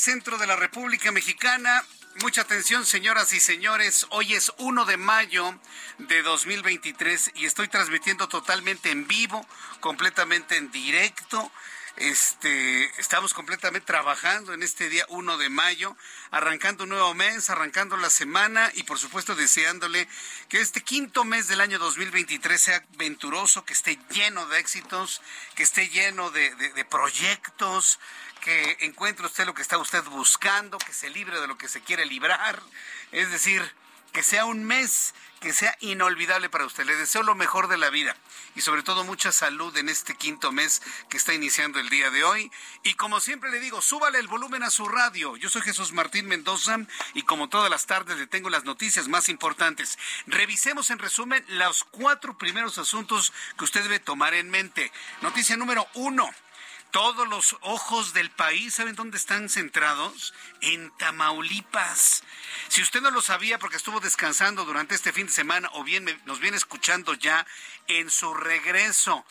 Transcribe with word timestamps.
Centro 0.00 0.38
de 0.38 0.46
la 0.46 0.56
República 0.56 1.12
Mexicana. 1.12 1.84
Mucha 2.22 2.40
atención, 2.40 2.86
señoras 2.86 3.34
y 3.34 3.38
señores. 3.38 4.06
Hoy 4.08 4.32
es 4.34 4.50
1 4.56 4.86
de 4.86 4.96
mayo 4.96 5.60
de 5.98 6.22
2023 6.22 7.32
y 7.34 7.44
estoy 7.44 7.68
transmitiendo 7.68 8.26
totalmente 8.26 8.90
en 8.90 9.06
vivo, 9.06 9.46
completamente 9.80 10.56
en 10.56 10.70
directo. 10.70 11.52
Este, 11.96 12.84
estamos 12.98 13.34
completamente 13.34 13.86
trabajando 13.86 14.54
en 14.54 14.62
este 14.62 14.88
día 14.88 15.04
1 15.10 15.36
de 15.36 15.50
mayo, 15.50 15.94
arrancando 16.30 16.84
un 16.84 16.90
nuevo 16.90 17.12
mes, 17.12 17.50
arrancando 17.50 17.98
la 17.98 18.08
semana 18.08 18.70
y 18.74 18.84
por 18.84 18.98
supuesto 18.98 19.34
deseándole 19.34 20.08
que 20.48 20.62
este 20.62 20.80
quinto 20.80 21.24
mes 21.24 21.48
del 21.48 21.60
año 21.60 21.78
2023 21.78 22.58
sea 22.58 22.86
venturoso, 22.96 23.66
que 23.66 23.74
esté 23.74 23.98
lleno 24.10 24.46
de 24.46 24.60
éxitos, 24.60 25.20
que 25.54 25.62
esté 25.62 25.90
lleno 25.90 26.30
de, 26.30 26.86
proyectos, 26.88 27.98
que 28.40 28.78
encuentre 28.80 29.26
usted 29.26 29.46
lo 29.46 29.54
que 29.54 29.62
está 29.62 29.78
usted 29.78 30.02
buscando, 30.04 30.78
que 30.78 30.92
se 30.92 31.10
libre 31.10 31.40
de 31.40 31.46
lo 31.46 31.58
que 31.58 31.68
se 31.68 31.80
quiere 31.80 32.06
librar, 32.06 32.60
es 33.12 33.30
decir, 33.30 33.62
que 34.12 34.22
sea 34.22 34.44
un 34.44 34.64
mes 34.64 35.14
que 35.40 35.52
sea 35.54 35.74
inolvidable 35.80 36.50
para 36.50 36.66
usted. 36.66 36.84
Le 36.84 36.96
deseo 36.96 37.22
lo 37.22 37.34
mejor 37.34 37.68
de 37.68 37.78
la 37.78 37.88
vida 37.88 38.14
y 38.54 38.60
sobre 38.60 38.82
todo 38.82 39.04
mucha 39.04 39.32
salud 39.32 39.74
en 39.76 39.88
este 39.88 40.14
quinto 40.14 40.52
mes 40.52 40.82
que 41.08 41.16
está 41.16 41.32
iniciando 41.32 41.78
el 41.78 41.88
día 41.88 42.10
de 42.10 42.24
hoy. 42.24 42.50
Y 42.82 42.94
como 42.94 43.20
siempre 43.20 43.50
le 43.50 43.58
digo, 43.58 43.80
súbale 43.80 44.18
el 44.18 44.28
volumen 44.28 44.62
a 44.62 44.70
su 44.70 44.86
radio. 44.86 45.36
Yo 45.36 45.48
soy 45.48 45.62
Jesús 45.62 45.92
Martín 45.92 46.26
Mendoza 46.26 46.78
y 47.14 47.22
como 47.22 47.48
todas 47.48 47.70
las 47.70 47.86
tardes 47.86 48.18
le 48.18 48.26
tengo 48.26 48.50
las 48.50 48.64
noticias 48.64 49.08
más 49.08 49.28
importantes. 49.28 49.98
Revisemos 50.26 50.90
en 50.90 50.98
resumen 50.98 51.44
los 51.48 51.84
cuatro 51.84 52.36
primeros 52.36 52.76
asuntos 52.76 53.32
que 53.56 53.64
usted 53.64 53.82
debe 53.82 54.00
tomar 54.00 54.34
en 54.34 54.50
mente. 54.50 54.92
Noticia 55.22 55.56
número 55.56 55.86
uno. 55.94 56.30
Todos 56.90 57.28
los 57.28 57.56
ojos 57.60 58.12
del 58.14 58.30
país, 58.30 58.74
¿saben 58.74 58.96
dónde 58.96 59.16
están 59.16 59.48
centrados? 59.48 60.34
En 60.60 60.90
Tamaulipas. 60.96 62.24
Si 62.68 62.82
usted 62.82 63.00
no 63.00 63.12
lo 63.12 63.22
sabía 63.22 63.60
porque 63.60 63.76
estuvo 63.76 64.00
descansando 64.00 64.64
durante 64.64 64.96
este 64.96 65.12
fin 65.12 65.26
de 65.26 65.32
semana 65.32 65.70
o 65.74 65.84
bien 65.84 66.04
nos 66.24 66.40
viene 66.40 66.56
escuchando 66.56 67.14
ya 67.14 67.46
en 67.86 68.10
su 68.10 68.34
regreso 68.34 69.24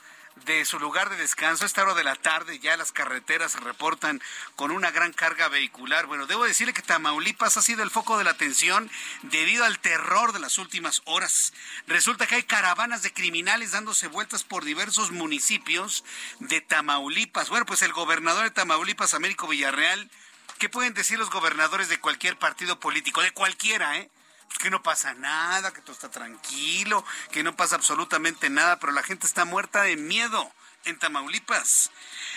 de 0.46 0.66
su 0.66 0.80
lugar 0.80 1.10
de 1.10 1.18
descanso, 1.18 1.64
a 1.64 1.68
esta 1.68 1.84
hora 1.84 1.94
de 1.94 2.04
la 2.04 2.16
tarde 2.16 2.60
ya 2.60 2.78
las 2.78 2.92
carreteras 2.92 3.54
se 3.54 3.60
reportan 3.60 4.22
con 4.56 4.72
una 4.72 4.92
gran 4.92 5.14
carga 5.14 5.48
vehicular. 5.48 6.06
Bueno, 6.06 6.28
debo 6.28 6.44
decirle 6.44 6.74
que 6.74 6.82
Tamaulipas 6.82 7.58
ha 7.58 7.62
sido 7.62 7.84
el 7.84 7.90
foco 7.90 8.18
de 8.18 8.24
la 8.24 8.32
atención 8.32 8.90
debido 9.24 9.66
al 9.66 9.80
terror 9.80 10.34
de 10.34 10.40
las 10.40 10.58
últimas 10.58 11.02
horas. 11.06 11.54
Resulta 11.88 12.28
que 12.28 12.36
hay 12.36 12.44
caravanas 12.44 13.02
de 13.02 13.14
criminales 13.14 13.72
dándose 13.72 14.08
vueltas 14.08 14.44
por 14.44 14.64
diversos 14.64 15.12
municipios 15.12 16.04
de 16.40 16.62
Tamaulipas. 16.62 17.50
Bueno, 17.50 17.66
pues 17.66 17.82
el 17.82 17.94
gobernador 17.94 18.44
de 18.44 18.52
Tamaulipas, 18.52 19.14
Américo 19.14 19.48
Villarreal, 19.48 20.10
¿qué 20.58 20.70
pueden 20.70 20.94
decir 20.94 21.20
los 21.20 21.30
gobernadores 21.30 21.90
de 21.90 22.00
cualquier 22.00 22.38
partido 22.38 22.80
político? 22.80 23.22
De 23.22 23.32
cualquiera, 23.32 23.98
¿eh? 23.98 24.10
Que 24.58 24.70
no 24.70 24.82
pasa 24.82 25.14
nada, 25.14 25.72
que 25.72 25.82
todo 25.82 25.94
está 25.94 26.10
tranquilo, 26.10 27.06
que 27.32 27.44
no 27.44 27.56
pasa 27.56 27.76
absolutamente 27.76 28.50
nada, 28.50 28.80
pero 28.80 28.92
la 28.92 29.04
gente 29.04 29.26
está 29.26 29.46
muerta 29.46 29.84
de 29.84 29.96
miedo 29.96 30.52
en 30.86 30.98
Tamaulipas. 30.98 31.92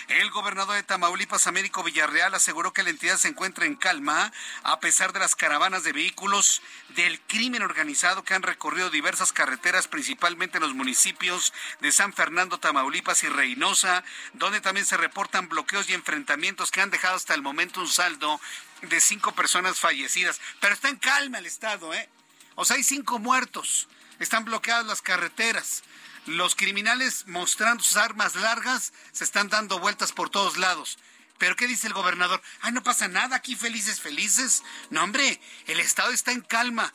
El 0.07 0.29
gobernador 0.31 0.75
de 0.75 0.83
Tamaulipas, 0.83 1.47
Américo 1.47 1.83
Villarreal, 1.83 2.33
aseguró 2.33 2.73
que 2.73 2.83
la 2.83 2.89
entidad 2.89 3.17
se 3.17 3.29
encuentra 3.29 3.65
en 3.65 3.75
calma 3.75 4.31
a 4.63 4.79
pesar 4.79 5.13
de 5.13 5.19
las 5.19 5.35
caravanas 5.35 5.83
de 5.83 5.93
vehículos 5.93 6.61
del 6.89 7.19
crimen 7.21 7.63
organizado 7.63 8.23
que 8.23 8.33
han 8.33 8.43
recorrido 8.43 8.89
diversas 8.89 9.31
carreteras, 9.31 9.87
principalmente 9.87 10.57
en 10.57 10.63
los 10.63 10.73
municipios 10.73 11.53
de 11.79 11.91
San 11.91 12.13
Fernando, 12.13 12.59
Tamaulipas 12.59 13.23
y 13.23 13.29
Reynosa, 13.29 14.03
donde 14.33 14.61
también 14.61 14.85
se 14.85 14.97
reportan 14.97 15.49
bloqueos 15.49 15.89
y 15.89 15.93
enfrentamientos 15.93 16.71
que 16.71 16.81
han 16.81 16.91
dejado 16.91 17.15
hasta 17.15 17.33
el 17.33 17.41
momento 17.41 17.79
un 17.79 17.87
saldo 17.87 18.39
de 18.81 18.99
cinco 18.99 19.33
personas 19.33 19.79
fallecidas. 19.79 20.41
Pero 20.59 20.73
está 20.73 20.89
en 20.89 20.97
calma 20.97 21.39
el 21.39 21.45
Estado, 21.45 21.93
¿eh? 21.93 22.09
O 22.55 22.65
sea, 22.65 22.75
hay 22.75 22.83
cinco 22.83 23.19
muertos. 23.19 23.87
Están 24.19 24.45
bloqueadas 24.45 24.85
las 24.85 25.01
carreteras. 25.01 25.83
Los 26.25 26.55
criminales 26.55 27.25
mostrando 27.27 27.83
sus 27.83 27.97
armas 27.97 28.35
largas 28.35 28.93
se 29.11 29.23
están 29.23 29.49
dando 29.49 29.79
vueltas 29.79 30.11
por 30.11 30.29
todos 30.29 30.57
lados. 30.57 30.97
Pero 31.37 31.55
¿qué 31.55 31.67
dice 31.67 31.87
el 31.87 31.93
gobernador? 31.93 32.41
Ay, 32.61 32.71
no 32.71 32.83
pasa 32.83 33.07
nada, 33.07 33.35
aquí 33.35 33.55
felices, 33.55 33.99
felices. 33.99 34.63
No, 34.89 35.03
hombre, 35.03 35.41
el 35.67 35.79
Estado 35.79 36.11
está 36.11 36.31
en 36.31 36.41
calma. 36.41 36.93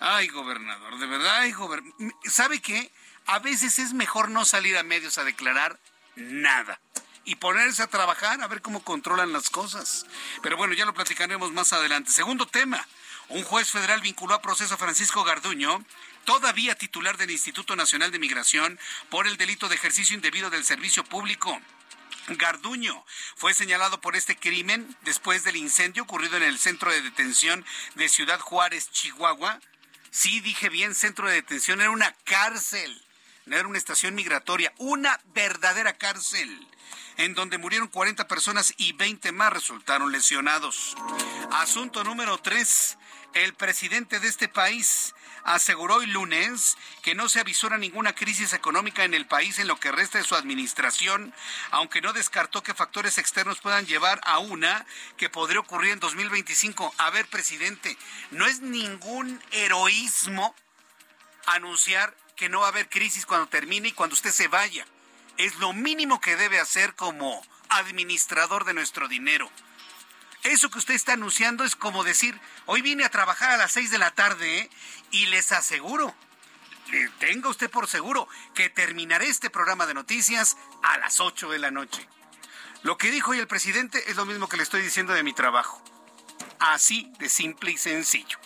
Ay, 0.00 0.28
gobernador, 0.28 0.98
de 0.98 1.06
verdad, 1.06 1.36
ay, 1.38 1.54
¿sabe 2.24 2.60
qué? 2.60 2.92
A 3.26 3.38
veces 3.38 3.78
es 3.78 3.92
mejor 3.94 4.28
no 4.28 4.44
salir 4.44 4.76
a 4.76 4.82
medios 4.82 5.18
a 5.18 5.24
declarar 5.24 5.78
nada 6.16 6.80
y 7.24 7.36
ponerse 7.36 7.82
a 7.82 7.88
trabajar 7.88 8.40
a 8.40 8.46
ver 8.46 8.62
cómo 8.62 8.82
controlan 8.82 9.32
las 9.32 9.50
cosas. 9.50 10.06
Pero 10.42 10.56
bueno, 10.56 10.74
ya 10.74 10.84
lo 10.84 10.94
platicaremos 10.94 11.52
más 11.52 11.72
adelante. 11.72 12.10
Segundo 12.10 12.46
tema, 12.46 12.86
un 13.28 13.42
juez 13.42 13.70
federal 13.70 14.00
vinculó 14.00 14.34
a 14.34 14.42
proceso 14.42 14.74
a 14.74 14.78
Francisco 14.78 15.24
Garduño, 15.24 15.84
todavía 16.26 16.74
titular 16.74 17.16
del 17.16 17.30
Instituto 17.30 17.74
Nacional 17.74 18.10
de 18.10 18.18
Migración, 18.18 18.78
por 19.08 19.26
el 19.26 19.38
delito 19.38 19.70
de 19.70 19.76
ejercicio 19.76 20.14
indebido 20.14 20.50
del 20.50 20.64
servicio 20.64 21.02
público. 21.04 21.58
Garduño 22.28 23.04
fue 23.36 23.54
señalado 23.54 24.00
por 24.00 24.16
este 24.16 24.36
crimen 24.36 24.94
después 25.02 25.44
del 25.44 25.56
incendio 25.56 26.02
ocurrido 26.02 26.36
en 26.36 26.42
el 26.42 26.58
centro 26.58 26.90
de 26.90 27.00
detención 27.00 27.64
de 27.94 28.08
Ciudad 28.08 28.40
Juárez, 28.40 28.90
Chihuahua. 28.90 29.60
Sí, 30.10 30.40
dije 30.40 30.68
bien, 30.68 30.94
centro 30.94 31.28
de 31.28 31.34
detención, 31.34 31.80
era 31.80 31.90
una 31.90 32.12
cárcel, 32.24 33.00
no 33.46 33.56
era 33.56 33.68
una 33.68 33.78
estación 33.78 34.14
migratoria, 34.16 34.74
una 34.78 35.20
verdadera 35.26 35.96
cárcel, 35.96 36.66
en 37.16 37.34
donde 37.34 37.58
murieron 37.58 37.86
40 37.86 38.26
personas 38.26 38.74
y 38.76 38.92
20 38.94 39.30
más 39.30 39.52
resultaron 39.52 40.10
lesionados. 40.10 40.96
Asunto 41.52 42.02
número 42.02 42.38
3. 42.38 42.98
El 43.34 43.54
presidente 43.54 44.18
de 44.18 44.28
este 44.28 44.48
país 44.48 45.14
aseguró 45.46 46.02
el 46.02 46.10
lunes 46.10 46.76
que 47.02 47.14
no 47.14 47.28
se 47.28 47.38
avisora 47.38 47.78
ninguna 47.78 48.14
crisis 48.14 48.52
económica 48.52 49.04
en 49.04 49.14
el 49.14 49.26
país 49.26 49.60
en 49.60 49.68
lo 49.68 49.78
que 49.78 49.92
resta 49.92 50.18
de 50.18 50.24
su 50.24 50.34
administración, 50.34 51.32
aunque 51.70 52.02
no 52.02 52.12
descartó 52.12 52.64
que 52.64 52.74
factores 52.74 53.16
externos 53.16 53.60
puedan 53.60 53.86
llevar 53.86 54.20
a 54.24 54.40
una 54.40 54.84
que 55.16 55.30
podría 55.30 55.60
ocurrir 55.60 55.92
en 55.92 56.00
2025. 56.00 56.92
A 56.98 57.10
ver, 57.10 57.26
presidente, 57.28 57.96
no 58.32 58.44
es 58.46 58.60
ningún 58.60 59.40
heroísmo 59.52 60.54
anunciar 61.46 62.16
que 62.34 62.48
no 62.48 62.60
va 62.60 62.66
a 62.66 62.70
haber 62.70 62.88
crisis 62.88 63.24
cuando 63.24 63.46
termine 63.46 63.88
y 63.88 63.92
cuando 63.92 64.14
usted 64.14 64.32
se 64.32 64.48
vaya. 64.48 64.84
Es 65.36 65.54
lo 65.56 65.72
mínimo 65.72 66.20
que 66.20 66.34
debe 66.34 66.58
hacer 66.58 66.94
como 66.96 67.40
administrador 67.68 68.64
de 68.64 68.74
nuestro 68.74 69.06
dinero. 69.06 69.48
Eso 70.46 70.70
que 70.70 70.78
usted 70.78 70.94
está 70.94 71.14
anunciando 71.14 71.64
es 71.64 71.74
como 71.74 72.04
decir, 72.04 72.38
hoy 72.66 72.80
vine 72.80 73.04
a 73.04 73.10
trabajar 73.10 73.50
a 73.50 73.56
las 73.56 73.72
seis 73.72 73.90
de 73.90 73.98
la 73.98 74.12
tarde 74.12 74.58
¿eh? 74.58 74.70
Y 75.16 75.24
les 75.26 75.50
aseguro, 75.50 76.14
tenga 77.18 77.48
usted 77.48 77.70
por 77.70 77.88
seguro 77.88 78.28
que 78.54 78.68
terminaré 78.68 79.28
este 79.28 79.48
programa 79.48 79.86
de 79.86 79.94
noticias 79.94 80.58
a 80.82 80.98
las 80.98 81.20
ocho 81.20 81.48
de 81.48 81.58
la 81.58 81.70
noche. 81.70 82.06
Lo 82.82 82.98
que 82.98 83.10
dijo 83.10 83.30
hoy 83.30 83.38
el 83.38 83.46
presidente 83.46 84.10
es 84.10 84.16
lo 84.16 84.26
mismo 84.26 84.46
que 84.46 84.58
le 84.58 84.62
estoy 84.62 84.82
diciendo 84.82 85.14
de 85.14 85.22
mi 85.22 85.32
trabajo. 85.32 85.82
Así 86.58 87.10
de 87.18 87.30
simple 87.30 87.70
y 87.70 87.78
sencillo. 87.78 88.38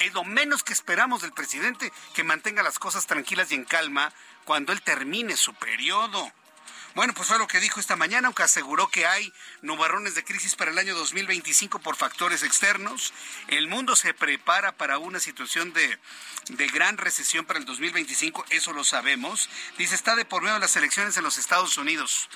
Es 0.00 0.12
lo 0.12 0.22
menos 0.22 0.62
que 0.62 0.74
esperamos 0.74 1.22
del 1.22 1.32
presidente 1.32 1.90
que 2.14 2.24
mantenga 2.24 2.62
las 2.62 2.78
cosas 2.78 3.06
tranquilas 3.06 3.50
y 3.50 3.54
en 3.54 3.64
calma 3.64 4.12
cuando 4.44 4.74
él 4.74 4.82
termine 4.82 5.34
su 5.38 5.54
periodo. 5.54 6.30
Bueno, 6.94 7.14
pues 7.14 7.28
fue 7.28 7.38
lo 7.38 7.46
que 7.46 7.58
dijo 7.58 7.80
esta 7.80 7.96
mañana, 7.96 8.28
aunque 8.28 8.42
aseguró 8.42 8.88
que 8.88 9.06
hay 9.06 9.32
nubarrones 9.62 10.14
de 10.14 10.24
crisis 10.24 10.56
para 10.56 10.70
el 10.70 10.78
año 10.78 10.94
2025 10.94 11.78
por 11.78 11.96
factores 11.96 12.42
externos. 12.42 13.14
El 13.48 13.66
mundo 13.66 13.96
se 13.96 14.12
prepara 14.12 14.72
para 14.72 14.98
una 14.98 15.18
situación 15.18 15.72
de, 15.72 15.98
de 16.48 16.66
gran 16.68 16.98
recesión 16.98 17.46
para 17.46 17.58
el 17.58 17.64
2025, 17.64 18.44
eso 18.50 18.74
lo 18.74 18.84
sabemos. 18.84 19.48
Dice, 19.78 19.94
está 19.94 20.16
de 20.16 20.26
por 20.26 20.42
medio 20.42 20.58
las 20.58 20.76
elecciones 20.76 21.16
en 21.16 21.24
los 21.24 21.38
Estados 21.38 21.78
Unidos. 21.78 22.28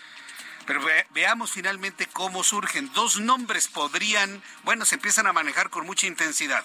Pero 0.65 0.81
veamos 1.11 1.53
finalmente 1.53 2.07
cómo 2.07 2.43
surgen. 2.43 2.91
Dos 2.95 3.21
nombres 3.21 3.69
podrían, 3.69 4.43
bueno, 4.65 4.87
se 4.87 4.95
empiezan 4.95 5.27
a 5.27 5.35
manejar 5.35 5.69
con 5.69 5.85
mucha 5.85 6.07
intensidad. 6.07 6.65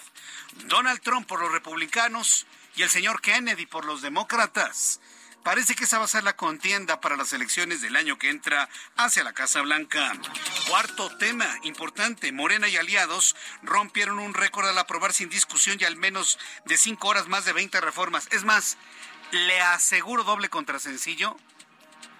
Donald 0.65 1.01
Trump 1.01 1.27
por 1.27 1.41
los 1.41 1.51
republicanos 1.51 2.47
y 2.75 2.83
el 2.83 2.89
señor 2.89 3.21
Kennedy 3.21 3.65
por 3.65 3.83
los 3.83 4.01
demócratas. 4.01 5.01
Parece 5.43 5.75
que 5.75 5.85
esa 5.85 5.97
va 5.97 6.05
a 6.05 6.07
ser 6.07 6.23
la 6.23 6.35
contienda 6.35 7.01
para 7.01 7.17
las 7.17 7.33
elecciones 7.33 7.81
del 7.81 7.95
año 7.95 8.19
que 8.19 8.29
entra 8.29 8.69
hacia 8.95 9.23
la 9.23 9.33
Casa 9.33 9.61
Blanca. 9.61 10.13
Cuarto 10.67 11.17
tema 11.17 11.47
importante, 11.63 12.31
Morena 12.31 12.67
y 12.69 12.77
aliados 12.77 13.35
rompieron 13.63 14.19
un 14.19 14.35
récord 14.35 14.67
al 14.67 14.77
aprobar 14.77 15.13
sin 15.13 15.29
discusión 15.29 15.77
y 15.79 15.85
al 15.85 15.95
menos 15.95 16.37
de 16.65 16.77
cinco 16.77 17.07
horas 17.07 17.27
más 17.27 17.45
de 17.45 17.53
20 17.53 17.81
reformas. 17.81 18.27
Es 18.31 18.43
más, 18.43 18.77
le 19.31 19.59
aseguro 19.61 20.23
doble 20.23 20.49
contra 20.49 20.77
sencillo 20.77 21.35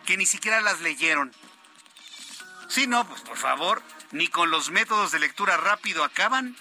que 0.05 0.17
ni 0.17 0.25
siquiera 0.25 0.59
las 0.61 0.81
leyeron. 0.81 1.31
Si 2.69 2.87
no, 2.87 3.07
pues 3.07 3.21
por 3.21 3.37
favor, 3.37 3.83
ni 4.11 4.29
con 4.29 4.49
los 4.49 4.71
métodos 4.71 5.11
de 5.11 5.19
lectura 5.19 5.57
rápido 5.57 6.03
acaban. 6.03 6.55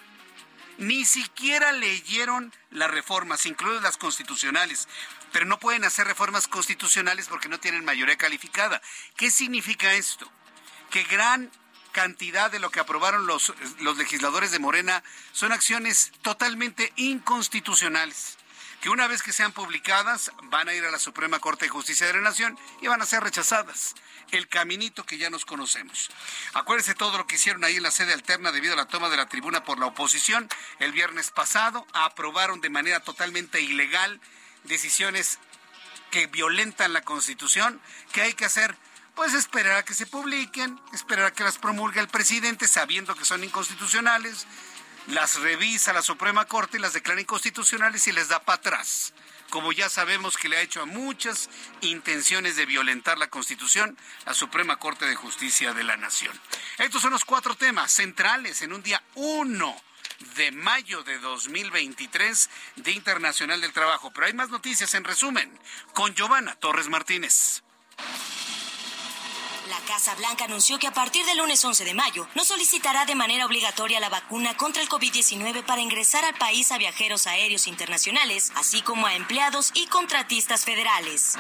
Ni 0.77 1.05
siquiera 1.05 1.73
leyeron 1.73 2.53
las 2.71 2.91
reformas, 2.91 3.45
incluidas 3.47 3.83
las 3.83 3.97
constitucionales. 3.97 4.89
Pero 5.33 5.47
no 5.47 5.59
pueden 5.59 5.85
hacer 5.85 6.07
reformas 6.07 6.49
constitucionales 6.49 7.29
porque 7.29 7.49
no 7.49 7.61
tienen 7.61 7.85
mayoría 7.85 8.17
calificada. 8.17 8.81
¿Qué 9.17 9.31
significa 9.31 9.95
esto? 9.95 10.31
Que 10.91 11.05
gran 11.05 11.51
cantidad 11.93 12.51
de 12.51 12.61
lo 12.61 12.71
que 12.71 12.81
aprobaron 12.81 13.27
los, 13.27 13.53
los 13.81 13.97
legisladores 13.97 14.51
de 14.53 14.59
Morena 14.59 15.03
son 15.33 15.53
acciones 15.53 16.13
totalmente 16.23 16.93
inconstitucionales 16.97 18.39
que 18.81 18.89
una 18.89 19.07
vez 19.07 19.23
que 19.23 19.33
sean 19.33 19.53
publicadas 19.53 20.33
van 20.45 20.69
a 20.69 20.75
ir 20.75 20.85
a 20.85 20.91
la 20.91 20.99
Suprema 20.99 21.39
Corte 21.39 21.67
de 21.67 21.71
Justicia 21.71 22.07
de 22.07 22.15
la 22.15 22.21
Nación 22.21 22.59
y 22.81 22.87
van 22.87 23.03
a 23.03 23.07
ser 23.07 23.23
rechazadas 23.23 23.95
el 24.31 24.49
caminito 24.49 25.05
que 25.05 25.19
ya 25.19 25.29
nos 25.29 25.45
conocemos. 25.45 26.11
Acuérdense 26.55 26.95
todo 26.95 27.19
lo 27.19 27.27
que 27.27 27.35
hicieron 27.35 27.65
ahí 27.65 27.77
en 27.77 27.83
la 27.83 27.91
sede 27.91 28.13
alterna 28.13 28.53
debido 28.53 28.75
a 28.75 28.77
la 28.77 28.89
toma 28.89 29.11
de 29.11 29.17
la 29.17 29.29
tribuna 29.29 29.65
por 29.65 29.79
la 29.79 29.87
oposición 29.87 30.49
el 30.79 30.93
viernes 30.93 31.31
pasado. 31.31 31.87
Aprobaron 31.93 32.61
de 32.61 32.71
manera 32.71 33.01
totalmente 33.01 33.61
ilegal 33.61 34.21
decisiones 34.65 35.39
que 36.11 36.27
violentan 36.27 36.93
la 36.93 37.03
Constitución. 37.03 37.81
¿Qué 38.13 38.23
hay 38.23 38.33
que 38.35 38.45
hacer? 38.45 38.77
Pues 39.15 39.35
esperar 39.35 39.77
a 39.77 39.85
que 39.85 39.95
se 39.95 40.07
publiquen, 40.07 40.81
esperar 40.93 41.27
a 41.27 41.33
que 41.33 41.45
las 41.45 41.59
promulgue 41.59 42.01
el 42.01 42.09
presidente 42.09 42.67
sabiendo 42.69 43.15
que 43.15 43.25
son 43.25 43.45
inconstitucionales, 43.45 44.47
las 45.09 45.41
revisa 45.41 45.93
la 45.93 46.03
Suprema 46.03 46.45
Corte 46.47 46.79
y 46.79 46.81
las 46.81 46.93
declara 46.93 47.21
inconstitucionales 47.21 48.07
y 48.07 48.13
les 48.13 48.29
da 48.29 48.41
para 48.43 48.57
atrás 48.57 49.13
como 49.51 49.73
ya 49.73 49.91
sabemos 49.91 50.39
que 50.39 50.49
le 50.49 50.57
ha 50.57 50.63
hecho 50.63 50.81
a 50.81 50.87
muchas 50.87 51.51
intenciones 51.83 52.57
de 52.57 52.65
violentar 52.65 53.19
la 53.19 53.29
Constitución, 53.29 53.99
la 54.25 54.33
Suprema 54.33 54.77
Corte 54.77 55.05
de 55.05 55.17
Justicia 55.17 55.75
de 55.75 55.85
la 55.85 55.97
Nación. 55.97 56.33
Estos 56.79 57.03
son 57.03 57.11
los 57.11 57.25
cuatro 57.25 57.55
temas 57.57 57.93
centrales 57.93 58.63
en 58.63 58.73
un 58.73 58.83
día 58.83 59.03
1 59.17 59.77
de 60.37 60.53
mayo 60.53 61.03
de 61.03 61.19
2023 61.19 62.51
de 62.77 62.93
Internacional 62.93 63.61
del 63.61 63.73
Trabajo. 63.73 64.11
Pero 64.13 64.27
hay 64.27 64.33
más 64.33 64.51
noticias 64.51 64.95
en 64.95 65.05
resumen 65.05 65.51
con 65.95 66.15
Giovanna 66.15 66.55
Torres 66.57 66.89
Martínez. 66.89 67.63
La 69.69 69.79
Casa 69.87 70.17
Blanca 70.17 70.47
anunció 70.47 70.81
que 70.81 70.89
a 70.89 70.93
partir 70.93 71.25
del 71.27 71.39
lunes 71.39 71.65
11 71.65 71.85
de 71.85 71.95
mayo 71.95 72.27
no 72.35 72.45
solicitará 72.45 73.05
de 73.05 73.15
manera 73.15 73.47
obligatoria 73.47 74.01
la 74.01 74.09
vacuna 74.09 74.57
contra 74.57 74.83
el 74.83 74.89
COVID-19 74.89 75.65
para 75.65 75.81
ingresar 75.81 76.25
al 76.25 76.35
país 76.35 76.73
a 76.73 76.79
viajeros 76.79 77.29
aéreos 77.29 77.69
internacionales, 77.69 78.51
así 78.57 78.83
como 78.83 79.07
a 79.07 79.15
empleados 79.15 79.71
y 79.75 79.87
contratistas 79.87 80.65
federales. 80.65 81.37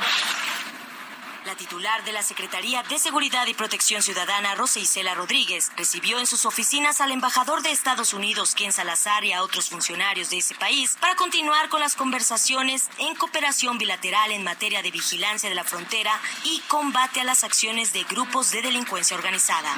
La 1.50 1.56
titular 1.56 2.04
de 2.04 2.12
la 2.12 2.22
Secretaría 2.22 2.84
de 2.84 2.96
Seguridad 2.96 3.44
y 3.48 3.54
Protección 3.54 4.02
Ciudadana, 4.02 4.54
Rosa 4.54 4.78
Isela 4.78 5.16
Rodríguez, 5.16 5.72
recibió 5.76 6.20
en 6.20 6.28
sus 6.28 6.46
oficinas 6.46 7.00
al 7.00 7.10
embajador 7.10 7.60
de 7.62 7.72
Estados 7.72 8.14
Unidos, 8.14 8.54
Ken 8.54 8.70
Salazar, 8.70 9.24
y 9.24 9.32
a 9.32 9.42
otros 9.42 9.68
funcionarios 9.68 10.30
de 10.30 10.38
ese 10.38 10.54
país 10.54 10.96
para 11.00 11.16
continuar 11.16 11.68
con 11.68 11.80
las 11.80 11.96
conversaciones 11.96 12.88
en 12.98 13.16
cooperación 13.16 13.78
bilateral 13.78 14.30
en 14.30 14.44
materia 14.44 14.80
de 14.80 14.92
vigilancia 14.92 15.48
de 15.48 15.56
la 15.56 15.64
frontera 15.64 16.12
y 16.44 16.60
combate 16.68 17.20
a 17.20 17.24
las 17.24 17.42
acciones 17.42 17.92
de 17.92 18.04
grupos 18.04 18.52
de 18.52 18.62
delincuencia 18.62 19.16
organizada. 19.16 19.74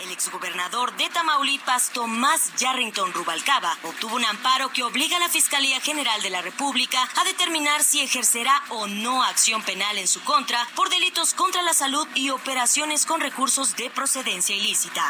El 0.00 0.10
exgobernador 0.12 0.96
de 0.96 1.10
Tamaulipas, 1.10 1.90
Tomás 1.90 2.54
Yarrington 2.56 3.12
Rubalcaba, 3.12 3.76
obtuvo 3.82 4.16
un 4.16 4.24
amparo 4.24 4.70
que 4.70 4.82
obliga 4.82 5.18
a 5.18 5.20
la 5.20 5.28
Fiscalía 5.28 5.78
General 5.80 6.22
de 6.22 6.30
la 6.30 6.40
República 6.40 7.06
a 7.16 7.24
determinar 7.24 7.82
si 7.82 8.00
ejercerá 8.00 8.62
o 8.70 8.86
no 8.86 9.22
acción 9.22 9.62
penal 9.62 9.98
en 9.98 10.08
su 10.08 10.22
contra 10.24 10.66
por 10.74 10.88
delitos 10.88 11.34
contra 11.34 11.60
la 11.60 11.74
salud 11.74 12.08
y 12.14 12.30
operaciones 12.30 13.04
con 13.04 13.20
recursos 13.20 13.76
de 13.76 13.90
procedencia 13.90 14.56
ilícita. 14.56 15.04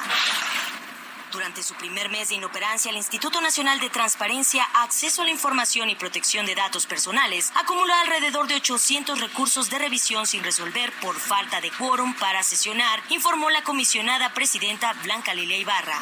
Durante 1.32 1.62
su 1.62 1.74
primer 1.74 2.08
mes 2.08 2.30
de 2.30 2.34
inoperancia, 2.34 2.90
el 2.90 2.96
Instituto 2.96 3.40
Nacional 3.40 3.78
de 3.78 3.88
Transparencia, 3.88 4.64
Acceso 4.82 5.22
a 5.22 5.24
la 5.24 5.30
Información 5.30 5.88
y 5.88 5.94
Protección 5.94 6.44
de 6.44 6.56
Datos 6.56 6.86
Personales 6.86 7.52
acumuló 7.54 7.94
alrededor 7.94 8.48
de 8.48 8.56
800 8.56 9.20
recursos 9.20 9.70
de 9.70 9.78
revisión 9.78 10.26
sin 10.26 10.42
resolver 10.42 10.92
por 11.00 11.14
falta 11.20 11.60
de 11.60 11.70
quórum 11.70 12.14
para 12.14 12.42
sesionar, 12.42 13.00
informó 13.10 13.48
la 13.50 13.62
comisionada 13.62 14.34
presidenta 14.34 14.92
Blanca 15.04 15.32
Lilia 15.32 15.56
Ibarra. 15.56 16.00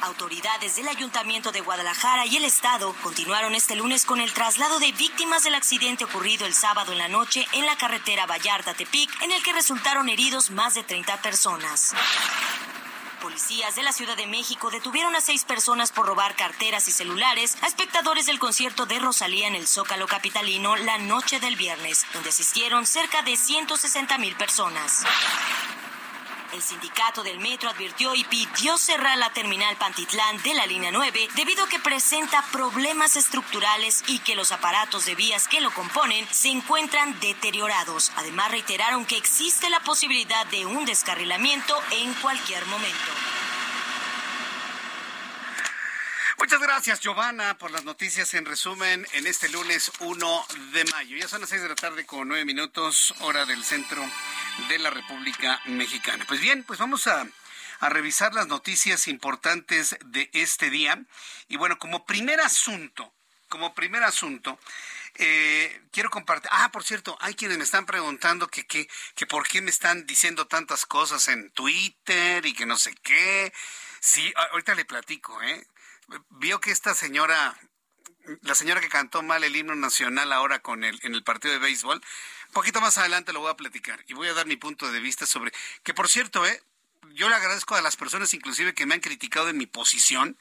Autoridades 0.00 0.76
del 0.76 0.88
Ayuntamiento 0.88 1.52
de 1.52 1.60
Guadalajara 1.60 2.24
y 2.24 2.38
el 2.38 2.46
Estado 2.46 2.94
continuaron 3.02 3.54
este 3.54 3.76
lunes 3.76 4.06
con 4.06 4.18
el 4.18 4.32
traslado 4.32 4.78
de 4.78 4.92
víctimas 4.92 5.44
del 5.44 5.54
accidente 5.54 6.04
ocurrido 6.04 6.46
el 6.46 6.54
sábado 6.54 6.92
en 6.92 6.98
la 6.98 7.08
noche 7.08 7.46
en 7.52 7.66
la 7.66 7.76
carretera 7.76 8.26
Vallarta-Tepic, 8.26 9.22
en 9.22 9.32
el 9.32 9.42
que 9.42 9.52
resultaron 9.52 10.08
heridos 10.08 10.50
más 10.50 10.72
de 10.72 10.84
30 10.84 11.20
personas. 11.20 11.92
Policías 13.20 13.76
de 13.76 13.82
la 13.82 13.92
Ciudad 13.92 14.16
de 14.16 14.26
México 14.26 14.70
detuvieron 14.70 15.14
a 15.14 15.20
seis 15.20 15.44
personas 15.44 15.92
por 15.92 16.06
robar 16.06 16.34
carteras 16.36 16.88
y 16.88 16.92
celulares 16.92 17.56
a 17.62 17.66
espectadores 17.66 18.26
del 18.26 18.38
concierto 18.38 18.86
de 18.86 18.98
Rosalía 18.98 19.46
en 19.46 19.54
el 19.54 19.66
Zócalo 19.66 20.06
Capitalino 20.06 20.76
la 20.76 20.96
noche 20.98 21.38
del 21.38 21.56
viernes, 21.56 22.06
donde 22.14 22.30
asistieron 22.30 22.86
cerca 22.86 23.22
de 23.22 23.36
160 23.36 24.16
mil 24.18 24.34
personas. 24.36 25.04
El 26.52 26.62
sindicato 26.62 27.22
del 27.22 27.38
metro 27.38 27.70
advirtió 27.70 28.14
y 28.14 28.24
pidió 28.24 28.76
cerrar 28.76 29.16
la 29.18 29.32
terminal 29.32 29.76
Pantitlán 29.76 30.42
de 30.42 30.54
la 30.54 30.66
línea 30.66 30.90
9 30.90 31.28
debido 31.36 31.64
a 31.64 31.68
que 31.68 31.78
presenta 31.78 32.44
problemas 32.50 33.14
estructurales 33.16 34.02
y 34.08 34.18
que 34.18 34.34
los 34.34 34.50
aparatos 34.50 35.04
de 35.04 35.14
vías 35.14 35.46
que 35.46 35.60
lo 35.60 35.70
componen 35.70 36.26
se 36.32 36.48
encuentran 36.48 37.18
deteriorados. 37.20 38.10
Además 38.16 38.50
reiteraron 38.50 39.04
que 39.04 39.16
existe 39.16 39.70
la 39.70 39.80
posibilidad 39.80 40.44
de 40.46 40.66
un 40.66 40.84
descarrilamiento 40.84 41.80
en 41.92 42.12
cualquier 42.14 42.66
momento. 42.66 43.39
Muchas 46.40 46.60
gracias, 46.62 47.00
Giovanna, 47.00 47.58
por 47.58 47.70
las 47.70 47.84
noticias 47.84 48.32
en 48.32 48.46
resumen 48.46 49.06
en 49.12 49.26
este 49.26 49.50
lunes 49.50 49.92
1 50.00 50.46
de 50.72 50.84
mayo. 50.86 51.18
Ya 51.18 51.28
son 51.28 51.42
las 51.42 51.50
6 51.50 51.60
de 51.60 51.68
la 51.68 51.74
tarde 51.74 52.06
con 52.06 52.28
9 52.28 52.46
minutos, 52.46 53.14
hora 53.20 53.44
del 53.44 53.62
centro 53.62 54.02
de 54.70 54.78
la 54.78 54.88
República 54.88 55.60
Mexicana. 55.66 56.24
Pues 56.26 56.40
bien, 56.40 56.64
pues 56.64 56.78
vamos 56.78 57.06
a, 57.08 57.28
revisar 57.82 58.32
las 58.32 58.46
noticias 58.46 59.06
importantes 59.06 59.98
de 60.06 60.30
este 60.32 60.70
día. 60.70 61.04
Y 61.48 61.58
bueno, 61.58 61.78
como 61.78 62.06
primer 62.06 62.40
asunto, 62.40 63.12
como 63.50 63.74
primer 63.74 64.02
asunto, 64.02 64.58
eh, 65.16 65.82
quiero 65.92 66.08
compartir. 66.08 66.48
Ah, 66.54 66.70
por 66.72 66.84
cierto, 66.84 67.18
hay 67.20 67.34
quienes 67.34 67.58
me 67.58 67.64
están 67.64 67.84
preguntando 67.84 68.48
que, 68.48 68.66
que, 68.66 68.88
que 69.14 69.26
por 69.26 69.46
qué 69.46 69.60
me 69.60 69.70
están 69.70 70.06
diciendo 70.06 70.46
tantas 70.46 70.86
cosas 70.86 71.28
en 71.28 71.50
Twitter 71.50 72.46
y 72.46 72.54
que 72.54 72.64
no 72.64 72.78
sé 72.78 72.94
qué. 73.02 73.52
Sí, 74.00 74.32
ahorita 74.52 74.74
le 74.74 74.86
platico, 74.86 75.42
¿eh? 75.42 75.66
Vio 76.30 76.60
que 76.60 76.70
esta 76.70 76.94
señora, 76.94 77.56
la 78.42 78.54
señora 78.54 78.80
que 78.80 78.88
cantó 78.88 79.22
mal 79.22 79.44
el 79.44 79.54
himno 79.54 79.74
nacional 79.74 80.32
ahora 80.32 80.60
con 80.60 80.84
el, 80.84 80.98
en 81.02 81.14
el 81.14 81.22
partido 81.22 81.52
de 81.54 81.60
béisbol, 81.60 82.02
Un 82.48 82.52
poquito 82.52 82.80
más 82.80 82.98
adelante 82.98 83.32
lo 83.32 83.40
voy 83.40 83.50
a 83.50 83.56
platicar 83.56 84.04
y 84.08 84.14
voy 84.14 84.28
a 84.28 84.34
dar 84.34 84.46
mi 84.46 84.56
punto 84.56 84.90
de 84.90 85.00
vista 85.00 85.26
sobre 85.26 85.52
que 85.82 85.94
por 85.94 86.08
cierto, 86.08 86.44
eh, 86.46 86.62
yo 87.12 87.28
le 87.28 87.34
agradezco 87.34 87.74
a 87.76 87.82
las 87.82 87.96
personas 87.96 88.34
inclusive 88.34 88.74
que 88.74 88.86
me 88.86 88.94
han 88.94 89.00
criticado 89.00 89.48
en 89.48 89.56
mi 89.56 89.66
posición. 89.66 90.38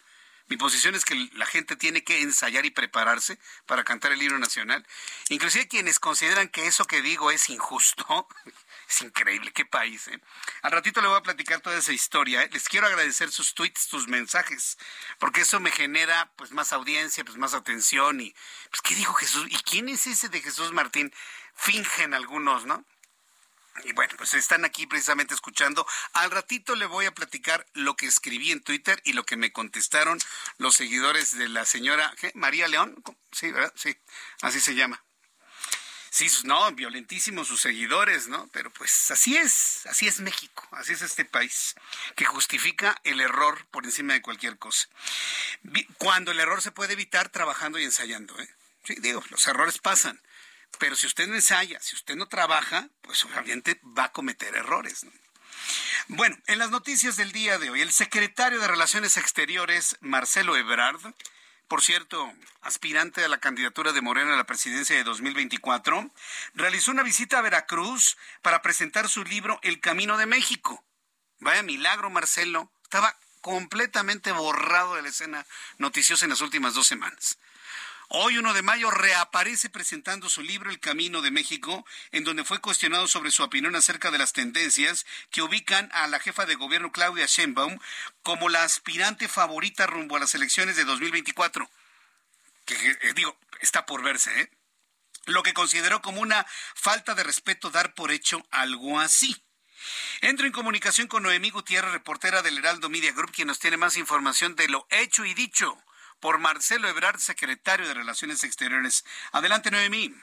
Mi 0.48 0.58
posición 0.58 0.96
es 0.96 1.06
que 1.06 1.30
la 1.34 1.46
gente 1.46 1.76
tiene 1.76 2.04
que 2.04 2.22
ensayar 2.22 2.66
y 2.66 2.72
prepararse 2.72 3.38
para 3.68 3.84
cantar 3.84 4.12
el 4.12 4.22
himno 4.22 4.40
nacional. 4.40 4.86
Inclusive 5.30 5.68
quienes 5.68 6.00
consideran 6.00 6.50
que 6.50 6.66
eso 6.66 6.86
que 6.86 7.04
digo 7.04 7.30
es 7.30 7.50
injusto. 7.50 8.28
Es 8.89 9.01
increíble, 9.01 9.51
qué 9.53 9.65
país. 9.65 10.08
¿eh? 10.08 10.19
Al 10.63 10.72
ratito 10.72 11.00
le 11.00 11.08
voy 11.08 11.17
a 11.17 11.22
platicar 11.22 11.62
toda 11.62 11.77
esa 11.77 11.93
historia. 11.93 12.43
¿eh? 12.43 12.50
Les 12.51 12.67
quiero 12.67 12.88
agradecer 12.88 13.31
sus 13.31 13.53
tweets, 13.53 13.81
sus 13.81 14.08
mensajes, 14.08 14.79
porque 15.19 15.41
eso 15.41 15.60
me 15.60 15.69
genera 15.69 16.31
pues 16.36 16.51
más 16.51 16.74
audiencia, 16.74 17.24
pues 17.24 17.38
más 17.38 17.53
atención 17.53 18.19
y 18.19 18.34
pues 18.72 18.81
qué 18.81 18.96
dijo 18.96 19.13
Jesús 19.13 19.46
y 19.48 19.58
quién 19.58 19.89
es 19.89 20.08
ese 20.08 20.29
de 20.29 20.41
Jesús 20.41 20.72
Martín. 20.72 21.13
Fingen 21.53 22.13
algunos, 22.15 22.65
¿no? 22.65 22.84
Y 23.84 23.93
bueno, 23.93 24.13
pues 24.17 24.34
están 24.34 24.65
aquí 24.65 24.88
precisamente 24.88 25.36
escuchando. 25.36 25.86
Al 26.13 26.31
ratito 26.31 26.75
le 26.75 26.86
voy 26.86 27.05
a 27.05 27.13
platicar 27.13 27.65
lo 27.74 27.96
que 27.96 28.08
escribí 28.08 28.51
en 28.51 28.63
Twitter 28.63 29.00
y 29.05 29.13
lo 29.13 29.24
que 29.25 29.38
me 29.38 29.51
contestaron 29.51 30.19
los 30.58 30.75
seguidores 30.75 31.38
de 31.38 31.48
la 31.48 31.65
señora 31.65 32.13
María 32.34 32.67
León. 32.67 33.01
Sí, 33.31 33.51
¿verdad? 33.51 33.72
Sí, 33.75 33.96
así 34.41 34.60
se 34.60 34.74
llama. 34.74 35.03
Sí, 36.10 36.28
no, 36.44 36.72
violentísimos 36.72 37.48
sus 37.48 37.62
seguidores, 37.62 38.28
¿no? 38.28 38.48
Pero 38.51 38.72
pues 38.72 39.12
así 39.12 39.38
es, 39.38 39.86
así 39.86 40.08
es 40.08 40.20
México, 40.20 40.68
así 40.72 40.94
es 40.94 41.01
este 41.01 41.25
país, 41.25 41.75
que 42.16 42.25
justifica 42.25 43.00
el 43.04 43.22
error 43.22 43.66
por 43.72 43.86
encima 43.86 44.13
de 44.13 44.22
cualquier 44.22 44.58
cosa. 44.58 44.88
Cuando 45.98 46.32
el 46.32 46.39
error 46.39 46.62
se 46.62 46.72
puede 46.72 46.94
evitar 46.94 47.30
trabajando 47.30 47.80
y 47.80 47.84
ensayando, 47.84 48.39
¿eh? 48.39 48.50
Sí, 48.84 48.96
digo, 49.00 49.24
los 49.30 49.46
errores 49.48 49.78
pasan, 49.78 50.20
pero 50.80 50.96
si 50.96 51.06
usted 51.06 51.28
no 51.28 51.36
ensaya, 51.36 51.80
si 51.80 51.96
usted 51.96 52.16
no 52.16 52.28
trabaja, 52.28 52.89
pues 53.01 53.24
obviamente 53.25 53.80
va 53.84 54.06
a 54.06 54.12
cometer 54.12 54.56
errores. 54.56 55.06
Bueno, 56.08 56.38
en 56.48 56.58
las 56.58 56.72
noticias 56.72 57.18
del 57.18 57.32
día 57.32 57.60
de 57.60 57.70
hoy, 57.70 57.82
el 57.82 57.92
secretario 57.92 58.60
de 58.60 58.68
Relaciones 58.68 59.18
Exteriores, 59.18 59.98
Marcelo 60.01 60.58
Ebrard, 60.58 61.13
por 61.70 61.84
cierto, 61.84 62.34
aspirante 62.62 63.24
a 63.24 63.30
la 63.30 63.40
candidatura 63.40 63.94
de 63.94 64.02
Morena 64.02 64.34
a 64.34 64.38
la 64.38 64.46
presidencia 64.46 64.96
de 64.96 65.04
2024, 65.04 66.12
realizó 66.56 66.90
una 66.92 67.04
visita 67.04 67.38
a 67.38 67.44
Veracruz 67.44 68.18
para 68.42 68.64
presentar 68.64 69.08
su 69.08 69.24
libro 69.24 69.60
El 69.62 69.80
Camino 69.80 70.18
de 70.18 70.26
México. 70.26 70.84
Vaya 71.40 71.62
milagro, 71.62 72.10
Marcelo. 72.10 72.72
Estaba 72.84 73.16
completamente 73.42 74.32
borrado 74.32 74.96
de 74.96 75.04
la 75.04 75.10
escena 75.10 75.46
noticiosa 75.78 76.26
en 76.26 76.32
las 76.32 76.42
últimas 76.42 76.74
dos 76.74 76.88
semanas. 76.88 77.38
Hoy, 78.12 78.39
1 78.39 78.54
de 78.56 78.63
mayo, 78.63 78.89
reaparece 78.89 79.70
presentando 79.70 80.30
su 80.30 80.42
libro 80.42 80.72
El 80.72 80.80
Camino 80.80 81.22
de 81.22 81.30
México, 81.30 81.86
en 82.12 82.24
donde 82.24 82.44
fue 82.44 82.60
cuestionado 82.60 83.08
sobre 83.08 83.30
su 83.30 83.44
opinión 83.44 83.75
acerca 83.75 84.10
de 84.10 84.18
las 84.18 84.34
tendencias 84.34 85.06
que 85.30 85.44
ubican 85.44 85.92
a 85.94 86.08
la 86.08 86.20
jefa 86.20 86.48
de 86.48 86.56
gobierno 86.56 86.92
Claudia 86.92 87.28
Sheinbaum 87.28 87.78
como 88.24 88.50
la 88.50 88.63
aspirante 88.63 89.28
favorita 89.28 89.86
rumbo 89.86 90.16
a 90.16 90.20
las 90.20 90.34
elecciones 90.34 90.75
de 90.75 90.86
2024. 90.86 91.70
Que, 92.66 92.74
eh, 92.74 93.13
digo, 93.13 93.38
está 93.62 93.86
por 93.86 94.01
verse, 94.01 94.42
¿eh? 94.42 94.50
Lo 95.28 95.44
que 95.44 95.54
consideró 95.54 96.01
como 96.01 96.20
una 96.20 96.48
falta 96.74 97.13
de 97.13 97.22
respeto 97.22 97.70
dar 97.70 97.94
por 97.94 98.12
hecho 98.12 98.44
algo 98.50 99.00
así. 99.00 99.39
Entro 100.22 100.48
en 100.48 100.51
comunicación 100.51 101.06
con 101.06 101.22
Noemí 101.22 101.51
Gutiérrez, 101.51 101.92
reportera 101.92 102.42
del 102.42 102.58
Heraldo 102.58 102.89
Media 102.89 103.12
Group, 103.12 103.34
quien 103.34 103.50
nos 103.50 103.60
tiene 103.60 103.78
más 103.78 103.98
información 103.98 104.56
de 104.56 104.68
lo 104.68 104.88
hecho 104.89 105.25
y 105.25 105.36
dicho 105.36 105.78
por 106.20 106.40
Marcelo 106.40 106.88
Ebrard, 106.88 107.18
secretario 107.18 107.88
de 107.88 107.94
Relaciones 107.94 108.44
Exteriores. 108.44 109.06
Adelante, 109.32 109.72
Noemí. 109.72 110.14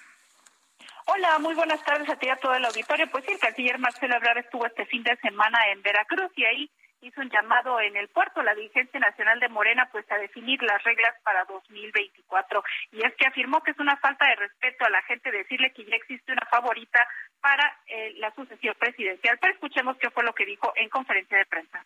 Hola, 1.07 1.38
muy 1.38 1.55
buenas 1.55 1.83
tardes 1.85 2.09
a 2.09 2.17
ti 2.17 2.26
y 2.26 2.31
a 2.31 2.37
todo 2.37 2.55
el 2.55 2.65
auditorio. 2.65 3.09
Pues 3.11 3.25
sí, 3.25 3.33
el 3.33 3.38
canciller 3.38 3.79
Marcelo 3.79 4.17
Ebrard 4.17 4.38
estuvo 4.38 4.67
este 4.67 4.87
fin 4.87 5.03
de 5.03 5.17
semana 5.19 5.59
en 5.71 5.81
Veracruz 5.83 6.33
y 6.35 6.45
ahí 6.45 6.71
hizo 7.00 7.21
un 7.21 7.31
llamado 7.31 7.81
en 7.81 7.97
el 7.97 8.09
puerto, 8.09 8.43
la 8.43 8.55
dirigencia 8.55 8.99
nacional 8.99 9.38
de 9.38 9.49
Morena, 9.49 9.88
pues 9.93 10.11
a 10.11 10.19
definir 10.19 10.62
las 10.62 10.83
reglas 10.83 11.15
para 11.23 11.45
2024. 11.45 12.62
Y 12.93 13.05
es 13.05 13.15
que 13.15 13.26
afirmó 13.26 13.62
que 13.62 13.71
es 13.71 13.79
una 13.79 13.97
falta 13.99 14.26
de 14.26 14.37
respeto 14.37 14.85
a 14.85 14.91
la 14.91 15.03
gente 15.03 15.31
decirle 15.31 15.73
que 15.73 15.85
ya 15.85 15.97
existe 15.97 16.33
una 16.33 16.47
favorita 16.50 16.99
para 17.41 17.79
eh, 17.87 18.15
la 18.17 18.35
sucesión 18.35 18.75
presidencial. 18.79 19.38
Pero 19.38 19.55
escuchemos 19.55 19.97
qué 19.99 20.11
fue 20.11 20.25
lo 20.25 20.35
que 20.35 20.47
dijo 20.47 20.73
en 20.76 20.88
conferencia 20.88 21.38
de 21.38 21.47
prensa. 21.47 21.85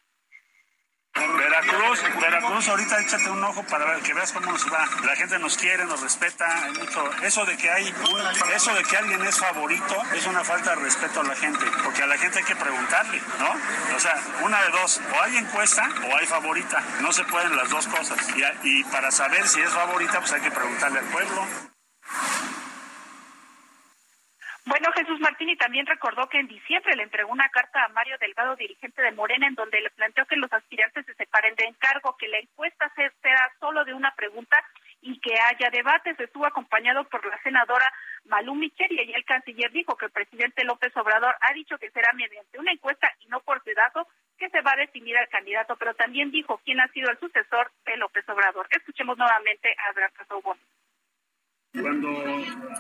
Veracruz, 1.14 2.02
Veracruz, 2.21 2.69
ahorita 2.69 3.00
échate 3.00 3.31
un 3.31 3.43
ojo 3.43 3.62
para 3.64 3.85
ver, 3.85 4.02
que 4.02 4.14
veas 4.14 4.33
cómo 4.33 4.52
nos 4.52 4.64
va. 4.73 4.88
La 5.05 5.17
gente 5.17 5.38
nos 5.38 5.57
quiere, 5.57 5.85
nos 5.85 6.00
respeta, 6.00 6.47
mucho. 6.79 7.11
Eso 7.23 7.45
de 7.45 7.57
que 7.57 7.71
hay, 7.71 7.93
eso 8.55 8.75
de 8.75 8.83
que 8.85 8.97
alguien 8.97 9.21
es 9.23 9.38
favorito 9.38 10.02
es 10.14 10.26
una 10.26 10.45
falta 10.45 10.71
de 10.71 10.83
respeto 10.83 11.21
a 11.21 11.25
la 11.25 11.35
gente, 11.35 11.64
porque 11.83 12.02
a 12.02 12.07
la 12.07 12.17
gente 12.17 12.38
hay 12.38 12.45
que 12.45 12.57
preguntarle, 12.57 13.21
¿no? 13.40 13.97
O 13.97 14.00
sea, 14.00 14.17
una 14.43 14.62
de 14.62 14.71
dos, 14.71 15.00
o 15.12 15.23
hay 15.23 15.37
encuesta 15.37 15.88
o 16.09 16.17
hay 16.17 16.26
favorita. 16.26 16.83
No 17.00 17.12
se 17.12 17.25
pueden 17.25 17.57
las 17.57 17.69
dos 17.69 17.88
cosas. 17.88 18.19
Y, 18.37 18.69
y 18.69 18.85
para 18.85 19.11
saber 19.11 19.47
si 19.49 19.61
es 19.61 19.71
favorita, 19.71 20.21
pues 20.21 20.33
hay 20.33 20.40
que 20.40 20.50
preguntarle 20.50 21.00
al 21.00 21.07
pueblo. 21.07 21.47
Bueno, 24.67 24.93
Jesús 24.93 25.19
Martini 25.21 25.57
también 25.57 25.87
recordó 25.87 26.29
que 26.29 26.38
en 26.38 26.47
diciembre 26.47 26.95
le 26.95 27.05
entregó 27.05 27.33
una 27.33 27.49
carta 27.49 27.85
a 27.85 27.88
Mario 27.88 28.17
Delgado, 28.19 28.57
dirigente 28.57 29.00
de 29.02 29.12
Morena, 29.12 29.47
en 29.47 29.55
donde 29.55 29.81
le 29.81 29.90
planteó 29.90 30.26
que 30.26 30.37
los 30.37 30.52
aspirantes 30.52 31.07
se 31.07 31.14
separen 31.14 31.55
de 31.57 31.64
encargo, 31.64 32.17
que 32.19 32.29
la 32.29 32.38
encuesta 32.38 32.93
sea 32.95 33.52
solo 33.59 33.85
de 33.85 33.95
una 33.95 34.14
pregunta 34.14 34.59
y 35.00 35.19
que 35.21 35.35
haya 35.35 35.71
debates. 35.71 36.19
Estuvo 36.21 36.47
acompañado 36.47 37.05
por 37.05 37.25
la 37.25 37.40
senadora 37.43 37.90
Malú 38.25 38.55
Michel 38.55 38.93
y 38.93 39.12
el 39.12 39.25
canciller 39.25 39.71
dijo 39.73 39.97
que 39.97 40.07
el 40.07 40.12
presidente 40.12 40.64
López 40.64 40.95
Obrador 40.97 41.35
ha 41.40 41.52
dicho 41.55 41.79
que 41.79 41.90
será 41.90 42.12
mediante 42.12 42.59
una 42.59 42.73
encuesta 42.73 43.11
y 43.21 43.29
no 43.29 43.40
por 43.40 43.62
pedazo 43.62 44.07
que 44.38 44.50
se 44.50 44.61
va 44.61 44.73
a 44.73 44.76
definir 44.76 45.17
al 45.17 45.29
candidato, 45.29 45.76
pero 45.76 45.95
también 45.95 46.31
dijo 46.31 46.61
quién 46.64 46.81
ha 46.81 46.88
sido 46.88 47.11
el 47.11 47.19
sucesor 47.19 47.71
de 47.87 47.97
López 47.97 48.29
Obrador. 48.29 48.67
Escuchemos 48.71 49.17
nuevamente 49.17 49.75
a 49.79 49.90
Abraham 49.90 50.12
Casobón. 50.17 50.59
Cuando 51.73 52.09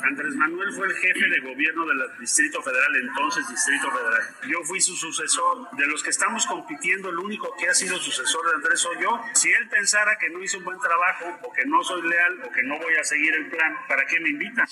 Andrés 0.02 0.34
Manuel 0.34 0.72
fue 0.72 0.88
el 0.88 0.94
jefe 0.94 1.28
de 1.28 1.40
gobierno 1.40 1.86
del 1.86 1.98
Distrito 2.18 2.60
Federal, 2.60 2.96
entonces 2.96 3.48
Distrito 3.48 3.88
Federal, 3.88 4.22
yo 4.48 4.64
fui 4.64 4.80
su 4.80 4.96
sucesor. 4.96 5.68
De 5.76 5.86
los 5.86 6.02
que 6.02 6.10
estamos 6.10 6.44
compitiendo, 6.46 7.08
el 7.08 7.18
único 7.18 7.54
que 7.56 7.68
ha 7.68 7.74
sido 7.74 7.96
sucesor 7.98 8.46
de 8.48 8.54
Andrés 8.56 8.80
soy 8.80 8.96
yo. 9.00 9.20
Si 9.34 9.48
él 9.48 9.68
pensara 9.68 10.18
que 10.18 10.28
no 10.30 10.42
hice 10.42 10.56
un 10.56 10.64
buen 10.64 10.78
trabajo, 10.80 11.38
o 11.42 11.52
que 11.52 11.64
no 11.66 11.84
soy 11.84 12.02
leal, 12.02 12.42
o 12.42 12.50
que 12.50 12.64
no 12.64 12.78
voy 12.80 12.94
a 12.96 13.04
seguir 13.04 13.32
el 13.32 13.48
plan, 13.48 13.76
¿para 13.86 14.04
qué 14.06 14.18
me 14.18 14.30
invitan? 14.30 14.66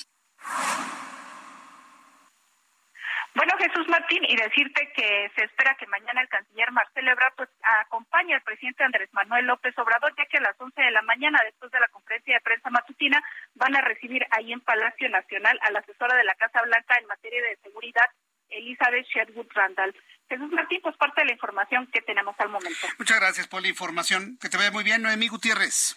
Bueno, 3.39 3.55
Jesús 3.57 3.87
Martín, 3.87 4.25
y 4.25 4.35
decirte 4.35 4.91
que 4.97 5.31
se 5.37 5.45
espera 5.45 5.77
que 5.79 5.87
mañana 5.87 6.23
el 6.23 6.29
canciller 6.29 6.73
Marcelo 6.73 7.13
Ebrard 7.13 7.35
pues, 7.37 7.49
acompañe 7.87 8.35
al 8.35 8.43
presidente 8.43 8.83
Andrés 8.83 9.09
Manuel 9.13 9.47
López 9.47 9.79
Obrador, 9.79 10.13
ya 10.19 10.27
que 10.27 10.39
a 10.39 10.41
las 10.41 10.61
11 10.61 10.83
de 10.83 10.91
la 10.91 11.03
mañana, 11.03 11.39
después 11.45 11.71
de 11.71 11.79
la 11.79 11.87
conferencia 11.87 12.35
de 12.35 12.41
prensa 12.41 12.69
matutina, 12.71 13.23
van 13.55 13.77
a 13.77 13.81
recibir 13.81 14.27
ahí 14.33 14.53
en 14.53 14.61
Palacio 14.61 15.09
Nacional 15.09 15.57
a 15.63 15.71
la 15.71 15.79
asesora 15.79 16.17
de 16.17 16.25
la 16.25 16.35
Casa 16.35 16.63
Blanca 16.63 16.97
en 16.99 17.07
materia 17.07 17.41
de 17.41 17.57
seguridad, 17.63 18.11
Elizabeth 18.49 19.07
Sherwood 19.07 19.47
Randall. 19.55 19.95
Jesús 20.29 20.51
Martín, 20.51 20.81
pues 20.83 20.97
parte 20.97 21.21
de 21.21 21.27
la 21.27 21.33
información 21.35 21.87
que 21.93 22.03
tenemos 22.03 22.35
al 22.41 22.49
momento. 22.49 22.89
Muchas 22.99 23.21
gracias 23.21 23.47
por 23.47 23.63
la 23.63 23.69
información. 23.69 24.37
Que 24.41 24.49
te 24.49 24.57
vaya 24.57 24.73
muy 24.73 24.83
bien, 24.83 25.01
Noemí 25.01 25.29
Gutiérrez. 25.29 25.97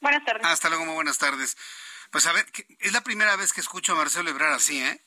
Buenas 0.00 0.24
tardes. 0.24 0.44
Hasta 0.44 0.70
luego, 0.70 0.86
muy 0.86 0.94
buenas 0.94 1.18
tardes. 1.18 1.56
Pues 2.10 2.26
a 2.26 2.32
ver, 2.32 2.46
es 2.80 2.92
la 2.92 3.02
primera 3.02 3.36
vez 3.36 3.52
que 3.52 3.60
escucho 3.60 3.92
a 3.92 3.96
Marcelo 3.96 4.30
Ebrard 4.30 4.54
así, 4.54 4.82
¿eh? 4.82 4.98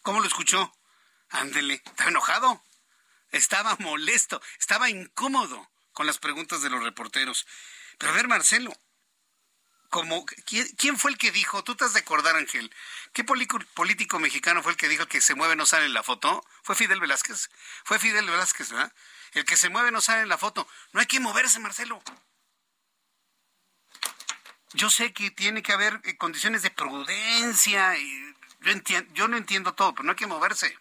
¿Cómo 0.00 0.20
lo 0.20 0.26
escuchó? 0.26 0.72
Ándele, 1.34 1.82
estaba 1.84 2.10
enojado, 2.10 2.62
estaba 3.32 3.76
molesto, 3.80 4.40
estaba 4.60 4.88
incómodo 4.88 5.68
con 5.92 6.06
las 6.06 6.18
preguntas 6.18 6.62
de 6.62 6.70
los 6.70 6.82
reporteros. 6.82 7.44
Pero 7.98 8.12
a 8.12 8.14
ver, 8.14 8.28
Marcelo, 8.28 8.72
como, 9.90 10.24
¿quién, 10.46 10.96
fue 10.96 11.10
el 11.10 11.18
que 11.18 11.32
dijo? 11.32 11.64
Tú 11.64 11.74
te 11.74 11.84
has 11.84 11.92
de 11.92 12.00
acordar, 12.00 12.36
Ángel. 12.36 12.72
¿Qué 13.12 13.24
político 13.24 14.18
mexicano 14.20 14.62
fue 14.62 14.72
el 14.72 14.78
que 14.78 14.88
dijo 14.88 15.06
que 15.06 15.20
se 15.20 15.34
mueve 15.34 15.56
no 15.56 15.66
sale 15.66 15.86
en 15.86 15.94
la 15.94 16.04
foto? 16.04 16.44
¿Fue 16.62 16.76
Fidel 16.76 17.00
Velázquez? 17.00 17.50
Fue 17.84 17.98
Fidel 17.98 18.30
Velázquez, 18.30 18.70
¿verdad? 18.70 18.92
El 19.32 19.44
que 19.44 19.56
se 19.56 19.68
mueve 19.70 19.90
no 19.90 20.00
sale 20.00 20.22
en 20.22 20.28
la 20.28 20.38
foto. 20.38 20.68
No 20.92 21.00
hay 21.00 21.06
que 21.06 21.18
moverse, 21.18 21.58
Marcelo. 21.58 22.00
Yo 24.72 24.88
sé 24.88 25.12
que 25.12 25.32
tiene 25.32 25.64
que 25.64 25.72
haber 25.72 26.00
eh, 26.04 26.16
condiciones 26.16 26.62
de 26.62 26.70
prudencia. 26.70 27.96
Y 27.98 28.34
yo, 28.60 29.00
yo 29.14 29.26
no 29.26 29.36
entiendo 29.36 29.74
todo, 29.74 29.94
pero 29.94 30.04
no 30.04 30.12
hay 30.12 30.16
que 30.16 30.26
moverse. 30.28 30.78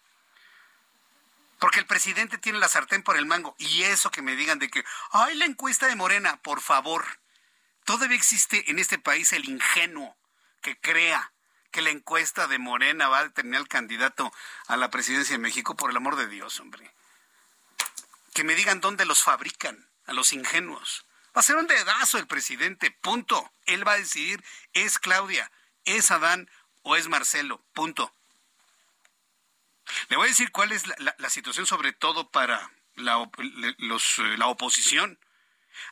Porque 1.63 1.79
el 1.79 1.85
presidente 1.85 2.37
tiene 2.37 2.59
la 2.59 2.67
sartén 2.67 3.03
por 3.03 3.15
el 3.15 3.25
mango. 3.25 3.55
Y 3.57 3.83
eso 3.83 4.11
que 4.11 4.21
me 4.21 4.35
digan 4.35 4.59
de 4.59 4.69
que, 4.69 4.83
ay, 5.11 5.33
la 5.35 5.45
encuesta 5.45 5.87
de 5.87 5.95
Morena, 5.95 6.35
por 6.41 6.59
favor. 6.59 7.05
Todavía 7.85 8.17
existe 8.17 8.69
en 8.69 8.79
este 8.79 8.99
país 8.99 9.31
el 9.31 9.47
ingenuo 9.47 10.13
que 10.61 10.77
crea 10.77 11.31
que 11.71 11.81
la 11.81 11.91
encuesta 11.91 12.47
de 12.47 12.59
Morena 12.59 13.07
va 13.07 13.19
a 13.19 13.23
determinar 13.23 13.61
al 13.61 13.69
candidato 13.69 14.33
a 14.67 14.75
la 14.75 14.89
presidencia 14.89 15.35
de 15.35 15.41
México, 15.41 15.77
por 15.77 15.89
el 15.89 15.95
amor 15.95 16.17
de 16.17 16.27
Dios, 16.27 16.59
hombre. 16.59 16.93
Que 18.33 18.43
me 18.43 18.55
digan 18.55 18.81
dónde 18.81 19.05
los 19.05 19.23
fabrican, 19.23 19.87
a 20.05 20.11
los 20.11 20.33
ingenuos. 20.33 21.05
Va 21.27 21.39
a 21.39 21.43
ser 21.43 21.55
un 21.55 21.67
dedazo 21.67 22.17
el 22.17 22.27
presidente, 22.27 22.91
punto. 22.91 23.53
Él 23.67 23.87
va 23.87 23.93
a 23.93 23.99
decidir, 23.99 24.43
es 24.73 24.99
Claudia, 24.99 25.49
es 25.85 26.11
Adán 26.11 26.49
o 26.81 26.97
es 26.97 27.07
Marcelo, 27.07 27.63
punto. 27.71 28.13
Le 30.09 30.17
voy 30.17 30.27
a 30.27 30.29
decir 30.29 30.51
cuál 30.51 30.71
es 30.71 30.83
la, 30.87 31.29
situación 31.29 31.65
sobre 31.65 31.93
todo 31.93 32.29
para 32.29 32.71
la, 32.95 33.29
los, 33.77 34.19
eh, 34.19 34.37
la 34.37 34.47
oposición. 34.47 35.19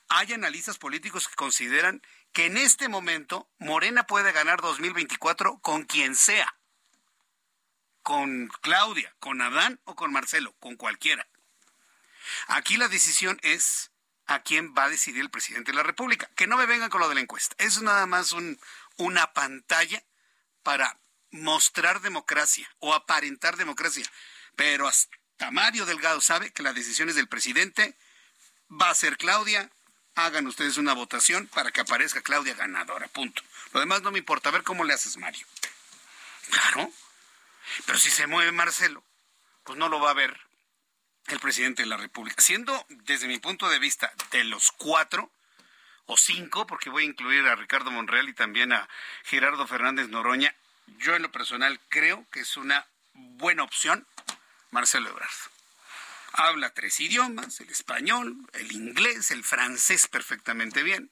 Hay 0.10 0.34
analistas 0.34 0.78
políticos 0.78 1.28
que 1.28 1.36
consideran 1.36 2.02
que 2.34 2.46
en 2.46 2.58
este 2.58 2.88
momento 2.88 3.50
Morena 3.60 4.06
puede 4.08 4.32
ganar 4.32 4.62
2024 4.62 5.60
con 5.60 5.84
quien 5.84 6.16
sea. 6.16 6.56
Con 8.04 8.48
Claudia, 8.62 9.14
con 9.20 9.42
Adán 9.42 9.80
o 9.84 9.96
con 9.96 10.12
Marcelo, 10.12 10.56
con 10.60 10.76
cualquiera. 10.76 11.28
Aquí 12.48 12.78
la 12.78 12.88
decisión 12.88 13.40
es 13.44 13.92
a 14.28 14.42
quién 14.42 14.74
va 14.74 14.86
a 14.86 14.90
decidir 14.90 15.22
el 15.22 15.30
presidente 15.30 15.72
de 15.72 15.78
la 15.78 15.84
República. 15.84 16.30
Que 16.36 16.48
no 16.48 16.58
me 16.58 16.66
vengan 16.66 16.90
con 16.90 17.02
lo 17.02 17.10
de 17.10 17.16
la 17.16 17.22
encuesta. 17.22 17.56
Es 17.60 17.82
nada 17.82 18.06
más 18.06 18.32
un, 18.32 18.60
una 18.98 19.34
pantalla 19.34 20.04
para 20.64 21.01
mostrar 21.32 22.02
democracia 22.02 22.70
o 22.80 22.94
aparentar 22.94 23.58
democracia. 23.58 24.06
Pero 24.56 24.88
hasta 24.88 25.52
Mario 25.52 25.86
Delgado 25.86 26.22
sabe 26.22 26.52
que 26.52 26.64
la 26.64 26.74
decisión 26.74 27.10
es 27.10 27.16
del 27.16 27.28
presidente. 27.28 27.96
Va 28.70 28.90
a 28.90 28.96
ser 28.96 29.18
Claudia. 29.18 29.70
Hagan 30.16 30.46
ustedes 30.48 30.78
una 30.78 30.94
votación 30.94 31.48
para 31.48 31.72
que 31.72 31.82
aparezca 31.82 32.22
Claudia 32.22 32.54
ganadora. 32.54 33.08
Punto. 33.08 33.42
Lo 33.74 33.80
demás 33.80 34.02
no 34.02 34.12
me 34.12 34.20
importa. 34.20 34.50
A 34.50 34.52
ver 34.52 34.64
cómo 34.64 34.84
le 34.84 34.94
haces, 34.94 35.18
Mario. 35.18 35.46
Claro. 36.50 36.92
Pero 37.86 37.98
si 37.98 38.10
se 38.10 38.28
mueve 38.28 38.52
Marcelo, 38.52 39.04
pues 39.64 39.78
no 39.78 39.88
lo 39.88 40.00
va 40.00 40.12
a 40.12 40.16
ver 40.16 40.38
el 41.28 41.40
presidente 41.40 41.84
de 41.84 41.88
la 41.88 41.98
República. 41.98 42.42
Siendo, 42.42 42.86
desde 42.90 43.28
mi 43.28 43.40
punto 43.40 43.70
de 43.70 43.80
vista, 43.80 44.12
de 44.32 44.44
los 44.44 44.72
cuatro 44.72 45.32
o 46.06 46.18
cinco, 46.18 46.68
porque 46.68 46.90
voy 46.90 47.04
a 47.04 47.08
incluir 47.08 47.48
a 47.48 47.56
Ricardo 47.56 47.92
Monreal 47.92 48.28
y 48.28 48.34
también 48.34 48.74
a 48.74 48.90
Gerardo 49.24 49.66
Fernández 49.68 50.10
Noroña, 50.10 50.56
yo 50.88 51.16
en 51.16 51.22
lo 51.22 51.32
personal 51.32 51.80
creo 51.90 52.26
que 52.32 52.42
es 52.42 52.58
una 52.58 52.86
buena 53.14 53.64
opción 53.64 54.06
Marcelo 54.72 55.10
Ebrard. 55.10 55.30
Habla 56.34 56.74
tres 56.74 57.00
idiomas, 57.00 57.60
el 57.60 57.70
español, 57.70 58.38
el 58.54 58.72
inglés, 58.72 59.32
el 59.32 59.44
francés 59.44 60.08
perfectamente 60.08 60.82
bien. 60.82 61.12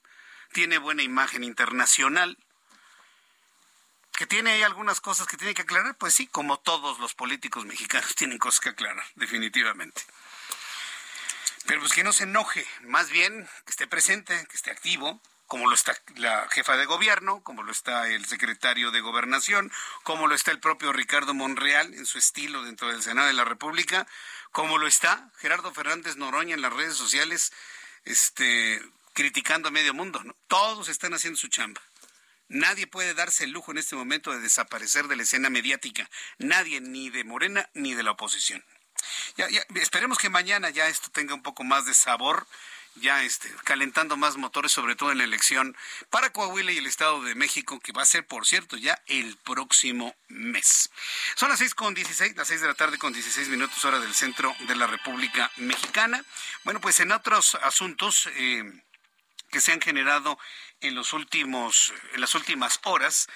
Tiene 0.54 0.78
buena 0.78 1.04
imagen 1.04 1.44
internacional. 1.44 2.38
¿Que 4.14 4.26
tiene 4.26 4.52
ahí 4.52 4.64
algunas 4.64 5.02
cosas 5.02 5.28
que 5.28 5.38
tiene 5.38 5.54
que 5.54 5.64
aclarar? 5.64 5.96
Pues 5.98 6.14
sí, 6.14 6.28
como 6.28 6.60
todos 6.60 7.00
los 7.00 7.14
políticos 7.14 7.66
mexicanos 7.66 8.16
tienen 8.16 8.38
cosas 8.38 8.62
que 8.62 8.70
aclarar, 8.70 9.06
definitivamente. 9.16 10.02
Pero 11.66 11.82
pues 11.82 11.94
que 11.94 12.04
no 12.04 12.14
se 12.14 12.24
enoje, 12.24 12.66
más 12.82 13.10
bien 13.10 13.48
que 13.66 13.72
esté 13.72 13.88
presente, 13.88 14.48
que 14.50 14.56
esté 14.56 14.72
activo, 14.72 15.22
como 15.50 15.68
lo 15.68 15.74
está 15.74 16.00
la 16.16 16.48
jefa 16.52 16.78
de 16.78 16.86
gobierno, 16.86 17.42
como 17.44 17.64
lo 17.64 17.72
está 17.72 18.08
el 18.08 18.24
secretario 18.26 18.92
de 18.92 19.02
gobernación, 19.02 19.72
como 20.04 20.28
lo 20.28 20.36
está 20.36 20.52
el 20.52 20.60
propio 20.60 20.94
Ricardo 20.94 21.34
Monreal 21.34 21.92
en 21.96 22.06
su 22.06 22.20
estilo 22.20 22.64
dentro 22.64 22.90
del 22.90 23.02
Senado 23.02 23.28
de 23.28 23.34
la 23.34 23.46
República, 23.46 24.06
como 24.52 24.78
lo 24.78 24.86
está 24.86 25.32
Gerardo 25.40 25.74
Fernández 25.74 26.18
Noroña 26.18 26.54
en 26.54 26.62
las 26.62 26.72
redes 26.72 26.96
sociales, 26.96 27.52
este, 28.06 28.80
criticando 29.14 29.70
a 29.70 29.72
medio 29.72 29.92
mundo. 29.96 30.22
Todos 30.48 30.88
están 30.88 31.16
haciendo 31.16 31.40
su 31.40 31.48
chamba. 31.48 31.82
Nadie 32.48 32.86
puede 32.86 33.16
darse 33.16 33.46
el 33.46 33.50
lujo 33.50 33.72
en 33.72 33.80
este 33.80 33.96
momento 33.96 34.32
de 34.32 34.42
desaparecer 34.42 35.08
de 35.08 35.16
la 35.16 35.24
escena 35.24 35.50
mediática. 35.50 36.08
Nadie, 36.38 36.80
ni 36.80 37.10
de 37.10 37.24
Morena 37.24 37.68
ni 37.74 37.96
de 37.96 38.04
la 38.04 38.12
oposición. 38.12 38.64
Ya, 39.36 39.50
ya, 39.50 39.66
esperemos 39.76 40.20
que 40.20 40.30
mañana 40.30 40.70
ya 40.70 40.90
esto 40.90 41.10
tenga 41.10 41.34
un 41.34 41.42
poco 41.42 41.64
más 41.64 41.88
de 41.88 41.96
sabor 41.96 42.46
ya 43.00 43.24
este, 43.24 43.54
calentando 43.64 44.18
más 44.18 44.38
motores, 44.38 44.72
sobre 44.72 44.96
todo 44.96 45.12
en 45.12 45.18
la 45.18 45.24
elección 45.24 45.76
para 46.10 46.32
Coahuila 46.32 46.72
y 46.72 46.78
el 46.78 46.86
Estado 46.86 47.22
de 47.24 47.36
México, 47.36 47.80
que 47.80 47.92
va 47.92 48.04
a 48.04 48.06
ser, 48.06 48.26
por 48.26 48.46
cierto, 48.46 48.78
ya 48.78 49.02
el 49.08 49.38
próximo 49.38 50.16
mes. 50.28 50.90
Son 51.36 51.50
las 51.50 51.60
seis 51.60 51.74
con 51.74 51.94
dieciséis, 51.94 52.36
las 52.36 52.48
seis 52.48 52.62
de 52.62 52.68
la 52.68 52.74
tarde 52.74 52.98
con 52.98 53.14
dieciséis 53.14 53.50
minutos 53.50 53.84
hora 53.86 54.00
del 54.00 54.14
centro 54.14 54.56
de 54.68 54.76
la 54.76 54.88
República 54.88 55.52
Mexicana. 55.58 56.24
Bueno, 56.64 56.82
pues 56.82 57.00
en 57.00 57.12
otros 57.12 57.56
asuntos 57.56 58.28
eh, 58.36 58.64
que 59.52 59.62
se 59.62 59.72
han 59.72 59.82
generado 59.82 60.38
en 60.82 60.96
los 60.96 61.14
últimos, 61.14 61.94
en 62.14 62.22
las 62.22 62.36
últimas 62.36 62.80
horas, 62.84 63.28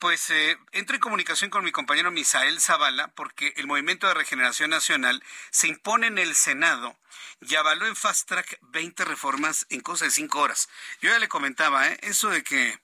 pues 0.00 0.30
eh, 0.30 0.58
entré 0.72 0.96
en 0.96 1.00
comunicación 1.00 1.50
con 1.50 1.62
mi 1.62 1.72
compañero 1.72 2.10
Misael 2.10 2.60
Zavala 2.60 3.08
porque 3.08 3.52
el 3.56 3.66
Movimiento 3.66 4.08
de 4.08 4.14
Regeneración 4.14 4.70
Nacional 4.70 5.22
se 5.50 5.68
impone 5.68 6.08
en 6.08 6.18
el 6.18 6.34
Senado 6.34 6.98
y 7.40 7.54
avaló 7.54 7.86
en 7.86 7.94
fast 7.94 8.26
track 8.26 8.58
20 8.62 9.04
reformas 9.04 9.66
en 9.68 9.80
cosa 9.80 10.06
de 10.06 10.10
5 10.10 10.40
horas. 10.40 10.68
Yo 11.02 11.10
ya 11.10 11.18
le 11.18 11.28
comentaba, 11.28 11.86
¿eh? 11.86 11.98
eso 12.02 12.30
de 12.30 12.42
que 12.42 12.80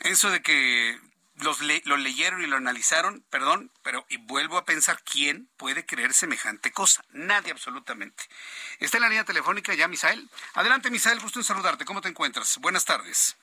eso 0.00 0.30
de 0.30 0.42
que 0.42 1.00
los 1.36 1.60
lo 1.60 1.96
leyeron 1.96 2.42
y 2.42 2.46
lo 2.46 2.56
analizaron, 2.56 3.24
perdón, 3.30 3.72
pero 3.82 4.04
y 4.10 4.18
vuelvo 4.18 4.58
a 4.58 4.66
pensar 4.66 5.02
quién 5.02 5.48
puede 5.56 5.86
creer 5.86 6.12
semejante 6.12 6.72
cosa. 6.72 7.02
Nadie 7.10 7.52
absolutamente. 7.52 8.24
Está 8.80 8.98
en 8.98 9.02
la 9.02 9.08
línea 9.08 9.24
telefónica 9.24 9.74
ya 9.74 9.88
Misael. 9.88 10.28
Adelante 10.52 10.90
Misael, 10.90 11.20
gusto 11.20 11.40
en 11.40 11.44
saludarte. 11.44 11.86
¿Cómo 11.86 12.02
te 12.02 12.10
encuentras? 12.10 12.58
Buenas 12.58 12.84
tardes. 12.84 13.36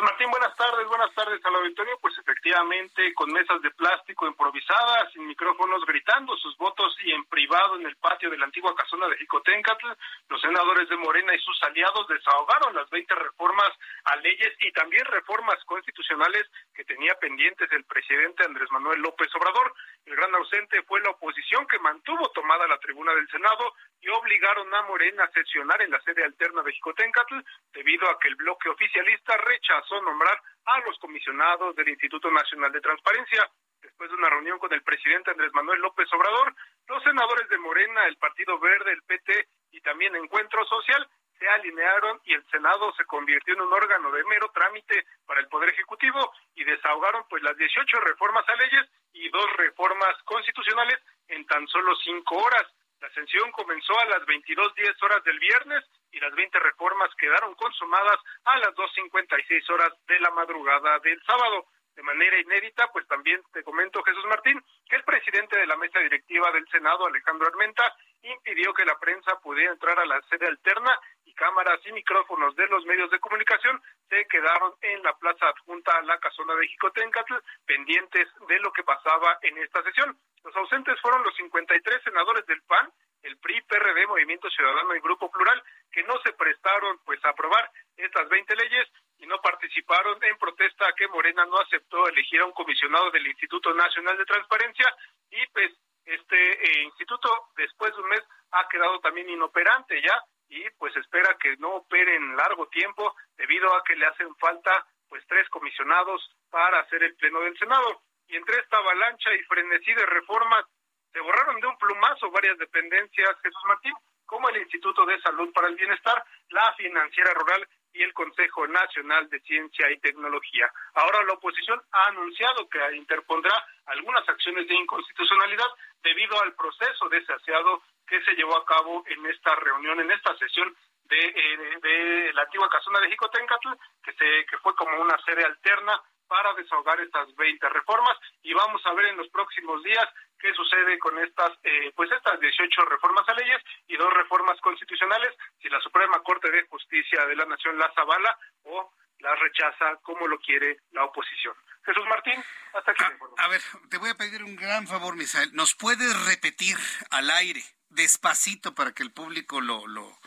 Martín, 0.00 0.30
buenas 0.30 0.54
tardes, 0.54 0.86
buenas 0.86 1.14
tardes 1.14 1.44
al 1.44 1.54
auditorio. 1.56 1.98
Pues 2.00 2.16
efectivamente, 2.18 3.14
con 3.14 3.32
mesas 3.32 3.60
de 3.62 3.70
plástico 3.70 4.26
improvisadas, 4.26 5.10
sin 5.12 5.26
micrófonos, 5.26 5.84
gritando 5.86 6.36
sus 6.36 6.56
votos 6.58 6.94
y 7.04 7.12
en 7.12 7.24
privado 7.24 7.76
en 7.76 7.86
el 7.86 7.96
patio 7.96 8.30
de 8.30 8.36
la 8.36 8.44
antigua 8.44 8.74
casona 8.74 9.08
de 9.08 9.16
Jicotencatl, 9.16 9.86
los 10.28 10.40
senadores 10.40 10.88
de 10.88 10.96
Morena 10.96 11.34
y 11.34 11.38
sus 11.40 11.60
aliados 11.62 12.06
desahogaron 12.06 12.74
las 12.74 12.88
20 12.90 13.14
reformas 13.14 13.70
a 14.04 14.16
leyes 14.16 14.54
y 14.60 14.70
también 14.72 15.04
reformas 15.06 15.58
constitucionales 15.64 16.46
que 16.74 16.84
tenía 16.84 17.14
pendientes 17.14 17.70
el 17.72 17.84
presidente 17.84 18.44
Andrés 18.44 18.70
Manuel 18.70 19.00
López 19.00 19.34
Obrador. 19.34 19.72
El 20.08 20.16
gran 20.16 20.34
ausente 20.34 20.82
fue 20.84 21.02
la 21.02 21.10
oposición 21.10 21.66
que 21.66 21.78
mantuvo 21.80 22.30
tomada 22.30 22.66
la 22.66 22.78
tribuna 22.78 23.14
del 23.14 23.28
Senado 23.28 23.74
y 24.00 24.08
obligaron 24.08 24.74
a 24.74 24.82
Morena 24.84 25.24
a 25.24 25.30
sesionar 25.32 25.82
en 25.82 25.90
la 25.90 26.00
sede 26.00 26.24
alterna 26.24 26.62
de 26.62 26.72
Jicotencatl 26.72 27.34
debido 27.74 28.08
a 28.08 28.18
que 28.18 28.28
el 28.28 28.36
bloque 28.36 28.70
oficialista 28.70 29.36
rechazó 29.36 30.00
nombrar 30.00 30.40
a 30.64 30.80
los 30.80 30.98
comisionados 30.98 31.76
del 31.76 31.90
Instituto 31.90 32.30
Nacional 32.30 32.72
de 32.72 32.80
Transparencia. 32.80 33.50
Después 33.82 34.08
de 34.08 34.16
una 34.16 34.30
reunión 34.30 34.58
con 34.58 34.72
el 34.72 34.82
presidente 34.82 35.30
Andrés 35.30 35.52
Manuel 35.52 35.82
López 35.82 36.10
Obrador, 36.14 36.54
los 36.88 37.02
senadores 37.02 37.46
de 37.50 37.58
Morena, 37.58 38.06
el 38.06 38.16
Partido 38.16 38.58
Verde, 38.58 38.92
el 38.92 39.02
PT 39.02 39.46
y 39.72 39.80
también 39.82 40.16
Encuentro 40.16 40.64
Social 40.64 41.06
se 41.38 41.48
alinearon 41.48 42.20
y 42.24 42.34
el 42.34 42.44
Senado 42.50 42.92
se 42.96 43.04
convirtió 43.04 43.54
en 43.54 43.60
un 43.60 43.72
órgano 43.72 44.10
de 44.10 44.24
mero 44.24 44.50
trámite 44.52 45.06
para 45.26 45.40
el 45.40 45.48
Poder 45.48 45.70
Ejecutivo 45.70 46.32
y 46.54 46.64
desahogaron 46.64 47.24
pues 47.28 47.42
las 47.42 47.56
18 47.56 48.00
reformas 48.00 48.48
a 48.48 48.56
leyes 48.56 48.86
y 49.12 49.28
dos 49.30 49.46
reformas 49.56 50.16
constitucionales 50.24 50.98
en 51.28 51.46
tan 51.46 51.66
solo 51.68 51.94
cinco 51.96 52.36
horas. 52.36 52.66
La 53.00 53.10
sesión 53.10 53.50
comenzó 53.52 53.98
a 53.98 54.06
las 54.06 54.22
22.10 54.26 55.02
horas 55.02 55.22
del 55.24 55.38
viernes 55.38 55.84
y 56.10 56.18
las 56.18 56.34
20 56.34 56.58
reformas 56.58 57.14
quedaron 57.16 57.54
consumadas 57.54 58.18
a 58.44 58.58
las 58.58 58.74
2.56 58.74 59.70
horas 59.70 59.92
de 60.06 60.18
la 60.20 60.30
madrugada 60.30 60.98
del 61.00 61.22
sábado. 61.24 61.66
De 61.98 62.04
manera 62.04 62.38
inédita, 62.38 62.86
pues 62.92 63.08
también 63.08 63.42
te 63.52 63.64
comento, 63.64 64.04
Jesús 64.04 64.24
Martín, 64.26 64.62
que 64.88 64.94
el 64.94 65.02
presidente 65.02 65.58
de 65.58 65.66
la 65.66 65.76
mesa 65.76 65.98
directiva 65.98 66.52
del 66.52 66.64
Senado, 66.68 67.04
Alejandro 67.04 67.48
Armenta, 67.48 67.92
impidió 68.22 68.72
que 68.72 68.84
la 68.84 68.96
prensa 69.00 69.34
pudiera 69.40 69.72
entrar 69.72 69.98
a 69.98 70.06
la 70.06 70.22
sede 70.30 70.46
alterna 70.46 70.96
y 71.24 71.34
cámaras 71.34 71.80
y 71.84 71.90
micrófonos 71.90 72.54
de 72.54 72.68
los 72.68 72.84
medios 72.86 73.10
de 73.10 73.18
comunicación 73.18 73.82
se 74.08 74.24
quedaron 74.26 74.74
en 74.80 75.02
la 75.02 75.12
plaza 75.14 75.48
adjunta 75.48 75.90
a 75.98 76.02
la 76.02 76.20
casona 76.20 76.54
de 76.54 76.68
Jicotencatl, 76.68 77.34
pendientes 77.66 78.28
de 78.46 78.60
lo 78.60 78.72
que 78.72 78.84
pasaba 78.84 79.36
en 79.42 79.58
esta 79.58 79.82
sesión. 79.82 80.16
Los 80.44 80.54
ausentes 80.54 81.00
fueron 81.00 81.24
los 81.24 81.34
53 81.34 82.00
senadores 82.04 82.46
del 82.46 82.62
PAN, 82.62 82.92
el 83.22 83.36
PRI, 83.38 83.60
PRD, 83.62 84.06
Movimiento 84.06 84.48
Ciudadano 84.50 84.94
y 84.94 85.00
Grupo 85.00 85.32
Plural, 85.32 85.60
que 85.90 86.04
no 86.04 86.16
se 86.22 86.32
prestaron 86.34 87.00
pues 87.04 87.18
a 87.24 87.30
aprobar 87.30 87.68
estas 87.96 88.28
20 88.28 88.54
leyes 88.54 88.86
y 89.18 89.26
no 89.26 89.40
participaron 89.40 90.22
en 90.22 90.38
protesta 90.38 90.92
que 90.96 91.08
Morena 91.08 91.44
no 91.46 91.58
aceptó 91.58 92.08
elegir 92.08 92.40
a 92.40 92.46
un 92.46 92.52
comisionado 92.52 93.10
del 93.10 93.26
Instituto 93.26 93.74
Nacional 93.74 94.16
de 94.16 94.24
Transparencia 94.24 94.94
y 95.30 95.46
pues 95.48 95.72
este 96.04 96.52
eh, 96.52 96.82
instituto 96.84 97.48
después 97.56 97.94
de 97.94 98.02
un 98.02 98.08
mes 98.08 98.22
ha 98.52 98.66
quedado 98.68 98.98
también 99.00 99.28
inoperante 99.28 100.00
ya 100.00 100.22
y 100.48 100.64
pues 100.78 100.96
espera 100.96 101.36
que 101.38 101.56
no 101.58 101.76
opere 101.76 102.16
en 102.16 102.36
largo 102.36 102.68
tiempo 102.68 103.14
debido 103.36 103.74
a 103.74 103.82
que 103.84 103.96
le 103.96 104.06
hacen 104.06 104.34
falta 104.36 104.86
pues 105.08 105.22
tres 105.26 105.48
comisionados 105.50 106.22
para 106.50 106.80
hacer 106.80 107.02
el 107.02 107.14
pleno 107.16 107.40
del 107.40 107.58
Senado. 107.58 108.02
Y 108.28 108.36
entre 108.36 108.58
esta 108.58 108.78
avalancha 108.78 109.34
y 109.34 109.42
frenesí 109.44 109.92
de 109.94 110.06
reformas 110.06 110.64
se 111.12 111.20
borraron 111.20 111.60
de 111.60 111.66
un 111.66 111.78
plumazo 111.78 112.30
varias 112.30 112.58
dependencias, 112.58 113.36
Jesús 113.42 113.62
Martín, 113.66 113.94
como 114.26 114.48
el 114.50 114.58
Instituto 114.58 115.06
de 115.06 115.20
Salud 115.20 115.52
para 115.52 115.68
el 115.68 115.76
Bienestar, 115.76 116.22
la 116.50 116.72
Financiera 116.74 117.32
Rural 117.32 117.66
y 117.98 118.02
el 118.04 118.14
Consejo 118.14 118.66
Nacional 118.68 119.28
de 119.28 119.40
Ciencia 119.40 119.90
y 119.90 119.98
Tecnología. 119.98 120.70
Ahora 120.94 121.24
la 121.24 121.32
oposición 121.32 121.82
ha 121.90 122.06
anunciado 122.06 122.68
que 122.68 122.78
interpondrá 122.96 123.52
algunas 123.86 124.26
acciones 124.28 124.68
de 124.68 124.74
inconstitucionalidad 124.74 125.66
debido 126.02 126.40
al 126.40 126.54
proceso 126.54 127.08
desaseado 127.08 127.82
que 128.06 128.22
se 128.22 128.34
llevó 128.34 128.56
a 128.56 128.64
cabo 128.64 129.02
en 129.06 129.26
esta 129.26 129.54
reunión, 129.56 129.98
en 129.98 130.12
esta 130.12 130.36
sesión 130.38 130.74
de, 131.04 131.18
eh, 131.18 131.78
de 131.82 132.32
la 132.34 132.42
antigua 132.42 132.68
casona 132.68 133.00
de 133.00 133.10
Jicotencatl, 133.10 133.68
que, 134.04 134.12
se, 134.12 134.46
que 134.46 134.58
fue 134.58 134.74
como 134.76 135.00
una 135.00 135.18
sede 135.24 135.44
alterna 135.44 136.00
para 136.28 136.54
desahogar 136.54 137.00
estas 137.00 137.34
20 137.34 137.68
reformas 137.70 138.16
y 138.42 138.54
vamos 138.54 138.84
a 138.86 138.92
ver 138.92 139.06
en 139.06 139.16
los 139.16 139.28
próximos 139.28 139.82
días 139.82 140.06
qué 140.38 140.52
sucede 140.54 140.98
con 140.98 141.18
estas 141.18 141.52
eh, 141.64 141.92
pues 141.96 142.10
estas 142.12 142.38
18 142.38 142.84
reformas 142.84 143.28
a 143.28 143.34
leyes 143.34 143.62
y 143.88 143.96
dos 143.96 144.12
reformas 144.14 144.60
constitucionales 144.60 145.34
si 145.60 145.68
la 145.68 145.80
Suprema 145.80 146.22
Corte 146.22 146.50
de 146.50 146.66
Justicia 146.66 147.26
de 147.26 147.36
la 147.36 147.46
Nación 147.46 147.78
las 147.78 147.96
avala 147.96 148.38
o 148.64 148.92
las 149.20 149.38
rechaza 149.40 149.96
como 150.02 150.28
lo 150.28 150.38
quiere 150.38 150.78
la 150.92 151.04
oposición. 151.04 151.54
Jesús 151.84 152.04
Martín, 152.06 152.44
hasta 152.74 152.92
aquí. 152.92 153.04
A, 153.04 153.44
a 153.44 153.48
ver, 153.48 153.60
te 153.88 153.98
voy 153.98 154.10
a 154.10 154.14
pedir 154.14 154.44
un 154.44 154.56
gran 154.56 154.86
favor, 154.86 155.16
Misael. 155.16 155.52
¿Nos 155.54 155.74
puedes 155.74 156.26
repetir 156.26 156.76
al 157.10 157.30
aire, 157.30 157.62
despacito, 157.88 158.74
para 158.74 158.92
que 158.92 159.02
el 159.02 159.12
público 159.12 159.60
lo, 159.60 159.86
lo, 159.86 160.18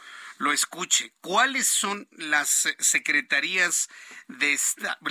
lo 0.42 0.52
escuche. 0.52 1.12
¿Cuáles 1.22 1.68
son 1.68 2.08
las 2.12 2.50
secretarías 2.80 3.90
de 4.28 4.58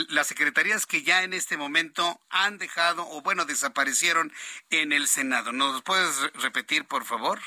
las 0.09 0.27
secretarías 0.27 0.87
que 0.87 1.03
ya 1.03 1.23
en 1.23 1.33
este 1.33 1.57
momento 1.57 2.19
han 2.31 2.59
dejado 2.59 3.07
o 3.07 3.23
bueno 3.23 3.45
desaparecieron 3.45 4.33
en 4.71 4.93
el 4.93 5.07
Senado? 5.07 5.53
¿Nos 5.53 5.83
puedes 5.83 6.33
repetir, 6.43 6.85
por 6.87 7.05
favor? 7.05 7.39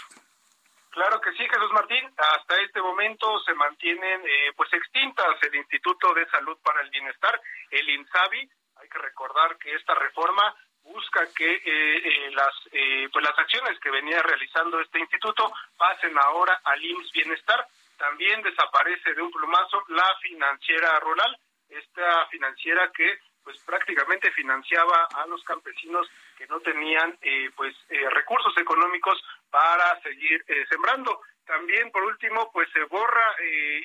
Claro 0.92 1.20
que 1.20 1.32
sí, 1.32 1.44
Jesús 1.44 1.72
Martín. 1.74 2.10
Hasta 2.16 2.62
este 2.62 2.82
momento 2.82 3.40
se 3.40 3.54
mantienen 3.54 4.22
eh, 4.22 4.54
pues 4.56 4.72
extintas 4.72 5.36
el 5.42 5.56
Instituto 5.56 6.14
de 6.14 6.26
Salud 6.30 6.58
para 6.64 6.82
el 6.82 6.90
Bienestar, 6.90 7.42
el 7.70 7.90
INSABI. 7.90 8.50
Hay 8.78 8.90
que 8.90 9.00
recordar 9.00 9.58
que 9.58 9.76
esta 9.76 9.94
reforma 9.96 10.56
busca 10.84 11.28
que 11.36 11.54
eh, 11.56 11.62
eh, 11.66 12.32
las 12.32 12.54
eh, 12.72 13.10
pues 13.12 13.26
las 13.26 13.38
acciones 13.38 13.80
que 13.80 13.90
venía 13.90 14.22
realizando 14.22 14.80
este 14.80 15.00
instituto 15.00 15.52
pasen 15.78 16.18
ahora 16.18 16.62
al 16.64 16.84
IMSS 16.84 17.12
Bienestar. 17.12 17.68
También 17.98 18.42
desaparece 18.42 19.14
de 19.14 19.22
un 19.22 19.32
plumazo 19.32 19.84
la 19.90 20.16
financiera 20.22 21.00
rural, 21.00 21.38
esta 21.70 22.26
financiera 22.28 22.92
que 22.92 23.20
pues 23.44 23.58
prácticamente 23.66 24.32
financiaba 24.32 25.08
a 25.16 25.26
los 25.28 25.44
campesinos 25.44 26.08
que 26.38 26.48
no 26.48 26.60
tenían 26.62 27.18
pues 27.56 27.76
recursos 28.10 28.58
económicos 28.58 29.22
para 29.50 30.02
seguir 30.02 30.44
sembrando. 30.70 31.22
También, 31.46 31.92
por 31.92 32.04
último, 32.04 32.50
pues 32.52 32.70
se 32.72 32.84
borra 32.86 33.36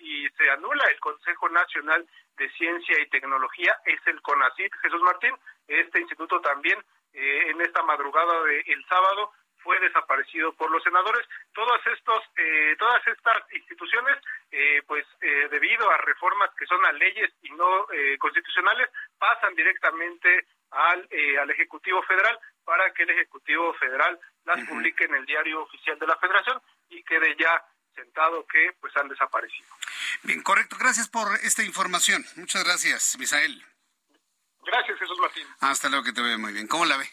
y 0.01 0.29
se 0.37 0.51
anula 0.51 0.85
el 0.91 1.01
Consejo 1.01 1.49
Nacional 1.49 2.07
de 2.39 2.49
Ciencia 2.51 3.01
y 3.01 3.09
Tecnología, 3.09 3.77
es 3.85 4.01
el 4.07 4.23
CONACIT, 4.23 4.73
Jesús 4.81 5.03
Martín. 5.03 5.35
Este 5.67 6.01
instituto 6.01 6.41
también 6.41 6.79
eh, 7.13 7.51
en 7.51 7.61
esta 7.61 7.83
madrugada 7.83 8.45
del 8.45 8.85
sábado 8.87 9.33
fue 9.59 9.79
desaparecido 9.81 10.53
por 10.53 10.71
los 10.71 10.83
senadores. 10.83 11.27
Todas 11.53 11.85
estos, 11.89 12.23
eh, 12.37 12.77
todas 12.79 13.05
estas 13.09 13.53
instituciones, 13.53 14.17
eh, 14.53 14.83
pues 14.87 15.05
debido 15.21 15.91
a 15.91 15.99
reformas 15.99 16.51
que 16.57 16.67
son 16.67 16.85
a 16.87 16.93
leyes 16.93 17.33
y 17.43 17.51
no 17.51 17.87
constitucionales, 18.19 18.89
pasan 19.19 19.55
directamente 19.55 20.47
al, 20.71 21.09
al 21.41 21.51
Ejecutivo 21.51 22.03
Federal 22.03 22.39
para 22.65 22.93
que 22.93 23.05
el 23.05 23.11
Ejecutivo 23.11 23.73
Federal 23.75 24.19
las 24.45 24.67
publique 24.69 25.05
en 25.05 25.15
el 25.15 25.27
diario 25.27 25.63
oficial 25.63 25.99
de 25.99 26.07
la 26.07 26.17
Federación 26.17 26.61
y 26.91 27.03
quede 27.03 27.37
ya 27.39 27.65
sentado 27.95 28.47
que 28.47 28.73
pues 28.81 28.97
han 28.97 29.09
desaparecido. 29.09 29.69
Bien, 30.23 30.43
correcto. 30.43 30.77
Gracias 30.79 31.09
por 31.09 31.35
esta 31.43 31.63
información. 31.65 32.25
Muchas 32.37 32.65
gracias, 32.65 33.17
Misael. 33.19 33.65
Gracias, 34.61 34.99
Jesús 34.99 35.19
Martín. 35.19 35.47
Hasta 35.61 35.89
luego, 35.89 36.05
que 36.05 36.13
te 36.13 36.23
veo 36.23 36.39
muy 36.39 36.53
bien. 36.53 36.67
¿Cómo 36.67 36.85
la 36.85 36.97
ve? 36.97 37.09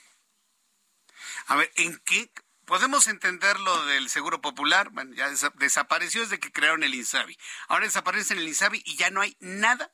A 1.47 1.55
ver, 1.55 1.71
¿en 1.77 1.97
qué 1.99 2.29
podemos 2.65 3.07
entender 3.07 3.59
lo 3.59 3.85
del 3.85 4.09
Seguro 4.09 4.41
Popular? 4.41 4.89
Bueno, 4.89 5.13
ya 5.15 5.29
desapareció 5.55 6.21
desde 6.21 6.39
que 6.39 6.51
crearon 6.51 6.83
el 6.83 6.93
INSABI. 6.93 7.37
Ahora 7.67 7.85
desaparece 7.85 8.33
el 8.33 8.47
INSABI 8.47 8.81
y 8.85 8.97
ya 8.97 9.09
no 9.09 9.21
hay 9.21 9.37
nada, 9.39 9.93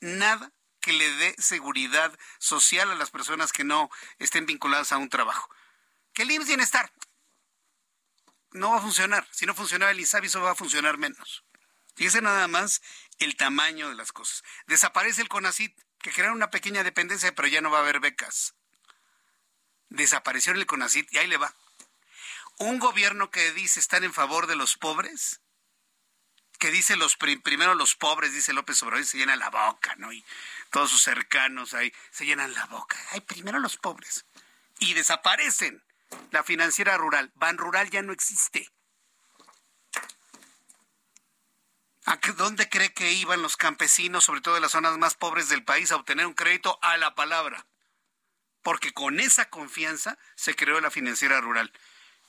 nada 0.00 0.52
que 0.84 0.92
le 0.92 1.10
dé 1.16 1.34
seguridad 1.38 2.12
social 2.38 2.90
a 2.90 2.94
las 2.94 3.10
personas 3.10 3.52
que 3.52 3.64
no 3.64 3.90
estén 4.18 4.44
vinculadas 4.44 4.92
a 4.92 4.98
un 4.98 5.08
trabajo. 5.08 5.48
Que 6.12 6.24
el 6.24 6.30
IMSS 6.30 6.48
Bienestar 6.48 6.92
no 8.50 8.72
va 8.72 8.76
a 8.76 8.82
funcionar. 8.82 9.26
Si 9.30 9.46
no 9.46 9.54
funcionaba 9.54 9.92
el 9.92 10.00
INSABI, 10.00 10.26
eso 10.26 10.42
va 10.42 10.50
a 10.50 10.54
funcionar 10.54 10.98
menos. 10.98 11.42
Fíjese 11.94 12.20
nada 12.20 12.48
más 12.48 12.82
el 13.18 13.34
tamaño 13.34 13.88
de 13.88 13.94
las 13.94 14.12
cosas. 14.12 14.44
Desaparece 14.66 15.22
el 15.22 15.28
CONACIT, 15.28 15.74
que 16.00 16.12
crea 16.12 16.32
una 16.32 16.50
pequeña 16.50 16.84
dependencia, 16.84 17.34
pero 17.34 17.48
ya 17.48 17.62
no 17.62 17.70
va 17.70 17.78
a 17.78 17.80
haber 17.80 18.00
becas. 18.00 18.54
Desapareció 19.88 20.52
el 20.52 20.66
CONACIT 20.66 21.14
y 21.14 21.18
ahí 21.18 21.28
le 21.28 21.38
va. 21.38 21.54
Un 22.58 22.78
gobierno 22.78 23.30
que 23.30 23.52
dice 23.52 23.80
estar 23.80 24.04
en 24.04 24.12
favor 24.12 24.46
de 24.46 24.56
los 24.56 24.76
pobres, 24.76 25.40
que 26.64 26.70
dice 26.70 26.96
los 26.96 27.18
primero 27.18 27.74
los 27.74 27.94
pobres, 27.94 28.32
dice 28.32 28.54
López 28.54 28.82
Obrador, 28.82 29.04
y 29.04 29.06
se 29.06 29.18
llena 29.18 29.36
la 29.36 29.50
boca, 29.50 29.96
¿no? 29.96 30.10
Y 30.14 30.24
todos 30.70 30.88
sus 30.88 31.02
cercanos 31.02 31.74
ahí 31.74 31.92
se 32.10 32.24
llenan 32.24 32.54
la 32.54 32.64
boca. 32.64 32.96
Ay, 33.10 33.20
primero 33.20 33.58
los 33.58 33.76
pobres. 33.76 34.24
Y 34.78 34.94
desaparecen. 34.94 35.84
La 36.30 36.42
financiera 36.42 36.96
rural, 36.96 37.30
Ban 37.34 37.58
Rural 37.58 37.90
ya 37.90 38.00
no 38.00 38.14
existe. 38.14 38.70
¿A 42.06 42.18
dónde 42.34 42.70
cree 42.70 42.94
que 42.94 43.12
iban 43.12 43.42
los 43.42 43.58
campesinos, 43.58 44.24
sobre 44.24 44.40
todo 44.40 44.54
de 44.54 44.62
las 44.62 44.72
zonas 44.72 44.96
más 44.96 45.16
pobres 45.16 45.50
del 45.50 45.64
país, 45.64 45.92
a 45.92 45.96
obtener 45.96 46.24
un 46.24 46.32
crédito 46.32 46.78
a 46.80 46.96
la 46.96 47.14
palabra? 47.14 47.66
Porque 48.62 48.94
con 48.94 49.20
esa 49.20 49.50
confianza 49.50 50.16
se 50.34 50.56
creó 50.56 50.80
la 50.80 50.90
financiera 50.90 51.42
rural. 51.42 51.70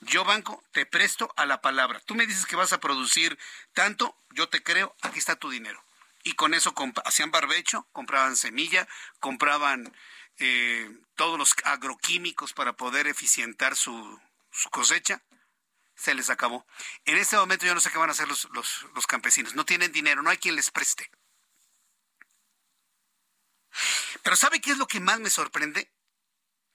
Yo, 0.00 0.24
banco, 0.24 0.62
te 0.72 0.86
presto 0.86 1.32
a 1.36 1.46
la 1.46 1.60
palabra. 1.60 2.00
Tú 2.00 2.14
me 2.14 2.26
dices 2.26 2.46
que 2.46 2.56
vas 2.56 2.72
a 2.72 2.80
producir 2.80 3.38
tanto, 3.72 4.16
yo 4.30 4.48
te 4.48 4.62
creo, 4.62 4.94
aquí 5.02 5.18
está 5.18 5.36
tu 5.36 5.50
dinero. 5.50 5.82
Y 6.22 6.34
con 6.34 6.54
eso 6.54 6.74
hacían 7.04 7.30
barbecho, 7.30 7.86
compraban 7.92 8.36
semilla, 8.36 8.86
compraban 9.20 9.92
eh, 10.38 10.90
todos 11.14 11.38
los 11.38 11.54
agroquímicos 11.64 12.52
para 12.52 12.74
poder 12.74 13.06
eficientar 13.06 13.76
su 13.76 14.20
cosecha 14.70 15.22
se 15.96 16.14
les 16.14 16.30
acabó. 16.30 16.66
En 17.04 17.16
este 17.16 17.36
momento 17.36 17.66
yo 17.66 17.74
no 17.74 17.80
sé 17.80 17.90
qué 17.90 17.98
van 17.98 18.10
a 18.10 18.12
hacer 18.12 18.28
los, 18.28 18.48
los, 18.52 19.06
campesinos. 19.06 19.54
No 19.54 19.64
tienen 19.64 19.92
dinero, 19.92 20.22
no 20.22 20.30
hay 20.30 20.36
quien 20.36 20.54
les 20.54 20.70
preste. 20.70 21.10
Pero 24.22 24.36
¿sabe 24.36 24.60
qué 24.60 24.72
es 24.72 24.78
lo 24.78 24.86
que 24.86 25.00
más 25.00 25.18
me 25.20 25.30
sorprende? 25.30 25.90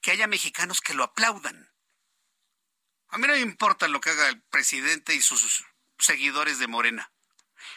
Que 0.02 0.12
haya 0.12 0.28
mexicanos 0.28 0.82
que 0.82 0.94
lo 0.94 1.04
aplaudan. 1.04 1.71
A 3.12 3.18
mí 3.18 3.28
no 3.28 3.34
me 3.34 3.40
importa 3.40 3.90
lo 3.90 4.00
que 4.00 4.10
haga 4.10 4.30
el 4.30 4.42
presidente 4.42 5.14
y 5.14 5.22
sus 5.22 5.66
seguidores 6.00 6.60
de 6.60 6.68
Morena. 6.68 7.12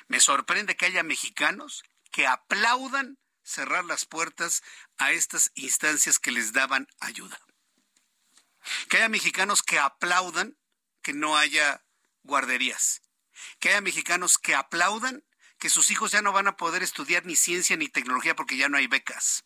Me 0.06 0.20
sorprende 0.20 0.76
que 0.76 0.86
haya 0.86 1.02
mexicanos 1.02 1.82
que 2.12 2.28
aplaudan 2.28 3.18
cerrar 3.42 3.84
las 3.84 4.04
puertas 4.04 4.62
a 4.96 5.10
estas 5.10 5.50
instancias 5.56 6.20
que 6.20 6.30
les 6.30 6.52
daban 6.52 6.86
ayuda. 7.00 7.40
Que 8.88 8.98
haya 8.98 9.08
mexicanos 9.08 9.64
que 9.64 9.80
aplaudan 9.80 10.56
que 11.02 11.12
no 11.12 11.36
haya 11.36 11.84
guarderías, 12.22 13.02
que 13.58 13.70
haya 13.70 13.80
mexicanos 13.80 14.38
que 14.38 14.54
aplaudan 14.54 15.24
que 15.58 15.68
sus 15.68 15.90
hijos 15.90 16.12
ya 16.12 16.22
no 16.22 16.32
van 16.32 16.46
a 16.46 16.56
poder 16.56 16.84
estudiar 16.84 17.26
ni 17.26 17.34
ciencia 17.34 17.76
ni 17.76 17.88
tecnología 17.88 18.36
porque 18.36 18.56
ya 18.56 18.68
no 18.68 18.78
hay 18.78 18.86
becas. 18.86 19.44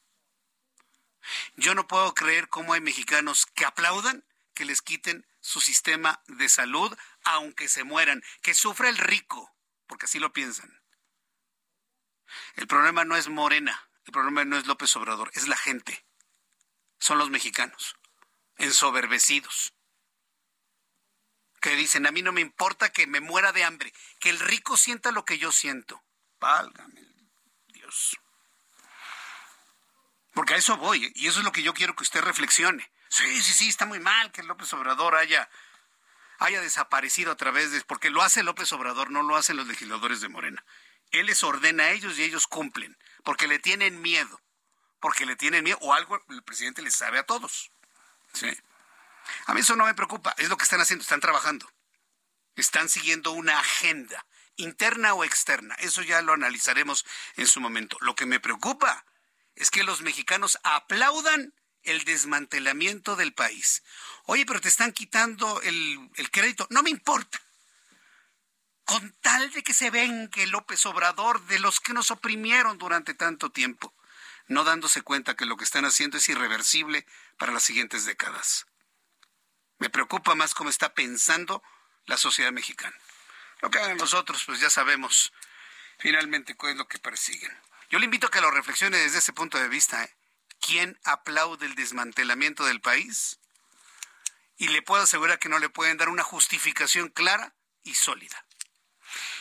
Yo 1.57 1.74
no 1.74 1.88
puedo 1.88 2.12
creer 2.14 2.48
cómo 2.48 2.74
hay 2.74 2.83
mexicanos 2.83 3.46
que 3.46 3.64
aplaudan 3.64 4.24
que 4.53 4.66
les 4.66 4.83
quiten 4.83 5.27
su 5.48 5.62
sistema 5.62 6.22
de 6.26 6.46
salud, 6.50 6.94
aunque 7.24 7.68
se 7.68 7.82
mueran, 7.82 8.22
que 8.42 8.52
sufra 8.52 8.90
el 8.90 8.98
rico, 8.98 9.56
porque 9.87 10.04
así 10.04 10.18
lo 10.18 10.30
piensan. 10.30 10.82
El 12.56 12.66
problema 12.66 13.06
no 13.06 13.16
es 13.16 13.28
Morena, 13.28 13.88
el 14.04 14.12
problema 14.12 14.44
no 14.44 14.58
es 14.58 14.66
López 14.66 14.94
Obrador, 14.96 15.30
es 15.32 15.48
la 15.48 15.56
gente. 15.56 16.04
Son 16.98 17.16
los 17.16 17.30
mexicanos, 17.30 17.96
ensoberbecidos, 18.58 19.72
que 21.62 21.76
dicen, 21.76 22.06
a 22.06 22.12
mí 22.12 22.20
no 22.20 22.32
me 22.32 22.42
importa 22.42 22.92
que 22.92 23.06
me 23.06 23.20
muera 23.20 23.52
de 23.52 23.64
hambre, 23.64 23.94
que 24.20 24.28
el 24.28 24.38
rico 24.40 24.76
sienta 24.76 25.12
lo 25.12 25.24
que 25.24 25.38
yo 25.38 25.50
siento. 25.50 26.04
Válgame 26.38 27.00
Dios. 27.68 28.18
Porque 30.34 30.52
a 30.52 30.58
eso 30.58 30.76
voy, 30.76 31.11
y 31.14 31.26
eso 31.26 31.38
es 31.38 31.44
lo 31.46 31.52
que 31.52 31.62
yo 31.62 31.72
quiero 31.72 31.96
que 31.96 32.02
usted 32.02 32.20
reflexione. 32.20 32.92
Sí, 33.09 33.42
sí, 33.42 33.53
sí, 33.53 33.68
está 33.68 33.87
muy 33.87 34.01
mal 34.01 34.33
que 34.33 34.42
López 34.42 34.73
Obrador 34.75 35.14
haya, 35.14 35.49
haya 36.38 36.61
desaparecido 36.61 37.33
a 37.33 37.37
través 37.37 37.71
de... 37.71 37.81
Porque 37.83 38.11
lo 38.11 38.23
hace 38.23 38.42
López 38.42 38.73
Obrador, 38.73 39.11
no 39.11 39.23
lo 39.23 39.37
hacen 39.37 39.57
los 39.57 39.66
legisladores 39.66 40.21
de 40.21 40.29
Morena. 40.29 40.64
Él 41.11 41.27
les 41.27 41.42
ordena 41.42 41.85
a 41.85 41.90
ellos 41.90 42.18
y 42.18 42.23
ellos 42.23 42.47
cumplen, 42.47 42.99
porque 43.25 43.47
le 43.47 43.59
tienen 43.59 44.01
miedo. 44.01 44.40
Porque 45.01 45.27
le 45.27 45.37
tienen 45.37 45.64
miedo, 45.64 45.79
o 45.81 45.94
algo 45.94 46.23
el 46.29 46.42
presidente 46.42 46.83
les 46.83 46.94
sabe 46.94 47.18
a 47.18 47.27
todos. 47.27 47.71
Sí. 48.35 48.51
A 49.47 49.55
mí 49.55 49.61
eso 49.61 49.77
no 49.77 49.87
me 49.87 49.94
preocupa, 49.94 50.35
es 50.38 50.49
lo 50.49 50.57
que 50.57 50.64
están 50.64 50.81
haciendo, 50.81 51.03
están 51.03 51.21
trabajando. 51.21 51.71
Están 52.57 52.88
siguiendo 52.88 53.31
una 53.31 53.59
agenda, 53.59 54.27
interna 54.57 55.14
o 55.14 55.25
externa. 55.25 55.75
Eso 55.77 56.03
ya 56.03 56.21
lo 56.23 56.33
analizaremos 56.33 57.07
en 57.37 57.47
su 57.47 57.61
momento. 57.61 57.97
Lo 58.01 58.16
que 58.16 58.27
me 58.27 58.40
preocupa 58.40 59.05
es 59.55 59.71
que 59.71 59.85
los 59.85 60.03
mexicanos 60.03 60.59
aplaudan 60.64 61.55
el 61.82 62.04
desmantelamiento 62.04 63.16
del 63.16 63.32
país. 63.32 63.82
Oye, 64.24 64.44
pero 64.46 64.60
te 64.60 64.68
están 64.68 64.92
quitando 64.92 65.60
el, 65.62 66.30
crédito. 66.30 66.66
No 66.70 66.82
me 66.82 66.90
importa. 66.90 67.40
Con 68.84 69.12
tal 69.20 69.50
de 69.52 69.62
que 69.62 69.74
se 69.74 69.90
ven 69.90 70.28
que 70.28 70.46
López 70.46 70.84
Obrador, 70.86 71.44
de 71.46 71.58
los 71.58 71.80
que 71.80 71.92
nos 71.92 72.10
oprimieron 72.10 72.78
durante 72.78 73.14
tanto 73.14 73.50
tiempo, 73.50 73.94
no 74.46 74.64
dándose 74.64 75.02
cuenta 75.02 75.36
que 75.36 75.44
lo 75.44 75.56
que 75.56 75.64
están 75.64 75.84
haciendo 75.84 76.16
es 76.16 76.28
irreversible 76.28 77.06
para 77.36 77.52
las 77.52 77.64
siguientes 77.64 78.06
décadas. 78.06 78.66
Me 79.78 79.90
preocupa 79.90 80.34
más 80.34 80.54
cómo 80.54 80.70
está 80.70 80.94
pensando 80.94 81.62
la 82.06 82.16
sociedad 82.16 82.50
mexicana. 82.50 82.96
Lo 83.60 83.70
que 83.70 83.78
hagan 83.78 83.98
los 83.98 84.14
otros, 84.14 84.44
pues 84.44 84.60
ya 84.60 84.70
sabemos 84.70 85.32
finalmente 85.98 86.56
cuál 86.56 86.72
es 86.72 86.78
lo 86.78 86.88
que 86.88 86.98
persiguen. 86.98 87.52
Yo 87.90 87.98
le 87.98 88.04
invito 88.06 88.26
a 88.26 88.30
que 88.30 88.40
lo 88.40 88.50
reflexione 88.50 88.98
desde 88.98 89.18
ese 89.18 89.32
punto 89.32 89.58
de 89.58 89.68
vista. 89.68 90.02
¿eh? 90.02 90.17
¿Quién 90.61 90.99
aplaude 91.05 91.66
el 91.66 91.75
desmantelamiento 91.75 92.64
del 92.64 92.81
país? 92.81 93.38
Y 94.57 94.68
le 94.68 94.83
puedo 94.83 95.03
asegurar 95.03 95.38
que 95.38 95.49
no 95.49 95.59
le 95.59 95.68
pueden 95.68 95.97
dar 95.97 96.09
una 96.09 96.23
justificación 96.23 97.09
clara 97.09 97.55
y 97.83 97.94
sólida. 97.94 98.44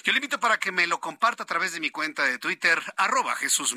Yo 0.04 0.14
le 0.14 0.20
invito 0.20 0.40
para 0.40 0.58
que 0.60 0.72
me 0.72 0.88
lo 0.88 1.00
comparta 1.02 1.44
a 1.44 1.46
través 1.46 1.74
de 1.74 1.80
mi 1.80 1.90
cuenta 1.90 2.24
de 2.24 2.38
Twitter, 2.38 2.82
arroba 2.96 3.36
Jesús. 3.36 3.76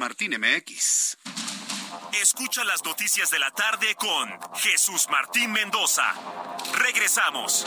Escucha 2.12 2.64
las 2.64 2.84
noticias 2.84 3.30
de 3.30 3.38
la 3.38 3.50
tarde 3.50 3.94
con 3.96 4.38
Jesús 4.56 5.08
Martín 5.10 5.52
Mendoza. 5.52 6.14
Regresamos. 6.74 7.66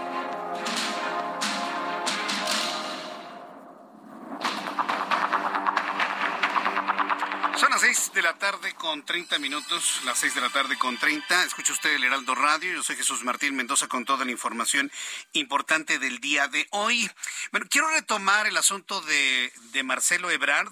La 8.21 8.37
tarde 8.37 8.73
con 8.75 9.03
30 9.03 9.39
minutos, 9.39 10.01
las 10.05 10.19
seis 10.19 10.35
de 10.35 10.41
la 10.41 10.49
tarde 10.49 10.77
con 10.77 10.97
30. 10.97 11.43
Escucha 11.45 11.73
usted 11.73 11.95
el 11.95 12.03
Heraldo 12.03 12.35
Radio. 12.35 12.73
Yo 12.73 12.83
soy 12.83 12.95
Jesús 12.95 13.23
Martín 13.23 13.55
Mendoza 13.55 13.87
con 13.87 14.05
toda 14.05 14.25
la 14.25 14.31
información 14.31 14.91
importante 15.33 15.97
del 15.97 16.19
día 16.19 16.47
de 16.47 16.67
hoy. 16.71 17.09
Bueno, 17.51 17.65
quiero 17.69 17.89
retomar 17.89 18.45
el 18.45 18.57
asunto 18.57 19.01
de, 19.01 19.51
Marcelo 19.83 20.29
Ebrard. 20.29 20.71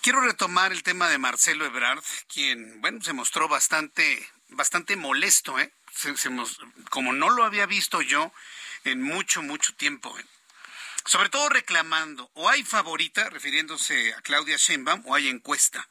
Quiero 0.00 0.20
retomar 0.20 0.72
el 0.72 0.82
tema 0.82 1.08
de 1.08 1.18
Marcelo 1.18 1.64
Ebrard, 1.64 2.02
quien, 2.26 2.80
bueno, 2.80 3.00
se 3.02 3.12
mostró 3.12 3.48
bastante, 3.48 4.28
bastante 4.48 4.96
molesto, 4.96 5.58
¿eh? 5.60 5.72
Como 6.90 7.12
no 7.12 7.30
lo 7.30 7.44
había 7.44 7.66
visto 7.66 8.02
yo 8.02 8.32
en 8.82 9.02
mucho, 9.02 9.40
mucho 9.40 9.74
tiempo. 9.76 10.18
¿eh? 10.18 10.24
Sobre 11.04 11.28
todo 11.28 11.48
reclamando, 11.48 12.30
o 12.34 12.48
hay 12.48 12.64
favorita, 12.64 13.28
refiriéndose 13.30 14.14
a 14.14 14.22
Claudia 14.22 14.56
Sheinbaum, 14.56 15.02
o 15.06 15.14
hay 15.14 15.28
encuesta. 15.28 15.88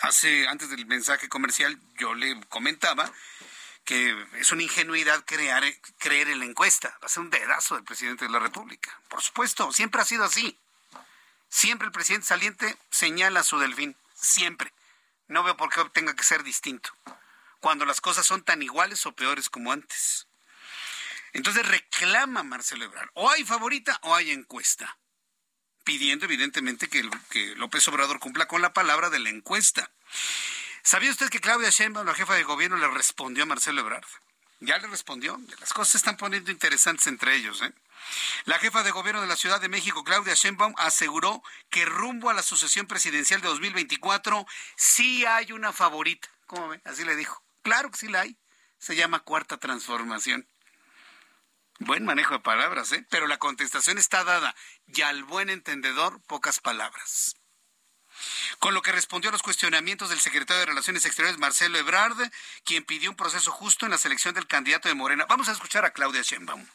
Hace, 0.00 0.46
antes 0.48 0.70
del 0.70 0.86
mensaje 0.86 1.28
comercial, 1.28 1.78
yo 1.98 2.14
le 2.14 2.40
comentaba 2.48 3.10
que 3.84 4.26
es 4.40 4.50
una 4.50 4.64
ingenuidad 4.64 5.24
crear, 5.24 5.62
creer 5.98 6.28
en 6.28 6.40
la 6.40 6.44
encuesta. 6.44 6.98
Va 7.02 7.06
a 7.06 7.08
ser 7.08 7.22
un 7.22 7.30
dedazo 7.30 7.76
del 7.76 7.84
presidente 7.84 8.24
de 8.24 8.30
la 8.30 8.40
República. 8.40 9.00
Por 9.08 9.22
supuesto, 9.22 9.72
siempre 9.72 10.02
ha 10.02 10.04
sido 10.04 10.24
así. 10.24 10.58
Siempre 11.48 11.86
el 11.86 11.92
presidente 11.92 12.26
saliente 12.26 12.76
señala 12.90 13.40
a 13.40 13.44
su 13.44 13.58
delfín. 13.58 13.96
Siempre. 14.14 14.72
No 15.28 15.44
veo 15.44 15.56
por 15.56 15.70
qué 15.70 15.82
tenga 15.90 16.16
que 16.16 16.24
ser 16.24 16.42
distinto. 16.42 16.90
Cuando 17.60 17.84
las 17.84 18.00
cosas 18.00 18.26
son 18.26 18.42
tan 18.42 18.60
iguales 18.60 19.06
o 19.06 19.12
peores 19.12 19.48
como 19.48 19.72
antes. 19.72 20.26
Entonces 21.36 21.68
reclama 21.68 22.42
Marcelo 22.42 22.86
Ebrard, 22.86 23.10
o 23.12 23.30
hay 23.30 23.44
favorita 23.44 23.98
o 24.04 24.14
hay 24.14 24.30
encuesta, 24.30 24.96
pidiendo 25.84 26.24
evidentemente 26.24 26.88
que, 26.88 27.02
López 27.56 27.86
Obrador 27.88 28.20
cumpla 28.20 28.48
con 28.48 28.62
la 28.62 28.72
palabra 28.72 29.10
de 29.10 29.18
la 29.18 29.28
encuesta. 29.28 29.90
¿Sabía 30.82 31.10
usted 31.10 31.28
que 31.28 31.40
Claudia 31.40 31.68
Sheinbaum, 31.68 32.06
la 32.06 32.14
jefa 32.14 32.34
de 32.34 32.42
gobierno, 32.42 32.78
le 32.78 32.88
respondió 32.88 33.42
a 33.42 33.46
Marcelo 33.46 33.82
Ebrard? 33.82 34.06
Ya 34.60 34.78
le 34.78 34.86
respondió. 34.86 35.38
Las 35.60 35.74
cosas 35.74 35.92
se 35.92 35.98
están 35.98 36.16
poniendo 36.16 36.50
interesantes 36.50 37.06
entre 37.06 37.34
ellos. 37.34 37.60
¿eh? 37.60 37.70
La 38.46 38.58
jefa 38.58 38.82
de 38.82 38.90
gobierno 38.90 39.20
de 39.20 39.26
la 39.26 39.36
Ciudad 39.36 39.60
de 39.60 39.68
México, 39.68 40.04
Claudia 40.04 40.32
Sheinbaum, 40.32 40.72
aseguró 40.78 41.42
que 41.68 41.84
rumbo 41.84 42.30
a 42.30 42.34
la 42.34 42.42
sucesión 42.42 42.86
presidencial 42.86 43.42
de 43.42 43.48
2024 43.48 44.46
sí 44.74 45.26
hay 45.26 45.52
una 45.52 45.74
favorita. 45.74 46.28
¿Cómo 46.46 46.68
ve? 46.68 46.80
Así 46.86 47.04
le 47.04 47.14
dijo. 47.14 47.44
Claro 47.60 47.90
que 47.90 47.98
sí 47.98 48.08
la 48.08 48.22
hay. 48.22 48.38
Se 48.78 48.96
llama 48.96 49.18
cuarta 49.18 49.58
transformación. 49.58 50.48
Buen 51.78 52.04
manejo 52.04 52.34
de 52.34 52.40
palabras, 52.40 52.92
¿eh? 52.92 53.06
Pero 53.10 53.26
la 53.26 53.38
contestación 53.38 53.98
está 53.98 54.24
dada 54.24 54.54
y 54.86 55.02
al 55.02 55.24
buen 55.24 55.50
entendedor 55.50 56.20
pocas 56.26 56.60
palabras. 56.60 57.36
Con 58.58 58.72
lo 58.72 58.80
que 58.80 58.92
respondió 58.92 59.28
a 59.28 59.32
los 59.32 59.42
cuestionamientos 59.42 60.08
del 60.08 60.20
secretario 60.20 60.60
de 60.60 60.66
Relaciones 60.66 61.04
Exteriores, 61.04 61.38
Marcelo 61.38 61.76
Ebrard, 61.78 62.16
quien 62.64 62.84
pidió 62.84 63.10
un 63.10 63.16
proceso 63.16 63.50
justo 63.52 63.84
en 63.84 63.92
la 63.92 63.98
selección 63.98 64.34
del 64.34 64.46
candidato 64.46 64.88
de 64.88 64.94
Morena. 64.94 65.26
Vamos 65.28 65.48
a 65.48 65.52
escuchar 65.52 65.84
a 65.84 65.92
Claudia 65.92 66.22
Sheinbaum. 66.22 66.66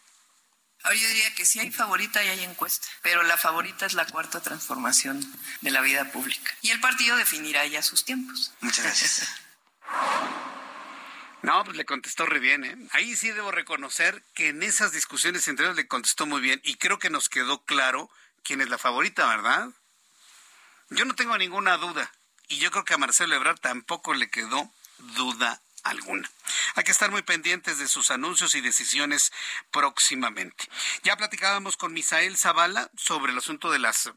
Ahora 0.83 0.95
yo 0.95 1.07
diría 1.07 1.33
que 1.35 1.45
sí 1.45 1.59
hay 1.59 1.71
favorita 1.71 2.23
y 2.23 2.27
hay 2.27 2.43
encuesta, 2.43 2.87
pero 3.01 3.21
la 3.23 3.37
favorita 3.37 3.85
es 3.85 3.93
la 3.93 4.05
cuarta 4.05 4.41
transformación 4.41 5.23
de 5.61 5.71
la 5.71 5.81
vida 5.81 6.11
pública. 6.11 6.55
Y 6.61 6.71
el 6.71 6.79
partido 6.79 7.15
definirá 7.17 7.65
ya 7.67 7.83
sus 7.83 8.03
tiempos. 8.03 8.53
Muchas 8.61 8.85
gracias. 8.85 9.27
No, 11.43 11.63
pues 11.63 11.75
le 11.75 11.85
contestó 11.85 12.25
re 12.25 12.39
bien, 12.39 12.63
¿eh? 12.63 12.77
Ahí 12.91 13.15
sí 13.15 13.31
debo 13.31 13.51
reconocer 13.51 14.23
que 14.35 14.49
en 14.49 14.61
esas 14.61 14.91
discusiones 14.91 15.47
entre 15.47 15.65
ellos 15.65 15.75
le 15.75 15.87
contestó 15.87 16.25
muy 16.25 16.39
bien 16.39 16.61
y 16.63 16.75
creo 16.75 16.99
que 16.99 17.09
nos 17.09 17.29
quedó 17.29 17.63
claro 17.63 18.09
quién 18.43 18.61
es 18.61 18.69
la 18.69 18.77
favorita, 18.77 19.27
¿verdad? 19.27 19.69
Yo 20.89 21.05
no 21.05 21.15
tengo 21.15 21.37
ninguna 21.37 21.77
duda 21.77 22.11
y 22.47 22.57
yo 22.57 22.69
creo 22.69 22.85
que 22.85 22.93
a 22.93 22.97
Marcelo 22.97 23.35
Ebrard 23.35 23.59
tampoco 23.59 24.13
le 24.13 24.29
quedó 24.29 24.71
duda 25.15 25.61
alguna. 25.83 26.29
Hay 26.75 26.83
que 26.83 26.91
estar 26.91 27.09
muy 27.09 27.23
pendientes 27.23 27.79
de 27.79 27.87
sus 27.87 28.11
anuncios 28.11 28.53
y 28.55 28.61
decisiones 28.61 29.31
próximamente. 29.71 30.69
Ya 31.03 31.17
platicábamos 31.17 31.75
con 31.75 31.93
Misael 31.93 32.37
Zavala 32.37 32.91
sobre 32.97 33.31
el 33.31 33.37
asunto 33.37 33.71
de 33.71 33.79
las 33.79 34.11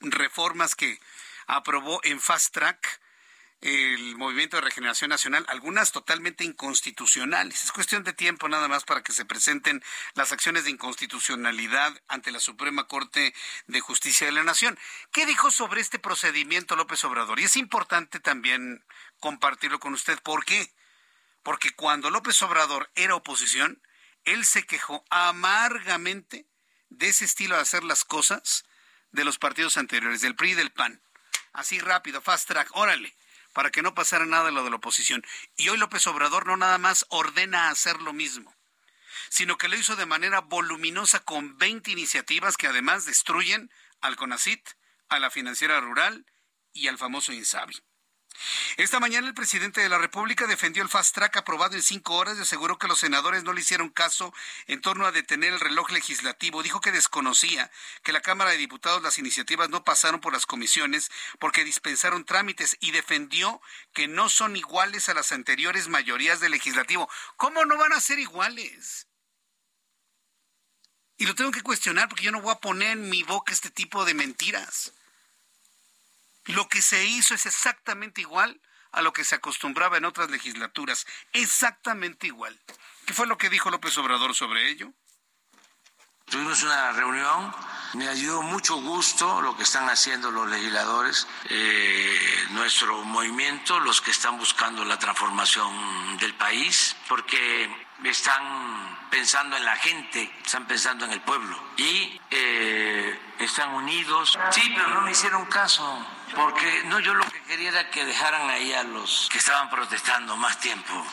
reformas 0.00 0.74
que 0.74 1.00
aprobó 1.46 2.00
en 2.04 2.20
Fast 2.20 2.52
Track 2.52 3.00
el 3.60 4.16
Movimiento 4.16 4.56
de 4.56 4.62
Regeneración 4.62 5.08
Nacional, 5.08 5.44
algunas 5.48 5.90
totalmente 5.90 6.44
inconstitucionales. 6.44 7.64
Es 7.64 7.72
cuestión 7.72 8.04
de 8.04 8.12
tiempo 8.12 8.48
nada 8.48 8.68
más 8.68 8.84
para 8.84 9.02
que 9.02 9.12
se 9.12 9.24
presenten 9.24 9.82
las 10.14 10.32
acciones 10.32 10.64
de 10.64 10.70
inconstitucionalidad 10.70 12.00
ante 12.08 12.32
la 12.32 12.40
Suprema 12.40 12.86
Corte 12.86 13.34
de 13.66 13.80
Justicia 13.80 14.26
de 14.26 14.32
la 14.32 14.44
Nación. 14.44 14.78
¿Qué 15.10 15.26
dijo 15.26 15.50
sobre 15.50 15.80
este 15.80 15.98
procedimiento 15.98 16.76
López 16.76 17.02
Obrador? 17.04 17.40
Y 17.40 17.44
es 17.44 17.56
importante 17.56 18.20
también 18.20 18.84
compartirlo 19.20 19.80
con 19.80 19.94
usted. 19.94 20.20
¿Por 20.22 20.44
qué? 20.44 20.70
Porque 21.42 21.70
cuando 21.70 22.10
López 22.10 22.40
Obrador 22.42 22.90
era 22.94 23.14
oposición, 23.14 23.80
él 24.24 24.44
se 24.44 24.64
quejó 24.64 25.04
amargamente 25.08 26.46
de 26.90 27.08
ese 27.08 27.24
estilo 27.24 27.56
de 27.56 27.62
hacer 27.62 27.84
las 27.84 28.04
cosas 28.04 28.64
de 29.12 29.24
los 29.24 29.38
partidos 29.38 29.76
anteriores, 29.76 30.20
del 30.20 30.36
PRI 30.36 30.50
y 30.50 30.54
del 30.54 30.72
PAN. 30.72 31.00
Así 31.52 31.78
rápido, 31.78 32.20
fast 32.20 32.48
track, 32.48 32.68
órale 32.72 33.16
para 33.56 33.70
que 33.70 33.80
no 33.80 33.94
pasara 33.94 34.26
nada 34.26 34.44
de 34.44 34.52
lo 34.52 34.64
de 34.64 34.68
la 34.68 34.76
oposición. 34.76 35.24
Y 35.56 35.70
hoy 35.70 35.78
López 35.78 36.06
Obrador 36.06 36.46
no 36.46 36.58
nada 36.58 36.76
más 36.76 37.06
ordena 37.08 37.70
hacer 37.70 38.02
lo 38.02 38.12
mismo, 38.12 38.54
sino 39.30 39.56
que 39.56 39.68
lo 39.68 39.76
hizo 39.76 39.96
de 39.96 40.04
manera 40.04 40.42
voluminosa 40.42 41.20
con 41.20 41.56
20 41.56 41.90
iniciativas 41.90 42.58
que 42.58 42.66
además 42.66 43.06
destruyen 43.06 43.70
al 44.02 44.16
CONACIT, 44.16 44.60
a 45.08 45.18
la 45.20 45.30
financiera 45.30 45.80
rural 45.80 46.26
y 46.74 46.88
al 46.88 46.98
famoso 46.98 47.32
INSABI. 47.32 47.82
Esta 48.76 49.00
mañana 49.00 49.26
el 49.28 49.34
presidente 49.34 49.80
de 49.80 49.88
la 49.88 49.98
República 49.98 50.46
defendió 50.46 50.82
el 50.82 50.88
fast 50.88 51.14
track 51.14 51.36
aprobado 51.38 51.74
en 51.74 51.82
cinco 51.82 52.14
horas 52.14 52.38
y 52.38 52.42
aseguró 52.42 52.78
que 52.78 52.88
los 52.88 52.98
senadores 52.98 53.42
no 53.42 53.52
le 53.52 53.60
hicieron 53.60 53.88
caso 53.88 54.32
en 54.66 54.80
torno 54.80 55.06
a 55.06 55.12
detener 55.12 55.52
el 55.52 55.60
reloj 55.60 55.90
legislativo. 55.90 56.62
Dijo 56.62 56.80
que 56.80 56.92
desconocía 56.92 57.70
que 58.02 58.12
la 58.12 58.20
Cámara 58.20 58.50
de 58.50 58.58
Diputados 58.58 59.02
las 59.02 59.18
iniciativas 59.18 59.70
no 59.70 59.84
pasaron 59.84 60.20
por 60.20 60.32
las 60.32 60.46
comisiones 60.46 61.10
porque 61.38 61.64
dispensaron 61.64 62.24
trámites 62.24 62.76
y 62.80 62.90
defendió 62.90 63.60
que 63.92 64.08
no 64.08 64.28
son 64.28 64.56
iguales 64.56 65.08
a 65.08 65.14
las 65.14 65.32
anteriores 65.32 65.88
mayorías 65.88 66.40
del 66.40 66.52
legislativo. 66.52 67.08
¿Cómo 67.36 67.64
no 67.64 67.76
van 67.76 67.92
a 67.92 68.00
ser 68.00 68.18
iguales? 68.18 69.06
Y 71.18 71.24
lo 71.24 71.34
tengo 71.34 71.50
que 71.50 71.62
cuestionar 71.62 72.08
porque 72.08 72.24
yo 72.24 72.32
no 72.32 72.42
voy 72.42 72.52
a 72.52 72.60
poner 72.60 72.92
en 72.92 73.08
mi 73.08 73.22
boca 73.22 73.52
este 73.52 73.70
tipo 73.70 74.04
de 74.04 74.14
mentiras. 74.14 74.92
Lo 76.46 76.68
que 76.68 76.82
se 76.82 77.04
hizo 77.04 77.34
es 77.34 77.46
exactamente 77.46 78.20
igual 78.20 78.60
a 78.92 79.02
lo 79.02 79.12
que 79.12 79.24
se 79.24 79.34
acostumbraba 79.34 79.98
en 79.98 80.04
otras 80.04 80.30
legislaturas, 80.30 81.06
exactamente 81.32 82.26
igual. 82.28 82.58
¿Qué 83.04 83.12
fue 83.12 83.26
lo 83.26 83.36
que 83.36 83.50
dijo 83.50 83.70
López 83.70 83.96
Obrador 83.98 84.34
sobre 84.34 84.70
ello? 84.70 84.92
Tuvimos 86.24 86.62
una 86.64 86.90
reunión, 86.92 87.54
me 87.94 88.12
dio 88.14 88.42
mucho 88.42 88.76
gusto 88.76 89.40
lo 89.42 89.56
que 89.56 89.62
están 89.62 89.88
haciendo 89.88 90.32
los 90.32 90.48
legisladores, 90.48 91.28
eh, 91.50 92.46
nuestro 92.50 93.04
movimiento, 93.04 93.78
los 93.78 94.00
que 94.00 94.10
están 94.10 94.36
buscando 94.36 94.84
la 94.84 94.98
transformación 94.98 96.16
del 96.18 96.34
país, 96.34 96.96
porque 97.08 97.85
están 98.04 99.08
pensando 99.10 99.56
en 99.56 99.64
la 99.64 99.76
gente, 99.76 100.30
están 100.44 100.66
pensando 100.66 101.04
en 101.04 101.12
el 101.12 101.20
pueblo 101.22 101.58
y 101.76 102.20
eh, 102.30 103.18
están 103.38 103.74
unidos. 103.74 104.38
Sí, 104.50 104.72
pero 104.74 104.88
no 104.88 105.02
me 105.02 105.12
hicieron 105.12 105.46
caso, 105.46 106.06
porque 106.34 106.84
no, 106.84 107.00
yo 107.00 107.14
lo 107.14 107.24
que 107.24 107.42
quería 107.44 107.70
era 107.70 107.90
que 107.90 108.04
dejaran 108.04 108.50
ahí 108.50 108.72
a 108.72 108.82
los 108.82 109.28
que 109.30 109.38
estaban 109.38 109.70
protestando 109.70 110.36
más 110.36 110.60
tiempo. 110.60 111.06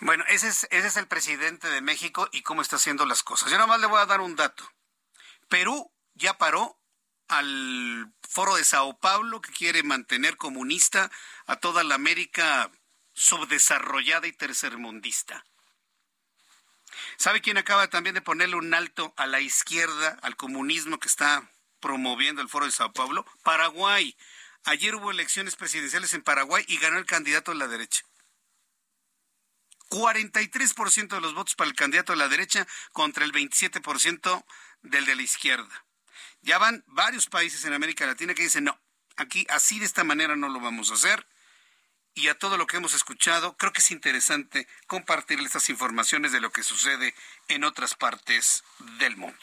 Bueno, 0.00 0.24
ese 0.28 0.48
es, 0.48 0.66
ese 0.70 0.86
es 0.86 0.96
el 0.96 1.08
presidente 1.08 1.68
de 1.68 1.80
México 1.80 2.28
y 2.30 2.42
cómo 2.42 2.62
está 2.62 2.76
haciendo 2.76 3.04
las 3.04 3.22
cosas. 3.22 3.50
Yo 3.50 3.56
nada 3.56 3.66
más 3.66 3.80
le 3.80 3.86
voy 3.86 4.00
a 4.00 4.06
dar 4.06 4.20
un 4.20 4.36
dato. 4.36 4.64
Perú 5.48 5.92
ya 6.14 6.38
paró 6.38 6.78
al 7.28 8.12
foro 8.28 8.56
de 8.56 8.64
Sao 8.64 8.98
Paulo 8.98 9.40
que 9.40 9.52
quiere 9.52 9.82
mantener 9.82 10.36
comunista 10.36 11.10
a 11.46 11.56
toda 11.56 11.82
la 11.82 11.96
América 11.96 12.70
subdesarrollada 13.18 14.26
y 14.26 14.32
tercermundista. 14.32 15.44
¿Sabe 17.16 17.40
quién 17.40 17.58
acaba 17.58 17.88
también 17.88 18.14
de 18.14 18.22
ponerle 18.22 18.56
un 18.56 18.72
alto 18.74 19.12
a 19.16 19.26
la 19.26 19.40
izquierda, 19.40 20.18
al 20.22 20.36
comunismo 20.36 20.98
que 20.98 21.08
está 21.08 21.50
promoviendo 21.80 22.42
el 22.42 22.48
foro 22.48 22.66
de 22.66 22.72
Sao 22.72 22.92
Paulo? 22.92 23.26
Paraguay. 23.42 24.16
Ayer 24.64 24.94
hubo 24.94 25.10
elecciones 25.10 25.56
presidenciales 25.56 26.14
en 26.14 26.22
Paraguay 26.22 26.64
y 26.68 26.78
ganó 26.78 26.98
el 26.98 27.06
candidato 27.06 27.50
de 27.50 27.58
la 27.58 27.68
derecha. 27.68 28.04
43% 29.90 31.08
de 31.08 31.20
los 31.20 31.34
votos 31.34 31.54
para 31.54 31.70
el 31.70 31.76
candidato 31.76 32.12
de 32.12 32.18
la 32.18 32.28
derecha 32.28 32.66
contra 32.92 33.24
el 33.24 33.32
27% 33.32 34.44
del 34.82 35.04
de 35.06 35.16
la 35.16 35.22
izquierda. 35.22 35.84
Ya 36.42 36.58
van 36.58 36.84
varios 36.86 37.26
países 37.26 37.64
en 37.64 37.72
América 37.72 38.06
Latina 38.06 38.34
que 38.34 38.42
dicen, 38.42 38.64
no, 38.64 38.78
aquí 39.16 39.46
así 39.50 39.78
de 39.78 39.86
esta 39.86 40.04
manera 40.04 40.36
no 40.36 40.48
lo 40.48 40.60
vamos 40.60 40.90
a 40.90 40.94
hacer. 40.94 41.26
Y 42.18 42.26
a 42.26 42.36
todo 42.36 42.56
lo 42.56 42.66
que 42.66 42.78
hemos 42.78 42.94
escuchado, 42.94 43.56
creo 43.56 43.72
que 43.72 43.78
es 43.78 43.92
interesante 43.92 44.66
compartir 44.88 45.38
estas 45.38 45.68
informaciones 45.68 46.32
de 46.32 46.40
lo 46.40 46.50
que 46.50 46.64
sucede 46.64 47.14
en 47.46 47.62
otras 47.62 47.94
partes 47.94 48.64
del 48.98 49.16
mundo. 49.16 49.38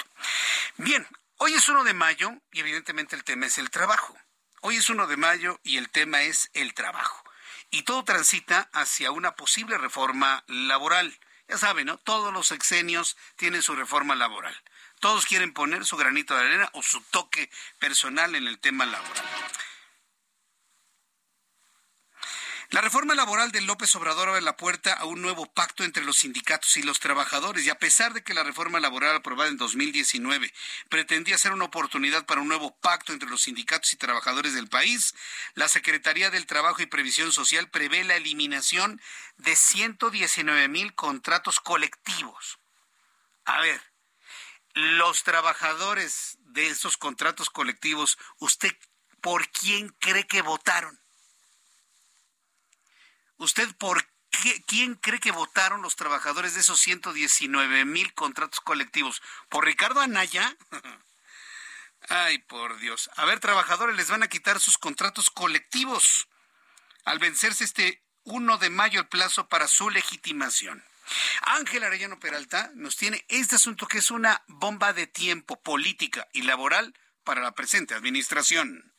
Bien, 0.76 1.08
hoy 1.38 1.54
es 1.54 1.70
1 1.70 1.86
de 1.86 1.94
mayo 1.94 2.34
y 2.52 2.60
evidentemente 2.60 3.16
el 3.16 3.24
tema 3.24 3.46
es 3.46 3.60
el 3.60 3.70
trabajo. 3.70 4.18
Hoy 4.60 4.76
es 4.76 4.90
1 4.90 5.08
de 5.08 5.16
mayo 5.16 5.58
y 5.64 5.78
el 5.78 5.90
tema 5.90 6.24
es 6.24 6.52
el 6.54 6.74
trabajo 6.74 7.24
y 7.72 7.84
todo 7.84 8.04
transita 8.04 8.70
hacia 8.74 9.12
una 9.12 9.36
posible 9.36 9.78
reforma 9.78 10.44
laboral. 10.48 11.18
Ya 11.48 11.58
saben, 11.58 11.86
¿no? 11.86 11.98
Todos 11.98 12.34
los 12.34 12.48
sexenios 12.48 13.16
tienen 13.38 13.62
su 13.62 13.74
reforma 13.76 14.16
laboral. 14.16 14.54
Todos 15.00 15.26
quieren 15.26 15.54
poner 15.54 15.86
su 15.86 15.96
granito 15.96 16.36
de 16.36 16.42
arena 16.42 16.70
o 16.74 16.84
su 16.84 17.00
toque 17.02 17.50
personal 17.80 18.36
en 18.36 18.48
el 18.48 18.60
tema 18.60 18.86
laboral. 18.86 19.26
La 22.72 22.82
reforma 22.82 23.14
laboral 23.14 23.52
de 23.52 23.62
López 23.62 23.96
Obrador 23.96 24.28
abre 24.28 24.42
la 24.42 24.58
puerta 24.58 24.94
a 24.94 25.06
un 25.06 25.22
nuevo 25.22 25.46
pacto 25.46 25.84
entre 25.84 26.04
los 26.04 26.18
sindicatos 26.18 26.76
y 26.78 26.84
los 26.84 27.00
trabajadores 27.00 27.64
y 27.64 27.70
a 27.70 27.78
pesar 27.78 28.14
de 28.14 28.24
que 28.24 28.34
la 28.34 28.44
reforma 28.44 28.80
laboral 28.80 29.16
aprobada 29.16 29.52
en 29.52 29.58
2019 29.58 30.52
pretendía 30.90 31.38
ser 31.38 31.52
una 31.52 31.66
oportunidad 31.66 32.26
para 32.26 32.42
un 32.42 32.48
nuevo 32.48 32.76
pacto 32.78 33.14
entre 33.14 33.30
los 33.30 33.44
sindicatos 33.44 33.94
y 33.94 33.98
trabajadores 33.98 34.56
del 34.56 34.68
país, 34.68 35.14
la 35.54 35.68
Secretaría 35.68 36.32
del 36.32 36.48
Trabajo 36.48 36.82
y 36.82 36.88
Previsión 36.88 37.32
Social 37.32 37.70
prevé 37.70 38.04
la 38.04 38.16
eliminación 38.16 39.00
de 39.38 39.56
119 39.56 40.68
mil 40.68 40.96
contratos 40.96 41.60
colectivos. 41.60 42.58
A 43.46 43.62
ver, 43.62 43.80
los 44.74 45.24
trabajadores 45.24 46.40
de 46.40 46.68
esos 46.68 46.98
contratos 46.98 47.52
colectivos, 47.52 48.18
¿usted 48.40 48.76
por 49.22 49.48
quién 49.52 49.90
cree 50.00 50.26
que 50.26 50.42
votaron? 50.42 51.05
¿Usted 53.38 53.76
por 53.78 54.06
qué, 54.30 54.64
quién 54.68 54.96
cree 54.96 55.20
que 55.20 55.32
votaron 55.32 55.82
los 55.82 55.96
trabajadores 55.96 56.54
de 56.54 56.62
esos 56.62 56.80
119 56.80 57.86
mil 57.86 58.14
contratos 58.14 58.62
colectivos? 58.62 59.22
¿Por 59.50 59.66
Ricardo 59.66 60.02
Anaya? 60.02 60.56
Ay, 62.10 62.38
por 62.40 62.78
Dios. 62.78 63.10
A 63.16 63.26
ver, 63.26 63.40
trabajadores, 63.40 63.96
les 63.96 64.10
van 64.10 64.24
a 64.24 64.28
quitar 64.28 64.60
sus 64.60 64.78
contratos 64.78 65.30
colectivos 65.30 66.28
al 67.04 67.20
vencerse 67.20 67.64
este 67.64 68.04
1 68.24 68.58
de 68.58 68.70
mayo 68.70 69.00
el 69.00 69.08
plazo 69.08 69.48
para 69.48 69.68
su 69.68 69.90
legitimación. 69.90 70.84
Ángel 71.42 71.84
Arellano 71.84 72.20
Peralta 72.20 72.72
nos 72.74 72.96
tiene 72.96 73.24
este 73.28 73.56
asunto 73.56 73.88
que 73.88 74.00
es 74.00 74.10
una 74.12 74.44
bomba 74.48 74.94
de 74.94 75.08
tiempo 75.08 75.62
política 75.62 76.28
y 76.34 76.42
laboral 76.44 76.94
para 77.24 77.42
la 77.42 77.54
presente 77.54 77.94
administración. 77.94 78.95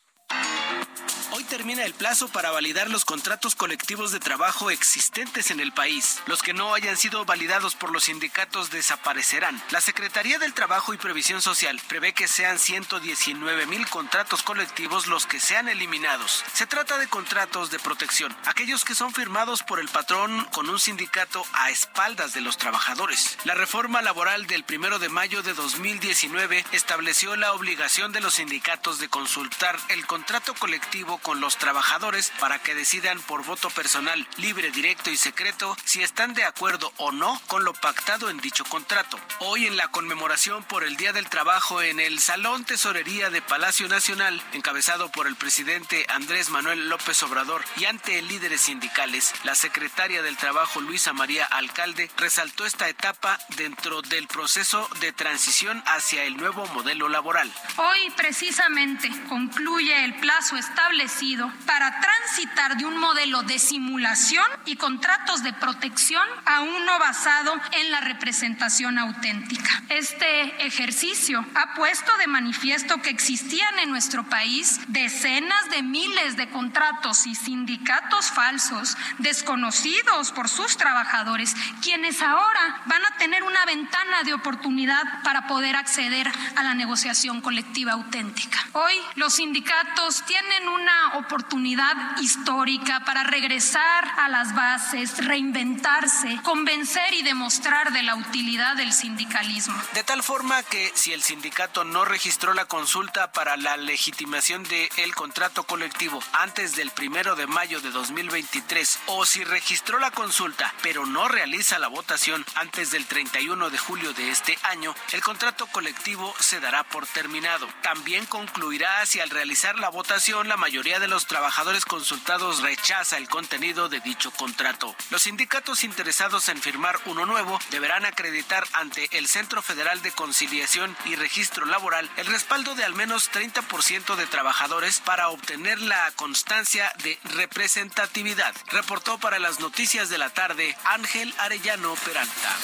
Hoy 1.36 1.44
termina 1.44 1.84
el 1.84 1.92
plazo 1.92 2.28
para 2.28 2.50
validar 2.50 2.88
los 2.88 3.04
contratos 3.04 3.54
colectivos 3.54 4.10
de 4.10 4.20
trabajo 4.20 4.70
existentes 4.70 5.50
en 5.50 5.60
el 5.60 5.70
país. 5.70 6.22
Los 6.24 6.42
que 6.42 6.54
no 6.54 6.72
hayan 6.72 6.96
sido 6.96 7.26
validados 7.26 7.74
por 7.74 7.92
los 7.92 8.04
sindicatos 8.04 8.70
desaparecerán. 8.70 9.62
La 9.68 9.82
Secretaría 9.82 10.38
del 10.38 10.54
Trabajo 10.54 10.94
y 10.94 10.96
Previsión 10.96 11.42
Social 11.42 11.78
prevé 11.88 12.14
que 12.14 12.26
sean 12.26 12.58
119 12.58 13.66
mil 13.66 13.86
contratos 13.88 14.42
colectivos 14.42 15.08
los 15.08 15.26
que 15.26 15.38
sean 15.38 15.68
eliminados. 15.68 16.42
Se 16.54 16.66
trata 16.66 16.96
de 16.96 17.06
contratos 17.06 17.70
de 17.70 17.80
protección, 17.80 18.34
aquellos 18.46 18.86
que 18.86 18.94
son 18.94 19.12
firmados 19.12 19.62
por 19.62 19.78
el 19.78 19.90
patrón 19.90 20.46
con 20.54 20.70
un 20.70 20.78
sindicato 20.78 21.44
a 21.52 21.68
espaldas 21.68 22.32
de 22.32 22.40
los 22.40 22.56
trabajadores. 22.56 23.36
La 23.44 23.54
reforma 23.54 24.00
laboral 24.00 24.46
del 24.46 24.64
primero 24.64 24.98
de 24.98 25.10
mayo 25.10 25.42
de 25.42 25.52
2019 25.52 26.64
estableció 26.72 27.36
la 27.36 27.52
obligación 27.52 28.10
de 28.12 28.22
los 28.22 28.36
sindicatos 28.36 29.00
de 29.00 29.10
consultar 29.10 29.78
el 29.90 30.06
contrato 30.06 30.54
colectivo 30.54 31.20
con 31.26 31.40
los 31.40 31.56
trabajadores 31.56 32.32
para 32.38 32.60
que 32.60 32.76
decidan 32.76 33.20
por 33.20 33.44
voto 33.44 33.68
personal, 33.70 34.28
libre, 34.36 34.70
directo 34.70 35.10
y 35.10 35.16
secreto 35.16 35.76
si 35.84 36.00
están 36.04 36.34
de 36.34 36.44
acuerdo 36.44 36.92
o 36.98 37.10
no 37.10 37.42
con 37.48 37.64
lo 37.64 37.72
pactado 37.72 38.30
en 38.30 38.38
dicho 38.38 38.64
contrato. 38.64 39.18
Hoy 39.40 39.66
en 39.66 39.76
la 39.76 39.88
conmemoración 39.88 40.62
por 40.62 40.84
el 40.84 40.96
Día 40.96 41.12
del 41.12 41.28
Trabajo 41.28 41.82
en 41.82 41.98
el 41.98 42.20
Salón 42.20 42.64
Tesorería 42.64 43.28
de 43.28 43.42
Palacio 43.42 43.88
Nacional, 43.88 44.40
encabezado 44.52 45.10
por 45.10 45.26
el 45.26 45.34
presidente 45.34 46.06
Andrés 46.10 46.50
Manuel 46.50 46.88
López 46.88 47.20
Obrador 47.24 47.64
y 47.76 47.86
ante 47.86 48.22
líderes 48.22 48.60
sindicales, 48.60 49.34
la 49.42 49.56
secretaria 49.56 50.22
del 50.22 50.36
Trabajo 50.36 50.80
Luisa 50.80 51.12
María 51.12 51.44
Alcalde 51.46 52.08
resaltó 52.18 52.66
esta 52.66 52.88
etapa 52.88 53.36
dentro 53.56 54.00
del 54.00 54.28
proceso 54.28 54.88
de 55.00 55.12
transición 55.12 55.82
hacia 55.86 56.22
el 56.22 56.36
nuevo 56.36 56.64
modelo 56.66 57.08
laboral. 57.08 57.52
Hoy 57.78 58.12
precisamente 58.16 59.10
concluye 59.28 60.04
el 60.04 60.14
plazo 60.20 60.56
establecido 60.56 61.15
para 61.64 61.98
transitar 61.98 62.76
de 62.76 62.84
un 62.84 62.98
modelo 62.98 63.42
de 63.42 63.58
simulación 63.58 64.44
y 64.66 64.76
contratos 64.76 65.42
de 65.42 65.52
protección 65.54 66.22
a 66.44 66.60
uno 66.60 66.98
basado 66.98 67.54
en 67.72 67.90
la 67.90 68.00
representación 68.00 68.98
auténtica. 68.98 69.82
Este 69.88 70.66
ejercicio 70.66 71.46
ha 71.54 71.74
puesto 71.74 72.14
de 72.18 72.26
manifiesto 72.26 73.00
que 73.00 73.08
existían 73.08 73.78
en 73.78 73.90
nuestro 73.90 74.24
país 74.24 74.78
decenas 74.88 75.70
de 75.70 75.82
miles 75.82 76.36
de 76.36 76.50
contratos 76.50 77.26
y 77.26 77.34
sindicatos 77.34 78.30
falsos 78.30 78.96
desconocidos 79.16 80.32
por 80.32 80.50
sus 80.50 80.76
trabajadores, 80.76 81.54
quienes 81.82 82.20
ahora 82.20 82.82
van 82.84 83.04
a 83.06 83.16
tener 83.16 83.42
una 83.42 83.64
ventana 83.64 84.22
de 84.22 84.34
oportunidad 84.34 85.22
para 85.22 85.46
poder 85.46 85.76
acceder 85.76 86.30
a 86.56 86.62
la 86.62 86.74
negociación 86.74 87.40
colectiva 87.40 87.92
auténtica. 87.92 88.58
Hoy 88.72 88.94
los 89.14 89.34
sindicatos 89.34 90.22
tienen 90.26 90.68
una 90.68 91.05
oportunidad 91.14 92.18
histórica 92.20 93.04
para 93.04 93.22
regresar 93.24 94.04
a 94.18 94.28
las 94.28 94.54
bases, 94.54 95.24
reinventarse, 95.24 96.38
convencer 96.42 97.14
y 97.14 97.22
demostrar 97.22 97.92
de 97.92 98.02
la 98.02 98.14
utilidad 98.14 98.76
del 98.76 98.92
sindicalismo. 98.92 99.74
De 99.94 100.04
tal 100.04 100.22
forma 100.22 100.62
que 100.62 100.92
si 100.94 101.12
el 101.12 101.22
sindicato 101.22 101.84
no 101.84 102.04
registró 102.04 102.54
la 102.54 102.64
consulta 102.64 103.32
para 103.32 103.56
la 103.56 103.76
legitimación 103.76 104.62
del 104.64 104.88
el 104.96 105.14
contrato 105.14 105.64
colectivo 105.64 106.20
antes 106.32 106.76
del 106.76 106.90
primero 106.90 107.36
de 107.36 107.46
mayo 107.46 107.80
de 107.80 107.90
2023 107.90 109.00
o 109.06 109.24
si 109.24 109.44
registró 109.44 109.98
la 109.98 110.10
consulta 110.10 110.74
pero 110.82 111.06
no 111.06 111.28
realiza 111.28 111.78
la 111.78 111.88
votación 111.88 112.44
antes 112.54 112.90
del 112.90 113.06
31 113.06 113.70
de 113.70 113.78
julio 113.78 114.12
de 114.12 114.30
este 114.30 114.58
año, 114.62 114.94
el 115.12 115.22
contrato 115.22 115.66
colectivo 115.66 116.34
se 116.38 116.60
dará 116.60 116.84
por 116.84 117.06
terminado. 117.06 117.68
También 117.82 118.26
concluirá 118.26 119.04
si 119.06 119.20
al 119.20 119.30
realizar 119.30 119.78
la 119.78 119.88
votación 119.88 120.48
la 120.48 120.56
mayoría 120.56 120.95
de 120.98 121.08
los 121.08 121.26
trabajadores 121.26 121.84
consultados 121.84 122.62
rechaza 122.62 123.18
el 123.18 123.28
contenido 123.28 123.88
de 123.88 124.00
dicho 124.00 124.30
contrato. 124.30 124.94
Los 125.10 125.22
sindicatos 125.22 125.84
interesados 125.84 126.48
en 126.48 126.60
firmar 126.60 126.98
uno 127.06 127.26
nuevo 127.26 127.58
deberán 127.70 128.06
acreditar 128.06 128.64
ante 128.72 129.08
el 129.12 129.26
Centro 129.26 129.62
Federal 129.62 130.02
de 130.02 130.12
Conciliación 130.12 130.96
y 131.04 131.16
Registro 131.16 131.66
Laboral 131.66 132.10
el 132.16 132.26
respaldo 132.26 132.74
de 132.74 132.84
al 132.84 132.94
menos 132.94 133.30
30% 133.30 134.16
de 134.16 134.26
trabajadores 134.26 135.00
para 135.00 135.28
obtener 135.28 135.80
la 135.80 136.10
constancia 136.12 136.92
de 137.02 137.18
representatividad. 137.24 138.54
Reportó 138.68 139.18
para 139.18 139.38
las 139.38 139.60
noticias 139.60 140.08
de 140.08 140.18
la 140.18 140.30
tarde 140.30 140.76
Ángel 140.84 141.34
Arellano 141.38 141.94
Peralta. 141.96 142.56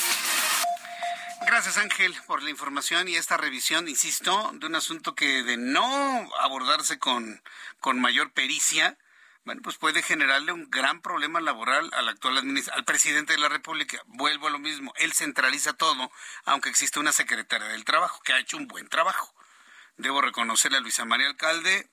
Gracias 1.47 1.77
Ángel 1.77 2.15
por 2.27 2.43
la 2.43 2.51
información 2.51 3.09
y 3.09 3.17
esta 3.17 3.37
revisión, 3.37 3.89
insisto, 3.89 4.53
de 4.55 4.67
un 4.67 4.77
asunto 4.77 5.15
que 5.15 5.43
de 5.43 5.57
no 5.57 6.29
abordarse 6.41 6.99
con, 6.99 7.43
con 7.83 8.01
mayor 8.01 8.33
pericia, 8.33 8.97
bueno, 9.45 9.61
pues 9.61 9.77
puede 9.77 10.03
generarle 10.03 10.53
un 10.53 10.71
gran 10.71 11.03
problema 11.03 11.41
laboral 11.41 11.91
al 11.93 12.09
actual 12.09 12.39
al 12.39 12.85
presidente 12.85 13.33
de 13.33 13.41
la 13.41 13.49
República. 13.49 14.01
Vuelvo 14.07 14.47
a 14.47 14.51
lo 14.51 14.61
mismo, 14.61 14.95
él 14.97 15.13
centraliza 15.13 15.73
todo, 15.73 16.11
aunque 16.45 16.71
existe 16.71 17.01
una 17.01 17.13
secretaria 17.13 17.67
del 17.69 17.85
trabajo 17.85 18.21
que 18.23 18.33
ha 18.33 18.39
hecho 18.39 18.57
un 18.57 18.69
buen 18.69 18.89
trabajo. 18.89 19.35
Debo 19.97 20.23
reconocerle 20.23 20.79
a 20.79 20.81
Luisa 20.81 21.05
María 21.05 21.27
Alcalde 21.27 21.91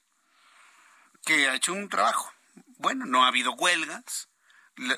que 1.26 1.50
ha 1.50 1.56
hecho 1.56 1.74
un 1.74 1.90
trabajo. 1.90 2.32
Bueno, 2.78 3.06
no 3.06 3.26
ha 3.26 3.28
habido 3.28 3.54
huelgas, 3.54 4.30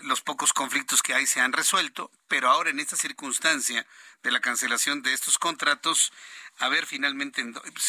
los 0.03 0.21
pocos 0.21 0.53
conflictos 0.53 1.01
que 1.01 1.13
hay 1.13 1.25
se 1.25 1.41
han 1.41 1.53
resuelto, 1.53 2.11
pero 2.27 2.49
ahora 2.49 2.69
en 2.69 2.79
esta 2.79 2.95
circunstancia 2.95 3.85
de 4.23 4.31
la 4.31 4.39
cancelación 4.39 5.01
de 5.01 5.13
estos 5.13 5.37
contratos, 5.37 6.13
a 6.59 6.69
ver 6.69 6.85
finalmente, 6.85 7.43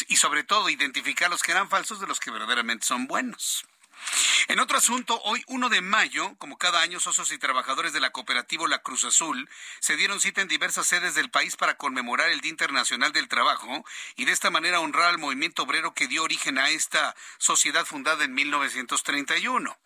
y 0.08 0.16
sobre 0.16 0.44
todo 0.44 0.70
identificar 0.70 1.30
los 1.30 1.42
que 1.42 1.52
eran 1.52 1.68
falsos 1.68 2.00
de 2.00 2.06
los 2.06 2.20
que 2.20 2.30
verdaderamente 2.30 2.86
son 2.86 3.06
buenos. 3.06 3.66
En 4.48 4.58
otro 4.58 4.78
asunto, 4.78 5.20
hoy 5.22 5.44
1 5.46 5.68
de 5.68 5.80
mayo, 5.80 6.34
como 6.38 6.58
cada 6.58 6.80
año, 6.80 6.98
socios 6.98 7.30
y 7.30 7.38
trabajadores 7.38 7.92
de 7.92 8.00
la 8.00 8.10
cooperativa 8.10 8.66
La 8.66 8.82
Cruz 8.82 9.04
Azul 9.04 9.48
se 9.80 9.96
dieron 9.96 10.20
cita 10.20 10.40
en 10.40 10.48
diversas 10.48 10.86
sedes 10.86 11.14
del 11.14 11.30
país 11.30 11.56
para 11.56 11.76
conmemorar 11.76 12.30
el 12.30 12.40
Día 12.40 12.50
Internacional 12.50 13.12
del 13.12 13.28
Trabajo 13.28 13.84
y 14.16 14.24
de 14.24 14.32
esta 14.32 14.50
manera 14.50 14.80
honrar 14.80 15.10
al 15.10 15.18
movimiento 15.18 15.62
obrero 15.62 15.94
que 15.94 16.08
dio 16.08 16.24
origen 16.24 16.58
a 16.58 16.70
esta 16.70 17.14
sociedad 17.38 17.86
fundada 17.86 18.24
en 18.24 18.34
1931. 18.34 19.78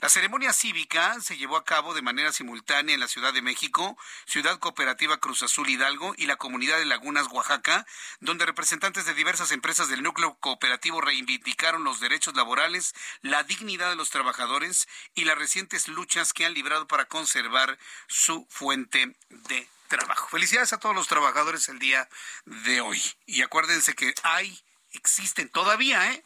La 0.00 0.08
ceremonia 0.08 0.52
cívica 0.52 1.20
se 1.20 1.36
llevó 1.36 1.56
a 1.56 1.64
cabo 1.64 1.94
de 1.94 2.02
manera 2.02 2.32
simultánea 2.32 2.94
en 2.94 3.00
la 3.00 3.08
Ciudad 3.08 3.32
de 3.32 3.42
México, 3.42 3.96
Ciudad 4.26 4.58
Cooperativa 4.58 5.18
Cruz 5.18 5.42
Azul 5.42 5.68
Hidalgo 5.68 6.14
y 6.16 6.26
la 6.26 6.36
comunidad 6.36 6.78
de 6.78 6.84
Lagunas, 6.84 7.28
Oaxaca, 7.30 7.86
donde 8.20 8.46
representantes 8.46 9.04
de 9.04 9.14
diversas 9.14 9.52
empresas 9.52 9.88
del 9.88 10.02
núcleo 10.02 10.34
cooperativo 10.40 11.00
reivindicaron 11.00 11.84
los 11.84 12.00
derechos 12.00 12.34
laborales, 12.34 12.94
la 13.20 13.42
dignidad 13.42 13.90
de 13.90 13.96
los 13.96 14.10
trabajadores 14.10 14.88
y 15.14 15.24
las 15.24 15.38
recientes 15.38 15.88
luchas 15.88 16.32
que 16.32 16.44
han 16.44 16.54
librado 16.54 16.86
para 16.86 17.06
conservar 17.06 17.78
su 18.08 18.46
fuente 18.50 19.16
de 19.28 19.68
trabajo. 19.88 20.28
Felicidades 20.28 20.72
a 20.72 20.78
todos 20.78 20.94
los 20.94 21.08
trabajadores 21.08 21.68
el 21.68 21.78
día 21.78 22.08
de 22.44 22.80
hoy. 22.80 23.00
Y 23.26 23.42
acuérdense 23.42 23.94
que 23.94 24.14
hay, 24.22 24.58
existen 24.92 25.48
todavía, 25.48 26.12
¿eh? 26.12 26.24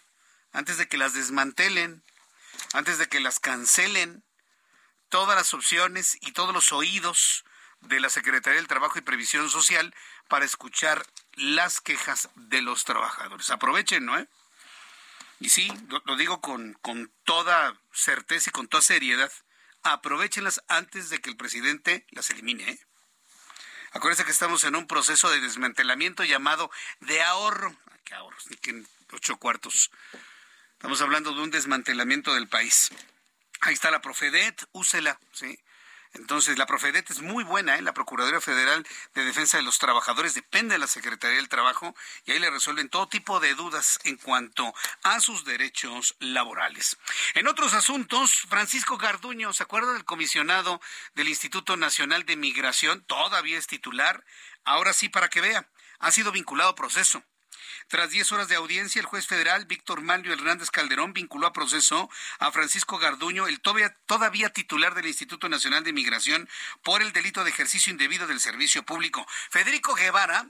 Antes 0.52 0.78
de 0.78 0.88
que 0.88 0.96
las 0.96 1.12
desmantelen 1.12 2.02
antes 2.72 2.98
de 2.98 3.08
que 3.08 3.20
las 3.20 3.40
cancelen 3.40 4.24
todas 5.08 5.36
las 5.36 5.54
opciones 5.54 6.18
y 6.20 6.32
todos 6.32 6.52
los 6.52 6.72
oídos 6.72 7.44
de 7.80 8.00
la 8.00 8.10
Secretaría 8.10 8.58
del 8.58 8.68
Trabajo 8.68 8.98
y 8.98 9.02
Previsión 9.02 9.48
Social 9.50 9.94
para 10.28 10.44
escuchar 10.44 11.06
las 11.34 11.80
quejas 11.80 12.28
de 12.34 12.62
los 12.62 12.84
trabajadores. 12.84 13.50
Aprovechen, 13.50 14.04
¿no? 14.04 14.18
Eh? 14.18 14.28
Y 15.38 15.50
sí, 15.50 15.72
lo, 16.04 16.16
digo 16.16 16.40
con, 16.40 16.74
con 16.74 17.12
toda 17.24 17.78
certeza 17.92 18.50
y 18.50 18.52
con 18.52 18.68
toda 18.68 18.82
seriedad. 18.82 19.30
Aprovechenlas 19.82 20.62
antes 20.68 21.10
de 21.10 21.20
que 21.20 21.30
el 21.30 21.36
presidente 21.36 22.06
las 22.10 22.30
elimine. 22.30 22.68
¿eh? 22.70 22.80
Acuérdense 23.92 24.24
que 24.24 24.32
estamos 24.32 24.64
en 24.64 24.74
un 24.74 24.86
proceso 24.86 25.30
de 25.30 25.40
desmantelamiento 25.40 26.24
llamado 26.24 26.70
de 27.00 27.22
ahorro. 27.22 27.76
¿Qué 28.04 28.14
ahorros? 28.14 28.48
Ocho 29.12 29.36
cuartos 29.36 29.90
Estamos 30.76 31.00
hablando 31.00 31.32
de 31.32 31.40
un 31.40 31.50
desmantelamiento 31.50 32.34
del 32.34 32.48
país. 32.48 32.90
Ahí 33.62 33.72
está 33.72 33.90
la 33.90 34.02
Profedet, 34.02 34.68
úsela, 34.72 35.18
¿sí? 35.32 35.58
Entonces, 36.12 36.58
la 36.58 36.66
Profedet 36.66 37.10
es 37.10 37.22
muy 37.22 37.44
buena, 37.44 37.76
¿eh? 37.76 37.82
la 37.82 37.94
Procuraduría 37.94 38.42
Federal 38.42 38.86
de 39.14 39.24
Defensa 39.24 39.56
de 39.56 39.62
los 39.62 39.78
Trabajadores 39.78 40.34
depende 40.34 40.74
de 40.74 40.78
la 40.78 40.86
Secretaría 40.86 41.38
del 41.38 41.48
Trabajo 41.48 41.94
y 42.26 42.32
ahí 42.32 42.38
le 42.38 42.50
resuelven 42.50 42.90
todo 42.90 43.08
tipo 43.08 43.40
de 43.40 43.54
dudas 43.54 43.98
en 44.04 44.16
cuanto 44.16 44.74
a 45.02 45.20
sus 45.20 45.46
derechos 45.46 46.14
laborales. 46.20 46.98
En 47.34 47.48
otros 47.48 47.72
asuntos, 47.72 48.42
Francisco 48.48 48.98
Garduño, 48.98 49.54
¿se 49.54 49.62
acuerda 49.62 49.94
del 49.94 50.04
comisionado 50.04 50.82
del 51.14 51.28
Instituto 51.28 51.78
Nacional 51.78 52.26
de 52.26 52.36
Migración? 52.36 53.02
Todavía 53.04 53.56
es 53.56 53.66
titular. 53.66 54.24
Ahora 54.64 54.92
sí, 54.92 55.08
para 55.08 55.30
que 55.30 55.40
vea, 55.40 55.68
ha 56.00 56.12
sido 56.12 56.32
vinculado 56.32 56.70
a 56.70 56.76
proceso. 56.76 57.24
Tras 57.88 58.10
diez 58.10 58.32
horas 58.32 58.48
de 58.48 58.56
audiencia, 58.56 59.00
el 59.00 59.06
juez 59.06 59.26
federal 59.28 59.64
Víctor 59.66 60.00
Manlio 60.00 60.32
Hernández 60.32 60.70
Calderón 60.70 61.12
vinculó 61.12 61.46
a 61.46 61.52
proceso 61.52 62.10
a 62.40 62.50
Francisco 62.50 62.98
Garduño, 62.98 63.46
el 63.46 63.60
todavía, 63.60 64.50
titular 64.50 64.94
del 64.94 65.06
Instituto 65.06 65.48
Nacional 65.48 65.84
de 65.84 65.92
Migración, 65.92 66.48
por 66.82 67.00
el 67.00 67.12
delito 67.12 67.44
de 67.44 67.50
ejercicio 67.50 67.92
indebido 67.92 68.26
del 68.26 68.40
servicio 68.40 68.82
público. 68.82 69.24
Federico 69.50 69.94
Guevara 69.94 70.48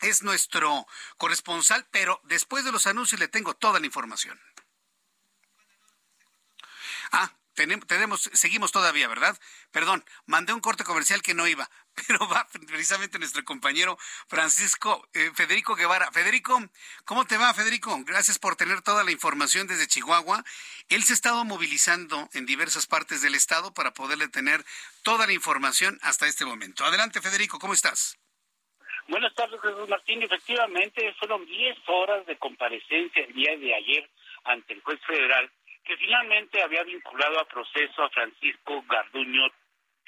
es 0.00 0.22
nuestro 0.22 0.86
corresponsal, 1.18 1.86
pero 1.90 2.22
después 2.24 2.64
de 2.64 2.72
los 2.72 2.86
anuncios 2.86 3.20
le 3.20 3.28
tengo 3.28 3.54
toda 3.54 3.78
la 3.78 3.86
información. 3.86 4.40
Ah, 7.12 7.32
tenemos, 7.56 8.30
seguimos 8.32 8.70
todavía, 8.70 9.08
¿verdad? 9.08 9.36
Perdón, 9.72 10.04
mandé 10.26 10.52
un 10.52 10.60
corte 10.60 10.84
comercial 10.84 11.22
que 11.22 11.34
no 11.34 11.48
iba, 11.48 11.68
pero 12.06 12.28
va 12.28 12.46
precisamente 12.68 13.18
nuestro 13.18 13.44
compañero 13.44 13.98
Francisco 14.28 15.08
eh, 15.14 15.30
Federico 15.34 15.74
Guevara. 15.74 16.12
Federico, 16.12 16.62
¿cómo 17.04 17.24
te 17.24 17.38
va, 17.38 17.52
Federico? 17.54 17.96
Gracias 18.04 18.38
por 18.38 18.56
tener 18.56 18.82
toda 18.82 19.02
la 19.02 19.10
información 19.10 19.66
desde 19.66 19.88
Chihuahua. 19.88 20.44
Él 20.88 21.02
se 21.02 21.14
ha 21.14 21.14
estado 21.14 21.44
movilizando 21.44 22.28
en 22.34 22.46
diversas 22.46 22.86
partes 22.86 23.22
del 23.22 23.34
estado 23.34 23.74
para 23.74 23.92
poderle 23.92 24.28
tener 24.28 24.64
toda 25.02 25.26
la 25.26 25.32
información 25.32 25.98
hasta 26.02 26.28
este 26.28 26.44
momento. 26.44 26.84
Adelante, 26.84 27.20
Federico, 27.20 27.58
¿cómo 27.58 27.72
estás? 27.72 28.18
Buenas 29.08 29.34
tardes, 29.34 29.60
Jesús 29.60 29.88
Martín. 29.88 30.22
Efectivamente, 30.22 31.14
fueron 31.18 31.46
10 31.46 31.78
horas 31.86 32.26
de 32.26 32.36
comparecencia 32.38 33.24
el 33.24 33.32
día 33.32 33.56
de 33.56 33.74
ayer 33.74 34.10
ante 34.44 34.74
el 34.74 34.82
juez 34.82 35.00
federal 35.06 35.50
que 35.86 35.96
finalmente 35.96 36.60
había 36.62 36.82
vinculado 36.82 37.38
a 37.38 37.48
proceso 37.48 38.02
a 38.02 38.10
Francisco 38.10 38.84
Garduño 38.88 39.48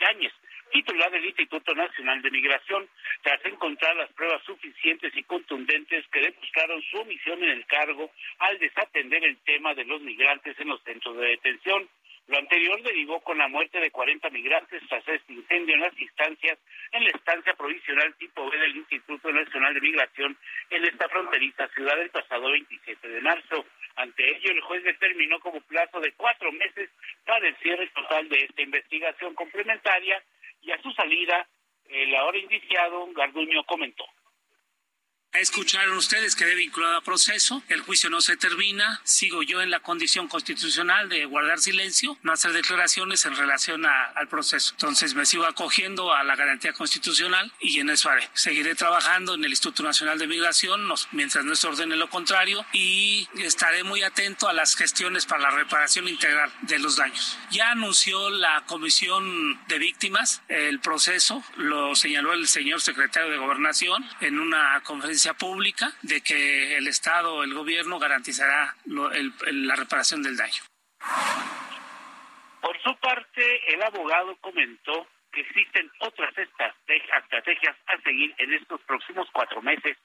Yáñez, 0.01 0.33
titular 0.73 1.11
del 1.11 1.25
Instituto 1.25 1.75
Nacional 1.75 2.21
de 2.21 2.31
Migración, 2.31 2.89
tras 3.23 3.45
encontrar 3.45 3.97
las 3.97 4.13
pruebas 4.13 4.43
suficientes 4.45 5.13
y 5.17 5.23
contundentes 5.23 6.07
que 6.09 6.21
demostraron 6.21 6.83
su 6.83 6.99
omisión 6.99 7.43
en 7.43 7.51
el 7.51 7.67
cargo 7.67 8.11
al 8.39 8.59
desatender 8.59 9.25
el 9.25 9.39
tema 9.39 9.75
de 9.75 9.85
los 9.85 10.01
migrantes 10.03 10.59
en 10.59 10.69
los 10.69 10.83
centros 10.83 11.17
de 11.17 11.27
detención. 11.27 11.89
Lo 12.27 12.37
anterior 12.37 12.83
derivó 12.83 13.21
con 13.21 13.39
la 13.39 13.49
muerte 13.49 13.81
de 13.81 13.91
40 13.91 14.29
migrantes 14.31 14.83
tras 14.89 15.07
este 15.09 15.33
incendio 15.33 15.75
en 15.77 15.81
las 15.81 15.99
instancias, 15.99 16.59
en 16.93 17.05
la 17.05 17.11
estancia 17.11 17.55
provisional 17.55 18.15
tipo 18.17 18.51
B 18.51 18.59
del 18.59 18.77
Instituto 18.77 19.33
Nacional 19.33 19.73
de 19.73 19.81
Migración 19.81 20.37
en 20.69 20.85
esta 20.85 21.09
fronteriza 21.09 21.69
ciudad 21.69 21.99
el 21.99 22.11
pasado 22.11 22.51
27 22.51 23.09
de 23.09 23.21
marzo. 23.23 23.65
Ante 23.99 24.31
ello, 24.31 24.53
el 24.53 24.61
juez 24.61 24.85
determinó 24.85 25.41
como 25.41 25.61
plazo 25.63 25.99
de 25.99 26.13
cuatro 26.13 26.53
meses 26.53 26.89
para 27.27 27.49
el 27.49 27.57
cierre 27.57 27.89
total 27.89 28.29
de 28.29 28.45
esta 28.45 28.63
investigación 28.63 29.35
complementaria 29.35 30.23
y 30.63 30.71
a 30.71 30.81
su 30.81 30.93
salida, 30.93 31.49
el 31.89 32.15
ahora 32.15 32.39
indiciado 32.39 33.09
Garduño 33.13 33.65
comentó. 33.65 34.05
Escucharon 35.39 35.97
ustedes 35.97 36.35
que 36.35 36.51
he 36.51 36.55
vinculado 36.57 36.97
a 36.97 37.01
proceso, 37.01 37.63
el 37.69 37.83
juicio 37.83 38.11
no 38.11 38.21
se 38.21 38.37
termina, 38.37 39.01
sigo 39.05 39.45
yo 39.45 39.63
en 39.63 39.71
la 39.71 39.79
condición 39.79 40.27
constitucional 40.27 41.09
de 41.09 41.27
guardar 41.27 41.61
silencio, 41.61 42.19
no 42.25 42.33
hacer 42.33 42.53
declaraciones 42.53 43.25
en 43.25 43.37
relación 43.37 43.87
al 43.87 44.27
proceso. 44.27 44.73
Entonces 44.73 45.15
me 45.15 45.25
sigo 45.25 45.47
acogiendo 45.47 46.13
a 46.13 46.25
la 46.25 46.35
garantía 46.35 46.73
constitucional 46.73 47.53
y 47.61 47.79
en 47.79 47.89
eso 47.91 48.11
haré. 48.11 48.29
Seguiré 48.35 48.75
trabajando 48.75 49.35
en 49.35 49.45
el 49.45 49.51
Instituto 49.51 49.85
Nacional 49.85 50.19
de 50.19 50.27
Migración 50.27 50.89
mientras 51.13 51.45
no 51.45 51.55
se 51.55 51.69
ordene 51.69 51.95
lo 51.95 52.11
contrario 52.11 52.67
y 52.73 53.29
estaré 53.37 53.85
muy 53.85 54.03
atento 54.03 54.49
a 54.49 54.53
las 54.53 54.75
gestiones 54.75 55.25
para 55.25 55.43
la 55.43 55.51
reparación 55.51 56.09
integral 56.09 56.53
de 56.63 56.81
los 56.81 56.97
daños. 56.97 57.39
Ya 57.53 57.71
anunció 57.71 58.29
la 58.31 58.65
Comisión 58.67 59.65
de 59.69 59.79
Víctimas 59.79 60.43
el 60.49 60.81
proceso, 60.81 61.45
lo 61.57 61.95
señaló 61.95 62.33
el 62.33 62.49
señor 62.49 62.81
secretario 62.81 63.31
de 63.31 63.37
Gobernación 63.37 64.05
en 64.21 64.41
una 64.41 64.81
conferencia 64.83 65.28
pública 65.35 65.93
de 66.03 66.21
que 66.21 66.77
el 66.77 66.87
Estado, 66.87 67.43
el 67.43 67.55
gobierno 67.55 67.99
garantizará 67.99 68.75
la 68.87 69.77
reparación 69.77 70.23
del 70.23 70.37
daño. 70.37 70.63
Por 72.61 72.81
su 72.83 72.97
parte, 72.99 73.75
el 73.75 73.83
abogado 73.83 74.37
comentó 74.41 75.07
que 75.33 75.41
existen 75.41 75.91
otras 76.01 76.37
estrategias 76.37 77.77
a 77.87 78.01
seguir 78.03 78.35
en 78.39 78.53
estos 78.55 78.81
próximos 78.83 79.29
cuatro 79.33 79.63
meses. 79.63 79.97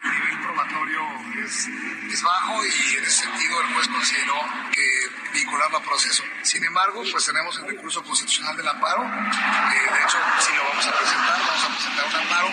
A 0.00 0.12
nivel 0.12 0.40
probatorio 0.40 1.00
es, 1.44 1.68
es 2.12 2.22
bajo 2.22 2.64
y 2.64 2.96
en 2.96 3.04
ese 3.04 3.24
sentido 3.24 3.60
el 3.60 3.74
juez 3.74 3.88
consideró 3.88 4.34
que 4.70 5.08
vincularlo 5.32 5.78
a 5.78 5.82
proceso. 5.82 6.22
Sin 6.42 6.64
embargo, 6.64 7.02
pues 7.10 7.26
tenemos 7.26 7.58
el 7.58 7.66
recurso 7.66 8.02
constitucional 8.02 8.56
del 8.56 8.68
amparo. 8.68 9.02
Eh, 9.02 9.92
de 9.92 10.04
hecho, 10.04 10.18
sí 10.38 10.52
lo 10.56 10.64
vamos 10.68 10.86
a 10.86 10.92
presentar, 10.92 11.40
vamos 11.40 11.64
a 11.64 11.68
presentar 11.68 12.06
un 12.06 12.14
amparo, 12.14 12.48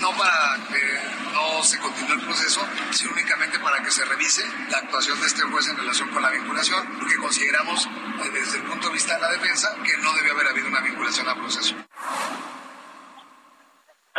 no 0.00 0.16
para 0.16 0.66
que 0.68 1.00
no 1.32 1.62
se 1.62 1.78
continúe 1.78 2.14
el 2.14 2.20
proceso, 2.20 2.66
sino 2.90 3.12
únicamente 3.12 3.58
para 3.60 3.82
que 3.82 3.90
se 3.90 4.04
revise 4.04 4.44
la 4.68 4.78
actuación 4.78 5.20
de 5.20 5.26
este 5.26 5.42
juez 5.42 5.68
en 5.68 5.76
relación 5.76 6.08
con 6.10 6.22
la 6.22 6.30
vinculación, 6.30 6.98
porque 6.98 7.16
consideramos 7.16 7.86
eh, 7.86 8.30
desde 8.32 8.58
el 8.58 8.64
punto 8.64 8.88
de 8.88 8.94
vista 8.94 9.14
de 9.14 9.20
la 9.20 9.30
defensa 9.30 9.74
que 9.84 9.96
no 9.98 10.12
debe 10.14 10.32
haber 10.32 10.48
habido 10.48 10.68
una 10.68 10.80
vinculación 10.80 11.28
al 11.28 11.38
proceso. 11.38 11.74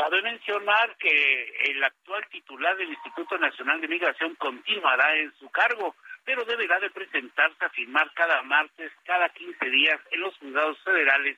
Cabe 0.02 0.24
mencionar 0.24 0.98
que 0.98 1.44
el 1.70 1.84
actual 1.84 2.26
titular 2.32 2.76
del 2.76 2.90
Instituto 2.90 3.38
Nacional 3.38 3.80
de 3.80 3.88
Migración 3.88 4.34
continuará 4.34 5.16
en 5.16 5.32
su 5.38 5.48
cargo, 5.52 5.96
pero 6.26 6.44
deberá 6.44 6.80
de 6.80 6.90
presentarse 6.90 7.64
a 7.64 7.70
firmar 7.70 8.12
cada 8.16 8.42
martes, 8.42 8.92
cada 9.06 9.30
15 9.30 9.64
días 9.70 10.02
en 10.10 10.22
los 10.22 10.36
juzgados 10.40 10.80
federales 10.84 11.38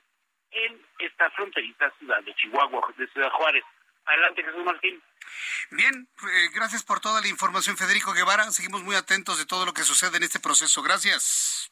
en 0.50 0.80
esta 0.98 1.30
fronteriza 1.32 1.92
ciudad 1.98 2.22
de 2.22 2.34
Chihuahua, 2.36 2.94
de 2.96 3.06
Ciudad 3.08 3.30
Juárez. 3.32 3.64
Adelante, 4.06 4.42
Jesús 4.42 4.64
Martín. 4.64 5.02
Bien, 5.70 6.08
eh, 6.22 6.48
gracias 6.54 6.82
por 6.84 7.00
toda 7.00 7.20
la 7.20 7.28
información, 7.28 7.76
Federico 7.76 8.14
Guevara. 8.14 8.50
Seguimos 8.50 8.82
muy 8.82 8.96
atentos 8.96 9.36
de 9.36 9.44
todo 9.44 9.66
lo 9.66 9.74
que 9.74 9.82
sucede 9.82 10.16
en 10.16 10.22
este 10.22 10.40
proceso. 10.40 10.82
Gracias. 10.82 11.70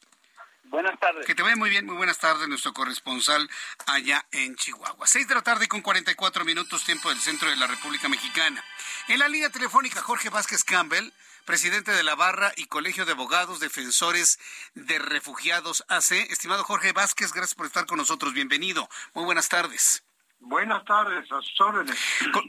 Buenas 0.73 0.99
tardes. 0.99 1.27
Que 1.27 1.35
te 1.35 1.43
vaya 1.43 1.55
muy 1.55 1.69
bien, 1.69 1.85
muy 1.85 1.97
buenas 1.97 2.19
tardes, 2.19 2.49
nuestro 2.49 2.73
corresponsal 2.73 3.47
allá 3.87 4.25
en 4.33 4.57
Chihuahua. 4.57 5.07
Seis 5.07 5.29
de 5.29 5.35
la 5.35 5.43
tarde 5.43 5.69
con 5.69 5.83
44 5.83 6.47
minutos, 6.47 6.83
tiempo 6.85 7.11
del 7.11 7.19
centro 7.19 7.51
de 7.51 7.57
la 7.57 7.67
República 7.67 8.09
Mexicana. 8.09 8.65
En 9.09 9.19
la 9.19 9.29
línea 9.29 9.51
telefónica, 9.51 10.01
Jorge 10.01 10.31
Vázquez 10.31 10.65
Campbell, 10.65 11.13
presidente 11.45 11.91
de 11.91 12.03
la 12.03 12.15
Barra 12.15 12.55
y 12.57 12.69
Colegio 12.69 13.05
de 13.05 13.13
Abogados 13.13 13.61
Defensores 13.61 14.39
de 14.75 14.99
Refugiados 14.99 15.85
AC. 15.89 16.13
Estimado 16.31 16.65
Jorge 16.65 16.93
Vázquez, 16.93 17.35
gracias 17.35 17.55
por 17.55 17.67
estar 17.67 17.85
con 17.85 17.99
nosotros. 17.99 18.33
Bienvenido. 18.33 18.89
Muy 19.13 19.27
buenas 19.27 19.51
tardes. 19.51 20.03
Buenas 20.45 20.85
tardes, 20.85 21.31
a 21.31 21.41
sus 21.41 21.61
órdenes. 21.61 21.97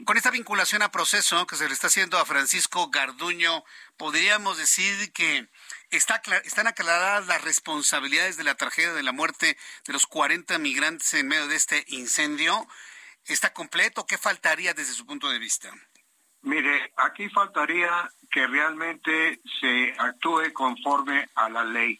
Con, 0.04 0.16
esta 0.16 0.32
vinculación 0.32 0.82
a 0.82 0.90
proceso 0.90 1.46
que 1.46 1.54
se 1.54 1.68
le 1.68 1.74
está 1.74 1.86
haciendo 1.86 2.18
a 2.18 2.24
Francisco 2.24 2.90
Garduño, 2.90 3.64
podríamos 3.96 4.58
decir 4.58 5.12
que 5.12 5.48
está, 5.90 6.20
están 6.44 6.66
aclaradas 6.66 7.26
las 7.26 7.42
responsabilidades 7.42 8.36
de 8.36 8.44
la 8.44 8.54
tragedia 8.54 8.92
de 8.92 9.02
la 9.02 9.12
muerte 9.12 9.56
de 9.86 9.92
los 9.92 10.06
40 10.06 10.58
migrantes 10.58 11.14
en 11.14 11.28
medio 11.28 11.48
de 11.48 11.56
este 11.56 11.84
incendio. 11.88 12.66
¿Está 13.26 13.52
completo? 13.52 14.06
¿Qué 14.06 14.18
faltaría 14.18 14.74
desde 14.74 14.92
su 14.92 15.06
punto 15.06 15.30
de 15.30 15.38
vista? 15.38 15.70
Mire, 16.42 16.92
aquí 16.98 17.28
faltaría 17.30 18.10
que 18.30 18.46
realmente 18.46 19.40
se 19.60 19.94
actúe 19.98 20.52
conforme 20.52 21.26
a 21.34 21.48
la 21.48 21.64
ley. 21.64 21.98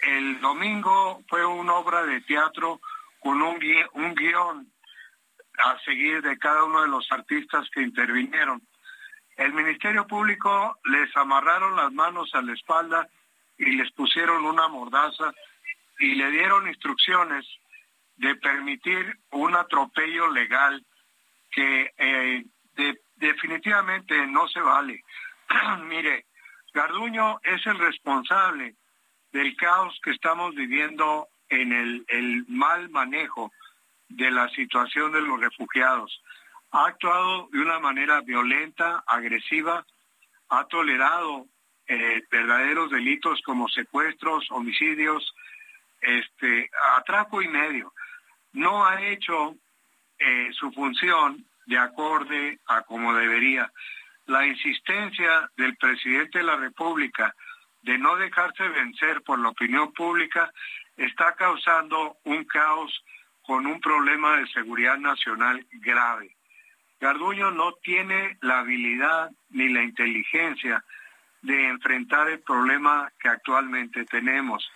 El 0.00 0.40
domingo 0.40 1.22
fue 1.28 1.44
una 1.44 1.74
obra 1.74 2.04
de 2.04 2.20
teatro 2.20 2.80
con 3.18 3.42
un, 3.42 3.58
un 3.94 4.14
guion 4.14 4.72
a 5.58 5.78
seguir 5.84 6.22
de 6.22 6.38
cada 6.38 6.64
uno 6.64 6.82
de 6.82 6.88
los 6.88 7.10
artistas 7.10 7.68
que 7.72 7.82
intervinieron. 7.82 8.62
El 9.36 9.52
Ministerio 9.52 10.06
Público 10.06 10.78
les 10.84 11.14
amarraron 11.16 11.76
las 11.76 11.92
manos 11.92 12.34
a 12.34 12.42
la 12.42 12.52
espalda 12.52 13.08
y 13.58 13.76
les 13.76 13.90
pusieron 13.92 14.44
una 14.44 14.68
mordaza 14.68 15.32
y 15.98 16.14
le 16.14 16.30
dieron 16.30 16.68
instrucciones 16.68 17.46
de 18.16 18.34
permitir 18.36 19.18
un 19.30 19.56
atropello 19.56 20.30
legal 20.30 20.84
que 21.50 21.92
eh, 21.96 22.44
definitivamente 23.16 24.26
no 24.26 24.48
se 24.48 24.60
vale. 24.60 25.02
Mire, 25.84 26.26
Garduño 26.72 27.40
es 27.42 27.64
el 27.66 27.78
responsable 27.78 28.74
del 29.32 29.56
caos 29.56 29.98
que 30.02 30.10
estamos 30.10 30.54
viviendo 30.54 31.28
en 31.48 31.72
el, 31.72 32.04
el 32.08 32.44
mal 32.48 32.88
manejo 32.90 33.52
de 34.08 34.30
la 34.30 34.48
situación 34.50 35.12
de 35.12 35.20
los 35.20 35.40
refugiados. 35.40 36.20
Ha 36.74 36.86
actuado 36.86 37.46
de 37.52 37.60
una 37.60 37.78
manera 37.78 38.20
violenta, 38.22 39.04
agresiva, 39.06 39.86
ha 40.48 40.64
tolerado 40.64 41.46
eh, 41.86 42.20
verdaderos 42.28 42.90
delitos 42.90 43.40
como 43.42 43.68
secuestros, 43.68 44.50
homicidios, 44.50 45.32
este, 46.00 46.68
atraco 46.96 47.40
y 47.42 47.46
medio. 47.46 47.92
No 48.54 48.84
ha 48.84 49.00
hecho 49.02 49.54
eh, 50.18 50.48
su 50.52 50.72
función 50.72 51.46
de 51.66 51.78
acorde 51.78 52.58
a 52.66 52.82
como 52.82 53.14
debería. 53.14 53.70
La 54.26 54.44
insistencia 54.44 55.48
del 55.56 55.76
presidente 55.76 56.38
de 56.38 56.44
la 56.44 56.56
República 56.56 57.36
de 57.82 57.98
no 57.98 58.16
dejarse 58.16 58.66
vencer 58.66 59.22
por 59.22 59.38
la 59.38 59.50
opinión 59.50 59.92
pública 59.92 60.50
está 60.96 61.36
causando 61.36 62.16
un 62.24 62.42
caos 62.46 63.04
con 63.42 63.64
un 63.64 63.80
problema 63.80 64.38
de 64.38 64.48
seguridad 64.48 64.98
nacional 64.98 65.64
grave. 65.74 66.33
Garduño 67.04 67.50
no 67.50 67.74
tiene 67.82 68.38
la 68.40 68.60
habilidad 68.60 69.30
ni 69.50 69.68
la 69.68 69.82
inteligencia 69.82 70.82
de 71.42 71.68
enfrentar 71.68 72.30
el 72.30 72.40
problema 72.40 73.12
que 73.20 73.28
actualmente 73.28 74.06
tenemos. 74.06 74.66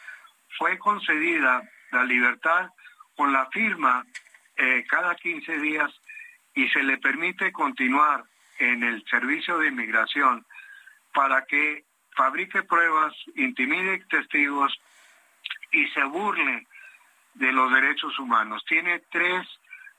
Fue 0.59 0.76
concedida 0.76 1.62
la 1.91 2.05
libertad 2.05 2.68
con 3.16 3.33
la 3.33 3.47
firma 3.47 4.05
eh, 4.59 4.85
cada 4.87 5.14
15 5.14 5.59
días 5.59 5.91
y 6.55 6.68
se 6.68 6.83
le 6.83 6.99
permite 6.99 7.51
continuar 7.51 8.24
en 8.59 8.83
el 8.83 9.03
servicio 9.07 9.57
de 9.57 9.68
inmigración 9.68 10.45
para 11.14 11.47
que 11.47 11.87
fabrique 12.14 12.62
pruebas, 12.62 13.14
intimide 13.37 14.05
testigos 14.11 14.79
y 15.72 15.87
se 15.89 16.05
burle 16.05 16.66
de 17.33 17.53
los 17.53 17.72
derechos 17.72 18.18
humanos. 18.18 18.62
Tiene 18.68 18.99
tres 19.11 19.47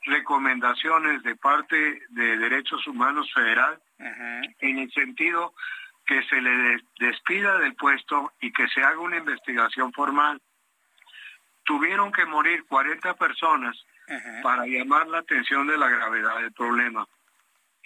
recomendaciones 0.02 1.22
de 1.22 1.36
parte 1.36 2.02
de 2.08 2.36
Derechos 2.38 2.86
Humanos 2.86 3.30
Federal 3.32 3.80
en 3.98 4.78
el 4.78 4.90
sentido 4.92 5.54
que 6.06 6.22
se 6.24 6.40
le 6.40 6.80
despida 6.98 7.58
del 7.58 7.74
puesto 7.74 8.32
y 8.40 8.52
que 8.52 8.66
se 8.68 8.82
haga 8.82 8.98
una 8.98 9.18
investigación 9.18 9.92
formal. 9.92 10.40
Tuvieron 11.64 12.10
que 12.12 12.24
morir 12.24 12.64
40 12.66 13.14
personas 13.14 13.76
para 14.42 14.66
llamar 14.66 15.06
la 15.06 15.18
atención 15.18 15.66
de 15.66 15.78
la 15.78 15.88
gravedad 15.88 16.40
del 16.40 16.52
problema. 16.52 17.06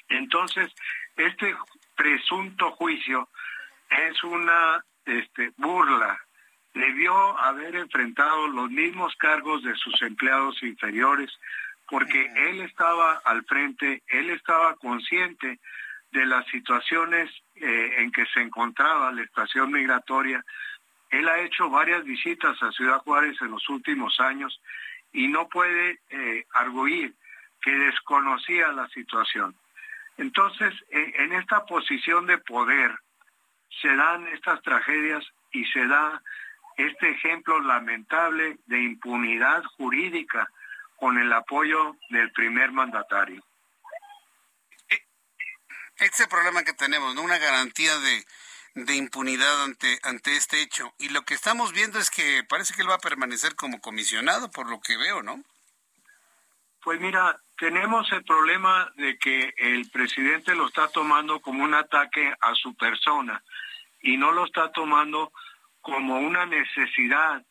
Entonces, 0.08 0.72
este 1.16 1.54
presunto 1.94 2.70
juicio 2.72 3.28
es 3.90 4.22
una 4.24 4.82
este, 5.04 5.52
burla 5.56 6.18
debió 6.74 7.38
haber 7.38 7.76
enfrentado 7.76 8.48
los 8.48 8.70
mismos 8.70 9.14
cargos 9.16 9.62
de 9.62 9.74
sus 9.76 10.02
empleados 10.02 10.60
inferiores 10.62 11.30
porque 11.94 12.28
él 12.48 12.60
estaba 12.62 13.22
al 13.24 13.44
frente, 13.44 14.02
él 14.08 14.30
estaba 14.30 14.74
consciente 14.74 15.60
de 16.10 16.26
las 16.26 16.44
situaciones 16.48 17.30
eh, 17.54 17.94
en 17.98 18.10
que 18.10 18.26
se 18.34 18.40
encontraba 18.40 19.12
la 19.12 19.22
estación 19.22 19.70
migratoria. 19.70 20.44
Él 21.10 21.28
ha 21.28 21.38
hecho 21.38 21.70
varias 21.70 22.02
visitas 22.02 22.60
a 22.64 22.72
Ciudad 22.72 22.98
Juárez 22.98 23.40
en 23.42 23.52
los 23.52 23.68
últimos 23.68 24.18
años 24.18 24.60
y 25.12 25.28
no 25.28 25.48
puede 25.48 26.00
eh, 26.10 26.44
arguir 26.54 27.14
que 27.62 27.70
desconocía 27.70 28.72
la 28.72 28.88
situación. 28.88 29.54
Entonces, 30.16 30.74
en 30.90 31.32
esta 31.32 31.64
posición 31.64 32.26
de 32.26 32.38
poder 32.38 32.90
se 33.80 33.94
dan 33.94 34.26
estas 34.32 34.60
tragedias 34.62 35.24
y 35.52 35.64
se 35.66 35.86
da 35.86 36.20
este 36.76 37.10
ejemplo 37.10 37.60
lamentable 37.60 38.58
de 38.66 38.82
impunidad 38.82 39.62
jurídica 39.76 40.50
con 40.96 41.18
el 41.18 41.32
apoyo 41.32 41.96
del 42.10 42.30
primer 42.32 42.72
mandatario. 42.72 43.44
Este 45.96 46.06
es 46.06 46.20
el 46.20 46.28
problema 46.28 46.64
que 46.64 46.72
tenemos, 46.72 47.14
¿no? 47.14 47.22
Una 47.22 47.38
garantía 47.38 47.96
de, 47.98 48.24
de 48.74 48.96
impunidad 48.96 49.62
ante, 49.62 49.98
ante 50.02 50.36
este 50.36 50.60
hecho. 50.60 50.92
Y 50.98 51.10
lo 51.10 51.22
que 51.22 51.34
estamos 51.34 51.72
viendo 51.72 51.98
es 51.98 52.10
que 52.10 52.42
parece 52.48 52.74
que 52.74 52.82
él 52.82 52.90
va 52.90 52.96
a 52.96 52.98
permanecer 52.98 53.54
como 53.54 53.80
comisionado, 53.80 54.50
por 54.50 54.68
lo 54.68 54.80
que 54.80 54.96
veo, 54.96 55.22
¿no? 55.22 55.42
Pues 56.82 57.00
mira, 57.00 57.38
tenemos 57.58 58.10
el 58.12 58.24
problema 58.24 58.92
de 58.96 59.16
que 59.18 59.54
el 59.56 59.88
presidente 59.90 60.54
lo 60.54 60.66
está 60.66 60.88
tomando 60.88 61.40
como 61.40 61.64
un 61.64 61.74
ataque 61.74 62.34
a 62.40 62.54
su 62.54 62.74
persona 62.74 63.42
y 64.02 64.16
no 64.16 64.32
lo 64.32 64.44
está 64.44 64.70
tomando 64.72 65.32
como 65.80 66.18
una 66.18 66.44
necesidad 66.44 67.42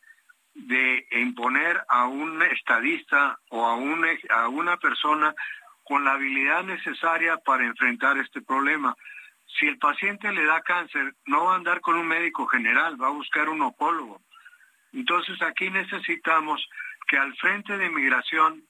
de 0.54 1.08
imponer 1.12 1.84
a 1.88 2.06
un 2.06 2.42
estadista 2.44 3.40
o 3.50 3.66
a, 3.66 3.74
a 4.36 4.48
una 4.48 4.78
persona 4.78 5.34
con 5.84 6.06
la 6.06 6.14
habilidad 6.14 6.64
necesaria 6.64 7.38
para 7.38 7.66
enfrentar 7.66 8.18
este 8.18 8.42
problema. 8.42 8.96
Si 9.60 9.68
el 9.68 9.78
paciente 9.78 10.32
le 10.32 10.46
da 10.46 10.62
cáncer, 10.62 11.16
no 11.26 11.46
va 11.46 11.54
a 11.54 11.56
andar 11.58 11.82
con 11.82 11.98
un 11.98 12.08
médico 12.08 12.48
general, 12.48 13.02
va 13.02 13.08
a 13.08 13.12
buscar 13.12 13.50
un 13.50 13.62
oncólogo. 13.62 14.22
Entonces 14.94 15.42
aquí 15.42 15.70
necesitamos 15.70 16.68
que 17.08 17.18
al 17.18 17.36
frente 17.36 17.78
de 17.78 17.90
migración 17.90 18.64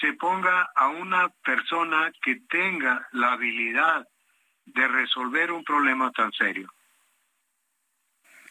se 0.00 0.12
ponga 0.14 0.68
a 0.74 0.88
una 0.88 1.28
persona 1.44 2.12
que 2.22 2.40
tenga 2.48 3.06
la 3.12 3.32
habilidad 3.32 4.06
de 4.66 4.86
resolver 4.86 5.50
un 5.50 5.64
problema 5.64 6.10
tan 6.12 6.30
serio. 6.32 6.70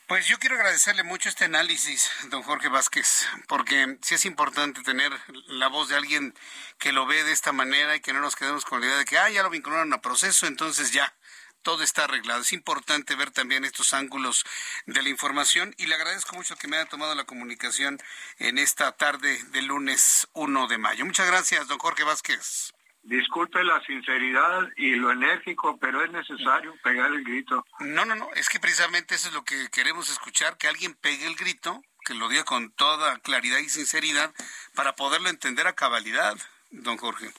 Pues 0.07 0.25
yo 0.25 0.39
quiero 0.39 0.55
agradecerle 0.55 1.03
mucho 1.03 1.27
este 1.27 1.43
análisis, 1.43 2.09
don 2.29 2.41
Jorge 2.41 2.69
Vázquez, 2.69 3.27
porque 3.45 3.97
sí 4.01 4.15
es 4.15 4.23
importante 4.23 4.81
tener 4.81 5.11
la 5.47 5.67
voz 5.67 5.89
de 5.89 5.97
alguien 5.97 6.33
que 6.77 6.93
lo 6.93 7.05
ve 7.05 7.25
de 7.25 7.33
esta 7.33 7.51
manera 7.51 7.93
y 7.93 7.99
que 7.99 8.13
no 8.13 8.21
nos 8.21 8.37
quedemos 8.37 8.63
con 8.63 8.79
la 8.79 8.87
idea 8.87 8.97
de 8.99 9.03
que, 9.03 9.17
ah, 9.17 9.29
ya 9.29 9.43
lo 9.43 9.49
vincularon 9.49 9.91
a 9.91 9.99
proceso, 9.99 10.47
entonces 10.47 10.93
ya, 10.93 11.13
todo 11.61 11.83
está 11.83 12.05
arreglado. 12.05 12.39
Es 12.39 12.53
importante 12.53 13.15
ver 13.15 13.31
también 13.31 13.65
estos 13.65 13.93
ángulos 13.93 14.45
de 14.85 15.01
la 15.03 15.09
información 15.09 15.75
y 15.77 15.87
le 15.87 15.95
agradezco 15.95 16.37
mucho 16.37 16.55
que 16.55 16.69
me 16.69 16.77
haya 16.77 16.87
tomado 16.87 17.13
la 17.13 17.25
comunicación 17.25 17.99
en 18.37 18.59
esta 18.59 18.93
tarde 18.93 19.43
del 19.51 19.65
lunes 19.65 20.29
1 20.31 20.67
de 20.67 20.77
mayo. 20.77 21.05
Muchas 21.05 21.27
gracias, 21.27 21.67
don 21.67 21.79
Jorge 21.79 22.05
Vázquez. 22.05 22.76
Disculpe 23.07 23.63
la 23.63 23.81
sinceridad 23.85 24.67
y 24.75 24.95
lo 24.95 25.11
enérgico, 25.13 25.77
pero 25.79 26.03
es 26.03 26.11
necesario 26.11 26.75
pegar 26.83 27.09
el 27.13 27.23
grito. 27.23 27.65
No, 27.79 28.03
no, 28.03 28.15
no, 28.15 28.29
es 28.35 28.49
que 28.49 28.59
precisamente 28.59 29.15
eso 29.15 29.29
es 29.29 29.33
lo 29.33 29.45
que 29.45 29.69
queremos 29.69 30.09
escuchar, 30.09 30.57
que 30.57 30.67
alguien 30.67 30.93
pegue 30.93 31.25
el 31.25 31.37
grito, 31.37 31.81
que 32.03 32.15
lo 32.15 32.27
diga 32.27 32.43
con 32.43 32.69
toda 32.71 33.17
claridad 33.19 33.59
y 33.59 33.69
sinceridad 33.69 34.33
para 34.75 34.97
poderlo 34.97 35.29
entender 35.29 35.67
a 35.67 35.73
cabalidad, 35.73 36.35
don 36.71 36.97
Jorge. 36.97 37.31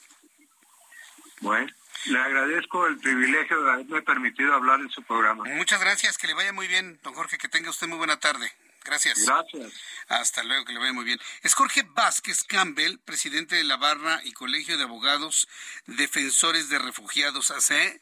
Bueno, 1.41 1.71
le 2.05 2.19
agradezco 2.19 2.87
el 2.87 2.97
privilegio 2.97 3.61
de 3.61 3.71
haberme 3.71 4.01
permitido 4.01 4.55
hablar 4.55 4.79
en 4.79 4.89
su 4.89 5.03
programa. 5.03 5.43
Muchas 5.49 5.79
gracias, 5.79 6.17
que 6.17 6.25
le 6.25 6.33
vaya 6.33 6.51
muy 6.51 6.67
bien, 6.67 6.99
don 7.03 7.13
Jorge, 7.13 7.37
que 7.37 7.47
tenga 7.47 7.69
usted 7.69 7.87
muy 7.87 7.99
buena 7.99 8.19
tarde. 8.19 8.51
Gracias. 8.89 9.23
Gracias. 9.23 9.73
Hasta 10.07 10.43
luego, 10.43 10.65
que 10.65 10.73
le 10.73 10.79
vaya 10.79 10.93
muy 10.93 11.05
bien. 11.05 11.19
Es 11.43 11.53
Jorge 11.53 11.83
Vázquez 11.83 12.43
Campbell, 12.43 12.97
presidente 12.99 13.55
de 13.55 13.63
la 13.63 13.77
Barra 13.77 14.21
y 14.23 14.31
Colegio 14.31 14.77
de 14.77 14.83
Abogados 14.83 15.47
Defensores 15.85 16.69
de 16.69 16.79
Refugiados 16.79 17.51
AC, 17.51 18.01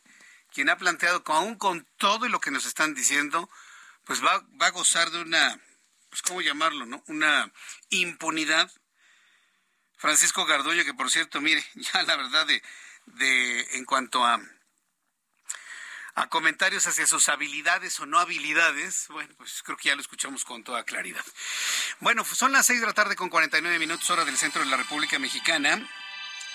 quien 0.54 0.70
ha 0.70 0.78
planteado 0.78 1.26
que 1.26 1.34
aún 1.34 1.56
con 1.56 1.86
todo 1.98 2.30
lo 2.30 2.40
que 2.40 2.52
nos 2.52 2.66
están 2.66 2.94
diciendo, 2.94 3.50
pues 4.06 4.24
va, 4.24 4.46
va 4.62 4.68
a 4.68 4.72
gozar 4.72 5.12
de 5.12 5.22
una, 5.22 5.60
pues 6.10 6.22
cómo 6.22 6.42
llamarlo, 6.42 6.86
¿no? 6.86 7.04
Una 7.08 7.52
impunidad. 7.90 8.72
Francisco 9.98 10.46
Gardoño, 10.46 10.86
que 10.86 10.94
por 10.94 11.12
cierto, 11.12 11.42
mire, 11.42 11.66
ya 11.76 12.04
la 12.04 12.16
verdad 12.16 12.48
de, 12.48 12.64
de 13.08 13.76
en 13.76 13.84
cuanto 13.84 14.26
a 14.26 14.40
a 16.18 16.30
comentarios 16.30 16.88
hacia 16.88 17.06
sus 17.06 17.30
habilidades 17.30 18.00
o 18.00 18.08
no 18.08 18.18
habilidades, 18.18 19.06
bueno, 19.10 19.32
pues 19.38 19.62
creo 19.64 19.78
que 19.78 19.90
ya 19.90 19.96
lo 19.96 20.02
escuchamos 20.02 20.44
con 20.44 20.64
toda 20.64 20.84
claridad. 20.84 21.24
Bueno, 22.00 22.24
pues 22.24 22.40
son 22.40 22.52
las 22.52 22.66
seis 22.66 22.82
de 22.82 22.88
la 22.88 22.94
tarde 22.94 23.16
con 23.16 23.30
49 23.30 23.78
minutos 23.78 24.10
hora 24.10 24.26
del 24.26 24.36
centro 24.36 24.64
de 24.64 24.68
la 24.68 24.78
República 24.78 25.20
Mexicana. 25.20 25.80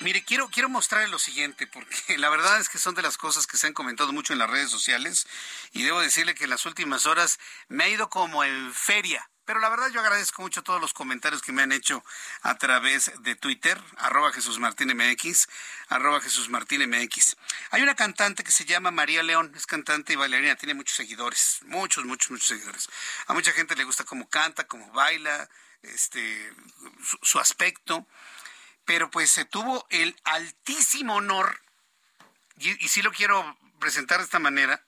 Mire, 0.00 0.24
quiero, 0.24 0.48
quiero 0.48 0.68
mostrarle 0.68 1.06
lo 1.06 1.20
siguiente, 1.20 1.68
porque 1.68 1.94
la 2.18 2.28
verdad 2.28 2.60
es 2.60 2.68
que 2.68 2.78
son 2.78 2.96
de 2.96 3.02
las 3.02 3.16
cosas 3.16 3.46
que 3.46 3.56
se 3.56 3.68
han 3.68 3.72
comentado 3.72 4.12
mucho 4.12 4.32
en 4.32 4.40
las 4.40 4.50
redes 4.50 4.68
sociales 4.68 5.28
y 5.70 5.84
debo 5.84 6.00
decirle 6.00 6.34
que 6.34 6.44
en 6.44 6.50
las 6.50 6.66
últimas 6.66 7.06
horas 7.06 7.38
me 7.68 7.84
ha 7.84 7.88
ido 7.88 8.10
como 8.10 8.42
en 8.42 8.74
feria 8.74 9.30
pero 9.44 9.58
la 9.60 9.68
verdad 9.68 9.88
yo 9.90 10.00
agradezco 10.00 10.42
mucho 10.42 10.62
todos 10.62 10.80
los 10.80 10.94
comentarios 10.94 11.42
que 11.42 11.52
me 11.52 11.62
han 11.62 11.72
hecho 11.72 12.04
a 12.42 12.56
través 12.58 13.12
de 13.20 13.34
Twitter, 13.34 13.80
arroba 13.96 14.32
Jesús 14.32 14.58
Martín 14.58 14.96
MX, 14.96 15.48
arroba 15.88 16.20
Jesús 16.20 16.48
Martín 16.48 16.88
MX. 16.88 17.36
Hay 17.70 17.82
una 17.82 17.94
cantante 17.94 18.44
que 18.44 18.52
se 18.52 18.64
llama 18.64 18.90
María 18.90 19.22
León, 19.22 19.52
es 19.56 19.66
cantante 19.66 20.12
y 20.12 20.16
bailarina, 20.16 20.56
tiene 20.56 20.74
muchos 20.74 20.96
seguidores, 20.96 21.60
muchos, 21.64 22.04
muchos, 22.04 22.30
muchos 22.30 22.48
seguidores. 22.48 22.88
A 23.26 23.34
mucha 23.34 23.52
gente 23.52 23.74
le 23.74 23.84
gusta 23.84 24.04
cómo 24.04 24.28
canta, 24.28 24.66
cómo 24.66 24.90
baila, 24.92 25.48
este, 25.82 26.52
su, 27.22 27.40
aspecto, 27.40 28.06
pero 28.84 29.10
pues 29.10 29.30
se 29.30 29.44
tuvo 29.44 29.86
el 29.90 30.16
altísimo 30.24 31.16
honor, 31.16 31.60
y, 32.58 32.84
y 32.84 32.88
sí 32.88 33.02
lo 33.02 33.10
quiero 33.10 33.58
presentar 33.80 34.18
de 34.18 34.24
esta 34.24 34.38
manera, 34.38 34.84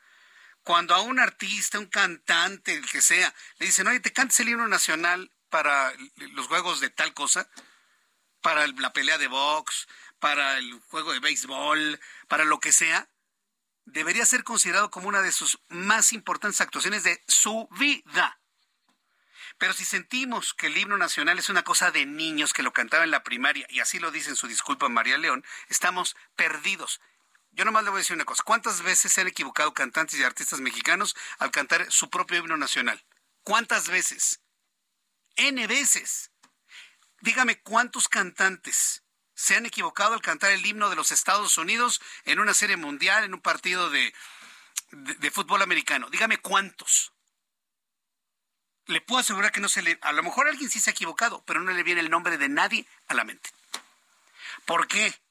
cuando 0.65 0.95
a 0.95 1.03
un 1.03 1.21
artista, 1.21 1.79
un 1.79 1.87
cantante, 1.87 2.75
el 2.75 2.91
que 2.91 3.03
sea, 3.03 3.33
le 3.59 3.67
dicen, 3.67 3.87
oye, 3.87 4.01
te 4.01 4.13
cantas 4.13 4.41
el 4.41 4.49
himno 4.49 4.67
nacional 4.67 5.31
para 5.51 5.93
los 6.33 6.49
juegos 6.49 6.81
de 6.81 6.91
tal 6.91 7.15
cosa, 7.15 7.49
para 8.41 8.67
la 8.67 8.93
pelea 8.93 9.19
de 9.19 9.29
box, 9.29 9.87
para 10.19 10.59
el 10.59 10.73
juego 10.89 11.13
de 11.13 11.21
béisbol, 11.21 12.01
para 12.29 12.45
lo 12.45 12.61
que 12.61 12.73
sea, 12.73 13.09
debería 13.85 14.25
ser 14.25 14.43
considerado 14.43 14.91
como 14.91 15.09
una 15.09 15.21
de 15.21 15.33
sus 15.33 15.61
más 15.69 16.13
importantes 16.13 16.61
actuaciones 16.61 17.05
de 17.05 17.23
su 17.29 17.69
vida. 17.79 18.41
Pero 19.59 19.75
si 19.75 19.85
sentimos 19.85 20.55
que 20.55 20.67
el 20.69 20.77
himno 20.77 20.97
nacional 20.97 21.39
es 21.39 21.49
una 21.49 21.63
cosa 21.63 21.91
de 21.91 22.07
niños 22.07 22.53
que 22.53 22.63
lo 22.63 22.73
cantaba 22.73 23.05
en 23.05 23.11
la 23.11 23.23
primaria, 23.23 23.67
y 23.69 23.81
así 23.81 23.99
lo 23.99 24.11
dice 24.11 24.31
en 24.31 24.37
su 24.37 24.49
disculpa 24.49 24.89
María 24.89 25.19
León, 25.19 25.45
estamos 25.69 26.17
perdidos. 26.35 27.01
Yo 27.55 27.65
nomás 27.65 27.85
le 27.85 27.91
voy 27.91 27.99
a 27.99 28.01
decir 28.01 28.17
una 28.17 28.25
cosa. 28.25 28.43
¿Cuántas 28.43 28.83
veces 28.83 29.13
se 29.13 29.21
han 29.21 29.29
equivocado 29.29 29.73
cantantes 29.73 30.19
y 30.19 30.25
artistas 30.25 30.61
mexicanos 30.61 31.15
al 31.39 31.53
cantar 31.53 31.91
su 31.91 32.11
propio 32.11 32.39
himno 32.39 32.57
nacional? 32.57 33.05
¿Cuántas 33.45 33.89
veces? 33.89 34.41
N 35.37 35.67
veces. 35.69 36.33
Dígame 37.21 37.61
cuántos 37.61 38.09
cantantes 38.09 39.05
se 39.35 39.57
han 39.57 39.67
equivocado 39.67 40.15
al 40.15 40.23
cantar 40.23 40.51
el 40.51 40.67
himno 40.67 40.91
de 40.91 40.97
los 40.97 41.13
Estados 41.13 41.57
Unidos 41.57 42.01
en 42.25 42.41
una 42.41 42.55
serie 42.55 42.77
mundial, 42.77 43.25
en 43.25 43.35
un 43.35 43.41
partido 43.41 43.89
de, 43.89 44.13
de, 44.91 45.31
fútbol 45.31 45.63
americano. 45.63 46.11
Dígame 46.11 46.39
cuántos. 46.39 47.13
Le 48.87 49.01
puedo 49.01 49.21
asegurar 49.21 49.53
que 49.53 49.61
no 49.61 49.69
se 49.69 49.83
le... 49.83 49.99
A 50.03 50.13
lo 50.13 50.23
mejor 50.23 50.49
alguien 50.49 50.71
sí 50.71 50.81
se 50.81 50.91
ha 50.91 50.93
equivocado, 50.93 51.43
pero 51.47 51.61
no 51.61 51.73
le 51.73 51.83
viene 51.83 52.01
el 52.01 52.11
nombre 52.11 52.37
de 52.37 52.49
nadie 52.49 52.87
a 53.07 53.15
la 53.15 53.25
mente. 53.25 53.51
¿Por 54.67 54.89
qué? 54.89 55.24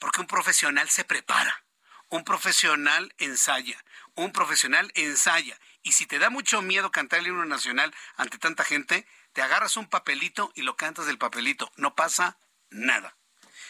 Porque 0.00 0.20
un 0.20 0.26
profesional 0.26 0.88
se 0.88 1.04
prepara, 1.04 1.64
un 2.08 2.24
profesional 2.24 3.14
ensaya, 3.18 3.84
un 4.16 4.32
profesional 4.32 4.90
ensaya. 4.96 5.60
Y 5.82 5.92
si 5.92 6.06
te 6.06 6.18
da 6.18 6.30
mucho 6.30 6.62
miedo 6.62 6.90
cantar 6.90 7.20
el 7.20 7.28
himno 7.28 7.44
nacional 7.44 7.94
ante 8.16 8.38
tanta 8.38 8.64
gente, 8.64 9.06
te 9.32 9.42
agarras 9.42 9.76
un 9.76 9.88
papelito 9.88 10.50
y 10.56 10.62
lo 10.62 10.74
cantas 10.76 11.06
del 11.06 11.18
papelito. 11.18 11.70
No 11.76 11.94
pasa 11.94 12.38
nada. 12.70 13.16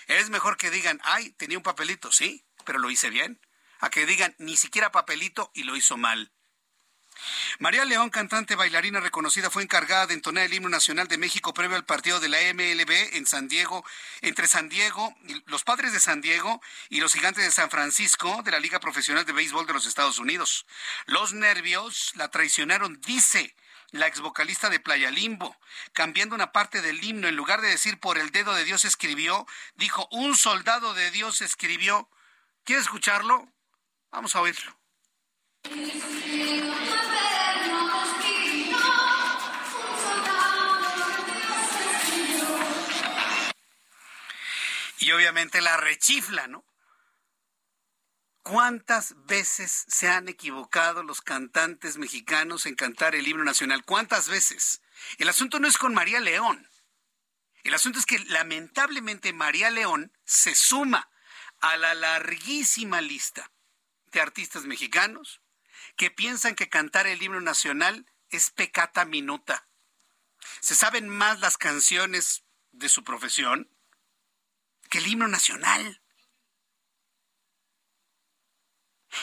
Es 0.06 0.30
mejor 0.30 0.56
que 0.56 0.70
digan, 0.70 1.00
ay, 1.04 1.32
tenía 1.32 1.58
un 1.58 1.62
papelito, 1.64 2.10
sí, 2.10 2.46
pero 2.64 2.78
lo 2.78 2.90
hice 2.90 3.10
bien. 3.10 3.40
A 3.80 3.90
que 3.90 4.06
digan, 4.06 4.34
ni 4.38 4.56
siquiera 4.56 4.92
papelito 4.92 5.50
y 5.52 5.64
lo 5.64 5.76
hizo 5.76 5.96
mal. 5.96 6.32
María 7.58 7.84
León, 7.84 8.10
cantante 8.10 8.54
bailarina 8.54 9.00
reconocida, 9.00 9.50
fue 9.50 9.62
encargada 9.62 10.06
de 10.06 10.14
entonar 10.14 10.44
el 10.44 10.54
himno 10.54 10.68
nacional 10.68 11.08
de 11.08 11.18
México 11.18 11.54
previo 11.54 11.76
al 11.76 11.84
partido 11.84 12.20
de 12.20 12.28
la 12.28 12.38
MLB 12.54 13.16
en 13.16 13.26
San 13.26 13.48
Diego, 13.48 13.84
entre 14.20 14.46
San 14.46 14.68
Diego, 14.68 15.14
los 15.46 15.64
padres 15.64 15.92
de 15.92 16.00
San 16.00 16.20
Diego 16.20 16.60
y 16.88 17.00
los 17.00 17.12
gigantes 17.12 17.44
de 17.44 17.50
San 17.50 17.70
Francisco 17.70 18.42
de 18.44 18.50
la 18.50 18.60
Liga 18.60 18.80
Profesional 18.80 19.24
de 19.24 19.32
Béisbol 19.32 19.66
de 19.66 19.72
los 19.72 19.86
Estados 19.86 20.18
Unidos. 20.18 20.66
Los 21.06 21.32
nervios 21.32 22.12
la 22.14 22.28
traicionaron, 22.28 23.00
dice 23.00 23.54
la 23.92 24.06
ex 24.06 24.20
vocalista 24.20 24.70
de 24.70 24.80
Playa 24.80 25.10
Limbo, 25.10 25.56
cambiando 25.92 26.34
una 26.34 26.52
parte 26.52 26.80
del 26.80 27.02
himno, 27.02 27.28
en 27.28 27.36
lugar 27.36 27.60
de 27.60 27.68
decir 27.68 27.98
por 27.98 28.18
el 28.18 28.30
dedo 28.30 28.54
de 28.54 28.64
Dios 28.64 28.84
escribió, 28.84 29.46
dijo 29.74 30.08
un 30.12 30.36
soldado 30.36 30.94
de 30.94 31.10
Dios 31.10 31.42
escribió. 31.42 32.08
¿Quieres 32.64 32.84
escucharlo? 32.84 33.48
Vamos 34.10 34.36
a 34.36 34.40
oírlo. 34.40 34.79
Y 45.00 45.12
obviamente 45.12 45.60
la 45.60 45.76
rechifla, 45.78 46.46
¿no? 46.46 46.64
¿Cuántas 48.42 49.14
veces 49.26 49.84
se 49.88 50.08
han 50.08 50.28
equivocado 50.28 51.02
los 51.02 51.20
cantantes 51.20 51.98
mexicanos 51.98 52.66
en 52.66 52.74
cantar 52.74 53.14
el 53.14 53.26
himno 53.26 53.44
nacional? 53.44 53.84
¿Cuántas 53.84 54.28
veces? 54.28 54.82
El 55.18 55.28
asunto 55.28 55.58
no 55.58 55.68
es 55.68 55.78
con 55.78 55.94
María 55.94 56.20
León. 56.20 56.68
El 57.64 57.74
asunto 57.74 57.98
es 57.98 58.06
que 58.06 58.18
lamentablemente 58.18 59.32
María 59.32 59.70
León 59.70 60.12
se 60.24 60.54
suma 60.54 61.10
a 61.60 61.76
la 61.76 61.94
larguísima 61.94 63.00
lista 63.00 63.50
de 64.12 64.20
artistas 64.20 64.64
mexicanos 64.64 65.40
que 66.00 66.10
piensan 66.10 66.54
que 66.54 66.70
cantar 66.70 67.06
el 67.06 67.22
himno 67.22 67.42
nacional 67.42 68.06
es 68.30 68.48
pecata 68.48 69.04
minuta. 69.04 69.68
Se 70.60 70.74
saben 70.74 71.10
más 71.10 71.40
las 71.40 71.58
canciones 71.58 72.42
de 72.72 72.88
su 72.88 73.04
profesión 73.04 73.68
que 74.88 74.96
el 74.96 75.08
himno 75.08 75.28
nacional. 75.28 76.00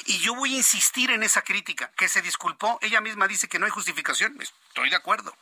Y 0.06 0.20
yo 0.20 0.36
voy 0.36 0.54
a 0.54 0.58
insistir 0.58 1.10
en 1.10 1.24
esa 1.24 1.42
crítica, 1.42 1.92
que 1.98 2.08
se 2.08 2.22
disculpó, 2.22 2.78
ella 2.84 3.02
misma 3.02 3.28
dice 3.28 3.48
que 3.48 3.58
no 3.58 3.66
hay 3.66 3.72
justificación, 3.72 4.40
estoy 4.40 4.92
de 4.92 4.98
acuerdo. 4.98 5.36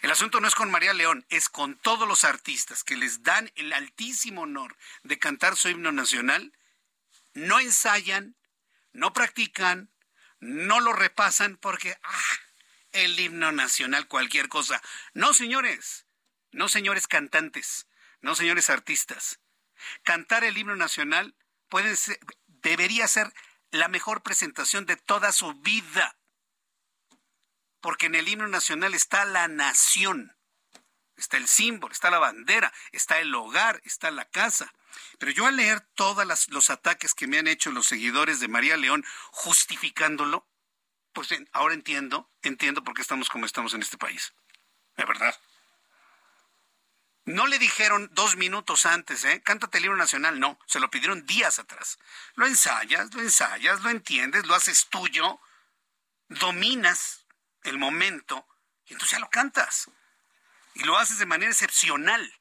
El 0.00 0.12
asunto 0.12 0.38
no 0.38 0.46
es 0.46 0.54
con 0.54 0.70
María 0.70 0.92
León, 0.92 1.26
es 1.28 1.48
con 1.48 1.76
todos 1.76 2.06
los 2.06 2.22
artistas 2.22 2.84
que 2.84 2.96
les 2.96 3.24
dan 3.24 3.50
el 3.56 3.72
altísimo 3.72 4.42
honor 4.42 4.76
de 5.02 5.18
cantar 5.18 5.56
su 5.56 5.70
himno 5.70 5.90
nacional, 5.90 6.56
no 7.34 7.58
ensayan, 7.58 8.36
no 8.92 9.12
practican, 9.12 9.90
no 10.40 10.80
lo 10.80 10.92
repasan 10.92 11.56
porque, 11.56 11.96
ah, 12.02 12.38
el 12.92 13.18
himno 13.18 13.52
nacional, 13.52 14.08
cualquier 14.08 14.48
cosa. 14.48 14.82
No, 15.14 15.34
señores, 15.34 16.06
no, 16.50 16.68
señores 16.68 17.06
cantantes, 17.06 17.86
no, 18.20 18.34
señores 18.34 18.70
artistas. 18.70 19.40
Cantar 20.02 20.44
el 20.44 20.58
himno 20.58 20.76
nacional 20.76 21.36
puede 21.68 21.96
ser, 21.96 22.18
debería 22.46 23.06
ser 23.06 23.32
la 23.70 23.88
mejor 23.88 24.22
presentación 24.22 24.86
de 24.86 24.96
toda 24.96 25.32
su 25.32 25.54
vida. 25.54 26.16
Porque 27.80 28.06
en 28.06 28.14
el 28.14 28.28
himno 28.28 28.48
nacional 28.48 28.94
está 28.94 29.24
la 29.24 29.48
nación, 29.48 30.36
está 31.16 31.36
el 31.36 31.48
símbolo, 31.48 31.92
está 31.92 32.10
la 32.10 32.18
bandera, 32.18 32.72
está 32.92 33.20
el 33.20 33.34
hogar, 33.34 33.80
está 33.84 34.10
la 34.10 34.26
casa. 34.26 34.72
Pero 35.18 35.32
yo 35.32 35.46
al 35.46 35.56
leer 35.56 35.80
todos 35.94 36.48
los 36.48 36.70
ataques 36.70 37.14
que 37.14 37.26
me 37.26 37.38
han 37.38 37.48
hecho 37.48 37.70
los 37.70 37.86
seguidores 37.86 38.40
de 38.40 38.48
María 38.48 38.76
León 38.76 39.04
justificándolo, 39.30 40.46
pues 41.12 41.28
ahora 41.52 41.74
entiendo, 41.74 42.30
entiendo 42.42 42.84
por 42.84 42.94
qué 42.94 43.02
estamos 43.02 43.28
como 43.28 43.46
estamos 43.46 43.74
en 43.74 43.82
este 43.82 43.98
país. 43.98 44.32
De 44.96 45.04
verdad. 45.04 45.34
No 47.24 47.46
le 47.46 47.58
dijeron 47.58 48.08
dos 48.12 48.36
minutos 48.36 48.86
antes, 48.86 49.24
¿eh? 49.24 49.42
Cántate 49.42 49.78
el 49.78 49.82
libro 49.82 49.96
nacional. 49.96 50.40
No, 50.40 50.58
se 50.66 50.80
lo 50.80 50.90
pidieron 50.90 51.26
días 51.26 51.58
atrás. 51.58 51.98
Lo 52.34 52.46
ensayas, 52.46 53.14
lo 53.14 53.20
ensayas, 53.20 53.82
lo 53.82 53.90
entiendes, 53.90 54.46
lo 54.46 54.54
haces 54.54 54.88
tuyo, 54.88 55.40
dominas 56.28 57.26
el 57.62 57.78
momento 57.78 58.46
y 58.86 58.94
entonces 58.94 59.16
ya 59.16 59.20
lo 59.20 59.30
cantas. 59.30 59.90
Y 60.74 60.84
lo 60.84 60.98
haces 60.98 61.18
de 61.18 61.26
manera 61.26 61.50
excepcional. 61.50 62.32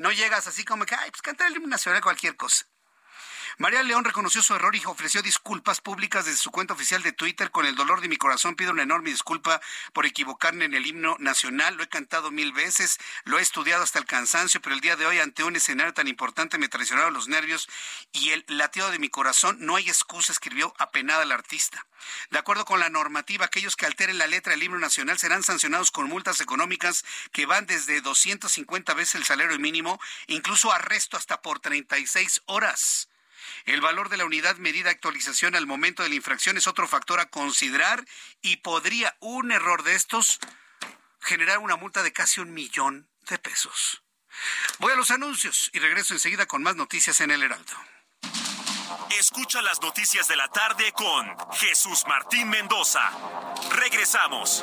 No 0.00 0.10
llegas 0.12 0.46
así 0.46 0.64
como 0.64 0.86
que, 0.86 0.94
ay, 0.94 1.10
pues 1.10 1.20
canta 1.20 1.46
el 1.46 1.54
himno 1.54 1.76
cualquier 2.00 2.34
cosa. 2.34 2.64
María 3.58 3.82
León 3.82 4.04
reconoció 4.04 4.42
su 4.42 4.54
error 4.54 4.74
y 4.76 4.82
ofreció 4.84 5.22
disculpas 5.22 5.80
públicas 5.80 6.24
desde 6.24 6.38
su 6.38 6.50
cuenta 6.50 6.74
oficial 6.74 7.02
de 7.02 7.12
Twitter. 7.12 7.50
Con 7.50 7.66
el 7.66 7.74
dolor 7.74 8.00
de 8.00 8.08
mi 8.08 8.16
corazón 8.16 8.56
pido 8.56 8.72
una 8.72 8.82
enorme 8.82 9.10
disculpa 9.10 9.60
por 9.92 10.06
equivocarme 10.06 10.64
en 10.64 10.74
el 10.74 10.86
himno 10.86 11.16
nacional. 11.18 11.74
Lo 11.76 11.82
he 11.82 11.88
cantado 11.88 12.30
mil 12.30 12.52
veces, 12.52 12.98
lo 13.24 13.38
he 13.38 13.42
estudiado 13.42 13.82
hasta 13.82 13.98
el 13.98 14.06
cansancio, 14.06 14.60
pero 14.60 14.74
el 14.74 14.80
día 14.80 14.96
de 14.96 15.06
hoy 15.06 15.18
ante 15.18 15.44
un 15.44 15.56
escenario 15.56 15.92
tan 15.92 16.08
importante 16.08 16.58
me 16.58 16.68
traicionaron 16.68 17.12
los 17.12 17.28
nervios 17.28 17.68
y 18.12 18.30
el 18.30 18.44
latido 18.48 18.90
de 18.90 18.98
mi 18.98 19.08
corazón. 19.08 19.56
No 19.60 19.76
hay 19.76 19.88
excusa, 19.88 20.32
escribió 20.32 20.74
apenada 20.78 21.22
el 21.22 21.32
artista. 21.32 21.86
De 22.30 22.38
acuerdo 22.38 22.64
con 22.64 22.80
la 22.80 22.88
normativa, 22.88 23.44
aquellos 23.44 23.76
que 23.76 23.86
alteren 23.86 24.18
la 24.18 24.26
letra 24.26 24.52
del 24.52 24.62
himno 24.62 24.78
nacional 24.78 25.18
serán 25.18 25.42
sancionados 25.42 25.90
con 25.90 26.08
multas 26.08 26.40
económicas 26.40 27.04
que 27.32 27.46
van 27.46 27.66
desde 27.66 28.00
250 28.00 28.94
veces 28.94 29.16
el 29.16 29.24
salario 29.24 29.58
mínimo, 29.58 30.00
incluso 30.28 30.72
arresto 30.72 31.16
hasta 31.16 31.42
por 31.42 31.60
36 31.60 32.42
horas. 32.46 33.09
El 33.64 33.80
valor 33.80 34.08
de 34.08 34.16
la 34.16 34.24
unidad 34.24 34.56
medida 34.56 34.90
actualización 34.90 35.54
al 35.54 35.66
momento 35.66 36.02
de 36.02 36.08
la 36.08 36.14
infracción 36.14 36.56
es 36.56 36.66
otro 36.66 36.88
factor 36.88 37.20
a 37.20 37.30
considerar 37.30 38.04
y 38.42 38.58
podría 38.58 39.16
un 39.20 39.52
error 39.52 39.82
de 39.82 39.94
estos 39.94 40.38
generar 41.20 41.58
una 41.58 41.76
multa 41.76 42.02
de 42.02 42.12
casi 42.12 42.40
un 42.40 42.52
millón 42.52 43.08
de 43.28 43.38
pesos. 43.38 44.02
Voy 44.78 44.92
a 44.92 44.96
los 44.96 45.10
anuncios 45.10 45.70
y 45.72 45.78
regreso 45.78 46.14
enseguida 46.14 46.46
con 46.46 46.62
más 46.62 46.76
noticias 46.76 47.20
en 47.20 47.30
el 47.30 47.42
Heraldo. 47.42 47.74
Escucha 49.18 49.60
las 49.62 49.80
noticias 49.82 50.28
de 50.28 50.36
la 50.36 50.48
tarde 50.48 50.92
con 50.92 51.36
Jesús 51.52 52.04
Martín 52.06 52.48
Mendoza. 52.48 53.10
Regresamos. 53.72 54.62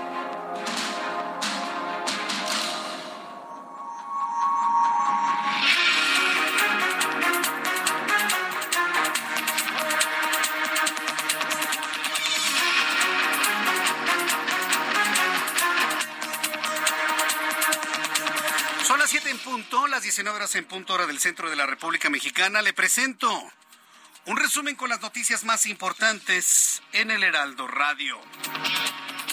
Punto, 19.71 19.87
las 19.87 20.03
19 20.03 20.35
horas 20.35 20.55
en 20.55 20.65
punto 20.65 20.93
hora 20.93 21.07
del 21.07 21.19
centro 21.19 21.49
de 21.49 21.55
la 21.55 21.65
República 21.65 22.09
Mexicana, 22.09 22.61
le 22.61 22.73
presento 22.73 23.31
un 24.25 24.35
resumen 24.35 24.75
con 24.75 24.89
las 24.89 24.99
noticias 24.99 25.45
más 25.45 25.65
importantes 25.65 26.81
en 26.91 27.09
el 27.09 27.23
Heraldo 27.23 27.67
Radio. 27.67 28.19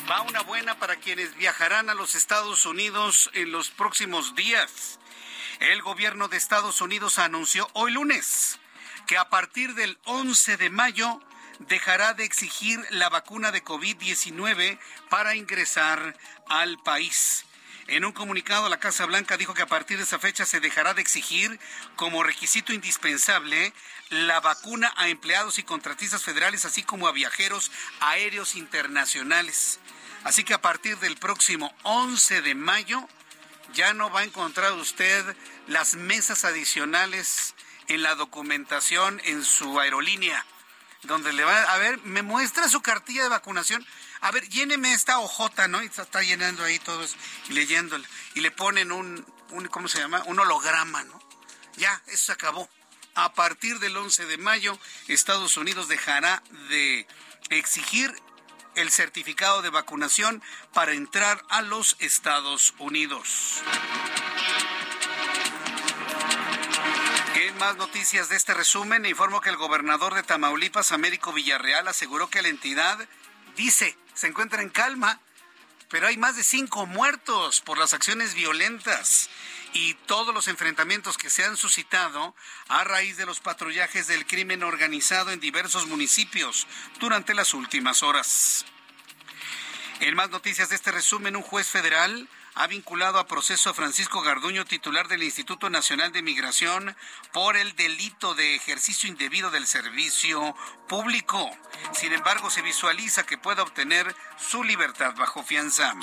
Va 0.08 0.20
una 0.20 0.42
buena 0.42 0.78
para 0.78 0.94
quienes 0.94 1.34
viajarán 1.34 1.90
a 1.90 1.94
los 1.94 2.14
Estados 2.14 2.66
Unidos 2.66 3.30
en 3.34 3.50
los 3.50 3.70
próximos 3.70 4.36
días. 4.36 5.00
El 5.58 5.82
gobierno 5.82 6.28
de 6.28 6.36
Estados 6.36 6.80
Unidos 6.82 7.18
anunció 7.18 7.68
hoy 7.72 7.90
lunes 7.90 8.60
que 9.08 9.18
a 9.18 9.28
partir 9.30 9.74
del 9.74 9.98
11 10.04 10.56
de 10.56 10.70
mayo 10.70 11.20
dejará 11.58 12.14
de 12.14 12.24
exigir 12.24 12.80
la 12.90 13.08
vacuna 13.08 13.50
de 13.50 13.64
COVID-19 13.64 14.78
para 15.08 15.34
ingresar 15.34 16.16
al 16.46 16.78
país. 16.78 17.44
En 17.88 18.04
un 18.04 18.12
comunicado, 18.12 18.68
la 18.68 18.78
Casa 18.78 19.06
Blanca 19.06 19.38
dijo 19.38 19.54
que 19.54 19.62
a 19.62 19.66
partir 19.66 19.96
de 19.96 20.02
esa 20.02 20.18
fecha 20.18 20.44
se 20.44 20.60
dejará 20.60 20.92
de 20.92 21.00
exigir 21.00 21.58
como 21.96 22.22
requisito 22.22 22.74
indispensable 22.74 23.72
la 24.10 24.40
vacuna 24.40 24.92
a 24.98 25.08
empleados 25.08 25.58
y 25.58 25.62
contratistas 25.62 26.22
federales, 26.22 26.66
así 26.66 26.82
como 26.82 27.08
a 27.08 27.12
viajeros 27.12 27.70
aéreos 28.00 28.56
internacionales. 28.56 29.80
Así 30.22 30.44
que 30.44 30.52
a 30.52 30.60
partir 30.60 30.98
del 30.98 31.16
próximo 31.16 31.74
11 31.84 32.42
de 32.42 32.54
mayo 32.54 33.08
ya 33.72 33.94
no 33.94 34.10
va 34.10 34.20
a 34.20 34.24
encontrar 34.24 34.74
usted 34.74 35.24
las 35.66 35.94
mesas 35.94 36.44
adicionales 36.44 37.54
en 37.86 38.02
la 38.02 38.14
documentación 38.16 39.18
en 39.24 39.42
su 39.42 39.80
aerolínea, 39.80 40.44
donde 41.04 41.32
le 41.32 41.42
va 41.42 41.62
a 41.62 41.78
ver, 41.78 41.98
me 42.02 42.20
muestra 42.20 42.68
su 42.68 42.82
cartilla 42.82 43.22
de 43.22 43.30
vacunación 43.30 43.86
a 44.20 44.30
ver, 44.30 44.48
lléneme 44.48 44.92
esta 44.92 45.18
hojota, 45.20 45.68
¿no? 45.68 45.82
Y 45.82 45.86
está, 45.86 46.22
llenando 46.22 46.64
ahí 46.64 46.78
todo 46.78 47.04
eso 47.04 47.16
y 47.48 47.52
leyéndole. 47.52 48.06
Y 48.34 48.40
le 48.40 48.50
ponen 48.50 48.92
un, 48.92 49.24
un, 49.50 49.66
¿cómo 49.68 49.88
se 49.88 49.98
llama? 49.98 50.22
Un 50.26 50.40
holograma, 50.40 51.04
¿no? 51.04 51.20
Ya, 51.76 52.02
eso 52.08 52.26
se 52.26 52.32
acabó. 52.32 52.68
A 53.14 53.32
partir 53.32 53.78
del 53.78 53.96
11 53.96 54.26
de 54.26 54.38
mayo, 54.38 54.78
Estados 55.06 55.56
Unidos 55.56 55.88
dejará 55.88 56.42
de 56.68 57.06
exigir 57.50 58.14
el 58.74 58.90
certificado 58.90 59.62
de 59.62 59.70
vacunación 59.70 60.42
para 60.72 60.92
entrar 60.92 61.42
a 61.48 61.62
los 61.62 61.96
Estados 61.98 62.74
Unidos. 62.78 63.62
En 67.34 67.58
más 67.58 67.76
noticias 67.76 68.28
de 68.28 68.36
este 68.36 68.54
resumen, 68.54 69.04
informo 69.06 69.40
que 69.40 69.50
el 69.50 69.56
gobernador 69.56 70.14
de 70.14 70.22
Tamaulipas, 70.22 70.92
Américo 70.92 71.32
Villarreal, 71.32 71.88
aseguró 71.88 72.28
que 72.30 72.42
la 72.42 72.48
entidad 72.48 73.08
dice 73.56 73.96
se 74.18 74.26
encuentra 74.26 74.62
en 74.62 74.68
calma, 74.68 75.20
pero 75.88 76.08
hay 76.08 76.16
más 76.16 76.34
de 76.34 76.42
cinco 76.42 76.86
muertos 76.86 77.60
por 77.60 77.78
las 77.78 77.94
acciones 77.94 78.34
violentas 78.34 79.30
y 79.72 79.94
todos 79.94 80.34
los 80.34 80.48
enfrentamientos 80.48 81.16
que 81.16 81.30
se 81.30 81.44
han 81.44 81.56
suscitado 81.56 82.34
a 82.66 82.82
raíz 82.82 83.16
de 83.16 83.26
los 83.26 83.38
patrullajes 83.38 84.08
del 84.08 84.26
crimen 84.26 84.64
organizado 84.64 85.30
en 85.30 85.38
diversos 85.38 85.86
municipios 85.86 86.66
durante 86.98 87.32
las 87.32 87.54
últimas 87.54 88.02
horas. 88.02 88.64
En 90.00 90.16
más 90.16 90.30
noticias 90.30 90.68
de 90.68 90.74
este 90.74 90.90
resumen, 90.90 91.36
un 91.36 91.42
juez 91.42 91.68
federal 91.68 92.28
ha 92.58 92.66
vinculado 92.66 93.20
a 93.20 93.26
proceso 93.28 93.70
a 93.70 93.74
Francisco 93.74 94.20
Garduño, 94.20 94.64
titular 94.64 95.06
del 95.06 95.22
Instituto 95.22 95.70
Nacional 95.70 96.10
de 96.10 96.22
Migración, 96.22 96.96
por 97.32 97.56
el 97.56 97.76
delito 97.76 98.34
de 98.34 98.56
ejercicio 98.56 99.08
indebido 99.08 99.52
del 99.52 99.64
servicio 99.68 100.56
público. 100.88 101.56
Sin 101.92 102.12
embargo, 102.12 102.50
se 102.50 102.62
visualiza 102.62 103.24
que 103.24 103.38
pueda 103.38 103.62
obtener 103.62 104.12
su 104.36 104.64
libertad 104.64 105.14
bajo 105.14 105.44
fianza. 105.44 105.94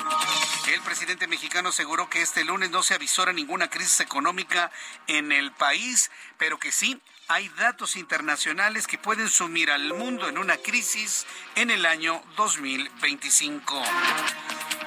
El 0.72 0.80
presidente 0.80 1.26
mexicano 1.26 1.68
aseguró 1.68 2.08
que 2.08 2.22
este 2.22 2.42
lunes 2.42 2.70
no 2.70 2.82
se 2.82 2.94
avisora 2.94 3.34
ninguna 3.34 3.68
crisis 3.68 4.00
económica 4.00 4.70
en 5.08 5.32
el 5.32 5.52
país, 5.52 6.10
pero 6.38 6.58
que 6.58 6.72
sí 6.72 7.02
hay 7.28 7.48
datos 7.50 7.96
internacionales 7.96 8.86
que 8.86 8.98
pueden 8.98 9.28
sumir 9.28 9.70
al 9.70 9.92
mundo 9.94 10.28
en 10.28 10.38
una 10.38 10.56
crisis 10.58 11.26
en 11.56 11.70
el 11.70 11.84
año 11.84 12.22
2025. 12.36 13.82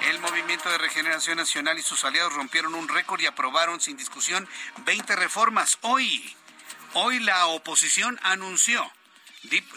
El 0.10 0.20
Movimiento 0.20 0.70
de 0.70 0.78
Regeneración 0.78 1.38
Nacional 1.38 1.78
y 1.78 1.82
sus 1.82 2.06
aliados 2.06 2.34
rompieron 2.34 2.76
un 2.76 2.88
récord 2.88 3.20
y 3.20 3.26
aprobaron 3.26 3.82
sin 3.82 3.98
discusión 3.98 4.48
20 4.86 5.16
reformas. 5.18 5.78
Hoy, 5.82 6.34
hoy 6.94 7.20
la 7.20 7.48
oposición 7.48 8.18
anunció, 8.24 8.90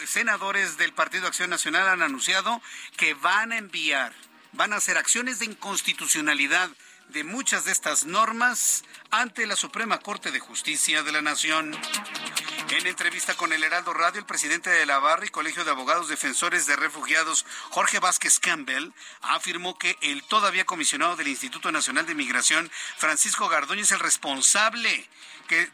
senadores 0.07 0.77
del 0.77 0.93
Partido 0.93 1.27
Acción 1.27 1.49
Nacional 1.49 1.89
han 1.89 2.01
anunciado 2.01 2.61
que 2.95 3.13
van 3.13 3.51
a 3.51 3.57
enviar, 3.57 4.13
van 4.53 4.71
a 4.71 4.77
hacer 4.77 4.97
acciones 4.97 5.39
de 5.39 5.45
inconstitucionalidad 5.45 6.69
de 7.09 7.23
muchas 7.23 7.65
de 7.65 7.71
estas 7.71 8.05
normas 8.05 8.83
ante 9.11 9.45
la 9.45 9.55
Suprema 9.55 9.99
Corte 9.99 10.31
de 10.31 10.39
Justicia 10.39 11.03
de 11.03 11.11
la 11.11 11.21
Nación. 11.21 11.77
En 12.73 12.87
entrevista 12.87 13.35
con 13.35 13.53
el 13.53 13.63
Heraldo 13.63 13.93
Radio, 13.93 14.19
el 14.19 14.25
presidente 14.25 14.71
de 14.71 14.87
la 14.87 14.97
Barra 14.97 15.27
y 15.27 15.29
Colegio 15.29 15.63
de 15.63 15.69
Abogados 15.69 16.07
Defensores 16.07 16.65
de 16.65 16.75
Refugiados, 16.75 17.45
Jorge 17.69 17.99
Vázquez 17.99 18.39
Campbell, 18.39 18.89
afirmó 19.21 19.77
que 19.77 19.95
el 20.01 20.23
todavía 20.23 20.65
comisionado 20.65 21.15
del 21.15 21.27
Instituto 21.27 21.71
Nacional 21.71 22.07
de 22.07 22.15
Migración, 22.15 22.71
Francisco 22.97 23.47
Gardoño, 23.47 23.83
es 23.83 23.91
el 23.91 23.99
responsable 23.99 25.07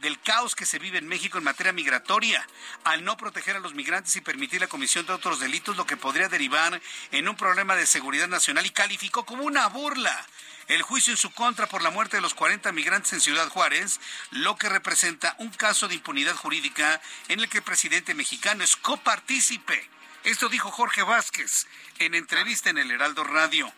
del 0.02 0.20
caos 0.20 0.56
que 0.56 0.66
se 0.66 0.78
vive 0.78 0.98
en 0.98 1.08
México 1.08 1.38
en 1.38 1.46
materia 1.46 1.72
migratoria, 1.72 2.46
al 2.84 3.06
no 3.06 3.16
proteger 3.16 3.56
a 3.56 3.60
los 3.60 3.74
migrantes 3.74 4.18
y 4.18 4.22
permitir 4.22 4.60
la 4.60 4.68
comisión 4.68 5.06
de 5.06 5.14
otros 5.14 5.40
delitos, 5.40 5.78
lo 5.78 5.86
que 5.86 5.96
podría 5.96 6.28
derivar 6.28 6.82
en 7.12 7.30
un 7.30 7.38
problema 7.38 7.78
de 7.78 7.86
seguridad 7.86 8.28
nacional 8.28 8.66
y 8.66 8.72
calificó 8.72 9.26
como 9.26 9.44
una 9.44 9.68
burla 9.68 10.28
el 10.70 10.84
juicio 10.84 11.12
en 11.12 11.18
su 11.18 11.32
contra 11.32 11.68
por 11.68 11.82
la 11.82 11.90
muerte 11.90 12.18
de 12.18 12.22
los 12.22 12.36
40 12.36 12.72
migrantes 12.72 13.12
en 13.14 13.20
Ciudad 13.20 13.50
Juárez, 13.50 14.00
lo 14.32 14.56
que 14.56 14.70
representa 14.70 15.36
un 15.40 15.50
caso 15.50 15.88
de 15.88 15.96
impunidad 15.96 16.36
jurídica 16.36 17.02
en 17.28 17.40
el 17.40 17.50
que 17.50 17.58
el 17.58 17.64
presidente 17.64 18.14
mexicano 18.14 18.64
es 18.64 18.76
copartícipe. 18.76 19.90
Esto 20.24 20.48
dijo 20.48 20.72
Jorge 20.72 21.02
Vázquez 21.02 21.68
en 21.98 22.14
entrevista 22.14 22.70
en 22.70 22.78
el 22.78 22.92
Heraldo 22.92 23.24
Radio. 23.24 23.72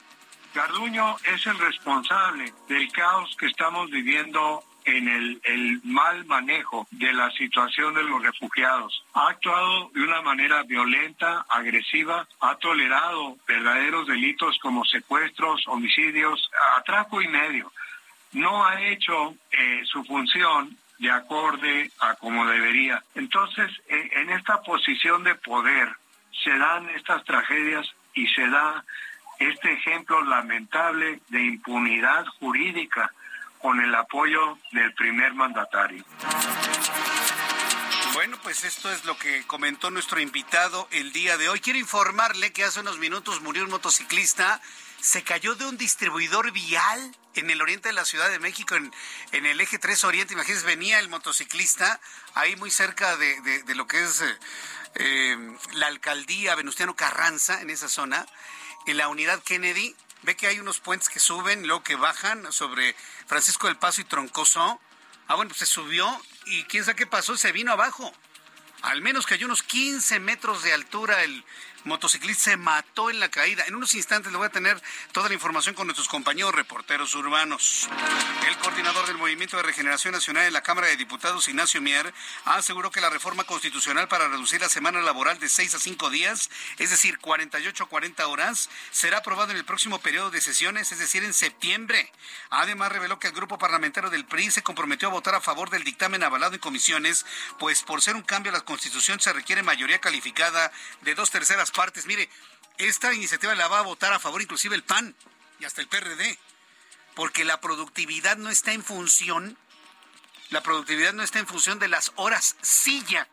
Garduño 0.54 1.18
es 1.24 1.46
el 1.48 1.58
responsable 1.58 2.54
del 2.68 2.92
caos 2.92 3.34
que 3.40 3.48
estamos 3.48 3.90
viviendo 3.90 4.62
en 4.98 5.08
el, 5.08 5.82
mal 5.84 6.26
manejo 6.26 6.88
de 6.92 7.14
la 7.14 7.32
situación 7.32 7.94
de 7.94 8.04
los 8.04 8.22
refugiados. 8.22 9.04
Ha 9.14 9.30
actuado 9.30 9.90
de 9.94 10.04
una 10.04 10.22
manera 10.22 10.64
violenta, 10.64 11.46
agresiva, 11.50 12.28
ha 12.40 12.56
tolerado 12.56 13.38
verdaderos 13.48 14.08
delitos 14.08 14.58
como 14.60 14.86
secuestros, 14.86 15.68
homicidios, 15.68 16.50
atraco 16.78 17.22
y 17.22 17.28
medio. 17.28 17.72
No 18.34 18.66
ha 18.66 18.82
hecho 18.82 19.36
eh, 19.52 19.82
su 19.86 20.04
función 20.04 20.78
de 21.00 21.12
acorde 21.12 21.92
a 22.00 22.16
como 22.16 22.46
debería. 22.46 23.04
Entonces, 23.16 23.72
en 23.88 24.30
esta 24.30 24.62
posición 24.62 25.24
de 25.24 25.36
poder 25.36 25.90
se 26.44 26.58
dan 26.58 26.90
estas 26.90 27.24
tragedias 27.26 27.88
y 28.14 28.28
se 28.28 28.48
da 28.48 28.84
este 29.40 29.74
ejemplo 29.74 30.22
lamentable 30.24 31.20
de 31.30 31.44
impunidad 31.44 32.26
jurídica 32.40 33.12
con 33.62 33.80
el 33.80 33.94
apoyo 33.96 34.58
del 34.72 34.94
primer 34.94 35.34
mandatario. 35.34 36.04
Bueno, 38.14 38.38
pues 38.44 38.64
esto 38.64 38.92
es 38.92 39.06
lo 39.06 39.18
que 39.18 39.44
comentó 39.48 39.90
nuestro 39.90 40.20
invitado 40.20 40.88
el 40.92 41.14
día 41.14 41.38
de 41.38 41.48
hoy. 41.48 41.60
Quiero 41.60 41.80
informarle 41.80 42.52
que 42.52 42.64
hace 42.64 42.82
unos 42.82 42.98
minutos 42.98 43.42
murió 43.42 43.64
un 43.64 43.70
motociclista, 43.70 44.62
se 45.00 45.24
cayó 45.24 45.56
de 45.56 45.66
un 45.66 45.78
distribuidor 45.78 46.52
vial 46.52 47.16
en 47.36 47.50
el 47.50 47.62
oriente 47.62 47.90
de 47.90 47.94
la 47.94 48.06
Ciudad 48.06 48.30
de 48.30 48.40
México, 48.40 48.76
en, 48.76 48.92
en 49.32 49.46
el 49.46 49.62
eje 49.62 49.80
3 49.80 50.04
Oriente. 50.04 50.34
Imagínense, 50.34 50.66
venía 50.66 51.00
el 51.00 51.10
motociclista 51.10 52.00
ahí 52.36 52.56
muy 52.58 52.70
cerca 52.70 53.16
de, 53.16 53.64
lo 53.76 53.88
que 53.88 54.04
es 54.04 54.22
eh, 54.22 54.38
eh, 54.96 55.38
la 55.74 55.88
alcaldía 55.88 56.56
Venustiano 56.56 56.96
Carranza, 56.96 57.62
en 57.62 57.70
esa 57.70 57.88
zona, 57.88 58.26
en 58.88 58.98
la 58.98 59.08
unidad 59.08 59.42
Kennedy 59.44 59.96
ve 60.24 60.36
que 60.36 60.48
hay 60.48 60.60
unos 60.60 60.80
puentes 60.80 61.10
que 61.10 61.20
suben, 61.20 61.68
luego 61.68 61.84
que 61.84 61.96
bajan 61.96 62.52
sobre 62.52 62.96
Francisco 63.28 63.68
del 63.68 63.78
Paso 63.78 64.02
y 64.02 64.06
Troncoso. 64.06 64.80
Ah, 65.28 65.36
bueno, 65.36 65.50
pues 65.50 65.60
se 65.60 65.66
subió 65.66 66.08
y 66.46 66.64
quién 66.66 66.84
sabe 66.84 66.98
qué 66.98 67.08
pasó, 67.08 67.38
se 67.38 67.52
vino 67.52 67.72
abajo. 67.72 68.12
Al 68.82 69.02
menos 69.02 69.26
que 69.26 69.36
hay 69.36 69.44
unos 69.44 69.64
15 69.64 70.20
metros 70.20 70.64
de 70.64 70.74
altura 70.74 71.24
el, 71.24 71.44
motociclista 71.84 72.52
se 72.52 72.58
mató 72.58 73.10
en 73.10 73.20
la 73.20 73.30
caída. 73.30 73.64
En 73.68 73.76
unos 73.76 73.96
instantes 73.96 74.32
le 74.32 74.38
voy 74.38 74.48
a 74.48 74.52
tener 74.52 74.82
toda 75.12 75.28
la 75.28 75.34
información 75.34 75.76
con 75.76 75.88
nuestros 75.88 76.08
compañeros 76.08 76.54
reporteros 76.54 77.14
urbanos. 77.16 77.88
El 78.48 78.58
coordinador 78.58 79.08
del 79.08 79.18
Movimiento 79.18 79.58
de 79.58 79.64
Regeneración 79.64 80.14
Nacional 80.14 80.44
de 80.44 80.52
la 80.52 80.64
Cámara 80.64 80.88
de 80.88 80.98
Diputados, 80.98 81.48
Ignacio 81.48 81.82
Mier, 81.82 82.14
aseguró 82.46 82.92
que 82.92 83.02
la 83.02 83.10
reforma 83.10 83.44
constitucional 83.44 84.08
para 84.08 84.28
reducir 84.28 84.62
la 84.62 84.70
semana 84.70 85.02
laboral 85.02 85.40
de 85.40 85.50
6 85.50 85.76
a 85.76 85.80
5 85.80 86.10
días, 86.10 86.50
es 86.78 86.90
decir, 86.90 87.18
48 87.20 87.84
a 87.84 87.90
40 87.90 88.28
horas, 88.28 88.70
será 88.92 89.20
aprobado 89.20 89.52
en 89.52 89.58
el 89.58 89.66
próximo 89.66 90.00
periodo 90.00 90.32
de 90.32 90.42
sesiones, 90.42 90.92
es 90.92 91.00
decir, 91.00 91.24
en 91.24 91.34
septiembre. 91.34 92.12
Además, 92.50 92.92
reveló 92.92 93.20
que 93.20 93.28
el 93.28 93.34
grupo 93.34 93.58
parlamentario 93.58 94.10
del 94.10 94.26
PRI 94.26 94.52
se 94.52 94.64
comprometió 94.64 95.08
a 95.08 95.12
votar 95.12 95.36
a 95.36 95.42
favor 95.42 95.70
del 95.70 95.84
dictamen 95.84 96.24
avalado 96.24 96.54
en 96.54 96.60
comisiones, 96.60 97.26
pues 97.60 97.84
por 97.84 98.02
ser 98.02 98.16
un 98.16 98.22
cambio 98.22 98.52
a 98.52 98.56
la 98.58 98.66
Constitución 98.66 99.20
se 99.20 99.34
requiere 99.34 99.64
mayoría 99.64 100.00
calificada 100.00 100.72
de 101.02 101.16
dos 101.16 101.32
terceras 101.32 101.71
partes. 101.72 102.06
Mire, 102.06 102.30
esta 102.78 103.14
iniciativa 103.14 103.56
la 103.56 103.68
va 103.68 103.80
a 103.80 103.84
votar 103.84 104.14
a 104.14 104.20
favor 104.20 104.42
inclusive 104.42 104.76
el 104.76 104.84
PAN 104.84 105.16
y 105.60 105.66
hasta 105.66 105.82
el 105.82 105.88
PRD, 105.88 106.38
porque 107.16 107.46
la 107.46 107.62
productividad 107.62 108.38
no 108.38 108.50
está 108.50 108.74
en 108.74 108.84
función, 108.84 109.58
la 110.50 110.62
productividad 110.62 111.14
no 111.14 111.24
está 111.24 111.40
en 111.40 111.48
función 111.48 111.80
de 111.80 111.88
las 111.88 112.12
horas 112.16 112.56
silla, 112.62 113.28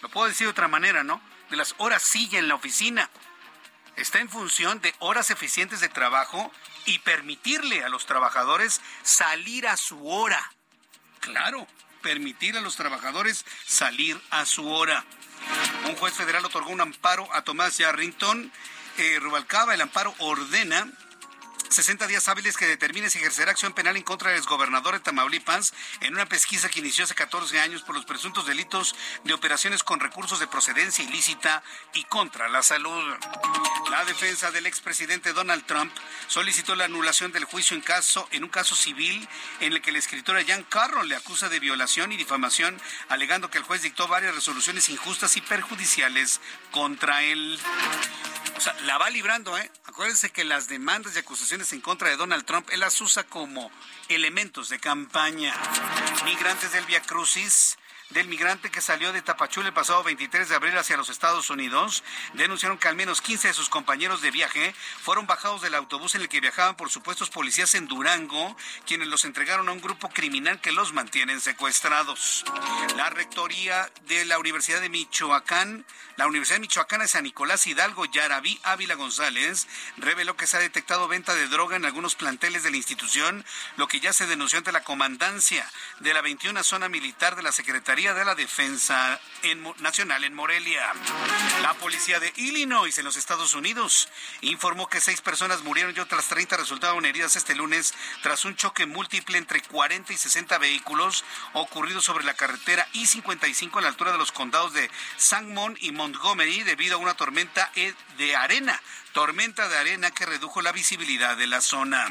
lo 0.00 0.08
puedo 0.08 0.28
decir 0.28 0.46
de 0.46 0.52
otra 0.52 0.68
manera, 0.68 1.02
¿no? 1.02 1.20
De 1.50 1.56
las 1.56 1.74
horas 1.78 2.02
silla 2.02 2.38
en 2.38 2.48
la 2.48 2.54
oficina. 2.54 3.10
Está 3.96 4.20
en 4.20 4.28
función 4.28 4.80
de 4.80 4.94
horas 4.98 5.30
eficientes 5.30 5.80
de 5.80 5.88
trabajo 5.88 6.52
y 6.84 6.98
permitirle 6.98 7.84
a 7.84 7.88
los 7.88 8.06
trabajadores 8.06 8.80
salir 9.02 9.66
a 9.68 9.76
su 9.76 10.06
hora. 10.08 10.52
Claro, 11.20 11.66
permitir 12.04 12.56
a 12.56 12.60
los 12.60 12.76
trabajadores 12.76 13.44
salir 13.66 14.20
a 14.30 14.44
su 14.44 14.68
hora. 14.68 15.04
Un 15.88 15.96
juez 15.96 16.14
federal 16.14 16.44
otorgó 16.44 16.70
un 16.70 16.82
amparo 16.82 17.26
a 17.34 17.42
Tomás 17.42 17.78
Yarrington 17.78 18.52
eh, 18.98 19.18
Rubalcaba. 19.20 19.74
El 19.74 19.80
amparo 19.80 20.14
ordena 20.18 20.86
60 21.74 22.06
días 22.06 22.28
hábiles 22.28 22.56
que 22.56 22.68
determine 22.68 23.10
si 23.10 23.18
ejercerá 23.18 23.50
acción 23.50 23.72
penal 23.72 23.96
en 23.96 24.04
contra 24.04 24.30
del 24.30 24.38
exgobernador 24.38 24.94
de 24.94 25.00
Tamaulipas 25.00 25.74
en 26.02 26.14
una 26.14 26.24
pesquisa 26.24 26.68
que 26.68 26.78
inició 26.78 27.02
hace 27.02 27.16
14 27.16 27.58
años 27.58 27.82
por 27.82 27.96
los 27.96 28.04
presuntos 28.04 28.46
delitos 28.46 28.94
de 29.24 29.34
operaciones 29.34 29.82
con 29.82 29.98
recursos 29.98 30.38
de 30.38 30.46
procedencia 30.46 31.04
ilícita 31.04 31.64
y 31.92 32.04
contra 32.04 32.48
la 32.48 32.62
salud. 32.62 33.02
La 33.90 34.04
defensa 34.04 34.52
del 34.52 34.66
expresidente 34.66 35.32
Donald 35.32 35.66
Trump 35.66 35.92
solicitó 36.28 36.76
la 36.76 36.84
anulación 36.84 37.32
del 37.32 37.44
juicio 37.44 37.74
en 37.76 37.82
caso 37.82 38.28
en 38.30 38.44
un 38.44 38.50
caso 38.50 38.76
civil 38.76 39.28
en 39.58 39.72
el 39.72 39.82
que 39.82 39.90
la 39.90 39.98
escritora 39.98 40.44
Jan 40.46 40.62
Carroll 40.62 41.08
le 41.08 41.16
acusa 41.16 41.48
de 41.48 41.58
violación 41.58 42.12
y 42.12 42.16
difamación, 42.16 42.80
alegando 43.08 43.50
que 43.50 43.58
el 43.58 43.64
juez 43.64 43.82
dictó 43.82 44.06
varias 44.06 44.32
resoluciones 44.32 44.88
injustas 44.90 45.36
y 45.36 45.40
perjudiciales 45.40 46.40
contra 46.70 47.22
él. 47.24 47.58
La 48.84 48.98
va 48.98 49.10
librando, 49.10 49.56
¿eh? 49.58 49.70
Acuérdense 49.84 50.30
que 50.30 50.44
las 50.44 50.68
demandas 50.68 51.14
y 51.16 51.18
acusaciones 51.18 51.72
en 51.72 51.80
contra 51.80 52.08
de 52.08 52.16
Donald 52.16 52.44
Trump, 52.44 52.68
él 52.70 52.80
las 52.80 53.00
usa 53.00 53.24
como 53.24 53.70
elementos 54.08 54.68
de 54.68 54.78
campaña. 54.78 55.54
Migrantes 56.24 56.72
del 56.72 56.84
Via 56.86 57.02
Crucis 57.02 57.76
del 58.14 58.28
migrante 58.28 58.70
que 58.70 58.80
salió 58.80 59.12
de 59.12 59.22
Tapachula 59.22 59.66
el 59.66 59.74
pasado 59.74 60.04
23 60.04 60.48
de 60.48 60.54
abril 60.54 60.78
hacia 60.78 60.96
los 60.96 61.08
Estados 61.08 61.50
Unidos 61.50 62.04
denunciaron 62.34 62.78
que 62.78 62.86
al 62.86 62.94
menos 62.94 63.20
15 63.20 63.48
de 63.48 63.54
sus 63.54 63.68
compañeros 63.68 64.22
de 64.22 64.30
viaje 64.30 64.72
fueron 65.02 65.26
bajados 65.26 65.62
del 65.62 65.74
autobús 65.74 66.14
en 66.14 66.20
el 66.20 66.28
que 66.28 66.40
viajaban 66.40 66.76
por 66.76 66.90
supuestos 66.90 67.28
policías 67.28 67.74
en 67.74 67.88
Durango, 67.88 68.56
quienes 68.86 69.08
los 69.08 69.24
entregaron 69.24 69.68
a 69.68 69.72
un 69.72 69.80
grupo 69.80 70.10
criminal 70.10 70.60
que 70.60 70.70
los 70.70 70.92
mantienen 70.92 71.40
secuestrados. 71.40 72.44
La 72.96 73.10
rectoría 73.10 73.90
de 74.06 74.24
la 74.26 74.38
Universidad 74.38 74.80
de 74.80 74.90
Michoacán, 74.90 75.84
la 76.16 76.28
Universidad 76.28 76.58
de 76.58 76.68
Michoacán 76.68 77.00
de 77.00 77.08
San 77.08 77.24
Nicolás 77.24 77.66
Hidalgo, 77.66 78.04
Yarabí 78.04 78.60
Ávila 78.62 78.94
González, 78.94 79.66
reveló 79.96 80.36
que 80.36 80.46
se 80.46 80.56
ha 80.56 80.60
detectado 80.60 81.08
venta 81.08 81.34
de 81.34 81.48
droga 81.48 81.74
en 81.74 81.84
algunos 81.84 82.14
planteles 82.14 82.62
de 82.62 82.70
la 82.70 82.76
institución, 82.76 83.44
lo 83.76 83.88
que 83.88 83.98
ya 83.98 84.12
se 84.12 84.26
denunció 84.26 84.58
ante 84.58 84.70
la 84.70 84.84
comandancia 84.84 85.68
de 85.98 86.14
la 86.14 86.20
21 86.20 86.62
zona 86.62 86.88
militar 86.88 87.34
de 87.34 87.42
la 87.42 87.50
Secretaría 87.50 88.03
de 88.12 88.24
la 88.26 88.34
Defensa 88.34 89.18
Nacional 89.78 90.24
en 90.24 90.34
Morelia. 90.34 90.92
La 91.62 91.72
policía 91.72 92.20
de 92.20 92.30
Illinois 92.36 92.98
en 92.98 93.04
los 93.04 93.16
Estados 93.16 93.54
Unidos 93.54 94.10
informó 94.42 94.88
que 94.88 95.00
seis 95.00 95.22
personas 95.22 95.62
murieron 95.62 95.94
y 95.96 96.00
otras 96.00 96.26
30 96.26 96.58
resultaron 96.58 97.06
heridas 97.06 97.36
este 97.36 97.54
lunes 97.54 97.94
tras 98.22 98.44
un 98.44 98.56
choque 98.56 98.84
múltiple 98.84 99.38
entre 99.38 99.62
40 99.62 100.12
y 100.12 100.16
60 100.18 100.58
vehículos 100.58 101.24
ocurrido 101.54 102.02
sobre 102.02 102.24
la 102.24 102.34
carretera 102.34 102.86
I-55 102.92 103.78
a 103.78 103.80
la 103.80 103.88
altura 103.88 104.12
de 104.12 104.18
los 104.18 104.32
condados 104.32 104.74
de 104.74 104.90
Sangamon 105.16 105.78
y 105.80 105.92
Montgomery 105.92 106.62
debido 106.62 106.96
a 106.96 106.98
una 106.98 107.14
tormenta 107.14 107.72
de 108.18 108.36
arena 108.36 108.78
tormenta 109.14 109.68
de 109.68 109.78
arena 109.78 110.10
que 110.10 110.26
redujo 110.26 110.60
la 110.60 110.72
visibilidad 110.72 111.36
de 111.36 111.46
la 111.46 111.60
zona. 111.60 112.04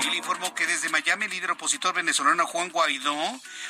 Y 0.00 0.16
informó 0.16 0.54
que 0.54 0.66
desde 0.66 0.88
Miami 0.88 1.26
el 1.26 1.30
líder 1.30 1.50
opositor 1.50 1.94
venezolano 1.94 2.46
Juan 2.46 2.70
Guaidó 2.70 3.14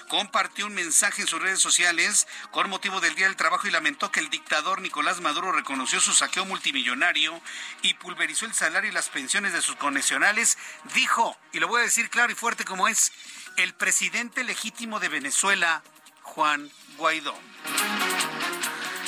compartió 0.09 0.67
un 0.67 0.73
mensaje 0.73 1.23
en 1.23 1.27
sus 1.27 1.43
redes 1.43 1.59
sociales 1.59 2.29
con 2.53 2.71
motivo 2.71 3.01
del 3.01 3.17
Día 3.17 3.27
del 3.27 3.35
Trabajo 3.35 3.67
y 3.67 3.73
lamentó 3.73 4.13
que 4.13 4.21
el 4.21 4.31
dictador 4.31 4.81
Nicolás 4.81 5.21
Maduro 5.21 5.51
reconoció 5.51 6.01
su 6.01 6.15
saqueo 6.15 6.45
multimillonario 6.45 7.39
y 7.83 7.95
pulverizó 7.95 8.47
el 8.47 8.55
salario 8.55 8.89
y 8.89 8.95
las 8.95 9.09
pensiones 9.09 9.53
de 9.53 9.61
sus 9.61 9.75
conexionales. 9.75 10.57
Dijo, 10.95 11.37
y 11.53 11.59
lo 11.59 11.67
voy 11.67 11.81
a 11.81 11.85
decir 11.85 12.09
claro 12.09 12.31
y 12.31 12.37
fuerte 12.37 12.65
como 12.65 12.87
es, 12.87 13.11
el 13.57 13.75
presidente 13.75 14.45
legítimo 14.45 15.01
de 15.01 15.09
Venezuela, 15.09 15.83
Juan 16.23 16.71
Guaidó. 16.99 17.35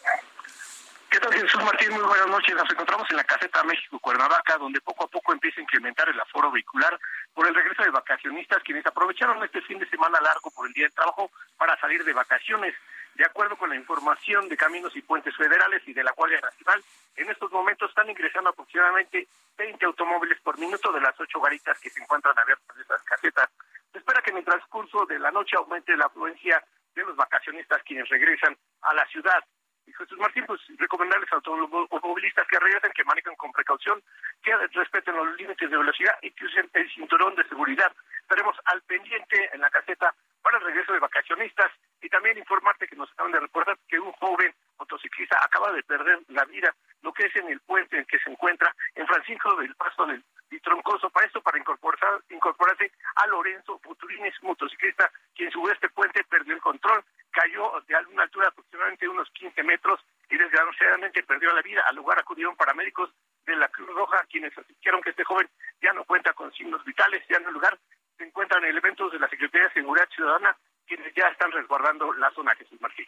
¿Qué 1.10 1.20
tal, 1.20 1.34
Jesús 1.34 1.64
Martín? 1.64 1.92
Muy 1.92 2.04
buenas 2.04 2.28
noches. 2.28 2.56
Nos 2.56 2.70
encontramos 2.70 3.08
en 3.10 3.18
la 3.18 3.24
caseta 3.24 3.64
México-Cuernavaca, 3.64 4.58
donde 4.58 4.82
poco 4.82 5.06
a 5.06 5.08
poco 5.08 5.32
empieza 5.32 5.62
a 5.62 5.64
incrementar 5.64 6.10
el 6.10 6.20
aforo 6.20 6.52
vehicular 6.52 7.00
por 7.36 7.46
el 7.48 7.54
regreso 7.54 7.84
de 7.84 7.92
vacacionistas, 7.92 8.64
quienes 8.64 8.86
aprovecharon 8.86 9.44
este 9.44 9.62
fin 9.62 9.78
de 9.78 9.90
semana 9.90 10.20
largo 10.22 10.50
por 10.52 10.68
el 10.68 10.74
día 10.74 10.86
de 10.86 10.96
trabajo 10.96 11.30
para 11.58 11.78
salir 11.80 12.04
de 12.04 12.14
vacaciones. 12.14 12.74
De 13.14 13.26
acuerdo 13.26 13.58
con 13.58 13.70
la 13.70 13.76
información 13.76 14.50
de 14.50 14.58
Caminos 14.58 14.96
y 14.96 15.02
Puentes 15.02 15.36
Federales 15.36 15.82
y 15.86 15.94
de 15.94 16.04
la 16.04 16.12
Guardia 16.14 16.40
Nacional, 16.42 16.82
en 17.16 17.30
estos 17.30 17.52
momentos 17.52 17.90
están 17.90 18.10
ingresando 18.10 18.50
aproximadamente 18.50 19.28
20 19.58 19.86
automóviles 19.86 20.40
por 20.42 20.58
minuto 20.58 20.92
de 20.92 21.02
las 21.02 21.18
ocho 21.20 21.40
garitas 21.40 21.80
que 21.80 21.90
se 21.90 22.02
encuentran 22.02 22.38
abiertas 22.40 22.76
de 22.76 22.82
estas 22.82 23.04
casetas. 23.04 23.50
Se 23.92 24.00
espera 24.00 24.22
que 24.22 24.32
en 24.32 24.38
el 24.38 24.46
transcurso 24.46 25.06
de 25.06 25.20
la 25.20 25.32
noche 25.32 25.56
aumente 25.58 25.96
la 25.96 26.06
afluencia 26.06 26.64
de 26.94 27.04
los 27.04 27.16
vacacionistas 27.16 27.84
quienes 27.84 28.08
regresan 28.10 28.58
a 28.82 28.94
la 28.94 29.06
ciudad. 29.08 29.44
Y 29.88 29.94
Jesús 29.94 30.18
Martín, 30.18 30.46
pues 30.46 30.60
recomendarles 30.78 31.32
a 31.32 31.36
los 31.36 31.46
automovilistas 31.46 32.48
que 32.48 32.60
regresen, 32.60 32.92
que 32.92 33.04
manejen 33.04 33.36
con 33.36 33.52
precaución, 33.52 34.02
que 34.42 34.56
respeten 34.74 35.16
los 35.16 35.36
límites 35.38 35.70
de 35.70 35.78
velocidad 35.78 36.14
y 36.22 36.32
que 36.32 36.46
usen 36.46 36.70
el 36.74 36.90
cinturón 36.92 37.36
de 37.36 37.48
seguridad. 37.48 37.92
Estaremos 38.22 38.56
al 38.66 38.82
pendiente 38.84 39.50
en 39.54 39.62
la 39.62 39.70
caseta 39.70 40.14
para 40.42 40.58
el 40.58 40.64
regreso 40.64 40.94
de 40.94 41.00
vacacionistas 41.00 41.72
y 42.02 42.10
también 42.10 42.38
informarte 42.38 42.88
que 42.88 42.96
nos 42.96 43.12
acaban 43.12 43.32
de 43.32 43.40
reportar 43.40 43.78
que 43.88 44.00
un 44.00 44.12
joven 44.14 44.54
motociclista 44.78 45.38
acaba 45.44 45.72
de 45.72 45.84
perder 45.84 46.20
la 46.30 46.46
vida, 46.46 46.76
lo 47.02 47.14
que 47.14 47.26
es 47.26 47.36
en 47.36 47.50
el 47.50 47.60
puente 47.62 47.98
en 47.98 48.06
que 48.06 48.20
se 48.20 48.30
encuentra 48.30 48.76
en 48.96 49.08
Francisco 49.08 49.56
del 49.56 49.76
Paso 49.76 50.06
del 50.06 50.24
Troncoso, 50.66 51.12
para 51.12 51.28
esto, 51.28 51.42
para 51.42 51.60
incorporar, 51.60 52.22
incorporarse 52.30 52.92
a 53.16 53.28
Lorenzo 53.28 53.80
Futurines, 53.84 54.34
motociclista, 54.42 55.12
quien 55.36 55.52
sube 55.52 55.72
este 55.72 55.90
puente 55.90 56.24
perdió 56.24 56.56
el 56.56 56.62
control, 56.62 57.04
cayó 57.30 57.72
de 57.88 57.96
alguna 57.96 58.24
altura 58.24 58.48
aproximadamente 58.48 59.08
unos 59.08 59.30
15 59.32 59.62
metros 59.64 60.00
y 60.28 60.38
desgraciadamente 60.38 61.22
perdió 61.22 61.54
la 61.54 61.62
vida. 61.62 61.84
Al 61.88 61.96
lugar 61.96 62.18
acudieron 62.18 62.56
paramédicos 62.56 63.12
de 63.46 63.56
la 63.56 63.68
Cruz 63.68 63.88
Roja, 63.90 64.26
quienes 64.30 64.58
asistieron 64.58 65.02
que 65.02 65.12
este 65.12 65.24
joven 65.24 65.48
ya 65.82 65.94
no 65.94 66.04
cuenta 66.04 66.34
con 66.34 66.52
signos 66.54 66.84
vitales, 66.84 67.24
ya 67.30 67.38
en 67.38 67.46
el 67.46 67.54
lugar 67.54 67.78
se 68.18 68.24
encuentran 68.24 68.66
elementos 68.66 69.12
de 69.12 69.20
la 69.20 69.30
Secretaría 69.30 69.68
de 69.68 69.74
Seguridad 69.74 70.10
Ciudadana 70.16 70.58
quienes 70.88 71.14
ya 71.16 71.28
están 71.28 71.52
resguardando 71.52 72.14
la 72.14 72.32
zona 72.32 72.56
Jesús 72.56 72.80
Martín. 72.80 73.06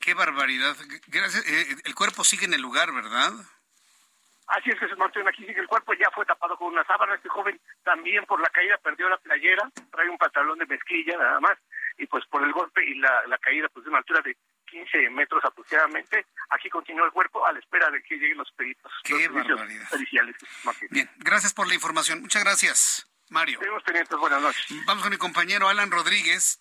Qué, 0.00 0.14
Gracias. 1.08 1.46
Eh, 1.46 1.76
el 1.84 1.94
cuerpo 1.94 2.24
sigue 2.24 2.46
en 2.46 2.54
el 2.54 2.60
lugar, 2.60 2.92
¿verdad? 2.92 3.32
Así 4.46 4.70
es, 4.70 4.78
Jesús 4.78 4.98
Martín, 4.98 5.26
aquí 5.26 5.44
sigue 5.46 5.60
el 5.60 5.66
cuerpo, 5.66 5.94
ya 5.94 6.10
fue 6.14 6.26
tapado 6.26 6.56
con 6.56 6.72
una 6.72 6.84
sábana. 6.84 7.14
Este 7.14 7.28
joven 7.28 7.58
también 7.82 8.24
por 8.26 8.40
la 8.40 8.50
caída 8.50 8.76
perdió 8.78 9.08
la 9.08 9.16
playera, 9.16 9.70
trae 9.90 10.08
un 10.08 10.18
pantalón 10.18 10.58
de 10.58 10.66
mezclilla 10.66 11.16
nada 11.16 11.40
más, 11.40 11.56
y 11.96 12.06
pues 12.06 12.24
por 12.26 12.42
el 12.42 12.52
golpe 12.52 12.84
y 12.84 12.94
la, 12.94 13.38
caída 13.40 13.68
pues 13.68 13.84
de 13.84 13.90
una 13.90 13.98
altura 13.98 14.20
de 14.22 14.36
15 14.66 15.10
metros 15.10 15.42
aproximadamente, 15.44 16.26
aquí 16.50 16.68
continúa 16.68 17.06
el 17.06 17.12
cuerpo 17.12 17.46
a 17.46 17.52
la 17.52 17.58
espera 17.58 17.90
de 17.90 18.02
que 18.02 18.16
lleguen 18.16 18.38
los 18.38 18.50
peritos. 18.52 18.92
Qué 19.04 19.28
barbaridad. 19.28 19.88
Bien, 20.90 21.10
gracias 21.18 21.54
por 21.54 21.66
la 21.66 21.74
información. 21.74 22.20
Muchas 22.20 22.44
gracias, 22.44 23.10
Mario. 23.30 23.58
Tenemos 23.60 23.82
pendientes, 23.82 24.18
buenas 24.18 24.42
noches. 24.42 24.66
Vamos 24.86 25.02
con 25.02 25.10
mi 25.10 25.18
compañero 25.18 25.68
Alan 25.68 25.90
Rodríguez 25.90 26.60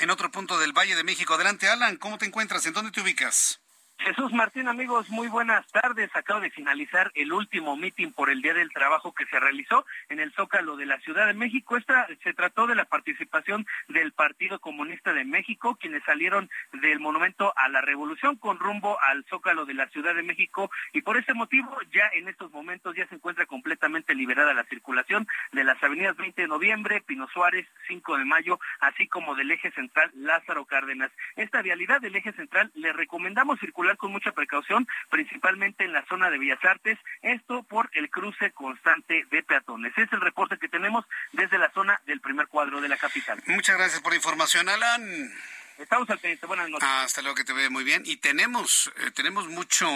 en 0.00 0.10
otro 0.10 0.30
punto 0.30 0.58
del 0.58 0.72
Valle 0.72 0.96
de 0.96 1.04
México. 1.04 1.34
Adelante, 1.34 1.68
Alan, 1.68 1.96
¿cómo 1.96 2.18
te 2.18 2.26
encuentras? 2.26 2.64
¿En 2.66 2.72
dónde 2.72 2.90
te 2.90 3.00
ubicas? 3.00 3.60
Jesús 4.00 4.32
Martín, 4.32 4.66
amigos, 4.66 5.10
muy 5.10 5.28
buenas 5.28 5.66
tardes. 5.72 6.10
Acabo 6.14 6.40
de 6.40 6.50
finalizar 6.50 7.12
el 7.14 7.34
último 7.34 7.76
mitin 7.76 8.14
por 8.14 8.30
el 8.30 8.40
Día 8.40 8.54
del 8.54 8.72
Trabajo 8.72 9.12
que 9.12 9.26
se 9.26 9.38
realizó 9.38 9.84
en 10.08 10.20
el 10.20 10.32
Zócalo 10.32 10.78
de 10.78 10.86
la 10.86 10.98
Ciudad 11.00 11.26
de 11.26 11.34
México. 11.34 11.76
Esta 11.76 12.06
se 12.24 12.32
trató 12.32 12.66
de 12.66 12.74
la 12.74 12.86
participación 12.86 13.66
del 13.88 14.12
Partido 14.12 14.58
Comunista 14.58 15.12
de 15.12 15.26
México, 15.26 15.76
quienes 15.78 16.02
salieron 16.04 16.48
del 16.72 16.98
Monumento 16.98 17.52
a 17.56 17.68
la 17.68 17.82
Revolución 17.82 18.36
con 18.36 18.58
rumbo 18.58 18.98
al 19.02 19.22
Zócalo 19.26 19.66
de 19.66 19.74
la 19.74 19.86
Ciudad 19.88 20.14
de 20.14 20.22
México 20.22 20.70
y 20.94 21.02
por 21.02 21.18
ese 21.18 21.34
motivo 21.34 21.76
ya 21.92 22.08
en 22.14 22.26
estos 22.28 22.50
momentos 22.52 22.96
ya 22.96 23.06
se 23.08 23.16
encuentra 23.16 23.44
completamente 23.44 24.14
liberada 24.14 24.54
la 24.54 24.64
circulación 24.64 25.28
de 25.52 25.64
las 25.64 25.80
avenidas 25.82 26.16
20 26.16 26.40
de 26.40 26.48
noviembre, 26.48 27.02
Pino 27.02 27.28
Suárez, 27.28 27.66
5 27.86 28.16
de 28.16 28.24
mayo, 28.24 28.58
así 28.80 29.06
como 29.08 29.34
del 29.34 29.50
eje 29.50 29.70
central 29.72 30.10
Lázaro 30.14 30.64
Cárdenas. 30.64 31.10
Esta 31.36 31.60
vialidad 31.60 32.00
del 32.00 32.16
eje 32.16 32.32
central 32.32 32.70
le 32.74 32.94
recomendamos 32.94 33.60
circular 33.60 33.89
con 33.96 34.12
mucha 34.12 34.32
precaución, 34.32 34.86
principalmente 35.10 35.84
en 35.84 35.92
la 35.92 36.04
zona 36.06 36.30
de 36.30 36.38
Bellas 36.38 36.64
Artes, 36.64 36.98
esto 37.22 37.62
por 37.62 37.90
el 37.92 38.10
cruce 38.10 38.52
constante 38.52 39.26
de 39.30 39.42
peatones. 39.42 39.92
Es 39.96 40.12
el 40.12 40.20
reporte 40.20 40.58
que 40.58 40.68
tenemos 40.68 41.04
desde 41.32 41.58
la 41.58 41.70
zona 41.72 42.00
del 42.06 42.20
primer 42.20 42.48
cuadro 42.48 42.80
de 42.80 42.88
la 42.88 42.96
capital. 42.96 43.42
Muchas 43.46 43.76
gracias 43.76 44.00
por 44.00 44.12
la 44.12 44.16
información, 44.16 44.68
Alan. 44.68 45.32
Estamos 45.80 46.10
al 46.10 46.18
pendiente. 46.18 46.46
Buenas 46.46 46.68
noches. 46.68 46.86
hasta 46.86 47.22
luego, 47.22 47.34
que 47.34 47.44
te 47.44 47.54
ve 47.54 47.70
muy 47.70 47.84
bien. 47.84 48.02
Y 48.04 48.18
tenemos, 48.18 48.92
eh, 48.98 49.10
tenemos 49.12 49.48
mucho... 49.48 49.88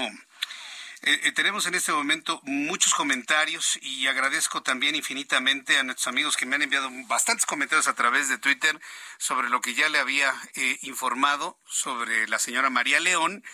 Eh, 1.03 1.21
eh, 1.25 1.33
tenemos 1.33 1.67
en 1.67 1.75
este 1.75 1.93
momento 1.93 2.41
muchos 2.45 2.95
comentarios 2.95 3.79
y 3.83 4.07
agradezco 4.07 4.63
también 4.63 4.95
infinitamente 4.95 5.77
a 5.77 5.83
nuestros 5.83 6.07
amigos 6.07 6.39
que 6.39 6.47
me 6.47 6.57
han 6.57 6.63
enviado 6.63 6.89
bastantes 7.07 7.45
comentarios 7.45 7.89
a 7.89 7.95
través 7.95 8.31
de 8.31 8.39
Twitter 8.39 8.81
sobre 9.19 9.51
lo 9.51 9.61
que 9.61 9.75
ya 9.75 9.91
le 9.91 9.99
había 9.99 10.33
informado 10.81 11.59
sobre 11.67 12.27
la 12.29 12.39
señora 12.39 12.71
María 12.71 13.01
León 13.01 13.45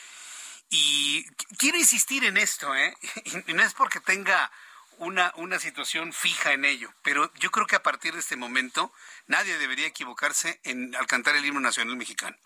y 0.71 1.25
quiero 1.59 1.77
insistir 1.79 2.25
en 2.25 2.37
esto, 2.37 2.75
¿eh? 2.75 2.95
Y 3.47 3.53
no 3.53 3.63
es 3.63 3.75
porque 3.75 4.01
tenga 4.01 4.51
una, 4.99 5.33
una 5.37 5.59
situación 5.59 6.13
fija 6.13 6.53
en 6.53 6.65
ello, 6.65 6.93
pero 7.03 7.33
yo 7.35 7.51
creo 7.51 7.67
que 7.67 7.77
a 7.77 7.83
partir 7.83 8.15
de 8.15 8.21
este 8.21 8.37
momento 8.37 8.93
nadie 9.27 9.59
debería 9.59 9.87
equivocarse 9.87 10.61
en 10.63 10.95
al 10.95 11.07
cantar 11.07 11.37
el 11.37 11.45
himno 11.45 11.61
nacional 11.61 11.97
mexicano. 11.97 12.37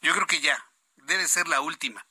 Yo 0.00 0.14
creo 0.14 0.26
que 0.26 0.40
ya, 0.40 0.64
debe 0.96 1.26
ser 1.26 1.48
la 1.48 1.60
última. 1.60 2.06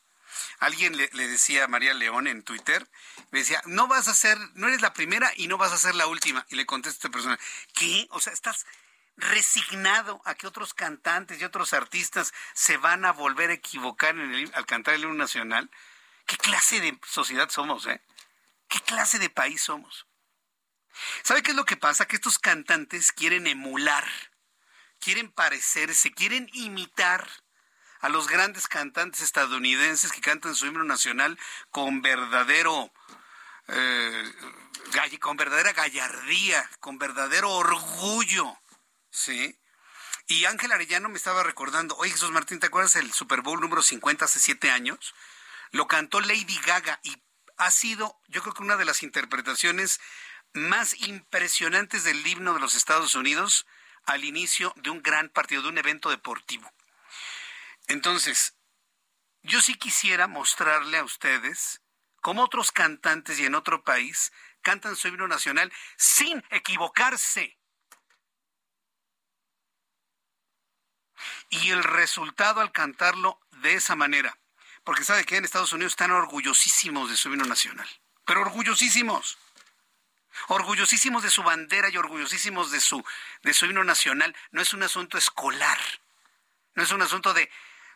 Alguien 0.59 0.95
le, 0.97 1.09
decía 1.09 1.65
a 1.65 1.67
María 1.67 1.93
León 1.93 2.27
en 2.27 2.43
Twitter, 2.43 2.87
me 3.31 3.39
decía, 3.39 3.61
no 3.65 3.87
vas 3.87 4.07
a 4.07 4.13
ser, 4.13 4.37
no 4.55 4.67
eres 4.67 4.81
la 4.81 4.93
primera 4.93 5.31
y 5.35 5.47
no 5.47 5.57
vas 5.57 5.71
a 5.71 5.77
ser 5.77 5.95
la 5.95 6.07
última. 6.07 6.45
Y 6.49 6.55
le 6.55 6.65
contesta 6.65 6.95
a 6.95 6.99
esta 6.99 7.09
persona, 7.09 7.39
¿qué? 7.73 8.07
O 8.11 8.19
sea, 8.19 8.33
estás, 8.33 8.65
resignado 9.17 10.21
a 10.25 10.35
que 10.35 10.47
otros 10.47 10.73
cantantes 10.73 11.39
y 11.39 11.43
otros 11.43 11.73
artistas 11.73 12.33
se 12.53 12.77
van 12.77 13.05
a 13.05 13.11
volver 13.11 13.49
a 13.49 13.53
equivocar 13.53 14.15
en 14.15 14.33
el, 14.33 14.51
al 14.53 14.65
cantar 14.65 14.95
el 14.95 15.03
himno 15.03 15.15
nacional. 15.15 15.69
¿Qué 16.25 16.37
clase 16.37 16.79
de 16.79 16.97
sociedad 17.05 17.49
somos, 17.49 17.85
eh? 17.87 18.01
¿Qué 18.67 18.79
clase 18.79 19.19
de 19.19 19.29
país 19.29 19.61
somos? 19.61 20.07
¿Sabe 21.23 21.43
qué 21.43 21.51
es 21.51 21.57
lo 21.57 21.65
que 21.65 21.77
pasa? 21.77 22.07
Que 22.07 22.15
estos 22.15 22.39
cantantes 22.39 23.11
quieren 23.11 23.47
emular, 23.47 24.07
quieren 24.99 25.31
parecerse, 25.31 26.11
quieren 26.11 26.49
imitar 26.53 27.27
a 28.01 28.09
los 28.09 28.27
grandes 28.27 28.67
cantantes 28.67 29.21
estadounidenses 29.21 30.11
que 30.11 30.21
cantan 30.21 30.55
su 30.55 30.65
himno 30.67 30.83
nacional 30.83 31.37
con 31.69 32.01
verdadero 32.01 32.91
eh, 33.67 34.33
con 35.19 35.37
verdadera 35.37 35.71
gallardía, 35.73 36.69
con 36.79 36.97
verdadero 36.97 37.51
orgullo. 37.51 38.60
Sí. 39.11 39.59
Y 40.27 40.45
Ángel 40.45 40.71
Arellano 40.71 41.09
me 41.09 41.17
estaba 41.17 41.43
recordando, 41.43 41.95
oye 41.97 42.11
Jesús 42.11 42.31
Martín, 42.31 42.59
¿te 42.59 42.67
acuerdas 42.67 42.93
del 42.93 43.11
Super 43.11 43.41
Bowl 43.41 43.59
número 43.59 43.81
50 43.81 44.25
hace 44.25 44.39
siete 44.39 44.71
años? 44.71 45.13
Lo 45.71 45.87
cantó 45.87 46.21
Lady 46.21 46.59
Gaga 46.65 46.99
y 47.03 47.21
ha 47.57 47.69
sido, 47.69 48.19
yo 48.27 48.41
creo 48.41 48.53
que 48.53 48.63
una 48.63 48.77
de 48.77 48.85
las 48.85 49.03
interpretaciones 49.03 49.99
más 50.53 50.93
impresionantes 51.01 52.03
del 52.03 52.25
himno 52.25 52.53
de 52.53 52.59
los 52.59 52.75
Estados 52.75 53.15
Unidos 53.15 53.65
al 54.05 54.23
inicio 54.23 54.73
de 54.77 54.89
un 54.89 55.01
gran 55.01 55.29
partido, 55.29 55.61
de 55.61 55.69
un 55.69 55.77
evento 55.77 56.09
deportivo. 56.09 56.71
Entonces, 57.87 58.55
yo 59.43 59.61
sí 59.61 59.75
quisiera 59.75 60.27
mostrarle 60.27 60.97
a 60.97 61.03
ustedes 61.03 61.81
cómo 62.21 62.43
otros 62.43 62.71
cantantes 62.71 63.39
y 63.39 63.45
en 63.45 63.55
otro 63.55 63.83
país 63.83 64.31
cantan 64.61 64.95
su 64.95 65.07
himno 65.07 65.27
nacional 65.27 65.71
sin 65.97 66.43
equivocarse. 66.51 67.57
Y 71.51 71.69
el 71.69 71.83
resultado 71.83 72.61
al 72.61 72.71
cantarlo 72.71 73.39
de 73.61 73.75
esa 73.75 73.95
manera. 73.95 74.35
Porque 74.83 75.03
sabe 75.03 75.25
que 75.25 75.37
en 75.37 75.45
Estados 75.45 75.73
Unidos 75.73 75.93
están 75.93 76.09
orgullosísimos 76.09 77.09
de 77.09 77.15
su 77.15 77.29
himno 77.29 77.45
nacional, 77.45 77.87
pero 78.25 78.41
orgullosísimos. 78.41 79.37
orgullosísimos 80.47 81.21
de 81.21 81.29
su 81.29 81.43
bandera 81.43 81.89
y 81.89 81.97
orgullosísimos 81.97 82.71
de 82.71 82.79
su, 82.79 83.03
de 83.43 83.53
su 83.53 83.65
himno 83.67 83.83
nacional. 83.83 84.35
No 84.49 84.61
es 84.61 84.73
un 84.73 84.81
asunto 84.81 85.17
escolar, 85.19 85.77
no 86.73 86.81
es 86.81 86.91
un 86.91 87.01
asunto 87.03 87.33
de, 87.33 87.51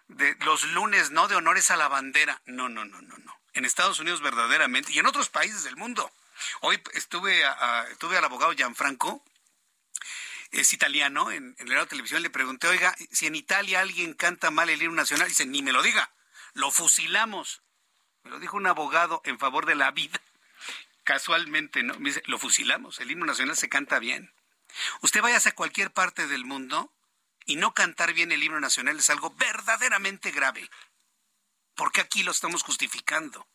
de 0.09 0.35
los 0.41 0.63
lunes, 0.65 1.09
no 1.09 1.27
de 1.27 1.35
honores 1.35 1.71
a 1.71 1.77
la 1.77 1.87
bandera. 1.87 2.41
No, 2.45 2.69
no, 2.69 2.85
no, 2.85 3.01
no, 3.01 3.17
no. 3.17 3.39
En 3.53 3.65
Estados 3.65 3.99
Unidos 3.99 4.21
verdaderamente 4.21 4.91
y 4.91 4.99
en 4.99 5.07
otros 5.07 5.29
países 5.29 5.63
del 5.63 5.77
mundo. 5.77 6.11
Hoy 6.61 6.81
estuve, 6.93 7.45
a, 7.45 7.85
estuve 7.89 8.17
al 8.17 8.25
abogado 8.25 8.51
Gianfranco, 8.51 9.23
es 10.59 10.73
italiano, 10.73 11.31
en, 11.31 11.55
en 11.59 11.69
la 11.69 11.85
televisión 11.85 12.21
le 12.21 12.29
pregunté, 12.29 12.67
oiga, 12.67 12.95
si 13.11 13.27
en 13.27 13.35
Italia 13.35 13.81
alguien 13.81 14.13
canta 14.13 14.51
mal 14.51 14.69
el 14.69 14.81
himno 14.81 14.95
nacional, 14.95 15.27
dice, 15.27 15.45
ni 15.45 15.61
me 15.61 15.71
lo 15.71 15.81
diga, 15.83 16.11
lo 16.53 16.71
fusilamos. 16.71 17.61
Me 18.23 18.31
lo 18.31 18.39
dijo 18.39 18.57
un 18.57 18.65
abogado 18.65 19.21
en 19.25 19.37
favor 19.37 19.65
de 19.65 19.75
la 19.75 19.91
vida 19.91 20.19
casualmente, 21.03 21.83
¿no? 21.83 21.97
Me 21.99 22.09
dice, 22.09 22.23
lo 22.25 22.39
fusilamos, 22.39 22.99
el 22.99 23.11
himno 23.11 23.25
nacional 23.25 23.55
se 23.55 23.69
canta 23.69 23.99
bien. 23.99 24.33
Usted 25.01 25.21
vaya 25.21 25.39
a 25.43 25.51
cualquier 25.51 25.91
parte 25.91 26.27
del 26.27 26.45
mundo 26.45 26.91
y 27.45 27.55
no 27.55 27.73
cantar 27.73 28.13
bien 28.13 28.31
el 28.31 28.43
himno 28.43 28.59
nacional 28.59 28.97
es 28.97 29.09
algo 29.09 29.29
verdaderamente 29.35 30.31
grave. 30.31 30.69
Porque 31.75 32.01
aquí 32.01 32.23
lo 32.23 32.31
estamos 32.31 32.63
justificando. 32.63 33.47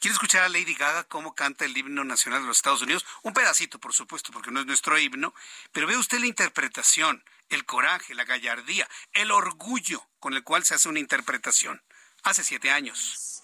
¿Quiere 0.00 0.12
escuchar 0.12 0.44
a 0.44 0.48
Lady 0.48 0.74
Gaga 0.74 1.02
cómo 1.04 1.34
canta 1.34 1.64
el 1.64 1.76
himno 1.76 2.04
nacional 2.04 2.42
de 2.42 2.46
los 2.46 2.58
Estados 2.58 2.82
Unidos? 2.82 3.04
Un 3.22 3.32
pedacito, 3.32 3.80
por 3.80 3.92
supuesto, 3.92 4.30
porque 4.32 4.52
no 4.52 4.60
es 4.60 4.66
nuestro 4.66 4.96
himno, 4.96 5.34
pero 5.72 5.88
ve 5.88 5.96
usted 5.96 6.20
la 6.20 6.26
interpretación, 6.26 7.24
el 7.48 7.64
coraje, 7.64 8.14
la 8.14 8.24
gallardía, 8.24 8.88
el 9.12 9.32
orgullo 9.32 10.06
con 10.20 10.34
el 10.34 10.44
cual 10.44 10.64
se 10.64 10.74
hace 10.74 10.88
una 10.88 11.00
interpretación. 11.00 11.82
Hace 12.22 12.44
siete 12.44 12.70
años. 12.70 13.42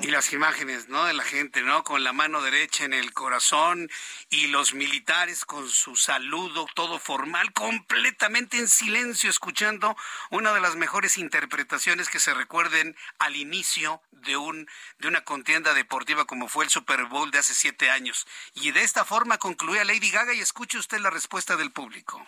Y 0.00 0.10
las 0.10 0.32
imágenes, 0.32 0.88
¿no? 0.88 1.04
De 1.04 1.12
la 1.12 1.22
gente, 1.22 1.60
¿no? 1.62 1.84
Con 1.84 2.02
la 2.02 2.14
mano 2.14 2.40
derecha 2.40 2.84
en 2.84 2.94
el 2.94 3.12
corazón 3.12 3.90
y 4.30 4.46
los 4.46 4.72
militares 4.72 5.44
con 5.44 5.68
su 5.68 5.96
saludo 5.96 6.66
todo 6.74 6.98
formal, 6.98 7.52
completamente 7.52 8.56
en 8.56 8.68
silencio, 8.68 9.28
escuchando 9.28 9.96
una 10.30 10.54
de 10.54 10.60
las 10.60 10.76
mejores 10.76 11.18
interpretaciones 11.18 12.08
que 12.08 12.20
se 12.20 12.32
recuerden 12.32 12.96
al 13.18 13.36
inicio 13.36 14.00
de, 14.12 14.38
un, 14.38 14.66
de 14.98 15.08
una 15.08 15.24
contienda 15.24 15.74
deportiva 15.74 16.24
como 16.24 16.48
fue 16.48 16.64
el 16.64 16.70
Super 16.70 17.04
Bowl 17.04 17.30
de 17.30 17.40
hace 17.40 17.54
siete 17.54 17.90
años. 17.90 18.26
Y 18.54 18.70
de 18.70 18.84
esta 18.84 19.04
forma 19.04 19.36
concluía 19.36 19.84
Lady 19.84 20.10
Gaga 20.10 20.32
y 20.32 20.40
escuche 20.40 20.78
usted 20.78 21.00
la 21.00 21.10
respuesta 21.10 21.56
del 21.56 21.70
público. 21.70 22.26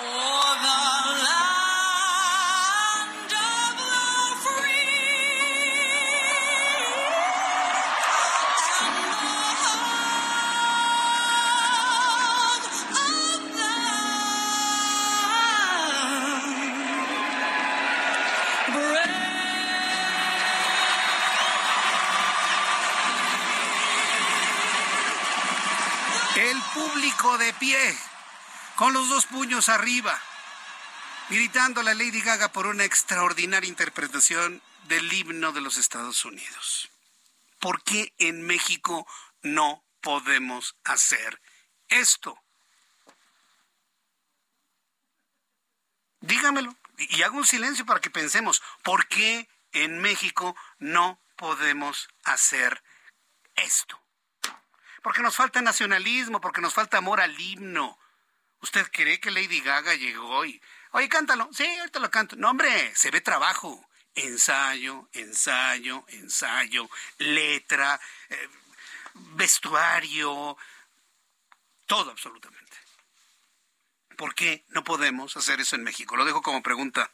Oh, 0.00 1.67
público 26.78 27.38
de 27.38 27.52
pie, 27.54 27.98
con 28.76 28.92
los 28.92 29.08
dos 29.08 29.26
puños 29.26 29.68
arriba, 29.68 30.20
gritando 31.28 31.80
a 31.80 31.84
la 31.84 31.94
Lady 31.94 32.20
Gaga 32.20 32.52
por 32.52 32.66
una 32.66 32.84
extraordinaria 32.84 33.68
interpretación 33.68 34.62
del 34.84 35.12
himno 35.12 35.52
de 35.52 35.60
los 35.60 35.76
Estados 35.76 36.24
Unidos. 36.24 36.88
¿Por 37.58 37.82
qué 37.82 38.14
en 38.18 38.42
México 38.42 39.06
no 39.42 39.82
podemos 40.00 40.76
hacer 40.84 41.40
esto? 41.88 42.38
Dígamelo 46.20 46.76
y 46.96 47.22
hago 47.22 47.38
un 47.38 47.46
silencio 47.46 47.84
para 47.86 48.00
que 48.00 48.10
pensemos, 48.10 48.62
¿por 48.84 49.08
qué 49.08 49.48
en 49.72 49.98
México 49.98 50.54
no 50.78 51.20
podemos 51.36 52.08
hacer 52.24 52.82
esto? 53.56 54.00
Porque 55.02 55.22
nos 55.22 55.36
falta 55.36 55.60
nacionalismo, 55.60 56.40
porque 56.40 56.60
nos 56.60 56.74
falta 56.74 56.98
amor 56.98 57.20
al 57.20 57.38
himno. 57.38 57.98
¿Usted 58.60 58.90
cree 58.90 59.20
que 59.20 59.30
Lady 59.30 59.60
Gaga 59.60 59.94
llegó 59.94 60.44
y, 60.44 60.60
oye, 60.92 61.08
cántalo? 61.08 61.48
Sí, 61.52 61.64
ahorita 61.78 62.00
lo 62.00 62.10
canto. 62.10 62.36
No, 62.36 62.50
hombre, 62.50 62.94
se 62.94 63.10
ve 63.10 63.20
trabajo. 63.20 63.84
Ensayo, 64.14 65.08
ensayo, 65.12 66.04
ensayo, 66.08 66.90
letra, 67.18 68.00
eh, 68.30 68.48
vestuario, 69.14 70.56
todo 71.86 72.10
absolutamente. 72.10 72.76
¿Por 74.16 74.34
qué 74.34 74.64
no 74.70 74.82
podemos 74.82 75.36
hacer 75.36 75.60
eso 75.60 75.76
en 75.76 75.84
México? 75.84 76.16
Lo 76.16 76.24
dejo 76.24 76.42
como 76.42 76.64
pregunta 76.64 77.08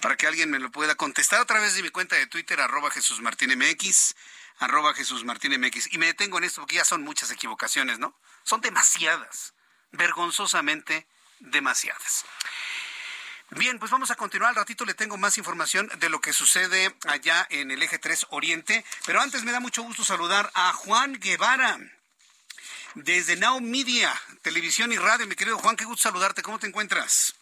para 0.00 0.16
que 0.16 0.26
alguien 0.26 0.50
me 0.50 0.58
lo 0.58 0.70
pueda 0.70 0.94
contestar 0.94 1.40
a 1.40 1.44
través 1.44 1.74
de 1.74 1.82
mi 1.82 1.90
cuenta 1.90 2.16
de 2.16 2.26
Twitter, 2.26 2.58
arroba 2.60 2.90
Jesús 2.90 3.20
Martín 3.20 3.50
MX 3.58 4.14
arroba 4.58 4.94
Jesús 4.94 5.24
Martín 5.24 5.58
MX. 5.60 5.92
Y 5.92 5.98
me 5.98 6.06
detengo 6.06 6.38
en 6.38 6.44
esto 6.44 6.60
porque 6.60 6.76
ya 6.76 6.84
son 6.84 7.02
muchas 7.02 7.30
equivocaciones, 7.30 7.98
¿no? 7.98 8.18
Son 8.42 8.60
demasiadas, 8.60 9.54
vergonzosamente 9.92 11.06
demasiadas. 11.40 12.24
Bien, 13.50 13.78
pues 13.78 13.90
vamos 13.90 14.10
a 14.10 14.16
continuar. 14.16 14.50
Al 14.50 14.56
ratito 14.56 14.84
le 14.84 14.94
tengo 14.94 15.16
más 15.16 15.38
información 15.38 15.90
de 15.98 16.08
lo 16.08 16.20
que 16.20 16.32
sucede 16.32 16.94
allá 17.06 17.46
en 17.50 17.70
el 17.70 17.82
eje 17.82 17.98
3 17.98 18.26
Oriente. 18.30 18.84
Pero 19.06 19.20
antes 19.20 19.44
me 19.44 19.52
da 19.52 19.60
mucho 19.60 19.82
gusto 19.82 20.04
saludar 20.04 20.50
a 20.54 20.72
Juan 20.72 21.14
Guevara 21.20 21.78
desde 22.94 23.36
Now 23.36 23.60
Media, 23.60 24.12
televisión 24.42 24.92
y 24.92 24.96
radio. 24.96 25.26
Mi 25.26 25.36
querido 25.36 25.58
Juan, 25.58 25.76
qué 25.76 25.84
gusto 25.84 26.02
saludarte. 26.02 26.42
¿Cómo 26.42 26.58
te 26.58 26.66
encuentras? 26.66 27.34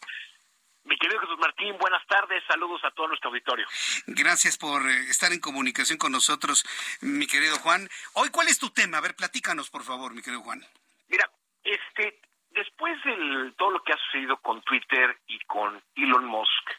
Mi 0.85 0.97
querido 0.99 1.21
Jesús 1.21 1.39
Martín, 1.39 1.77
buenas 1.79 2.05
tardes, 2.07 2.43
saludos 2.49 2.83
a 2.85 2.91
todo 2.91 3.09
nuestro 3.09 3.31
auditorio. 3.31 3.67
Gracias 4.07 4.59
por 4.59 4.83
eh, 4.83 5.11
estar 5.11 5.33
en 5.33 5.41
comunicación 5.41 5.97
con 5.97 6.11
nosotros, 6.11 6.65
mi 7.01 7.27
querido 7.27 7.57
Juan. 7.59 7.89
Hoy, 8.15 8.31
¿cuál 8.31 8.49
es 8.49 8.59
tu 8.59 8.71
tema? 8.71 8.99
A 8.99 9.01
ver, 9.01 9.15
platícanos, 9.15 9.71
por 9.71 9.85
favor, 9.85 10.13
mi 10.13 10.23
querido 10.23 10.43
Juan. 10.43 10.61
Mira, 11.09 11.31
este, 11.63 12.21
después 12.51 13.03
de 13.05 13.53
todo 13.57 13.71
lo 13.71 13.83
que 13.85 13.93
ha 13.93 13.97
sucedido 13.97 14.37
con 14.39 14.61
Twitter 14.63 15.17
y 15.29 15.39
con 15.45 15.81
Elon 15.95 16.25
Musk, 16.25 16.71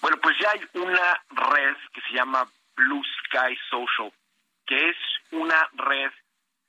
bueno, 0.00 0.18
pues 0.20 0.36
ya 0.38 0.50
hay 0.50 0.60
una 0.74 1.24
red 1.30 1.76
que 1.94 2.02
se 2.02 2.14
llama 2.14 2.46
Blue 2.76 3.02
Sky 3.24 3.56
Social, 3.70 4.12
que 4.66 4.90
es 4.90 4.96
una 5.30 5.68
red 5.72 6.10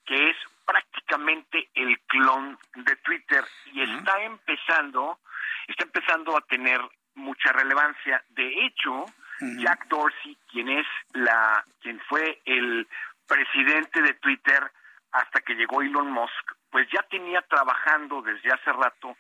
que 0.06 0.30
es 0.30 0.38
prácticamente 0.66 1.70
el 1.74 2.00
clon 2.08 2.58
de 2.76 2.96
Twitter 2.98 3.44
y 3.74 3.82
está 3.82 4.24
empezando 4.24 5.20
está 5.68 5.84
empezando 5.84 6.38
a 6.38 6.42
tener 6.42 6.80
mucha 7.16 7.52
relevancia. 7.52 8.24
De 8.30 8.66
hecho, 8.66 9.06
Jack 9.40 9.88
Dorsey, 9.88 10.38
quien 10.52 10.70
es 10.70 10.88
la, 11.14 11.66
quien 11.82 12.00
fue 12.02 12.42
el 12.46 12.88
presidente 13.28 14.02
de 14.02 14.14
Twitter 14.16 14.72
hasta 15.12 15.42
que 15.42 15.56
llegó 15.56 15.82
Elon 15.82 16.12
Musk, 16.12 16.52
pues 16.70 16.88
ya 16.92 17.02
tenía 17.04 17.42
trabajando 17.44 18.22
desde 18.22 18.52
hace 18.52 18.72
rato 18.74 19.16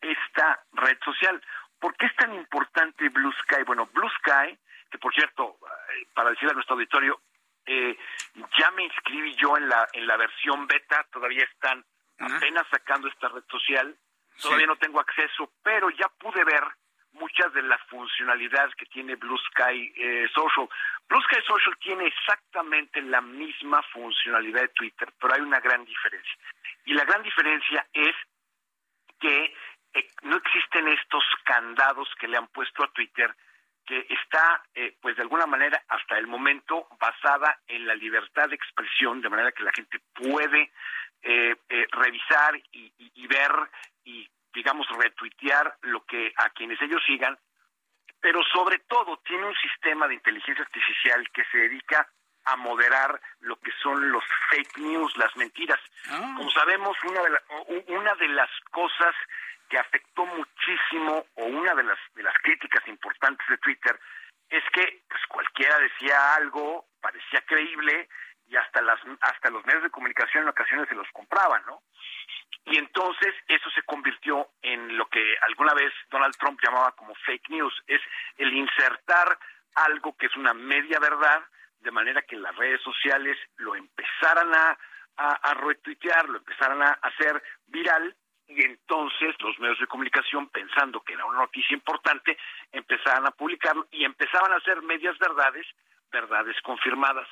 esta 0.00 0.60
red 0.72 0.98
social. 1.04 1.40
¿Por 1.78 1.96
qué 1.96 2.06
es 2.06 2.16
tan 2.16 2.34
importante 2.34 3.08
Blue 3.08 3.32
Sky? 3.42 3.62
Bueno, 3.64 3.88
Blue 3.92 4.10
Sky, 4.18 4.58
que 4.90 4.98
por 4.98 5.14
cierto, 5.14 5.58
eh, 5.62 6.06
para 6.14 6.30
decir 6.30 6.48
a 6.48 6.52
nuestro 6.52 6.74
auditorio, 6.74 7.20
eh, 7.64 7.96
ya 8.58 8.70
me 8.72 8.84
inscribí 8.84 9.34
yo 9.34 9.56
en 9.56 9.68
la 9.68 9.88
en 9.92 10.06
la 10.06 10.16
versión 10.16 10.66
beta, 10.66 11.04
todavía 11.12 11.44
están 11.44 11.84
apenas 12.18 12.64
sacando 12.70 13.08
esta 13.08 13.28
red 13.28 13.42
social 13.50 13.96
Todavía 14.40 14.66
no 14.66 14.76
tengo 14.76 15.00
acceso, 15.00 15.50
pero 15.62 15.90
ya 15.90 16.08
pude 16.08 16.44
ver 16.44 16.62
muchas 17.18 17.52
de 17.52 17.62
las 17.62 17.80
funcionalidades 17.88 18.74
que 18.74 18.86
tiene 18.86 19.16
Blue 19.16 19.38
Sky 19.50 19.92
eh, 19.96 20.28
Social. 20.34 20.68
Blue 21.08 21.22
Sky 21.22 21.42
Social 21.46 21.76
tiene 21.80 22.06
exactamente 22.06 23.00
la 23.02 23.20
misma 23.20 23.82
funcionalidad 23.92 24.62
de 24.62 24.68
Twitter, 24.68 25.12
pero 25.20 25.34
hay 25.34 25.40
una 25.40 25.60
gran 25.60 25.84
diferencia. 25.84 26.34
Y 26.84 26.94
la 26.94 27.04
gran 27.04 27.22
diferencia 27.22 27.86
es 27.92 28.14
que 29.18 29.54
eh, 29.94 30.08
no 30.22 30.36
existen 30.36 30.88
estos 30.88 31.24
candados 31.44 32.08
que 32.18 32.28
le 32.28 32.36
han 32.36 32.48
puesto 32.48 32.84
a 32.84 32.92
Twitter, 32.92 33.34
que 33.84 34.06
está, 34.10 34.62
eh, 34.74 34.96
pues 35.00 35.16
de 35.16 35.22
alguna 35.22 35.46
manera, 35.46 35.82
hasta 35.88 36.18
el 36.18 36.26
momento, 36.26 36.88
basada 36.98 37.60
en 37.68 37.86
la 37.86 37.94
libertad 37.94 38.48
de 38.48 38.56
expresión, 38.56 39.20
de 39.20 39.30
manera 39.30 39.52
que 39.52 39.62
la 39.62 39.72
gente 39.72 40.00
puede 40.12 40.70
revisar 41.90 42.54
y 42.70 43.26
ver 43.26 43.50
y 44.06 44.26
digamos 44.54 44.86
retuitear 44.88 45.76
lo 45.82 46.02
que 46.06 46.32
a 46.38 46.48
quienes 46.50 46.80
ellos 46.80 47.02
sigan, 47.06 47.38
pero 48.20 48.42
sobre 48.44 48.78
todo 48.88 49.18
tiene 49.18 49.44
un 49.44 49.54
sistema 49.56 50.08
de 50.08 50.14
inteligencia 50.14 50.64
artificial 50.64 51.28
que 51.32 51.44
se 51.52 51.58
dedica 51.58 52.08
a 52.46 52.56
moderar 52.56 53.20
lo 53.40 53.56
que 53.60 53.70
son 53.82 54.10
los 54.10 54.24
fake 54.50 54.78
news, 54.78 55.14
las 55.18 55.36
mentiras. 55.36 55.80
Ah. 56.08 56.32
Como 56.36 56.50
sabemos, 56.52 56.96
una 57.04 57.20
de, 57.22 57.30
la- 57.30 57.42
una 57.88 58.14
de 58.14 58.28
las 58.28 58.48
cosas 58.70 59.14
que 59.68 59.78
afectó 59.78 60.24
muchísimo 60.24 61.26
o 61.34 61.44
una 61.44 61.74
de 61.74 61.82
las 61.82 61.98
de 62.14 62.22
las 62.22 62.34
críticas 62.38 62.86
importantes 62.86 63.44
de 63.48 63.58
Twitter 63.58 63.98
es 64.48 64.62
que 64.72 65.02
pues 65.08 65.20
cualquiera 65.26 65.76
decía 65.80 66.34
algo, 66.36 66.86
parecía 67.00 67.40
creíble 67.42 68.08
y 68.48 68.54
hasta 68.56 68.80
las 68.80 69.00
hasta 69.22 69.50
los 69.50 69.66
medios 69.66 69.82
de 69.82 69.90
comunicación 69.90 70.44
en 70.44 70.50
ocasiones 70.50 70.88
se 70.88 70.94
los 70.94 71.08
compraban, 71.12 71.62
¿no? 71.66 71.82
Y 72.66 72.78
entonces 72.78 73.32
eso 73.46 73.70
se 73.70 73.82
convirtió 73.82 74.48
en 74.60 74.98
lo 74.98 75.06
que 75.08 75.36
alguna 75.42 75.72
vez 75.74 75.92
Donald 76.10 76.36
Trump 76.36 76.60
llamaba 76.62 76.92
como 76.92 77.14
fake 77.14 77.50
news, 77.50 77.72
es 77.86 78.00
el 78.38 78.52
insertar 78.52 79.38
algo 79.76 80.16
que 80.16 80.26
es 80.26 80.36
una 80.36 80.52
media 80.52 80.98
verdad, 80.98 81.44
de 81.80 81.90
manera 81.92 82.22
que 82.22 82.36
las 82.36 82.56
redes 82.56 82.80
sociales 82.82 83.38
lo 83.58 83.76
empezaran 83.76 84.52
a, 84.52 84.76
a, 85.16 85.54
retuitear, 85.54 86.28
lo 86.28 86.38
empezaran 86.38 86.82
a 86.82 86.90
hacer 87.02 87.40
viral, 87.68 88.16
y 88.48 88.64
entonces 88.64 89.34
los 89.40 89.58
medios 89.60 89.78
de 89.78 89.86
comunicación, 89.86 90.48
pensando 90.48 91.00
que 91.02 91.14
era 91.14 91.24
una 91.24 91.38
noticia 91.38 91.74
importante, 91.74 92.36
empezaban 92.72 93.26
a 93.26 93.30
publicarlo 93.32 93.86
y 93.90 94.04
empezaban 94.04 94.52
a 94.52 94.56
hacer 94.56 94.82
medias 94.82 95.16
verdades, 95.18 95.66
verdades 96.10 96.56
confirmadas. 96.62 97.28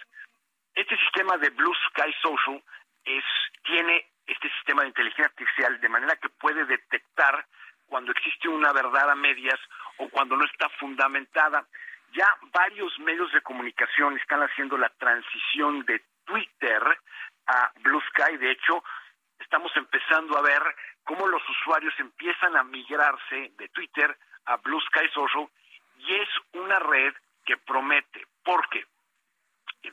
Este 0.74 0.96
sistema 0.98 1.36
de 1.38 1.50
Blue 1.50 1.74
Sky 1.88 2.12
Social 2.20 2.62
es, 3.04 3.24
tiene 3.64 4.06
este 4.26 4.50
sistema 4.50 4.82
de 4.82 4.88
inteligencia 4.88 5.26
artificial 5.26 5.80
de 5.80 5.88
manera 5.88 6.16
que 6.16 6.28
puede 6.28 6.64
detectar 6.64 7.46
cuando 7.86 8.12
existe 8.12 8.48
una 8.48 8.72
verdad 8.72 9.10
a 9.10 9.14
medias 9.14 9.58
o 9.98 10.08
cuando 10.08 10.36
no 10.36 10.44
está 10.44 10.68
fundamentada. 10.80 11.66
Ya 12.12 12.26
varios 12.52 12.98
medios 13.00 13.30
de 13.32 13.42
comunicación 13.42 14.16
están 14.18 14.40
haciendo 14.42 14.78
la 14.78 14.88
transición 14.90 15.84
de 15.84 16.02
Twitter 16.24 16.82
a 17.46 17.72
Blue 17.80 18.02
Sky. 18.10 18.36
De 18.38 18.52
hecho, 18.52 18.82
estamos 19.38 19.70
empezando 19.76 20.38
a 20.38 20.42
ver 20.42 20.62
cómo 21.04 21.26
los 21.26 21.42
usuarios 21.48 21.94
empiezan 21.98 22.56
a 22.56 22.64
migrarse 22.64 23.52
de 23.56 23.68
Twitter 23.68 24.16
a 24.46 24.56
Blue 24.58 24.80
Sky 24.80 25.08
Social 25.12 25.48
y 25.98 26.14
es 26.14 26.28
una 26.52 26.78
red 26.78 27.14
que 27.44 27.56
promete. 27.58 28.26
¿Por 28.42 28.68
qué? 28.70 28.84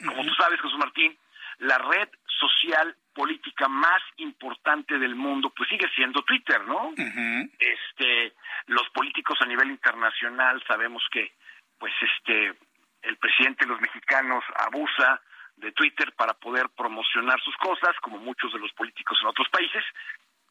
Como 0.05 0.23
tú 0.23 0.33
sabes, 0.35 0.59
Jesús 0.61 0.77
Martín, 0.77 1.17
la 1.59 1.77
red 1.77 2.09
social 2.25 2.95
política 3.13 3.67
más 3.67 4.01
importante 4.17 4.89
del 5.01 5.15
mundo, 5.15 5.51
pues 5.55 5.67
sigue 5.69 5.89
siendo 5.95 6.21
Twitter, 6.21 6.61
¿no? 6.65 6.93
Este, 6.95 8.33
los 8.67 8.89
políticos 8.91 9.37
a 9.41 9.45
nivel 9.45 9.69
internacional 9.69 10.63
sabemos 10.65 11.03
que, 11.11 11.33
pues, 11.77 11.93
este, 12.01 12.53
el 13.01 13.17
presidente 13.17 13.65
de 13.65 13.71
los 13.71 13.81
mexicanos 13.81 14.43
abusa 14.55 15.19
de 15.57 15.71
Twitter 15.73 16.13
para 16.13 16.33
poder 16.33 16.69
promocionar 16.69 17.39
sus 17.41 17.55
cosas, 17.57 17.95
como 18.01 18.17
muchos 18.17 18.53
de 18.53 18.59
los 18.59 18.71
políticos 18.73 19.17
en 19.21 19.27
otros 19.27 19.49
países, 19.49 19.83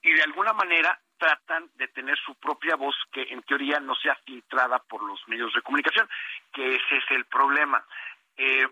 y 0.02 0.12
de 0.12 0.22
alguna 0.22 0.52
manera 0.52 0.98
tratan 1.18 1.70
de 1.74 1.88
tener 1.88 2.18
su 2.18 2.34
propia 2.36 2.76
voz 2.76 2.96
que 3.12 3.22
en 3.30 3.42
teoría 3.42 3.80
no 3.80 3.94
sea 3.96 4.14
filtrada 4.24 4.78
por 4.78 5.02
los 5.02 5.20
medios 5.28 5.52
de 5.52 5.62
comunicación, 5.62 6.08
que 6.52 6.76
ese 6.76 6.96
es 6.96 7.04
el 7.10 7.26
problema. 7.26 7.84
Eh, 8.36 8.66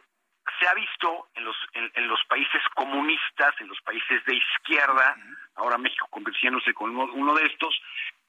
se 0.59 0.66
ha 0.66 0.74
visto 0.74 1.28
en 1.34 1.44
los 1.44 1.56
en, 1.74 1.90
en 1.94 2.09
los 2.09 2.24
países 2.24 2.62
comunistas, 2.74 3.55
en 3.60 3.68
los 3.68 3.80
países 3.82 4.24
de 4.24 4.34
izquierda, 4.36 5.16
ahora 5.56 5.76
México 5.76 6.06
convirtiéndose 6.10 6.66
con 6.78 6.90
uno, 6.96 7.12
uno 7.12 7.34
de 7.34 7.44
estos, 7.44 7.74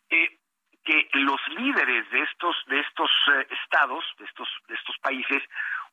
eh, 0.09 0.37
que 0.83 1.07
los 1.13 1.39
líderes 1.49 2.09
de 2.09 2.21
estos 2.21 2.55
de 2.67 2.79
estos 2.79 3.11
eh, 3.33 3.47
estados, 3.63 4.03
de 4.17 4.25
estos 4.25 4.49
de 4.67 4.75
estos 4.75 4.97
países 4.97 5.43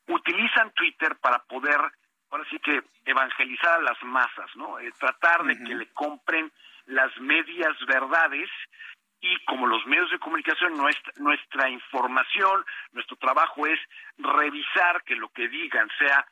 utilizan 0.09 0.73
Twitter 0.73 1.17
para 1.21 1.39
poder 1.45 1.79
ahora 2.31 2.45
sí 2.51 2.59
que 2.61 2.83
evangelizar 3.05 3.79
a 3.79 3.83
las 3.83 4.03
masas, 4.03 4.51
¿no? 4.57 4.79
Eh, 4.79 4.91
tratar 4.99 5.45
de 5.45 5.57
que 5.63 5.75
le 5.75 5.87
compren 5.93 6.51
las 6.87 7.15
medias 7.21 7.75
verdades 7.87 8.49
y 9.21 9.45
como 9.45 9.67
los 9.67 9.85
medios 9.87 10.11
de 10.11 10.19
comunicación, 10.19 10.77
nuestra, 10.77 11.13
nuestra 11.17 11.69
información, 11.69 12.65
nuestro 12.93 13.17
trabajo 13.17 13.67
es 13.67 13.79
revisar 14.19 15.03
que 15.05 15.17
lo 15.17 15.29
que 15.31 15.49
digan 15.49 15.89
sea 15.99 16.27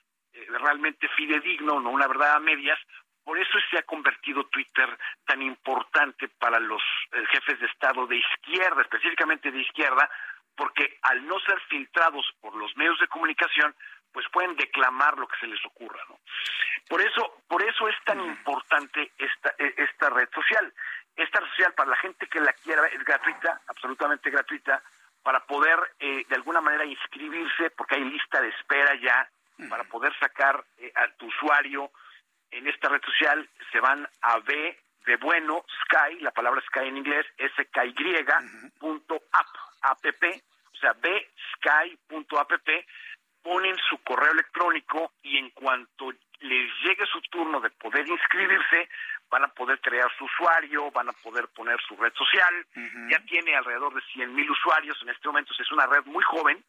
realmente 0.49 1.09
fidedigno, 1.17 1.81
no 1.81 1.91
una 1.91 2.07
verdad 2.07 2.37
a 2.37 2.41
medias. 2.41 2.79
Por 3.25 3.39
eso 3.39 3.59
se 3.71 3.79
ha 3.79 3.83
convertido 3.83 4.45
Twitter 4.49 4.99
tan 5.25 5.41
importante 5.41 6.29
para 6.29 6.61
los 6.61 6.83
eh, 7.13 7.25
jefes 7.33 7.59
de 7.59 7.67
Estado 7.67 8.07
de 8.07 8.17
izquierda, 8.17 8.83
específicamente 8.83 9.51
de 9.51 9.63
porque 10.57 10.99
al 11.03 11.27
no 11.27 11.39
ser 11.41 11.61
filtrados 11.69 12.25
por 12.41 12.55
los 12.55 12.77
medios 12.77 12.99
de 13.01 13.09
comunicación, 13.09 13.75
pues 14.13 14.27
pueden 14.33 14.55
declamar 14.57 15.19
lo 15.19 15.27
que 15.27 15.37
se 15.41 15.49
les 15.49 15.65
ocurra, 15.67 16.01
¿no? 16.09 16.19
Por 16.89 17.01
eso, 17.01 17.43
por 17.49 17.63
eso 17.63 17.89
es 17.89 17.97
tan 18.05 18.21
importante 18.21 19.11
esta, 19.19 19.55
e- 19.59 19.75
esta 19.77 20.11
red 20.11 20.29
social. 20.33 20.73
Esta 21.17 21.41
red 21.41 21.49
social 21.49 21.75
para 21.75 21.91
la 21.91 21.97
gente 21.97 22.27
que 22.29 22.41
la 22.41 22.53
quiera 22.53 22.87
es 22.87 23.05
gratuita, 23.05 23.61
absolutamente 23.67 24.31
gratuita, 24.31 24.83
para 25.23 25.41
poder 25.47 25.79
eh, 25.99 26.25
de 26.29 26.35
alguna 26.37 26.61
manera 26.61 26.85
inscribirse, 26.85 27.71
porque 27.71 27.97
hay 27.97 28.05
lista 28.05 28.41
de 28.41 28.49
espera 28.51 28.95
ya, 29.01 29.29
para 29.69 29.85
poder 29.85 30.13
sacar 30.19 30.65
eh, 30.79 30.93
a 30.95 31.09
tu 31.17 31.27
usuario 31.27 31.91
en 32.51 32.69
esta 32.69 32.89
red 32.89 33.03
social, 33.03 33.49
se 33.73 33.81
van 33.81 34.09
a 34.23 34.39
B 34.39 34.79
de 35.07 35.17
bueno, 35.17 35.65
Sky, 35.85 36.21
la 36.21 36.31
palabra 36.31 36.63
Sky 36.69 36.89
en 36.89 36.99
inglés, 36.99 37.27
S-K-Y, 37.37 37.95
punto 38.79 39.23
app, 39.33 39.47
app, 39.83 40.05
o 40.05 40.77
sea, 40.77 40.93
bsky.app, 40.95 42.69
ponen 43.43 43.77
su 43.89 43.99
correo 44.03 44.33
electrónico 44.33 45.13
y 45.23 45.37
en 45.37 45.51
cuanto 45.51 46.11
les 46.41 46.71
llegue 46.83 47.05
su 47.07 47.21
turno 47.23 47.61
de 47.61 47.71
poder 47.71 48.09
inscribirse, 48.09 48.89
van 49.31 49.45
a 49.45 49.49
poder 49.49 49.81
crear 49.81 50.11
su 50.17 50.25
usuario, 50.25 50.91
van 50.91 51.09
a 51.09 51.13
poder 51.13 51.49
poner 51.49 51.79
su 51.87 51.97
red 51.97 52.13
social. 52.15 52.67
Ya 53.11 53.19
tiene 53.27 53.55
alrededor 53.55 53.95
de 53.95 54.01
100 54.13 54.35
mil 54.35 54.51
usuarios 54.51 54.97
en 55.03 55.11
este 55.11 55.29
momento, 55.29 55.53
es 55.59 55.73
una 55.73 55.87
red 55.87 56.05
muy 56.07 56.25
joven, 56.25 56.65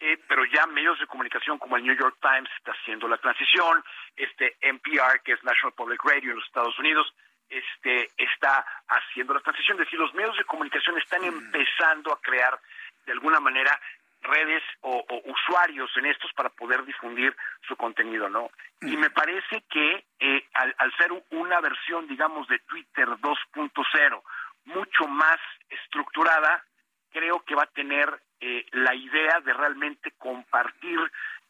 eh, 0.00 0.18
pero 0.28 0.44
ya 0.46 0.66
medios 0.66 0.98
de 0.98 1.06
comunicación 1.06 1.58
como 1.58 1.76
el 1.76 1.84
New 1.84 1.96
York 1.96 2.16
Times 2.20 2.50
está 2.58 2.72
haciendo 2.72 3.06
la 3.06 3.18
transición, 3.18 3.84
este 4.16 4.56
NPR, 4.60 5.22
que 5.22 5.32
es 5.32 5.44
National 5.44 5.74
Public 5.74 6.02
Radio 6.04 6.30
en 6.30 6.36
los 6.36 6.46
Estados 6.46 6.78
Unidos, 6.78 7.12
este 7.48 8.10
está 8.16 8.64
haciendo 8.88 9.34
la 9.34 9.40
transición, 9.40 9.78
es 9.78 9.86
decir, 9.86 9.98
los 9.98 10.14
medios 10.14 10.36
de 10.36 10.44
comunicación 10.44 10.98
están 10.98 11.22
empezando 11.24 12.12
a 12.12 12.20
crear 12.20 12.58
de 13.06 13.12
alguna 13.12 13.38
manera 13.40 13.78
redes 14.24 14.62
o, 14.80 15.04
o 15.08 15.30
usuarios 15.30 15.90
en 15.96 16.06
estos 16.06 16.32
para 16.32 16.48
poder 16.48 16.84
difundir 16.84 17.36
su 17.68 17.76
contenido, 17.76 18.28
¿no? 18.28 18.50
Y 18.80 18.96
me 18.96 19.10
parece 19.10 19.62
que 19.70 20.04
eh, 20.18 20.48
al, 20.54 20.74
al 20.78 20.96
ser 20.96 21.10
una 21.30 21.60
versión, 21.60 22.08
digamos, 22.08 22.48
de 22.48 22.58
Twitter 22.60 23.06
2.0 23.08 24.22
mucho 24.64 25.06
más 25.06 25.38
estructurada, 25.68 26.64
creo 27.12 27.44
que 27.44 27.54
va 27.54 27.64
a 27.64 27.66
tener 27.66 28.08
eh, 28.40 28.66
la 28.72 28.94
idea 28.94 29.40
de 29.40 29.52
realmente 29.52 30.12
compartir 30.18 30.98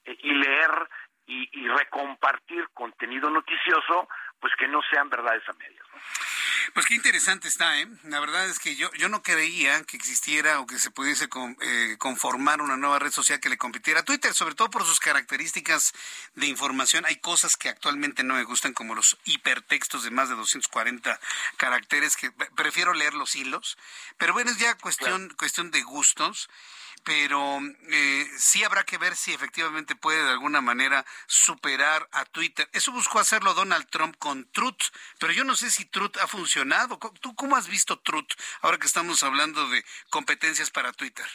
eh, 0.05 0.17
y 0.21 0.33
leer 0.33 0.89
y, 1.27 1.49
y 1.61 1.69
recompartir 1.69 2.69
contenido 2.75 3.31
noticioso, 3.31 4.09
pues 4.41 4.53
que 4.59 4.69
no 4.69 4.81
sean 4.91 5.09
verdades 5.09 5.43
a 5.49 5.53
medias. 5.55 5.85
¿no? 5.93 5.99
Pues 6.75 6.87
qué 6.87 6.95
interesante 6.95 7.49
está, 7.49 7.79
¿eh? 7.81 7.87
La 8.05 8.21
verdad 8.21 8.43
es 8.55 8.61
que 8.61 8.77
yo, 8.77 8.91
yo 8.95 9.09
no 9.09 9.23
creía 9.23 9.83
que 9.85 9.97
existiera 9.97 10.61
o 10.61 10.67
que 10.67 10.79
se 10.79 10.91
pudiese 10.91 11.29
con- 11.29 11.57
eh, 11.61 11.97
conformar 11.99 12.63
una 12.63 12.77
nueva 12.77 12.99
red 12.99 13.11
social 13.11 13.41
que 13.41 13.49
le 13.49 13.59
compitiera 13.59 14.01
a 14.01 14.05
Twitter, 14.05 14.33
sobre 14.33 14.55
todo 14.55 14.71
por 14.71 14.85
sus 14.85 15.01
características 15.01 15.93
de 16.37 16.47
información. 16.47 17.05
Hay 17.07 17.17
cosas 17.17 17.57
que 17.57 17.69
actualmente 17.69 18.23
no 18.25 18.35
me 18.35 18.45
gustan, 18.45 18.73
como 18.73 18.95
los 18.95 19.17
hipertextos 19.25 20.05
de 20.05 20.11
más 20.11 20.29
de 20.29 20.37
240 20.37 21.21
caracteres, 21.57 22.17
que 22.17 22.31
pre- 22.31 22.51
prefiero 22.57 22.95
leer 22.95 23.15
los 23.15 23.35
hilos. 23.37 23.77
Pero 24.19 24.33
bueno, 24.33 24.51
es 24.51 24.59
ya 24.59 24.75
cuestión, 24.77 25.35
cuestión 25.37 25.71
de 25.71 25.83
gustos 25.83 26.49
pero 27.05 27.59
eh, 27.91 28.25
sí 28.39 28.65
habrá 28.65 28.85
que 28.85 28.99
ver 28.99 29.15
si 29.15 29.33
efectivamente 29.33 29.95
puede 29.95 30.25
de 30.25 30.31
alguna 30.31 30.61
manera 30.61 31.05
superar 31.27 32.09
a 32.13 32.25
Twitter. 32.25 32.69
Eso 32.73 32.93
buscó 32.93 33.19
hacerlo 33.19 33.55
Donald 33.55 33.89
Trump 33.91 34.17
con 34.19 34.51
Truth, 34.53 34.91
pero 35.21 35.33
yo 35.33 35.45
no 35.45 35.55
sé 35.55 35.71
si 35.71 35.85
Truth 35.85 36.17
ha 36.23 36.27
funcionado. 36.27 36.99
¿Tú 37.21 37.35
cómo 37.35 37.57
has 37.57 37.69
visto 37.69 37.99
Truth 38.01 38.33
ahora 38.63 38.79
que 38.79 38.87
estamos 38.87 39.23
hablando 39.23 39.69
de 39.69 39.85
competencias 40.11 40.71
para 40.71 40.93
Twitter? 40.93 41.27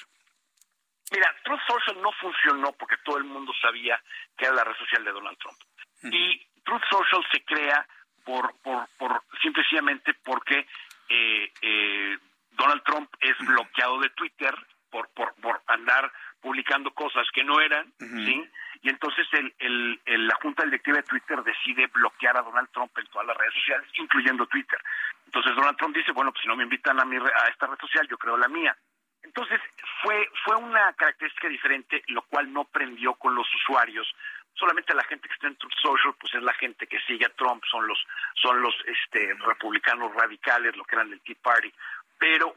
Mira, 1.11 1.35
Truth 1.43 1.61
Social 1.67 2.01
no 2.01 2.11
funcionó 2.13 2.71
porque 2.73 2.97
todo 3.03 3.17
el 3.17 3.23
mundo 3.23 3.51
sabía 3.61 4.01
que 4.37 4.45
era 4.45 4.55
la 4.55 4.63
red 4.63 4.75
social 4.77 5.03
de 5.03 5.11
Donald 5.11 5.37
Trump. 5.37 5.57
Y 6.03 6.45
Truth 6.63 6.83
Social 6.89 7.25
se 7.31 7.43
crea 7.43 7.87
por, 8.23 8.55
por, 8.61 8.87
por 8.97 9.23
simplemente 9.41 10.13
porque 10.23 10.67
eh, 11.09 11.51
eh, 11.61 12.17
Donald 12.51 12.83
Trump 12.83 13.09
es 13.19 13.37
bloqueado 13.39 13.99
de 13.99 14.09
Twitter 14.11 14.55
por, 14.89 15.09
por, 15.09 15.33
por 15.35 15.61
andar 15.67 16.11
publicando 16.41 16.91
cosas 16.91 17.27
que 17.33 17.43
no 17.43 17.59
eran, 17.59 17.91
¿sí? 17.99 18.49
Y 18.81 18.89
entonces 18.89 19.27
el, 19.33 19.53
el, 19.59 20.01
el- 20.05 20.27
la 20.27 20.35
Junta 20.35 20.63
Directiva 20.63 20.97
de 20.97 21.03
Twitter 21.03 21.43
decide 21.43 21.87
bloquear 21.87 22.37
a 22.37 22.41
Donald 22.41 22.69
Trump 22.71 22.97
en 22.97 23.05
todas 23.07 23.27
las 23.27 23.35
redes 23.37 23.53
sociales, 23.55 23.87
incluyendo 23.97 24.45
Twitter. 24.47 24.79
Entonces 25.25 25.53
Donald 25.55 25.77
Trump 25.77 25.95
dice, 25.95 26.11
bueno, 26.13 26.31
pues 26.31 26.41
si 26.41 26.47
no 26.47 26.55
me 26.55 26.63
invitan 26.63 26.99
a, 26.99 27.05
mi, 27.05 27.17
a 27.17 27.47
esta 27.51 27.67
red 27.67 27.77
social, 27.79 28.07
yo 28.07 28.17
creo 28.17 28.37
la 28.37 28.47
mía. 28.47 28.75
Entonces, 29.21 29.59
fue, 30.01 30.29
fue 30.45 30.55
una 30.55 30.93
característica 30.93 31.49
diferente, 31.49 32.01
lo 32.07 32.21
cual 32.21 32.53
no 32.53 32.63
prendió 32.63 33.15
con 33.15 33.35
los 33.35 33.53
usuarios. 33.53 34.07
Solamente 34.53 34.93
la 34.93 35.03
gente 35.03 35.27
que 35.27 35.33
está 35.33 35.47
en 35.47 35.57
Truth 35.57 35.73
Social, 35.81 36.13
pues 36.17 36.33
es 36.35 36.41
la 36.41 36.53
gente 36.53 36.87
que 36.87 36.99
sigue 37.01 37.25
a 37.25 37.35
Trump, 37.35 37.61
son 37.69 37.85
los, 37.85 38.01
son 38.35 38.61
los 38.61 38.73
este, 38.87 39.33
republicanos 39.45 40.13
radicales, 40.15 40.73
lo 40.77 40.85
que 40.85 40.95
eran 40.95 41.09
del 41.09 41.19
Tea 41.21 41.35
Party. 41.43 41.71
Pero 42.17 42.55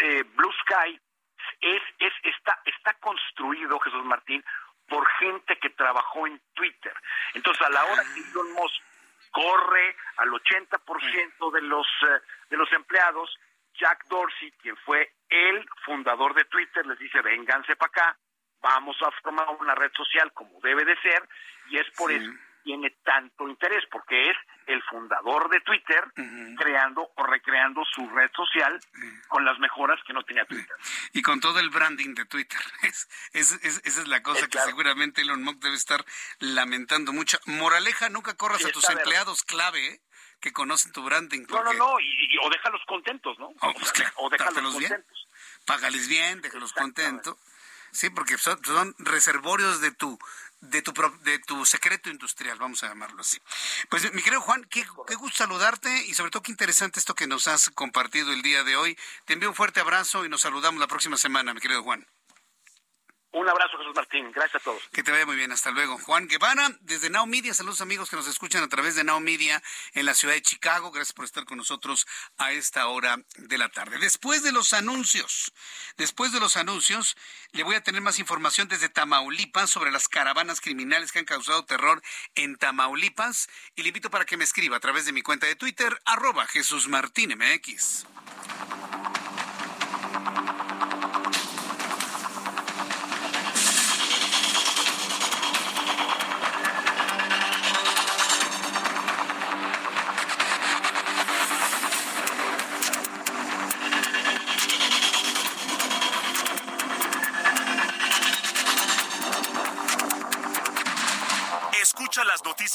eh, 0.00 0.24
Blue 0.34 0.52
Sky 0.62 0.98
es, 1.64 1.82
es, 1.98 2.12
está, 2.22 2.60
está 2.64 2.94
construido, 2.94 3.78
Jesús 3.80 4.04
Martín, 4.04 4.44
por 4.86 5.06
gente 5.18 5.58
que 5.58 5.70
trabajó 5.70 6.26
en 6.26 6.40
Twitter. 6.52 6.92
Entonces, 7.32 7.66
a 7.66 7.70
la 7.70 7.84
hora 7.84 8.02
que 8.14 8.20
Elon 8.20 8.52
Musk 8.52 8.82
corre 9.30 9.96
al 10.18 10.28
80% 10.30 11.52
de 11.52 11.62
los, 11.62 11.86
eh, 12.02 12.20
de 12.50 12.56
los 12.56 12.70
empleados, 12.72 13.34
Jack 13.74 14.04
Dorsey, 14.08 14.52
quien 14.62 14.76
fue 14.76 15.12
el 15.28 15.66
fundador 15.84 16.34
de 16.34 16.44
Twitter, 16.44 16.86
les 16.86 16.98
dice, 16.98 17.20
vénganse 17.22 17.74
para 17.76 17.88
acá, 17.88 18.18
vamos 18.60 18.96
a 19.02 19.10
formar 19.22 19.48
una 19.58 19.74
red 19.74 19.90
social 19.94 20.32
como 20.32 20.60
debe 20.60 20.84
de 20.84 20.96
ser, 21.00 21.28
y 21.70 21.78
es 21.78 21.90
por 21.96 22.12
eso 22.12 22.30
tiene 22.64 22.90
tanto 23.04 23.46
interés, 23.48 23.84
porque 23.90 24.30
es 24.30 24.36
el 24.66 24.82
fundador 24.84 25.48
de 25.50 25.60
Twitter 25.60 26.02
creando 26.56 27.10
o 27.14 27.26
recreando 27.26 27.84
su 27.84 28.08
red 28.08 28.30
social 28.34 28.80
con 29.28 29.44
las 29.44 29.58
mejoras 29.58 30.00
que 30.06 30.12
no 30.12 30.22
tenía 30.24 30.44
Twitter. 30.46 30.74
Y 31.12 31.22
con 31.22 31.40
todo 31.40 31.60
el 31.60 31.70
branding 31.70 32.14
de 32.14 32.24
Twitter. 32.24 32.60
Es, 33.32 33.52
esa 33.62 33.78
es 33.84 34.08
la 34.08 34.22
cosa 34.22 34.46
que 34.48 34.58
seguramente 34.60 35.22
Elon 35.22 35.42
Musk 35.42 35.58
debe 35.58 35.74
estar 35.74 36.04
lamentando 36.38 37.12
mucho. 37.12 37.38
Moraleja, 37.46 38.08
nunca 38.08 38.34
corras 38.34 38.64
a 38.64 38.70
tus 38.70 38.88
empleados 38.88 39.42
clave, 39.42 39.86
¿eh? 39.86 40.00
que 40.40 40.52
conocen 40.52 40.92
tu 40.92 41.02
branding. 41.02 41.46
No, 41.48 41.64
no, 41.64 41.72
no, 41.72 42.00
y, 42.00 42.38
o 42.42 42.50
déjalos 42.50 42.82
contentos, 42.86 43.38
¿no? 43.38 43.48
Oh, 43.60 43.72
pues 43.72 43.92
o, 44.16 44.30
déjalos 44.30 44.74
contentos. 44.74 44.78
Bien. 44.78 45.04
Págales 45.66 46.08
bien, 46.08 46.40
déjalos 46.42 46.72
contentos. 46.72 47.36
Sí, 47.92 48.10
porque 48.10 48.36
son, 48.38 48.62
son 48.64 48.94
reservorios 48.98 49.80
de 49.80 49.92
tu 49.92 50.18
de 50.70 50.82
tu, 50.82 50.92
de 51.22 51.38
tu 51.40 51.64
secreto 51.66 52.10
industrial, 52.10 52.58
vamos 52.58 52.82
a 52.82 52.88
llamarlo 52.88 53.20
así. 53.20 53.38
Pues 53.88 54.12
mi 54.12 54.22
querido 54.22 54.40
Juan, 54.40 54.64
qué, 54.70 54.84
qué, 55.06 55.14
gusto 55.14 55.38
saludarte 55.38 56.06
y 56.06 56.14
sobre 56.14 56.30
todo 56.30 56.42
qué 56.42 56.52
interesante 56.52 56.98
esto 56.98 57.14
que 57.14 57.26
nos 57.26 57.48
has 57.48 57.70
compartido 57.70 58.32
el 58.32 58.42
día 58.42 58.64
de 58.64 58.76
hoy. 58.76 58.96
Te 59.24 59.34
envío 59.34 59.48
un 59.48 59.54
fuerte 59.54 59.80
abrazo 59.80 60.24
y 60.24 60.28
nos 60.28 60.42
saludamos 60.42 60.80
la 60.80 60.86
próxima 60.86 61.16
semana, 61.16 61.54
mi 61.54 61.60
querido 61.60 61.82
Juan. 61.82 62.06
Un 63.34 63.48
abrazo, 63.48 63.76
Jesús 63.78 63.96
Martín. 63.96 64.30
Gracias 64.30 64.62
a 64.62 64.64
todos. 64.64 64.80
Que 64.92 65.02
te 65.02 65.10
vaya 65.10 65.26
muy 65.26 65.34
bien. 65.34 65.50
Hasta 65.50 65.72
luego. 65.72 65.98
Juan 65.98 66.28
Guevara, 66.28 66.70
desde 66.82 67.10
Now 67.10 67.26
Media. 67.26 67.52
Saludos 67.52 67.80
amigos 67.80 68.08
que 68.08 68.14
nos 68.14 68.28
escuchan 68.28 68.62
a 68.62 68.68
través 68.68 68.94
de 68.94 69.02
Now 69.02 69.18
Media 69.18 69.60
en 69.94 70.06
la 70.06 70.14
ciudad 70.14 70.34
de 70.34 70.42
Chicago. 70.42 70.92
Gracias 70.92 71.12
por 71.12 71.24
estar 71.24 71.44
con 71.44 71.58
nosotros 71.58 72.06
a 72.38 72.52
esta 72.52 72.86
hora 72.86 73.18
de 73.36 73.58
la 73.58 73.68
tarde. 73.70 73.98
Después 73.98 74.44
de 74.44 74.52
los 74.52 74.72
anuncios, 74.72 75.52
después 75.96 76.30
de 76.30 76.38
los 76.38 76.56
anuncios, 76.56 77.16
le 77.50 77.64
voy 77.64 77.74
a 77.74 77.82
tener 77.82 78.02
más 78.02 78.20
información 78.20 78.68
desde 78.68 78.88
Tamaulipas 78.88 79.68
sobre 79.68 79.90
las 79.90 80.06
caravanas 80.06 80.60
criminales 80.60 81.10
que 81.10 81.18
han 81.18 81.24
causado 81.24 81.64
terror 81.64 82.02
en 82.36 82.54
Tamaulipas. 82.54 83.48
Y 83.74 83.82
le 83.82 83.88
invito 83.88 84.10
para 84.10 84.26
que 84.26 84.36
me 84.36 84.44
escriba 84.44 84.76
a 84.76 84.80
través 84.80 85.06
de 85.06 85.12
mi 85.12 85.22
cuenta 85.22 85.48
de 85.48 85.56
Twitter, 85.56 86.00
arroba 86.04 86.46
Jesús 86.46 86.86
Martín 86.86 87.36
MX. 87.36 88.06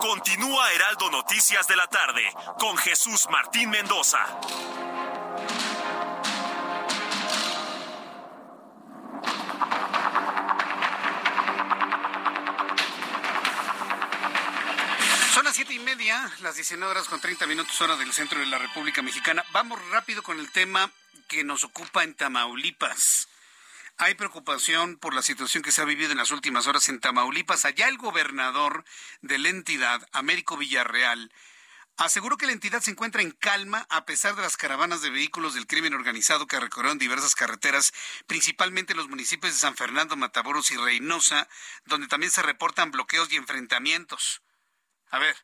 Continúa 0.00 0.72
Heraldo 0.72 1.10
Noticias 1.10 1.66
de 1.66 1.74
la 1.74 1.86
tarde 1.88 2.22
con 2.58 2.76
Jesús 2.76 3.26
Martín 3.30 3.70
Mendoza. 3.70 4.18
Son 15.34 15.44
las 15.44 15.54
siete 15.54 15.74
y 15.74 15.78
media, 15.80 16.30
las 16.42 16.54
19 16.54 16.90
horas 16.90 17.08
con 17.08 17.20
30 17.20 17.46
minutos 17.46 17.80
hora 17.80 17.96
del 17.96 18.12
centro 18.12 18.38
de 18.38 18.46
la 18.46 18.58
República 18.58 19.02
Mexicana. 19.02 19.44
Vamos 19.52 19.80
rápido 19.90 20.22
con 20.22 20.38
el 20.38 20.52
tema 20.52 20.90
que 21.26 21.42
nos 21.42 21.64
ocupa 21.64 22.04
en 22.04 22.14
Tamaulipas. 22.14 23.28
Hay 24.00 24.14
preocupación 24.14 24.96
por 24.96 25.12
la 25.12 25.22
situación 25.22 25.64
que 25.64 25.72
se 25.72 25.82
ha 25.82 25.84
vivido 25.84 26.12
en 26.12 26.18
las 26.18 26.30
últimas 26.30 26.68
horas 26.68 26.88
en 26.88 27.00
Tamaulipas. 27.00 27.64
Allá 27.64 27.88
el 27.88 27.98
gobernador 27.98 28.84
de 29.22 29.38
la 29.38 29.48
entidad, 29.48 30.06
Américo 30.12 30.56
Villarreal, 30.56 31.32
aseguró 31.96 32.36
que 32.36 32.46
la 32.46 32.52
entidad 32.52 32.80
se 32.80 32.92
encuentra 32.92 33.22
en 33.22 33.32
calma 33.32 33.88
a 33.90 34.06
pesar 34.06 34.36
de 34.36 34.42
las 34.42 34.56
caravanas 34.56 35.02
de 35.02 35.10
vehículos 35.10 35.54
del 35.54 35.66
crimen 35.66 35.94
organizado 35.94 36.46
que 36.46 36.60
recorrieron 36.60 36.98
diversas 36.98 37.34
carreteras, 37.34 37.92
principalmente 38.28 38.92
en 38.92 38.98
los 38.98 39.08
municipios 39.08 39.52
de 39.52 39.58
San 39.58 39.74
Fernando, 39.74 40.16
Matamoros 40.16 40.70
y 40.70 40.76
Reynosa, 40.76 41.48
donde 41.84 42.06
también 42.06 42.30
se 42.30 42.42
reportan 42.42 42.92
bloqueos 42.92 43.32
y 43.32 43.36
enfrentamientos. 43.36 44.42
A 45.10 45.18
ver, 45.18 45.34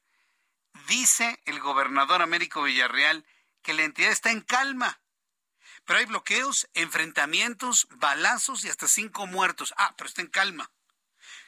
dice 0.86 1.43
el 1.44 1.59
gobernador 1.59 2.22
Américo 2.22 2.62
Villarreal 2.62 3.26
que 3.62 3.74
la 3.74 3.82
entidad 3.82 4.12
está 4.12 4.31
en 4.31 4.43
calma 4.43 5.01
pero 5.86 5.98
hay 5.98 6.06
bloqueos, 6.06 6.69
enfrentamientos, 6.74 7.89
balazos 7.97 8.65
y 8.65 8.69
hasta 8.69 8.89
cinco 8.89 9.27
muertos. 9.27 9.74
Ah, 9.77 9.94
pero 9.97 10.09
está 10.09 10.23
en 10.23 10.28
calma. 10.28 10.70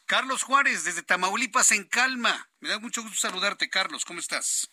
Carlos 0.06 0.42
Juárez, 0.42 0.84
desde 0.84 1.02
Tamaulipas, 1.02 1.72
en 1.72 1.84
calma. 1.84 2.48
Me 2.60 2.68
da 2.68 2.78
mucho 2.78 3.02
gusto 3.02 3.16
saludarte, 3.16 3.68
Carlos. 3.68 4.04
¿Cómo 4.04 4.20
estás? 4.20 4.70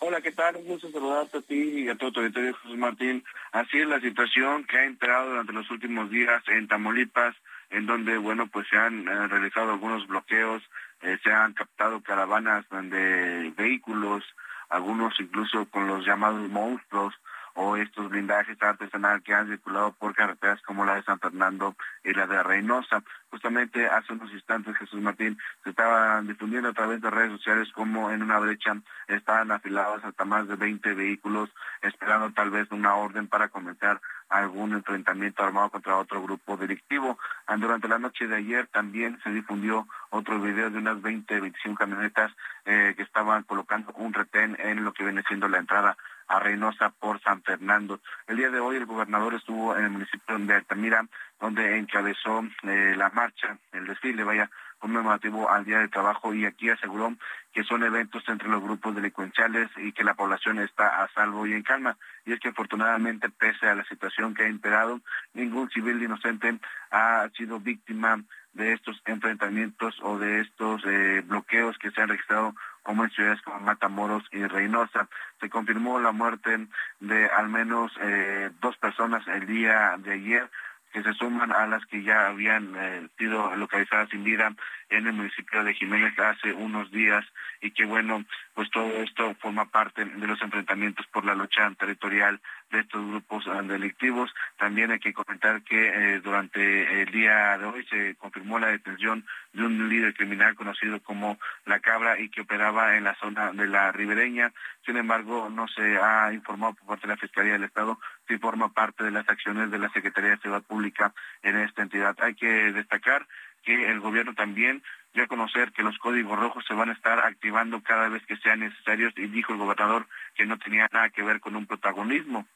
Hola, 0.00 0.20
¿qué 0.20 0.30
tal? 0.30 0.56
Un 0.56 0.64
gusto 0.64 0.90
saludarte 0.92 1.38
a 1.38 1.42
ti 1.42 1.84
y 1.84 1.88
a 1.88 1.96
todo 1.96 2.12
tu 2.12 2.20
auditorio, 2.20 2.56
Jesús 2.56 2.78
Martín. 2.78 3.24
Así 3.52 3.80
es 3.80 3.86
la 3.88 4.00
situación 4.00 4.64
que 4.64 4.78
ha 4.78 4.84
entrado 4.84 5.30
durante 5.30 5.52
los 5.52 5.68
últimos 5.70 6.08
días 6.10 6.42
en 6.46 6.68
Tamaulipas, 6.68 7.34
en 7.70 7.86
donde, 7.86 8.16
bueno, 8.16 8.46
pues 8.46 8.66
se 8.68 8.78
han 8.78 9.08
eh, 9.08 9.26
realizado 9.26 9.72
algunos 9.72 10.06
bloqueos, 10.06 10.62
eh, 11.02 11.18
se 11.22 11.32
han 11.32 11.52
captado 11.52 12.00
caravanas 12.00 12.64
de 12.70 13.52
vehículos, 13.56 14.24
algunos 14.68 15.18
incluso 15.18 15.68
con 15.68 15.86
los 15.86 16.06
llamados 16.06 16.48
monstruos, 16.48 17.14
o 17.60 17.76
estos 17.76 18.08
blindajes 18.08 18.56
artesanales 18.62 19.24
que 19.24 19.34
han 19.34 19.48
circulado 19.48 19.90
por 19.90 20.14
carreteras 20.14 20.62
como 20.62 20.84
la 20.84 20.94
de 20.94 21.02
San 21.02 21.18
Fernando 21.18 21.74
y 22.04 22.14
la 22.14 22.28
de 22.28 22.40
Reynosa. 22.40 23.02
Justamente 23.30 23.84
hace 23.88 24.12
unos 24.12 24.32
instantes, 24.32 24.76
Jesús 24.76 25.00
Martín, 25.00 25.36
se 25.64 25.70
estaban 25.70 26.28
difundiendo 26.28 26.68
a 26.68 26.72
través 26.72 27.00
de 27.00 27.10
redes 27.10 27.32
sociales 27.32 27.68
como 27.74 28.12
en 28.12 28.22
una 28.22 28.38
brecha 28.38 28.76
estaban 29.08 29.50
afilados 29.50 30.04
hasta 30.04 30.24
más 30.24 30.46
de 30.46 30.54
20 30.54 30.94
vehículos 30.94 31.50
esperando 31.82 32.30
tal 32.32 32.50
vez 32.50 32.70
una 32.70 32.94
orden 32.94 33.26
para 33.26 33.48
comenzar 33.48 34.00
algún 34.28 34.74
enfrentamiento 34.74 35.42
armado 35.42 35.70
contra 35.70 35.96
otro 35.96 36.22
grupo 36.22 36.56
delictivo. 36.56 37.18
Durante 37.58 37.88
la 37.88 37.98
noche 37.98 38.28
de 38.28 38.36
ayer 38.36 38.68
también 38.68 39.18
se 39.24 39.30
difundió 39.30 39.88
otro 40.10 40.40
video 40.40 40.70
de 40.70 40.78
unas 40.78 41.02
20, 41.02 41.40
25 41.40 41.76
camionetas 41.76 42.30
eh, 42.66 42.94
que 42.96 43.02
estaban 43.02 43.42
colocando 43.42 43.92
un 43.96 44.12
retén 44.12 44.56
en 44.60 44.84
lo 44.84 44.92
que 44.92 45.02
viene 45.02 45.24
siendo 45.26 45.48
la 45.48 45.58
entrada 45.58 45.96
a 46.28 46.38
Reynosa 46.38 46.90
por 46.90 47.20
San 47.22 47.42
Fernando. 47.42 48.00
El 48.26 48.36
día 48.36 48.50
de 48.50 48.60
hoy 48.60 48.76
el 48.76 48.86
gobernador 48.86 49.34
estuvo 49.34 49.76
en 49.76 49.84
el 49.84 49.90
municipio 49.90 50.38
de 50.38 50.54
Altamira, 50.54 51.06
donde 51.40 51.78
encabezó 51.78 52.44
eh, 52.62 52.94
la 52.96 53.10
marcha, 53.10 53.58
el 53.72 53.86
desfile, 53.86 54.24
vaya, 54.24 54.50
conmemorativo 54.78 55.50
al 55.50 55.64
Día 55.64 55.80
de 55.80 55.88
Trabajo 55.88 56.32
y 56.34 56.44
aquí 56.44 56.70
aseguró 56.70 57.14
que 57.52 57.64
son 57.64 57.82
eventos 57.82 58.22
entre 58.28 58.48
los 58.48 58.62
grupos 58.62 58.94
delincuenciales 58.94 59.68
y 59.76 59.92
que 59.92 60.04
la 60.04 60.14
población 60.14 60.58
está 60.60 61.02
a 61.02 61.08
salvo 61.08 61.46
y 61.46 61.54
en 61.54 61.62
calma. 61.62 61.96
Y 62.24 62.32
es 62.32 62.40
que 62.40 62.48
afortunadamente, 62.48 63.30
pese 63.30 63.66
a 63.66 63.74
la 63.74 63.84
situación 63.84 64.34
que 64.34 64.44
ha 64.44 64.48
imperado, 64.48 65.00
ningún 65.34 65.68
civil 65.70 66.02
inocente 66.02 66.58
ha 66.90 67.28
sido 67.36 67.58
víctima 67.58 68.22
de 68.52 68.72
estos 68.72 69.00
enfrentamientos 69.06 69.96
o 70.02 70.18
de 70.18 70.40
estos 70.40 70.82
eh, 70.84 71.22
bloqueos 71.24 71.78
que 71.78 71.90
se 71.90 72.00
han 72.00 72.08
registrado 72.08 72.54
como 72.88 73.04
en 73.04 73.10
ciudades 73.10 73.42
como 73.42 73.60
Matamoros 73.60 74.24
y 74.32 74.42
Reynosa. 74.46 75.10
Se 75.42 75.50
confirmó 75.50 76.00
la 76.00 76.10
muerte 76.10 76.68
de 77.00 77.26
al 77.26 77.50
menos 77.50 77.92
eh, 78.00 78.48
dos 78.62 78.78
personas 78.78 79.28
el 79.28 79.46
día 79.46 79.94
de 79.98 80.14
ayer 80.14 80.50
que 80.90 81.02
se 81.02 81.12
suman 81.12 81.52
a 81.52 81.66
las 81.66 81.84
que 81.84 82.02
ya 82.02 82.28
habían 82.28 82.74
eh, 82.74 83.08
sido 83.18 83.54
localizadas 83.56 84.08
sin 84.08 84.24
vida 84.24 84.54
en 84.88 85.06
el 85.06 85.12
municipio 85.12 85.62
de 85.64 85.74
Jiménez 85.74 86.18
hace 86.18 86.54
unos 86.54 86.90
días 86.90 87.26
y 87.60 87.72
que 87.72 87.84
bueno, 87.84 88.24
pues 88.54 88.70
todo 88.70 88.88
esto 89.02 89.34
forma 89.34 89.66
parte 89.66 90.06
de 90.06 90.26
los 90.26 90.40
enfrentamientos 90.40 91.06
por 91.08 91.26
la 91.26 91.34
lucha 91.34 91.70
territorial 91.78 92.40
de 92.70 92.80
estos 92.80 93.06
grupos 93.06 93.46
eh, 93.46 93.62
delictivos. 93.62 94.30
También 94.56 94.90
hay 94.90 94.98
que 94.98 95.12
comentar 95.12 95.62
que 95.62 95.88
eh, 95.88 96.20
durante 96.20 97.02
el 97.02 97.10
día 97.10 97.58
de 97.58 97.64
hoy 97.64 97.86
se 97.86 98.14
confirmó 98.16 98.58
la 98.58 98.68
detención 98.68 99.24
de 99.52 99.64
un 99.64 99.88
líder 99.88 100.14
criminal 100.14 100.54
conocido 100.54 101.00
como 101.02 101.38
La 101.64 101.80
Cabra 101.80 102.18
y 102.20 102.28
que 102.28 102.42
operaba 102.42 102.96
en 102.96 103.04
la 103.04 103.14
zona 103.16 103.52
de 103.52 103.66
la 103.66 103.92
ribereña. 103.92 104.52
Sin 104.84 104.96
embargo, 104.96 105.48
no 105.50 105.66
se 105.68 105.98
ha 105.98 106.32
informado 106.32 106.74
por 106.74 106.86
parte 106.86 107.06
de 107.06 107.14
la 107.14 107.20
Fiscalía 107.20 107.52
del 107.54 107.64
Estado 107.64 107.98
si 108.26 108.38
forma 108.38 108.72
parte 108.72 109.04
de 109.04 109.10
las 109.10 109.28
acciones 109.28 109.70
de 109.70 109.78
la 109.78 109.90
Secretaría 109.90 110.30
de 110.30 110.38
Seguridad 110.38 110.66
Pública 110.66 111.14
en 111.42 111.56
esta 111.56 111.82
entidad. 111.82 112.16
Hay 112.20 112.34
que 112.34 112.72
destacar 112.72 113.26
que 113.64 113.90
el 113.90 114.00
gobierno 114.00 114.34
también 114.34 114.82
dio 115.14 115.24
a 115.24 115.28
conocer 115.28 115.72
que 115.72 115.82
los 115.82 115.98
códigos 115.98 116.38
rojos 116.38 116.64
se 116.66 116.74
van 116.74 116.90
a 116.90 116.92
estar 116.92 117.18
activando 117.20 117.82
cada 117.82 118.08
vez 118.08 118.24
que 118.26 118.36
sean 118.36 118.60
necesarios 118.60 119.12
y 119.16 119.26
dijo 119.26 119.52
el 119.52 119.58
gobernador 119.58 120.06
que 120.34 120.46
no 120.46 120.58
tenía 120.58 120.88
nada 120.92 121.10
que 121.10 121.22
ver 121.22 121.40
con 121.40 121.56
un 121.56 121.66
protagonismo. 121.66 122.46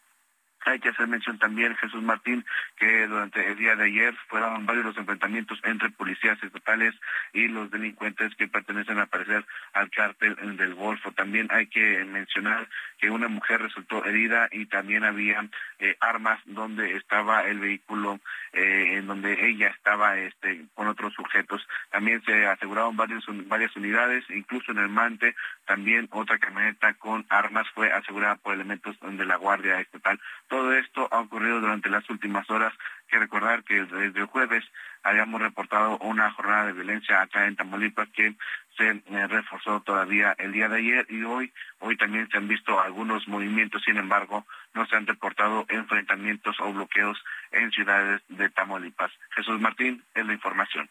Hay 0.64 0.78
que 0.78 0.90
hacer 0.90 1.06
mención 1.08 1.38
también, 1.38 1.76
Jesús 1.76 2.02
Martín, 2.02 2.44
que 2.76 3.06
durante 3.06 3.46
el 3.46 3.56
día 3.56 3.76
de 3.76 3.84
ayer 3.84 4.14
fueron 4.28 4.64
varios 4.66 4.84
los 4.84 4.96
enfrentamientos 4.96 5.58
entre 5.64 5.90
policías 5.90 6.42
estatales 6.42 6.94
y 7.32 7.48
los 7.48 7.70
delincuentes 7.70 8.34
que 8.36 8.48
pertenecen 8.48 8.98
al 8.98 9.08
parecer 9.08 9.44
al 9.72 9.90
cártel 9.90 10.36
del 10.56 10.74
Golfo. 10.74 11.12
También 11.12 11.48
hay 11.50 11.66
que 11.66 12.04
mencionar 12.04 12.68
que 12.98 13.10
una 13.10 13.28
mujer 13.28 13.62
resultó 13.62 14.04
herida 14.04 14.48
y 14.50 14.66
también 14.66 15.04
había 15.04 15.48
eh, 15.78 15.96
armas 16.00 16.40
donde 16.46 16.96
estaba 16.96 17.44
el 17.44 17.58
vehículo, 17.58 18.20
eh, 18.52 18.94
en 18.96 19.06
donde 19.06 19.48
ella 19.48 19.68
estaba 19.68 20.18
este, 20.18 20.66
con 20.74 20.88
otros 20.88 21.12
sujetos. 21.14 21.66
También 21.90 22.22
se 22.24 22.46
aseguraron 22.46 22.96
varias 22.96 23.76
unidades, 23.76 24.24
incluso 24.30 24.72
en 24.72 24.78
el 24.78 24.88
Mante, 24.88 25.34
también 25.66 26.08
otra 26.12 26.38
camioneta 26.38 26.94
con 26.94 27.24
armas 27.28 27.66
fue 27.74 27.92
asegurada 27.92 28.36
por 28.36 28.54
elementos 28.54 28.96
de 29.00 29.24
la 29.24 29.36
Guardia 29.36 29.80
Estatal. 29.80 30.20
Todo 30.52 30.74
esto 30.74 31.08
ha 31.10 31.20
ocurrido 31.20 31.60
durante 31.60 31.88
las 31.88 32.06
últimas 32.10 32.48
horas. 32.50 32.74
que 33.08 33.18
recordar 33.18 33.64
que 33.64 33.84
desde 33.84 34.20
el 34.20 34.26
jueves 34.26 34.62
habíamos 35.02 35.40
reportado 35.40 35.96
una 35.98 36.30
jornada 36.32 36.66
de 36.66 36.74
violencia 36.74 37.22
acá 37.22 37.46
en 37.46 37.56
Tamaulipas 37.56 38.08
que 38.10 38.34
se 38.76 38.88
eh, 38.90 39.26
reforzó 39.28 39.80
todavía 39.80 40.34
el 40.38 40.52
día 40.52 40.68
de 40.68 40.76
ayer 40.76 41.06
y 41.08 41.22
hoy. 41.24 41.54
Hoy 41.78 41.96
también 41.96 42.28
se 42.30 42.36
han 42.36 42.48
visto 42.48 42.78
algunos 42.78 43.26
movimientos, 43.28 43.82
sin 43.82 43.96
embargo, 43.96 44.46
no 44.74 44.86
se 44.86 44.96
han 44.96 45.06
reportado 45.06 45.64
enfrentamientos 45.70 46.54
o 46.60 46.70
bloqueos 46.70 47.18
en 47.50 47.70
ciudades 47.70 48.20
de 48.28 48.50
Tamaulipas. 48.50 49.10
Jesús 49.34 49.58
Martín, 49.58 50.04
es 50.14 50.26
la 50.26 50.34
información. 50.34 50.90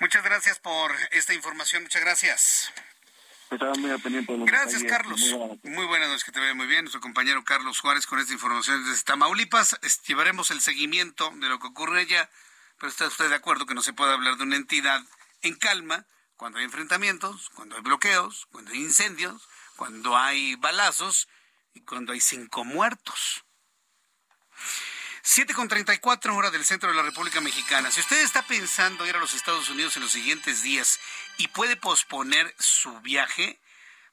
Muchas 0.00 0.24
gracias 0.24 0.60
por 0.60 0.92
esta 1.10 1.34
información. 1.34 1.82
Muchas 1.82 2.02
gracias. 2.02 2.72
Muy 3.50 4.46
Gracias, 4.46 4.84
Carlos. 4.84 5.20
Muy 5.62 5.86
buenas 5.86 6.08
noches, 6.08 6.24
que 6.24 6.32
te 6.32 6.40
vea 6.40 6.54
muy 6.54 6.66
bien. 6.66 6.84
Nuestro 6.84 7.00
compañero 7.00 7.42
Carlos 7.44 7.80
Juárez 7.80 8.06
con 8.06 8.18
esta 8.18 8.32
información 8.32 8.84
desde 8.84 9.02
Tamaulipas. 9.04 9.78
Llevaremos 10.06 10.50
el 10.50 10.60
seguimiento 10.60 11.30
de 11.36 11.48
lo 11.48 11.58
que 11.58 11.68
ocurre 11.68 12.02
allá, 12.02 12.28
pero 12.78 12.90
está 12.90 13.06
usted 13.06 13.30
de 13.30 13.34
acuerdo 13.34 13.64
que 13.64 13.74
no 13.74 13.80
se 13.80 13.94
puede 13.94 14.12
hablar 14.12 14.36
de 14.36 14.42
una 14.42 14.56
entidad 14.56 15.02
en 15.40 15.54
calma 15.54 16.04
cuando 16.36 16.58
hay 16.58 16.66
enfrentamientos, 16.66 17.48
cuando 17.54 17.76
hay 17.76 17.82
bloqueos, 17.82 18.46
cuando 18.52 18.72
hay 18.72 18.80
incendios, 18.80 19.48
cuando 19.76 20.16
hay 20.16 20.54
balazos 20.56 21.28
y 21.72 21.80
cuando 21.80 22.12
hay 22.12 22.20
cinco 22.20 22.64
muertos. 22.64 23.44
7 25.30 25.52
con 25.52 25.68
34 25.68 26.34
horas 26.34 26.52
del 26.52 26.64
centro 26.64 26.88
de 26.88 26.96
la 26.96 27.02
República 27.02 27.42
Mexicana. 27.42 27.90
Si 27.90 28.00
usted 28.00 28.18
está 28.22 28.40
pensando 28.46 29.06
ir 29.06 29.14
a 29.14 29.18
los 29.18 29.34
Estados 29.34 29.68
Unidos 29.68 29.94
en 29.94 30.02
los 30.02 30.12
siguientes 30.12 30.62
días 30.62 30.98
y 31.36 31.48
puede 31.48 31.76
posponer 31.76 32.54
su 32.58 32.98
viaje, 33.02 33.60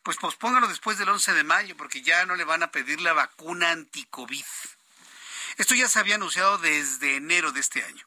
pues 0.04 0.18
pospóngalo 0.18 0.68
después 0.68 0.98
del 0.98 1.08
11 1.08 1.34
de 1.34 1.46
mayo 1.46 1.78
porque 1.78 2.02
ya 2.02 2.26
no 2.26 2.36
le 2.36 2.44
van 2.44 2.64
a 2.64 2.72
pedir 2.72 3.00
la 3.00 3.14
vacuna 3.14 3.72
anti-COVID. 3.72 4.44
Esto 5.56 5.74
ya 5.74 5.88
se 5.88 6.00
había 6.00 6.16
anunciado 6.16 6.58
desde 6.58 7.16
enero 7.16 7.54
de 7.54 7.62
este 7.62 7.82
año. 7.82 8.06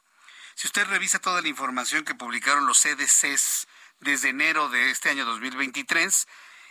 Si 0.55 0.66
usted 0.66 0.86
revisa 0.86 1.18
toda 1.18 1.40
la 1.40 1.48
información 1.48 2.05
que 2.05 2.14
publicaron 2.14 2.66
los 2.66 2.78
CDCs 2.78 3.68
desde 4.01 4.28
enero 4.28 4.68
de 4.68 4.90
este 4.90 5.09
año 5.09 5.24
2023 5.24 6.28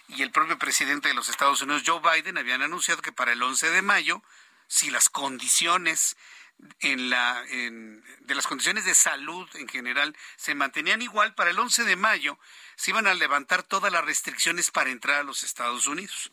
y 0.09 0.21
el 0.21 0.29
propio 0.29 0.59
presidente 0.59 1.07
de 1.07 1.15
los 1.15 1.29
Estados 1.29 1.63
Unidos, 1.63 1.81
Joe 1.83 1.99
Biden, 1.99 2.37
habían 2.37 2.61
anunciado 2.61 3.01
que 3.01 3.11
para 3.11 3.31
el 3.31 3.41
11 3.41 3.71
de 3.71 3.81
mayo 3.81 4.21
si 4.67 4.89
las 4.89 5.09
condiciones 5.09 6.17
en 6.79 7.09
la 7.09 7.43
de 7.43 8.35
las 8.35 8.47
condiciones 8.47 8.85
de 8.85 8.95
salud 8.95 9.47
en 9.55 9.67
general 9.67 10.17
se 10.37 10.55
mantenían 10.55 11.01
igual 11.01 11.35
para 11.35 11.51
el 11.51 11.59
11 11.59 11.83
de 11.83 11.95
mayo 11.95 12.39
se 12.75 12.91
iban 12.91 13.07
a 13.07 13.13
levantar 13.13 13.63
todas 13.63 13.91
las 13.91 14.05
restricciones 14.05 14.71
para 14.71 14.89
entrar 14.89 15.17
a 15.17 15.23
los 15.23 15.43
Estados 15.43 15.87
Unidos. 15.87 16.31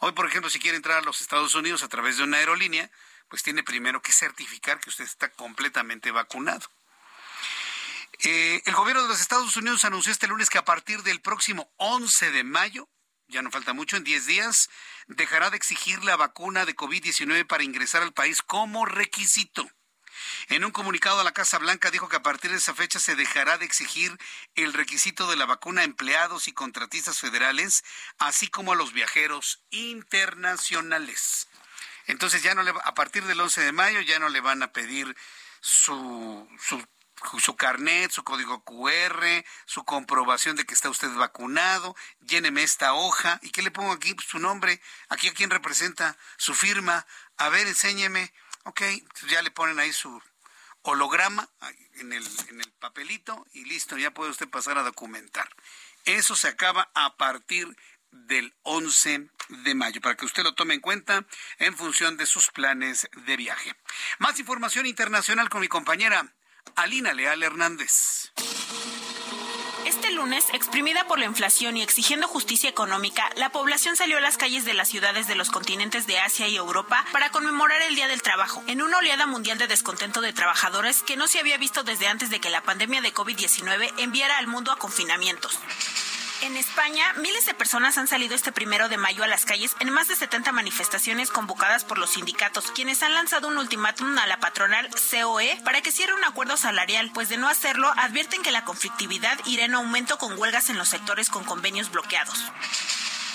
Hoy, 0.00 0.12
por 0.12 0.26
ejemplo, 0.26 0.50
si 0.50 0.58
quiere 0.58 0.76
entrar 0.76 0.98
a 0.98 1.02
los 1.02 1.20
Estados 1.20 1.54
Unidos 1.54 1.82
a 1.82 1.88
través 1.88 2.16
de 2.16 2.24
una 2.24 2.38
aerolínea, 2.38 2.90
pues 3.28 3.42
tiene 3.42 3.62
primero 3.62 4.02
que 4.02 4.12
certificar 4.12 4.80
que 4.80 4.90
usted 4.90 5.04
está 5.04 5.30
completamente 5.30 6.10
vacunado. 6.10 6.68
Eh, 8.20 8.62
el 8.64 8.74
gobierno 8.74 9.02
de 9.02 9.08
los 9.08 9.20
Estados 9.20 9.56
Unidos 9.56 9.84
anunció 9.84 10.12
este 10.12 10.28
lunes 10.28 10.48
que 10.48 10.58
a 10.58 10.64
partir 10.64 11.02
del 11.02 11.20
próximo 11.20 11.70
11 11.76 12.30
de 12.30 12.44
mayo 12.44 12.88
ya 13.32 13.42
no 13.42 13.50
falta 13.50 13.72
mucho, 13.72 13.96
en 13.96 14.04
10 14.04 14.26
días, 14.26 14.70
dejará 15.08 15.50
de 15.50 15.56
exigir 15.56 16.04
la 16.04 16.16
vacuna 16.16 16.64
de 16.64 16.76
COVID-19 16.76 17.46
para 17.46 17.64
ingresar 17.64 18.02
al 18.02 18.12
país 18.12 18.42
como 18.42 18.86
requisito. 18.86 19.68
En 20.48 20.64
un 20.64 20.70
comunicado 20.70 21.20
a 21.20 21.24
la 21.24 21.32
Casa 21.32 21.58
Blanca 21.58 21.90
dijo 21.90 22.08
que 22.08 22.16
a 22.16 22.22
partir 22.22 22.50
de 22.50 22.58
esa 22.58 22.74
fecha 22.74 23.00
se 23.00 23.16
dejará 23.16 23.58
de 23.58 23.64
exigir 23.64 24.16
el 24.54 24.72
requisito 24.72 25.28
de 25.28 25.36
la 25.36 25.46
vacuna 25.46 25.80
a 25.80 25.84
empleados 25.84 26.48
y 26.48 26.52
contratistas 26.52 27.18
federales, 27.18 27.82
así 28.18 28.48
como 28.48 28.72
a 28.72 28.76
los 28.76 28.92
viajeros 28.92 29.64
internacionales. 29.70 31.48
Entonces 32.06 32.42
ya 32.42 32.54
no 32.54 32.62
le, 32.62 32.70
a 32.70 32.94
partir 32.94 33.24
del 33.24 33.40
11 33.40 33.62
de 33.62 33.72
mayo 33.72 34.00
ya 34.00 34.18
no 34.18 34.28
le 34.28 34.40
van 34.40 34.62
a 34.62 34.72
pedir 34.72 35.16
su, 35.60 36.48
su 36.60 36.84
su 37.38 37.56
carnet, 37.56 38.10
su 38.10 38.24
código 38.24 38.62
QR, 38.64 39.44
su 39.66 39.84
comprobación 39.84 40.56
de 40.56 40.64
que 40.64 40.74
está 40.74 40.90
usted 40.90 41.12
vacunado, 41.14 41.96
lléneme 42.20 42.62
esta 42.62 42.94
hoja. 42.94 43.38
¿Y 43.42 43.50
qué 43.50 43.62
le 43.62 43.70
pongo 43.70 43.92
aquí? 43.92 44.14
Pues, 44.14 44.28
su 44.28 44.38
nombre, 44.38 44.80
aquí 45.08 45.28
a 45.28 45.34
quién 45.34 45.50
representa, 45.50 46.16
su 46.36 46.54
firma. 46.54 47.06
A 47.36 47.48
ver, 47.48 47.66
enséñeme. 47.66 48.32
Ok, 48.64 48.82
ya 49.28 49.42
le 49.42 49.50
ponen 49.50 49.80
ahí 49.80 49.92
su 49.92 50.22
holograma 50.82 51.48
en 51.94 52.12
el, 52.12 52.26
en 52.48 52.60
el 52.60 52.72
papelito 52.72 53.46
y 53.52 53.64
listo, 53.64 53.96
ya 53.96 54.12
puede 54.12 54.30
usted 54.30 54.48
pasar 54.48 54.78
a 54.78 54.82
documentar. 54.82 55.48
Eso 56.04 56.34
se 56.36 56.48
acaba 56.48 56.90
a 56.94 57.16
partir 57.16 57.76
del 58.10 58.54
11 58.62 59.30
de 59.48 59.74
mayo, 59.74 60.00
para 60.00 60.16
que 60.16 60.26
usted 60.26 60.42
lo 60.42 60.54
tome 60.54 60.74
en 60.74 60.80
cuenta 60.80 61.24
en 61.58 61.76
función 61.76 62.16
de 62.16 62.26
sus 62.26 62.50
planes 62.50 63.08
de 63.26 63.36
viaje. 63.36 63.74
Más 64.18 64.38
información 64.38 64.86
internacional 64.86 65.48
con 65.48 65.60
mi 65.60 65.68
compañera 65.68 66.32
Alina 66.76 67.12
Leal 67.12 67.42
Hernández. 67.42 68.32
Este 69.84 70.10
lunes, 70.12 70.44
exprimida 70.52 71.06
por 71.06 71.18
la 71.18 71.26
inflación 71.26 71.76
y 71.76 71.82
exigiendo 71.82 72.26
justicia 72.28 72.70
económica, 72.70 73.30
la 73.36 73.50
población 73.50 73.96
salió 73.96 74.18
a 74.18 74.20
las 74.20 74.36
calles 74.36 74.64
de 74.64 74.74
las 74.74 74.88
ciudades 74.88 75.26
de 75.28 75.34
los 75.34 75.50
continentes 75.50 76.06
de 76.06 76.18
Asia 76.18 76.48
y 76.48 76.56
Europa 76.56 77.04
para 77.12 77.30
conmemorar 77.30 77.82
el 77.82 77.94
Día 77.94 78.08
del 78.08 78.22
Trabajo, 78.22 78.62
en 78.66 78.82
una 78.82 78.98
oleada 78.98 79.26
mundial 79.26 79.58
de 79.58 79.66
descontento 79.66 80.20
de 80.20 80.32
trabajadores 80.32 81.02
que 81.02 81.16
no 81.16 81.28
se 81.28 81.40
había 81.40 81.58
visto 81.58 81.84
desde 81.84 82.08
antes 82.08 82.30
de 82.30 82.40
que 82.40 82.50
la 82.50 82.62
pandemia 82.62 83.00
de 83.00 83.12
COVID-19 83.12 83.92
enviara 83.98 84.38
al 84.38 84.46
mundo 84.46 84.72
a 84.72 84.76
confinamientos. 84.76 85.58
En 86.42 86.56
España, 86.56 87.12
miles 87.18 87.46
de 87.46 87.54
personas 87.54 87.96
han 87.98 88.08
salido 88.08 88.34
este 88.34 88.50
primero 88.50 88.88
de 88.88 88.96
mayo 88.96 89.22
a 89.22 89.28
las 89.28 89.44
calles 89.44 89.76
en 89.78 89.90
más 89.90 90.08
de 90.08 90.16
70 90.16 90.50
manifestaciones 90.50 91.30
convocadas 91.30 91.84
por 91.84 91.98
los 91.98 92.14
sindicatos, 92.14 92.72
quienes 92.72 93.04
han 93.04 93.14
lanzado 93.14 93.46
un 93.46 93.58
ultimátum 93.58 94.18
a 94.18 94.26
la 94.26 94.40
patronal 94.40 94.88
COE 94.90 95.60
para 95.64 95.82
que 95.82 95.92
cierre 95.92 96.14
un 96.14 96.24
acuerdo 96.24 96.56
salarial, 96.56 97.12
pues 97.14 97.28
de 97.28 97.36
no 97.36 97.48
hacerlo 97.48 97.92
advierten 97.96 98.42
que 98.42 98.50
la 98.50 98.64
conflictividad 98.64 99.38
irá 99.46 99.66
en 99.66 99.74
aumento 99.76 100.18
con 100.18 100.36
huelgas 100.36 100.68
en 100.68 100.78
los 100.78 100.88
sectores 100.88 101.30
con 101.30 101.44
convenios 101.44 101.92
bloqueados. 101.92 102.36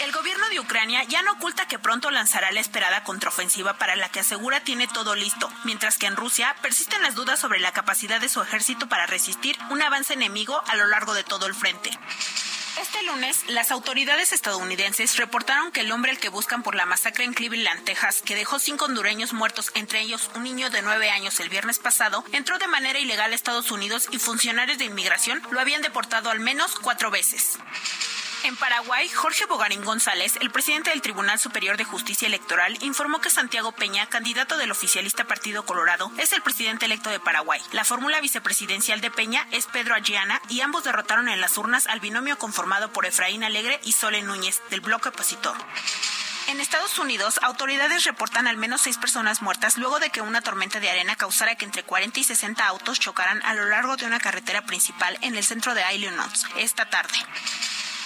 El 0.02 0.12
gobierno 0.12 0.50
de 0.50 0.60
Ucrania 0.60 1.04
ya 1.06 1.22
no 1.22 1.32
oculta 1.32 1.66
que 1.66 1.80
pronto 1.80 2.12
lanzará 2.12 2.52
la 2.52 2.60
esperada 2.60 3.06
contraofensiva 3.06 3.78
para 3.78 3.96
la 3.96 4.10
que 4.10 4.20
asegura 4.20 4.60
tiene 4.60 4.86
todo 4.86 5.16
listo, 5.16 5.50
mientras 5.64 5.98
que 5.98 6.08
en 6.08 6.18
Rusia 6.18 6.58
persisten 6.62 7.02
las 7.04 7.16
dudas 7.16 7.40
sobre 7.40 7.62
la 7.62 7.72
capacidad 7.72 8.20
de 8.20 8.28
su 8.28 8.42
ejército 8.42 8.90
para 8.90 9.06
resistir 9.06 9.58
un 9.70 9.82
avance 9.82 10.14
enemigo 10.14 10.62
a 10.68 10.76
lo 10.76 10.88
largo 10.88 11.14
de 11.14 11.24
todo 11.24 11.46
el 11.46 11.56
frente. 11.56 11.98
Este 12.80 13.02
lunes, 13.04 13.44
las 13.48 13.72
autoridades 13.72 14.34
estadounidenses 14.34 15.18
reportaron 15.18 15.72
que 15.72 15.82
el 15.82 15.92
hombre 15.92 16.12
al 16.12 16.20
que 16.20 16.30
buscan 16.30 16.62
por 16.62 16.76
la 16.76 16.86
masacre 16.86 17.24
en 17.24 17.34
Cleveland, 17.34 17.84
Texas, 17.86 18.22
que 18.24 18.36
dejó 18.36 18.60
cinco 18.60 18.86
hondureños 18.86 19.34
muertos, 19.34 19.72
entre 19.74 20.02
ellos 20.02 20.30
un 20.36 20.44
niño 20.44 20.70
de 20.70 20.84
nueve 20.84 21.10
años 21.10 21.40
el 21.40 21.50
viernes 21.50 21.80
pasado, 21.80 22.24
entró 22.34 22.60
de 22.60 22.68
manera 22.68 23.00
ilegal 23.00 23.32
a 23.32 23.36
Estados 23.36 23.72
Unidos 23.72 24.08
y 24.12 24.20
funcionarios 24.20 24.78
de 24.78 24.86
inmigración 24.86 25.42
lo 25.50 25.60
habían 25.60 25.82
deportado 25.82 26.30
al 26.30 26.40
menos 26.40 26.76
cuatro 26.80 27.10
veces. 27.10 27.58
En 28.44 28.56
Paraguay, 28.56 29.10
Jorge 29.10 29.46
Bogarín 29.46 29.84
González, 29.84 30.38
el 30.40 30.52
presidente 30.52 30.92
del 30.92 31.02
Tribunal 31.02 31.40
Superior 31.40 31.76
de 31.76 31.84
Justicia 31.84 32.28
Electoral, 32.28 32.78
informó 32.82 33.20
que 33.20 33.30
Santiago 33.30 33.72
Peña, 33.72 34.08
candidato 34.08 34.58
del 34.58 34.72
oficialista 34.72 35.26
Partido 35.26 35.66
Colorado, 35.66 36.12
es 36.18 36.32
el 36.34 36.42
presidente 36.42 36.86
electo 36.86 37.10
de 37.10 37.20
Paraguay. 37.20 37.60
La 37.72 37.84
fórmula 37.84 38.22
vicepresidencial 38.22 39.02
de 39.02 39.12
Peña 39.12 39.48
es 39.52 39.66
Pedro 39.66 39.96
Agiana 39.96 40.42
y 40.50 40.62
ambos 40.62 40.84
derrotaron 40.84 41.28
en 41.30 41.42
las 41.42 41.58
urnas 41.58 41.88
al 41.88 42.00
binomio 42.00 42.38
conformado 42.38 42.94
por 42.94 43.06
Efraín 43.06 43.44
Alegre 43.44 43.80
y 43.84 43.92
Sole 43.92 44.22
Núñez, 44.22 44.62
del 44.70 44.82
bloque 44.82 45.10
opositor. 45.10 45.58
En 46.48 46.62
Estados 46.62 46.98
Unidos, 46.98 47.40
autoridades 47.42 48.06
reportan 48.06 48.48
al 48.48 48.56
menos 48.56 48.80
seis 48.82 48.98
personas 48.98 49.42
muertas 49.42 49.78
luego 49.78 50.00
de 50.00 50.12
que 50.12 50.22
una 50.22 50.42
tormenta 50.42 50.80
de 50.80 50.90
arena 50.90 51.18
causara 51.18 51.56
que 51.56 51.66
entre 51.66 51.84
40 51.84 52.22
y 52.22 52.24
60 52.24 52.66
autos 52.66 53.00
chocaran 53.02 53.42
a 53.44 53.54
lo 53.54 53.66
largo 53.66 53.98
de 53.98 54.06
una 54.06 54.20
carretera 54.20 54.66
principal 54.66 55.18
en 55.22 55.36
el 55.36 55.44
centro 55.44 55.74
de 55.74 55.84
Illinois 55.94 56.46
esta 56.56 56.90
tarde. 56.90 57.18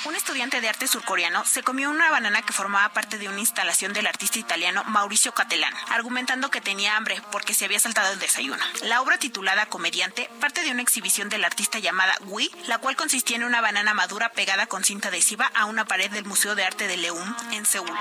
Un 0.04 0.16
estudiante 0.16 0.62
de 0.62 0.70
arte 0.70 0.88
surcoreano 0.88 1.46
se 1.46 1.62
comió 1.62 1.92
una 1.92 2.10
banana 2.10 2.42
que 2.42 2.54
formaba 2.54 2.92
parte 2.92 3.20
de 3.20 3.30
una 3.30 3.40
instalación 3.40 3.94
del 3.94 4.08
artista 4.08 4.40
italiano 4.40 4.84
Mauricio 4.86 5.32
Catelán, 5.34 5.74
argumentando 5.90 6.50
que 6.50 6.60
tenía 6.60 6.98
hambre 6.98 7.22
porque 7.32 7.54
se 7.54 7.66
había 7.66 7.80
saltado 7.80 8.12
el 8.12 8.20
desayuno. 8.20 8.64
La 8.82 9.02
obra 9.02 9.20
titulada 9.20 9.68
Comediante 9.68 10.28
parte 10.40 10.64
de 10.64 10.72
una 10.72 10.82
exhibición 10.82 11.30
del 11.30 11.44
artista 11.44 11.78
llamada 11.78 12.18
Wii, 12.22 12.52
la 12.68 12.80
cual 12.80 12.96
consistía 12.96 13.36
en 13.38 13.44
una 13.44 13.62
banana 13.62 13.94
madura 13.94 14.32
pegada 14.32 14.66
con 14.66 14.84
cinta 14.84 15.10
adhesiva 15.10 15.52
a 15.54 15.66
una 15.66 15.86
pared 15.86 16.10
del 16.10 16.26
Museo 16.26 16.56
de 16.56 16.64
Arte 16.64 16.88
de 16.88 16.98
Leum 16.98 17.36
en 17.52 17.66
Seúl. 17.68 17.96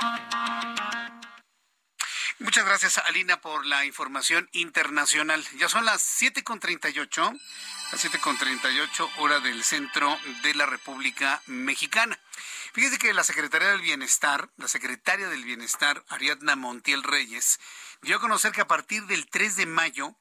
Muchas 2.39 2.65
gracias, 2.65 2.97
Alina, 2.97 3.39
por 3.43 3.67
la 3.67 3.85
información 3.85 4.49
internacional. 4.53 5.47
Ya 5.59 5.69
son 5.69 5.85
las 5.85 6.01
7.38 6.01 7.39
las 7.93 8.05
7.38 8.05 9.11
hora 9.19 9.41
del 9.41 9.65
centro 9.65 10.17
de 10.43 10.55
la 10.55 10.67
República 10.67 11.43
Mexicana. 11.47 12.19
Fíjese 12.73 12.99
que 12.99 13.12
la 13.12 13.25
Secretaría 13.25 13.71
del 13.71 13.81
Bienestar, 13.81 14.49
la 14.57 14.69
secretaria 14.69 15.29
del 15.29 15.45
Bienestar, 15.45 16.05
Ariadna 16.09 16.55
Montiel 16.55 17.03
Reyes, 17.03 17.59
dio 18.03 18.17
a 18.17 18.21
conocer 18.21 18.53
que 18.53 18.61
a 18.61 18.69
partir 18.69 19.07
del 19.07 19.29
3 19.29 19.57
de 19.57 19.67
mayo 19.67 20.15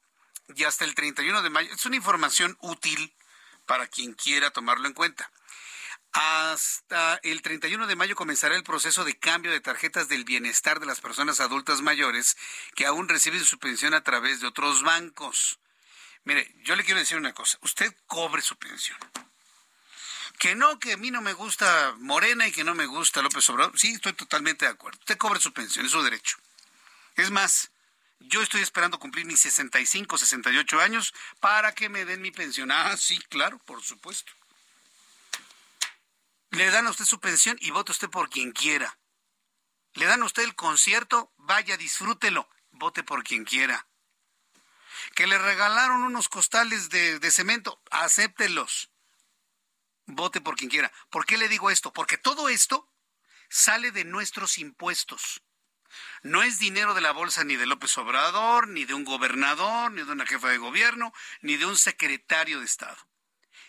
y 0.56 0.64
hasta 0.64 0.84
el 0.84 0.96
31 0.96 1.42
de 1.42 1.50
mayo, 1.50 1.72
es 1.72 1.86
una 1.86 1.96
información 1.96 2.56
útil 2.60 3.14
para 3.66 3.86
quien 3.86 4.14
quiera 4.14 4.50
tomarlo 4.50 4.88
en 4.88 4.94
cuenta. 4.94 5.30
Hasta 6.12 7.20
el 7.22 7.40
31 7.40 7.86
de 7.86 7.94
mayo 7.94 8.16
comenzará 8.16 8.56
el 8.56 8.64
proceso 8.64 9.04
de 9.04 9.16
cambio 9.16 9.52
de 9.52 9.60
tarjetas 9.60 10.08
del 10.08 10.24
bienestar 10.24 10.80
de 10.80 10.86
las 10.86 11.00
personas 11.00 11.38
adultas 11.38 11.82
mayores 11.82 12.36
que 12.74 12.86
aún 12.86 13.08
reciben 13.08 13.44
su 13.44 13.60
pensión 13.60 13.94
a 13.94 14.02
través 14.02 14.40
de 14.40 14.48
otros 14.48 14.82
bancos. 14.82 15.60
Mire, 16.24 16.54
yo 16.64 16.76
le 16.76 16.84
quiero 16.84 17.00
decir 17.00 17.16
una 17.16 17.32
cosa. 17.32 17.58
Usted 17.62 17.94
cobre 18.06 18.42
su 18.42 18.56
pensión. 18.56 18.98
Que 20.38 20.54
no, 20.54 20.78
que 20.78 20.94
a 20.94 20.96
mí 20.96 21.10
no 21.10 21.20
me 21.20 21.32
gusta 21.32 21.94
Morena 21.98 22.46
y 22.46 22.52
que 22.52 22.64
no 22.64 22.74
me 22.74 22.86
gusta 22.86 23.22
López 23.22 23.48
Obrador. 23.50 23.78
Sí, 23.78 23.92
estoy 23.94 24.12
totalmente 24.12 24.64
de 24.64 24.70
acuerdo. 24.70 24.98
Usted 25.00 25.18
cobre 25.18 25.40
su 25.40 25.52
pensión, 25.52 25.84
es 25.84 25.92
su 25.92 26.02
derecho. 26.02 26.38
Es 27.16 27.30
más, 27.30 27.70
yo 28.20 28.42
estoy 28.42 28.62
esperando 28.62 28.98
cumplir 28.98 29.26
mis 29.26 29.40
65, 29.40 30.16
68 30.16 30.80
años 30.80 31.12
para 31.40 31.74
que 31.74 31.88
me 31.88 32.04
den 32.04 32.22
mi 32.22 32.30
pensión. 32.30 32.70
Ah, 32.70 32.96
sí, 32.96 33.18
claro, 33.28 33.58
por 33.58 33.82
supuesto. 33.82 34.32
Le 36.50 36.70
dan 36.70 36.86
a 36.86 36.90
usted 36.90 37.04
su 37.04 37.20
pensión 37.20 37.56
y 37.60 37.70
vote 37.70 37.92
usted 37.92 38.08
por 38.08 38.30
quien 38.30 38.52
quiera. 38.52 38.98
Le 39.94 40.06
dan 40.06 40.22
a 40.22 40.26
usted 40.26 40.42
el 40.42 40.54
concierto, 40.54 41.32
vaya, 41.36 41.76
disfrútelo, 41.76 42.48
vote 42.70 43.02
por 43.02 43.24
quien 43.24 43.44
quiera 43.44 43.86
que 45.14 45.26
le 45.26 45.38
regalaron 45.38 46.02
unos 46.02 46.28
costales 46.28 46.88
de, 46.90 47.30
cemento, 47.30 47.80
acéptelos. 47.90 48.90
Vote 50.06 50.40
por 50.40 50.56
quien 50.56 50.70
quiera. 50.70 50.92
¿Por 51.10 51.26
qué 51.26 51.38
le 51.38 51.48
digo 51.48 51.70
esto? 51.70 51.92
Porque 51.92 52.18
todo 52.18 52.48
esto 52.48 52.88
sale 53.48 53.92
de 53.92 54.04
nuestros 54.04 54.58
impuestos. 54.58 55.42
No 56.22 56.42
es 56.42 56.58
dinero 56.58 56.94
de 56.94 57.00
la 57.00 57.12
bolsa 57.12 57.44
ni 57.44 57.56
de 57.56 57.66
López 57.66 57.96
Obrador, 57.98 58.68
ni 58.68 58.84
de 58.84 58.94
un 58.94 59.04
gobernador, 59.04 59.90
ni 59.92 60.02
de 60.02 60.12
una 60.12 60.26
jefa 60.26 60.48
de 60.48 60.58
gobierno, 60.58 61.12
ni 61.40 61.56
de 61.56 61.66
un 61.66 61.76
secretario 61.76 62.60
de 62.60 62.66
Estado. 62.66 63.08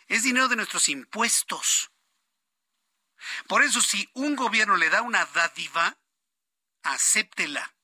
Es 0.07 0.23
dinero 0.23 0.47
de 0.47 0.55
nuestros 0.55 0.89
impuestos. 0.89 1.91
Por 3.47 3.63
eso, 3.63 3.81
si 3.81 4.09
un 4.13 4.35
gobierno 4.35 4.75
le 4.77 4.89
da 4.89 5.01
una 5.01 5.25
dádiva, 5.25 5.97
acéptela 6.83 7.75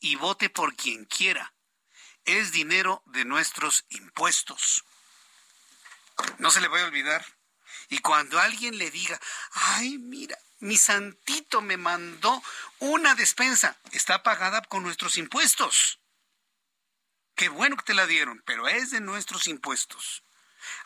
y 0.00 0.16
vote 0.16 0.50
por 0.50 0.74
quien 0.74 1.04
quiera 1.06 1.53
es 2.24 2.52
dinero 2.52 3.02
de 3.06 3.24
nuestros 3.24 3.84
impuestos. 3.90 4.84
No 6.38 6.50
se 6.50 6.60
le 6.60 6.68
vaya 6.68 6.84
a 6.84 6.88
olvidar. 6.88 7.24
Y 7.88 7.98
cuando 7.98 8.40
alguien 8.40 8.78
le 8.78 8.90
diga, 8.90 9.20
ay, 9.52 9.98
mira, 9.98 10.38
mi 10.60 10.76
santito 10.76 11.60
me 11.60 11.76
mandó 11.76 12.42
una 12.78 13.14
despensa, 13.14 13.76
está 13.92 14.22
pagada 14.22 14.62
con 14.62 14.82
nuestros 14.82 15.18
impuestos. 15.18 15.98
Qué 17.34 17.48
bueno 17.48 17.76
que 17.76 17.82
te 17.82 17.94
la 17.94 18.06
dieron, 18.06 18.42
pero 18.46 18.68
es 18.68 18.90
de 18.90 19.00
nuestros 19.00 19.48
impuestos. 19.48 20.22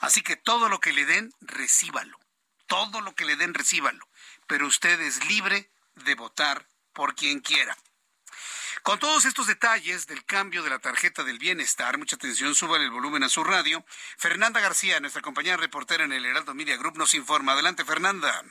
Así 0.00 0.22
que 0.22 0.36
todo 0.36 0.68
lo 0.68 0.80
que 0.80 0.92
le 0.92 1.04
den, 1.04 1.32
recíbalo. 1.40 2.18
Todo 2.66 3.00
lo 3.00 3.14
que 3.14 3.24
le 3.24 3.36
den, 3.36 3.54
recíbalo. 3.54 4.08
Pero 4.46 4.66
usted 4.66 5.00
es 5.00 5.24
libre 5.26 5.70
de 5.94 6.14
votar 6.14 6.66
por 6.92 7.14
quien 7.14 7.40
quiera. 7.40 7.76
Con 8.82 8.98
todos 8.98 9.24
estos 9.24 9.46
detalles 9.46 10.06
del 10.06 10.24
cambio 10.24 10.62
de 10.62 10.70
la 10.70 10.78
tarjeta 10.78 11.24
del 11.24 11.38
bienestar, 11.38 11.98
mucha 11.98 12.16
atención, 12.16 12.54
suban 12.54 12.82
el 12.82 12.90
volumen 12.90 13.22
a 13.22 13.28
su 13.28 13.44
radio. 13.44 13.84
Fernanda 14.16 14.60
García, 14.60 15.00
nuestra 15.00 15.22
compañera 15.22 15.56
reportera 15.56 16.04
en 16.04 16.12
el 16.12 16.24
Heraldo 16.24 16.54
Media 16.54 16.76
Group, 16.76 16.96
nos 16.96 17.14
informa. 17.14 17.52
Adelante, 17.52 17.84
Fernanda. 17.84 18.44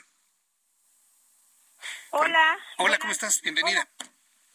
Hola. 2.11 2.57
Hola, 2.77 2.99
¿cómo 2.99 3.11
estás? 3.11 3.41
Bienvenida. 3.41 3.87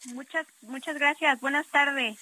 Muchas, 0.05 0.45
muchas 0.61 0.95
gracias. 0.95 1.39
Buenas 1.39 1.67
tardes. 1.67 2.17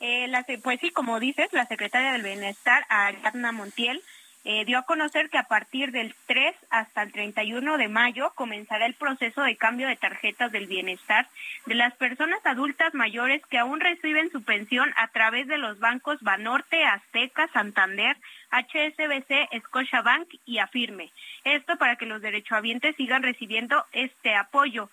Eh, 0.00 0.30
pues 0.62 0.80
sí, 0.80 0.90
como 0.90 1.20
dices, 1.20 1.48
la 1.52 1.66
secretaria 1.66 2.12
del 2.12 2.22
Bienestar, 2.22 2.84
Ariadna 2.88 3.52
Montiel, 3.52 4.02
eh, 4.48 4.64
dio 4.64 4.78
a 4.78 4.82
conocer 4.82 5.28
que 5.28 5.38
a 5.38 5.48
partir 5.48 5.90
del 5.90 6.14
3 6.26 6.54
hasta 6.70 7.02
el 7.02 7.10
31 7.10 7.78
de 7.78 7.88
mayo 7.88 8.30
comenzará 8.36 8.86
el 8.86 8.94
proceso 8.94 9.42
de 9.42 9.56
cambio 9.56 9.88
de 9.88 9.96
tarjetas 9.96 10.52
del 10.52 10.68
bienestar 10.68 11.26
de 11.66 11.74
las 11.74 11.92
personas 11.96 12.38
adultas 12.46 12.94
mayores 12.94 13.44
que 13.46 13.58
aún 13.58 13.80
reciben 13.80 14.30
su 14.30 14.44
pensión 14.44 14.88
a 14.94 15.08
través 15.08 15.48
de 15.48 15.58
los 15.58 15.80
bancos 15.80 16.22
Banorte, 16.22 16.84
Azteca, 16.84 17.48
Santander, 17.48 18.16
HSBC, 18.52 19.48
Scotiabank 19.64 20.28
y 20.44 20.58
Afirme. 20.58 21.10
Esto 21.42 21.76
para 21.76 21.96
que 21.96 22.06
los 22.06 22.22
derechohabientes 22.22 22.94
sigan 22.94 23.24
recibiendo 23.24 23.84
este 23.90 24.36
apoyo. 24.36 24.90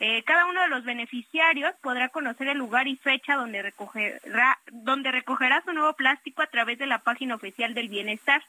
Eh, 0.00 0.22
cada 0.22 0.46
uno 0.46 0.62
de 0.62 0.68
los 0.68 0.82
beneficiarios 0.82 1.74
podrá 1.82 2.08
conocer 2.08 2.48
el 2.48 2.56
lugar 2.56 2.88
y 2.88 2.96
fecha 2.96 3.36
donde 3.36 3.60
recogerá, 3.60 4.58
donde 4.72 5.12
recogerá 5.12 5.62
su 5.62 5.74
nuevo 5.74 5.92
plástico 5.92 6.40
a 6.40 6.46
través 6.46 6.78
de 6.78 6.86
la 6.86 7.00
página 7.00 7.34
oficial 7.34 7.74
del 7.74 7.90
bienestar. 7.90 8.42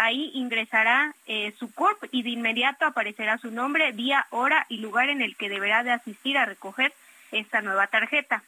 Ahí 0.00 0.30
ingresará 0.34 1.12
eh, 1.26 1.52
su 1.58 1.74
CURP 1.74 2.04
y 2.12 2.22
de 2.22 2.30
inmediato 2.30 2.86
aparecerá 2.86 3.36
su 3.36 3.50
nombre, 3.50 3.92
día, 3.92 4.28
hora 4.30 4.64
y 4.68 4.76
lugar 4.76 5.08
en 5.08 5.22
el 5.22 5.34
que 5.36 5.48
deberá 5.48 5.82
de 5.82 5.90
asistir 5.90 6.38
a 6.38 6.44
recoger 6.44 6.92
esta 7.32 7.62
nueva 7.62 7.88
tarjeta. 7.88 8.44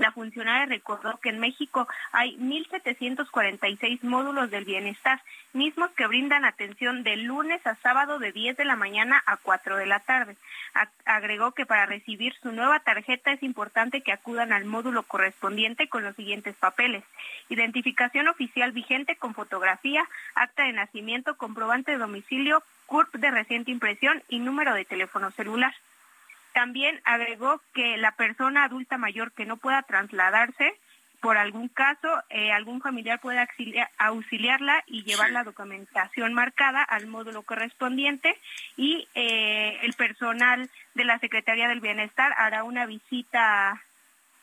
La 0.00 0.12
funcionaria 0.12 0.64
recordó 0.64 1.18
que 1.18 1.28
en 1.28 1.40
México 1.40 1.86
hay 2.10 2.34
1.746 2.38 4.02
módulos 4.02 4.50
del 4.50 4.64
bienestar, 4.64 5.20
mismos 5.52 5.90
que 5.90 6.06
brindan 6.06 6.46
atención 6.46 7.02
de 7.02 7.18
lunes 7.18 7.66
a 7.66 7.74
sábado 7.74 8.18
de 8.18 8.32
10 8.32 8.56
de 8.56 8.64
la 8.64 8.76
mañana 8.76 9.22
a 9.26 9.36
4 9.36 9.76
de 9.76 9.84
la 9.84 10.00
tarde. 10.00 10.36
Agregó 11.04 11.52
que 11.52 11.66
para 11.66 11.84
recibir 11.84 12.32
su 12.42 12.50
nueva 12.50 12.80
tarjeta 12.80 13.32
es 13.32 13.42
importante 13.42 14.00
que 14.00 14.12
acudan 14.12 14.54
al 14.54 14.64
módulo 14.64 15.02
correspondiente 15.02 15.90
con 15.90 16.02
los 16.02 16.16
siguientes 16.16 16.56
papeles. 16.56 17.04
Identificación 17.50 18.26
oficial 18.28 18.72
vigente 18.72 19.16
con 19.16 19.34
fotografía, 19.34 20.08
acta 20.34 20.64
de 20.64 20.72
nacimiento, 20.72 21.36
comprobante 21.36 21.92
de 21.92 21.98
domicilio, 21.98 22.62
CURP 22.86 23.16
de 23.16 23.30
reciente 23.30 23.70
impresión 23.70 24.22
y 24.30 24.38
número 24.38 24.72
de 24.72 24.86
teléfono 24.86 25.30
celular. 25.32 25.74
También 26.52 27.00
agregó 27.04 27.60
que 27.74 27.96
la 27.96 28.12
persona 28.12 28.64
adulta 28.64 28.98
mayor 28.98 29.32
que 29.32 29.46
no 29.46 29.56
pueda 29.56 29.82
trasladarse 29.82 30.74
por 31.20 31.36
algún 31.36 31.68
caso, 31.68 32.08
eh, 32.30 32.50
algún 32.50 32.80
familiar 32.80 33.20
puede 33.20 33.46
auxiliarla 33.98 34.82
y 34.86 35.04
llevar 35.04 35.30
la 35.30 35.44
documentación 35.44 36.32
marcada 36.32 36.82
al 36.82 37.08
módulo 37.08 37.42
correspondiente 37.42 38.38
y 38.76 39.06
eh, 39.14 39.78
el 39.82 39.92
personal 39.92 40.70
de 40.94 41.04
la 41.04 41.18
Secretaría 41.18 41.68
del 41.68 41.80
Bienestar 41.80 42.32
hará 42.38 42.64
una 42.64 42.86
visita 42.86 43.82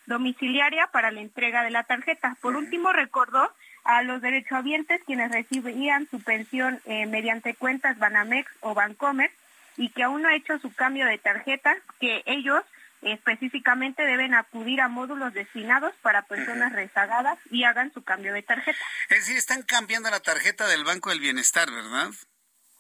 domiciliaria 0.06 0.88
para 0.88 1.10
la 1.10 1.22
entrega 1.22 1.64
de 1.64 1.72
la 1.72 1.84
tarjeta. 1.84 2.38
Por 2.42 2.56
último, 2.56 2.94
recordó 2.94 3.52
a 3.84 4.04
los 4.04 4.22
derechohabientes 4.22 5.04
quienes 5.04 5.32
recibían 5.32 6.08
su 6.08 6.22
pensión 6.22 6.80
eh, 6.86 7.08
mediante 7.08 7.56
cuentas 7.56 7.98
Banamex 7.98 8.52
o 8.62 8.76
Bancomer 8.76 9.32
y 9.78 9.90
que 9.90 10.04
aún 10.04 10.24
no 10.24 10.30
ha 10.30 10.36
hecho 10.36 10.60
su 10.60 10.74
cambio 10.74 11.06
de 11.06 11.18
tarjeta, 11.18 11.76
que 12.00 12.24
ellos 12.26 12.64
específicamente 13.02 14.04
deben 14.04 14.34
acudir 14.34 14.82
a 14.82 14.88
módulos 14.88 15.34
destinados 15.34 15.94
para 16.02 16.24
personas 16.24 16.74
rezagadas 16.74 17.38
y 17.52 17.64
hagan 17.64 17.94
su 17.94 18.04
cambio 18.04 18.34
de 18.34 18.42
tarjeta. 18.42 18.80
Es 19.10 19.20
decir, 19.20 19.38
están 19.38 19.62
cambiando 19.62 20.10
la 20.10 20.20
tarjeta 20.20 20.68
del 20.68 20.84
Banco 20.84 21.12
del 21.12 21.20
Bienestar, 21.20 21.70
¿verdad? 21.70 22.10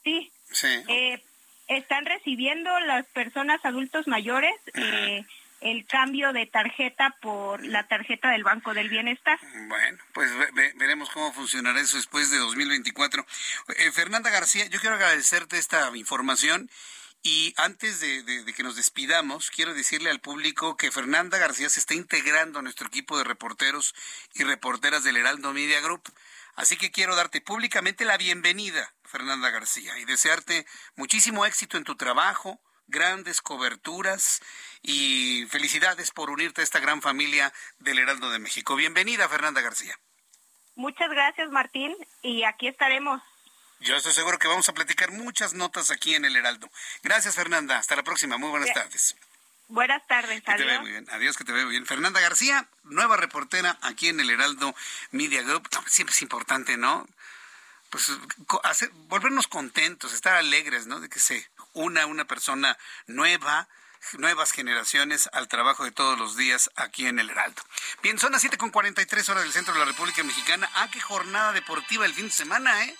Sí. 0.04 0.32
Sí. 0.52 0.84
Eh, 0.88 1.24
están 1.68 2.06
recibiendo 2.06 2.80
las 2.82 3.06
personas 3.08 3.64
adultos 3.64 4.08
mayores 4.08 4.54
eh, 4.74 5.26
el 5.62 5.86
cambio 5.86 6.34
de 6.34 6.46
tarjeta 6.46 7.16
por 7.22 7.66
la 7.66 7.88
tarjeta 7.88 8.30
del 8.32 8.44
Banco 8.44 8.74
del 8.74 8.90
Bienestar. 8.90 9.40
Bueno, 9.68 9.98
pues 10.14 10.32
veremos 10.76 11.10
cómo 11.10 11.34
funcionará 11.34 11.80
eso 11.80 11.98
después 11.98 12.30
de 12.30 12.38
2024. 12.38 13.26
Eh, 13.78 13.92
Fernanda 13.92 14.30
García, 14.30 14.66
yo 14.68 14.80
quiero 14.80 14.96
agradecerte 14.96 15.58
esta 15.58 15.96
información. 15.96 16.70
Y 17.24 17.54
antes 17.58 18.00
de, 18.00 18.24
de, 18.24 18.54
que 18.54 18.64
nos 18.64 18.76
despidamos, 18.76 19.50
quiero 19.50 19.74
decirle 19.74 20.12
al 20.12 20.22
público 20.22 20.78
que 20.78 20.92
Fernanda 20.92 21.38
García 21.38 21.68
se 21.68 21.80
está 21.80 21.94
integrando 21.94 22.60
a 22.60 22.62
nuestro 22.62 22.88
equipo 22.88 23.18
de 23.18 23.24
reporteros 23.24 23.96
y 24.36 24.44
reporteras 24.44 25.04
del 25.04 25.18
Heraldo 25.18 25.52
Media 25.52 25.82
Group. 25.82 26.04
Así 26.56 26.78
que 26.78 26.92
quiero 26.92 27.16
darte 27.16 27.42
públicamente 27.42 28.06
la 28.06 28.18
bienvenida, 28.18 28.94
Fernanda 29.04 29.50
García, 29.50 29.98
y 30.00 30.06
desearte 30.06 30.66
muchísimo 30.96 31.46
éxito 31.46 31.78
en 31.78 31.84
tu 31.84 31.96
trabajo, 31.96 32.60
grandes 32.88 33.42
coberturas 33.42 34.42
y 34.82 35.46
felicidades 35.50 36.12
por 36.12 36.30
unirte 36.30 36.62
a 36.62 36.64
esta 36.64 36.80
gran 36.80 37.02
familia 37.02 37.54
del 37.80 38.00
Heraldo 38.00 38.30
de 38.32 38.40
México. 38.40 38.76
Bienvenida, 38.76 39.30
Fernanda 39.30 39.62
García. 39.62 39.98
Muchas 40.76 41.10
gracias, 41.10 41.50
Martín, 41.50 41.96
y 42.22 42.44
aquí 42.44 42.68
estaremos. 42.68 43.22
Yo 43.80 43.96
estoy 43.96 44.14
seguro 44.14 44.40
que 44.40 44.48
vamos 44.48 44.70
a 44.70 44.74
platicar 44.74 45.12
muchas 45.12 45.54
notas 45.54 45.92
aquí 45.92 46.16
en 46.16 46.26
el 46.26 46.36
Heraldo. 46.36 46.70
Gracias, 47.04 47.36
Fernanda. 47.36 47.78
Hasta 47.78 47.96
la 47.96 48.04
próxima. 48.04 48.38
Muy 48.38 48.50
buenas 48.50 48.74
tardes. 48.74 49.16
Buenas 49.68 50.06
tardes. 50.08 50.42
Que 50.44 50.52
adiós. 50.52 50.68
te 50.68 50.80
muy 50.80 50.92
bien. 50.92 51.08
Adiós, 51.12 51.38
que 51.38 51.44
te 51.44 51.52
veo 51.52 51.64
muy 51.64 51.72
bien. 51.72 51.86
Fernanda 51.86 52.20
García, 52.20 52.68
nueva 52.84 53.18
reportera 53.18 53.78
aquí 53.82 54.08
en 54.08 54.20
el 54.20 54.30
Heraldo 54.30 54.74
Media 55.12 55.42
Group. 55.44 55.68
Siempre 55.88 56.14
es 56.14 56.22
importante, 56.22 56.78
¿no? 56.78 57.08
Pues 57.90 58.12
hacer, 58.64 58.90
volvernos 59.08 59.48
contentos, 59.48 60.14
estar 60.14 60.36
alegres, 60.36 60.88
¿no? 60.88 61.00
De 61.00 61.10
que 61.10 61.20
se 61.20 61.48
una 61.78 62.06
una 62.06 62.26
persona 62.26 62.78
nueva, 63.06 63.68
nuevas 64.14 64.52
generaciones 64.52 65.30
al 65.34 65.48
trabajo 65.48 65.84
de 65.84 65.92
todos 65.92 66.18
los 66.18 66.36
días 66.36 66.70
aquí 66.76 67.08
en 67.08 67.20
el 67.20 67.30
Heraldo. 67.30 67.62
Bien, 68.02 68.20
son 68.20 68.32
las 68.32 68.42
7 68.42 68.58
con 68.58 68.72
43 68.72 69.30
horas 69.30 69.44
del 69.44 69.54
centro 69.54 69.74
de 69.74 69.80
la 69.80 69.86
República 69.86 70.24
Mexicana. 70.24 70.70
Ah, 70.76 70.90
qué 70.92 71.00
jornada 71.02 71.54
deportiva 71.54 72.06
el 72.06 72.14
fin 72.14 72.26
de 72.26 72.32
semana, 72.32 72.84
¿eh? 72.86 72.96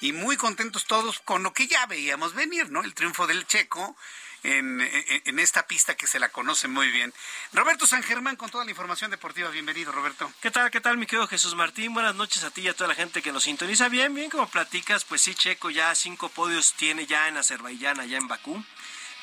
Y 0.00 0.12
muy 0.12 0.36
contentos 0.36 0.86
todos 0.86 1.20
con 1.20 1.42
lo 1.42 1.52
que 1.52 1.68
ya 1.68 1.86
veíamos 1.86 2.34
venir, 2.34 2.70
¿no? 2.70 2.82
El 2.82 2.94
triunfo 2.94 3.26
del 3.26 3.46
Checo 3.46 3.96
en, 4.42 4.80
en, 4.80 5.38
esta 5.38 5.66
pista 5.66 5.94
que 5.96 6.06
se 6.06 6.18
la 6.18 6.28
conoce 6.28 6.68
muy 6.68 6.90
bien. 6.90 7.12
Roberto 7.52 7.86
San 7.86 8.02
Germán 8.02 8.36
con 8.36 8.50
toda 8.50 8.64
la 8.64 8.70
información 8.70 9.10
deportiva. 9.10 9.50
Bienvenido, 9.50 9.92
Roberto. 9.92 10.32
¿Qué 10.40 10.50
tal, 10.50 10.70
qué 10.70 10.80
tal, 10.80 10.98
mi 10.98 11.06
querido 11.06 11.28
Jesús 11.28 11.54
Martín? 11.54 11.94
Buenas 11.94 12.14
noches 12.14 12.44
a 12.44 12.50
ti 12.50 12.62
y 12.62 12.68
a 12.68 12.74
toda 12.74 12.88
la 12.88 12.94
gente 12.94 13.22
que 13.22 13.32
nos 13.32 13.44
sintoniza. 13.44 13.88
Bien, 13.88 14.14
bien, 14.14 14.30
como 14.30 14.48
platicas, 14.48 15.04
pues 15.04 15.22
sí, 15.22 15.34
Checo 15.34 15.70
ya 15.70 15.94
cinco 15.94 16.28
podios 16.28 16.74
tiene 16.74 17.06
ya 17.06 17.28
en 17.28 17.36
Azerbaiyán, 17.36 18.00
allá 18.00 18.18
en 18.18 18.28
Bakú. 18.28 18.64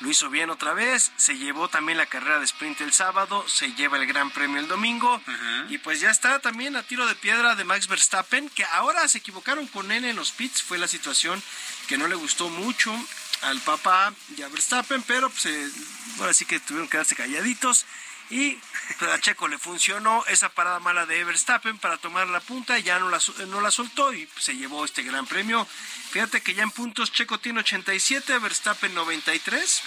Lo 0.00 0.08
hizo 0.08 0.30
bien 0.30 0.48
otra 0.48 0.72
vez, 0.72 1.12
se 1.16 1.36
llevó 1.36 1.68
también 1.68 1.98
la 1.98 2.06
carrera 2.06 2.38
de 2.38 2.46
sprint 2.46 2.80
el 2.80 2.92
sábado, 2.94 3.46
se 3.46 3.74
lleva 3.74 3.98
el 3.98 4.06
Gran 4.06 4.30
Premio 4.30 4.58
el 4.58 4.66
domingo 4.66 5.20
y 5.68 5.76
pues 5.76 6.00
ya 6.00 6.10
está 6.10 6.38
también 6.38 6.74
a 6.74 6.82
tiro 6.82 7.06
de 7.06 7.14
piedra 7.14 7.54
de 7.54 7.64
Max 7.64 7.86
Verstappen, 7.86 8.48
que 8.48 8.64
ahora 8.64 9.06
se 9.08 9.18
equivocaron 9.18 9.66
con 9.66 9.92
él 9.92 10.06
en 10.06 10.16
los 10.16 10.32
pits, 10.32 10.62
fue 10.62 10.78
la 10.78 10.88
situación 10.88 11.42
que 11.86 11.98
no 11.98 12.08
le 12.08 12.14
gustó 12.14 12.48
mucho 12.48 12.98
al 13.42 13.60
papá 13.60 14.12
y 14.36 14.42
a 14.42 14.48
Verstappen, 14.48 15.02
pero 15.02 15.30
pues, 15.30 15.46
eh, 15.46 15.70
ahora 16.18 16.32
sí 16.32 16.44
que 16.44 16.60
tuvieron 16.60 16.86
que 16.88 16.92
quedarse 16.92 17.16
calladitos. 17.16 17.86
Y 18.30 18.56
pues, 18.98 19.10
a 19.10 19.18
Checo 19.20 19.48
le 19.48 19.58
funcionó 19.58 20.24
esa 20.28 20.48
parada 20.50 20.78
mala 20.78 21.04
de 21.04 21.24
Verstappen 21.24 21.78
para 21.78 21.96
tomar 21.96 22.28
la 22.28 22.40
punta, 22.40 22.78
ya 22.78 23.00
no 23.00 23.10
la, 23.10 23.20
no 23.48 23.60
la 23.60 23.72
soltó 23.72 24.14
y 24.14 24.28
se 24.38 24.56
llevó 24.56 24.84
este 24.84 25.02
gran 25.02 25.26
premio. 25.26 25.66
Fíjate 26.10 26.40
que 26.40 26.54
ya 26.54 26.62
en 26.62 26.70
puntos 26.70 27.12
Checo 27.12 27.38
tiene 27.38 27.60
87, 27.60 28.38
Verstappen 28.38 28.94
93. 28.94 29.82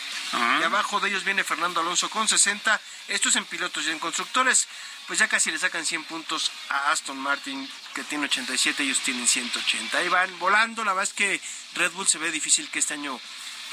Y 0.60 0.64
abajo 0.64 1.00
de 1.00 1.10
ellos 1.10 1.24
viene 1.24 1.46
Fernando 1.46 1.80
Alonso 1.80 2.10
con 2.10 2.28
60. 2.28 2.80
Esto 3.08 3.30
es 3.30 3.36
en 3.38 3.46
pilotos 3.46 3.86
y 3.86 3.92
en 3.92 4.00
constructores. 4.00 4.68
Pues 5.08 5.20
ya 5.20 5.28
casi 5.28 5.52
le 5.52 5.60
sacan 5.60 5.86
100 5.86 6.06
puntos 6.06 6.52
a 6.70 6.92
Aston 6.92 7.18
Martin, 7.18 7.70
que 7.94 8.04
tiene 8.04 8.26
87, 8.26 8.84
ellos 8.84 9.00
tienen 9.00 9.28
180. 9.28 9.98
Ahí 9.98 10.08
van 10.08 10.40
volando. 10.40 10.84
La 10.84 10.94
verdad 10.94 11.10
es 11.10 11.14
que 11.14 11.42
Red 11.76 11.92
Bull 11.92 12.08
se 12.08 12.18
ve 12.18 12.32
difícil 12.32 12.70
que 12.70 12.80
este 12.80 12.94
año 12.94 13.20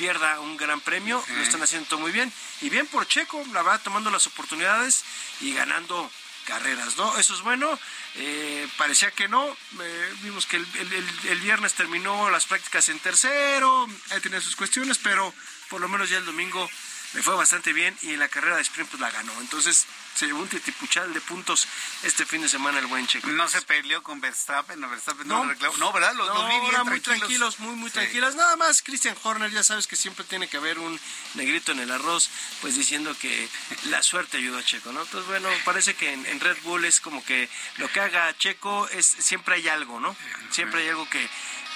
pierda 0.01 0.40
un 0.40 0.56
gran 0.56 0.81
premio, 0.81 1.22
lo 1.28 1.43
están 1.43 1.62
haciendo 1.62 1.98
muy 1.98 2.10
bien. 2.10 2.32
Y 2.62 2.70
bien 2.70 2.86
por 2.86 3.06
Checo, 3.06 3.44
la 3.52 3.62
verdad, 3.62 3.82
tomando 3.85 4.10
las 4.10 4.27
oportunidades 4.27 5.05
y 5.43 5.52
ganando 5.52 6.10
carreras, 6.47 6.97
¿no? 6.97 7.18
Eso 7.18 7.35
es 7.35 7.43
bueno. 7.43 7.78
Eh, 8.14 8.66
parecía 8.78 9.10
que 9.10 9.28
no. 9.28 9.47
Eh, 9.47 10.14
vimos 10.22 10.47
que 10.47 10.56
el, 10.56 11.40
viernes 11.43 11.74
terminó 11.74 12.31
las 12.31 12.47
prácticas 12.47 12.89
en 12.89 12.98
tercero, 13.01 13.86
ahí 14.09 14.20
tenía 14.20 14.40
sus 14.40 14.56
cuestiones, 14.56 14.97
pero 14.97 15.35
por 15.68 15.82
lo 15.82 15.89
menos 15.89 16.09
ya 16.09 16.16
el 16.16 16.24
domingo 16.24 16.70
le 17.12 17.23
fue 17.23 17.35
bastante 17.35 17.73
bien 17.73 17.97
y 18.03 18.11
en 18.12 18.20
la 18.20 18.28
carrera 18.28 18.57
de 18.57 18.62
sprint 18.62 18.89
pues 18.89 19.01
la 19.01 19.11
ganó. 19.11 19.32
Entonces 19.41 19.87
se 20.15 20.27
llevó 20.27 20.41
un 20.41 20.49
titipuchal 20.49 21.12
de 21.12 21.20
puntos 21.20 21.66
este 22.05 22.24
fin 22.24 22.43
de 22.43 22.49
semana 22.49 22.78
el 22.78 22.87
buen 22.87 23.07
Checo. 23.07 23.27
No 23.28 23.49
se 23.49 23.62
peleó 23.62 24.03
con 24.03 24.20
Verstappen, 24.20 24.78
no, 24.78 24.89
Verstappen 24.89 25.27
no, 25.27 25.45
no, 25.45 25.55
no 25.78 25.93
¿verdad? 25.93 26.15
Los, 26.15 26.28
no, 26.28 26.47
bien 26.47 26.61
muy 26.85 27.01
tranquilos, 27.01 27.59
muy, 27.59 27.74
muy 27.74 27.91
tranquilos. 27.91 28.37
Nada 28.37 28.57
más 28.57 28.82
Christian 28.82 29.16
Horner, 29.23 29.51
ya 29.51 29.65
sabes 29.65 29.89
que 29.89 29.97
siempre 29.97 30.24
tiene 30.24 30.49
que 30.49 30.57
haber 30.57 30.78
un 30.78 31.01
negrito 31.35 31.73
en 31.73 31.81
el 31.81 31.91
arroz, 31.91 32.31
pues 32.61 32.77
diciendo 32.77 33.16
que 33.19 33.49
la 33.85 34.03
suerte 34.03 34.37
ayudó 34.37 34.59
a 34.59 34.65
Checo, 34.65 34.93
¿no? 34.93 35.03
Entonces, 35.03 35.28
bueno, 35.28 35.49
parece 35.65 35.95
que 35.95 36.12
en, 36.12 36.41
Red 36.41 36.59
Bull 36.62 36.85
es 36.85 37.01
como 37.01 37.24
que 37.24 37.49
lo 37.78 37.91
que 37.91 38.01
haga 38.01 38.37
Checo 38.39 38.89
es 38.89 39.07
siempre 39.07 39.57
hay 39.57 39.69
algo, 39.69 39.99
¿no? 39.99 40.16
Siempre 40.51 40.82
hay 40.82 40.91
algo 40.91 41.09
que, 41.11 41.28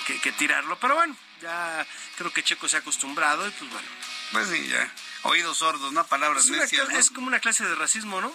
que, 0.06 0.20
que 0.20 0.32
tirarlo. 0.32 0.78
Pero 0.78 0.94
bueno, 0.94 1.16
ya 1.42 1.86
creo 2.16 2.32
que 2.32 2.44
Checo 2.44 2.68
se 2.68 2.76
ha 2.76 2.80
acostumbrado 2.80 3.46
y 3.48 3.50
pues 3.50 3.70
bueno. 3.70 3.88
Pues 4.32 4.48
sí, 4.48 4.68
ya 4.68 4.90
oídos 5.24 5.58
sordos, 5.58 5.92
no 5.92 6.06
palabras 6.06 6.46
necias. 6.46 6.88
Es 6.90 7.10
como 7.10 7.26
una 7.26 7.40
clase 7.40 7.64
de 7.64 7.74
racismo, 7.74 8.20
¿no? 8.20 8.32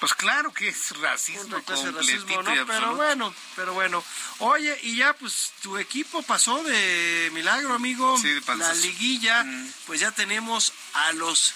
Pues 0.00 0.14
claro 0.14 0.52
que 0.52 0.68
es 0.68 0.96
racismo. 1.00 1.56
Una 1.56 1.60
clase 1.62 1.86
de 1.86 1.92
racismo, 1.92 2.42
¿no? 2.42 2.66
Pero 2.66 2.94
bueno, 2.94 3.34
pero 3.56 3.74
bueno. 3.74 4.02
Oye, 4.38 4.78
y 4.82 4.96
ya 4.96 5.12
pues 5.14 5.52
tu 5.60 5.76
equipo 5.76 6.22
pasó 6.22 6.62
de 6.62 7.30
milagro, 7.34 7.74
amigo. 7.74 8.16
Sí, 8.18 8.28
de 8.28 8.56
La 8.56 8.74
liguilla, 8.74 9.42
mm. 9.42 9.72
pues 9.86 10.00
ya 10.00 10.12
tenemos 10.12 10.72
a 10.94 11.12
los 11.14 11.52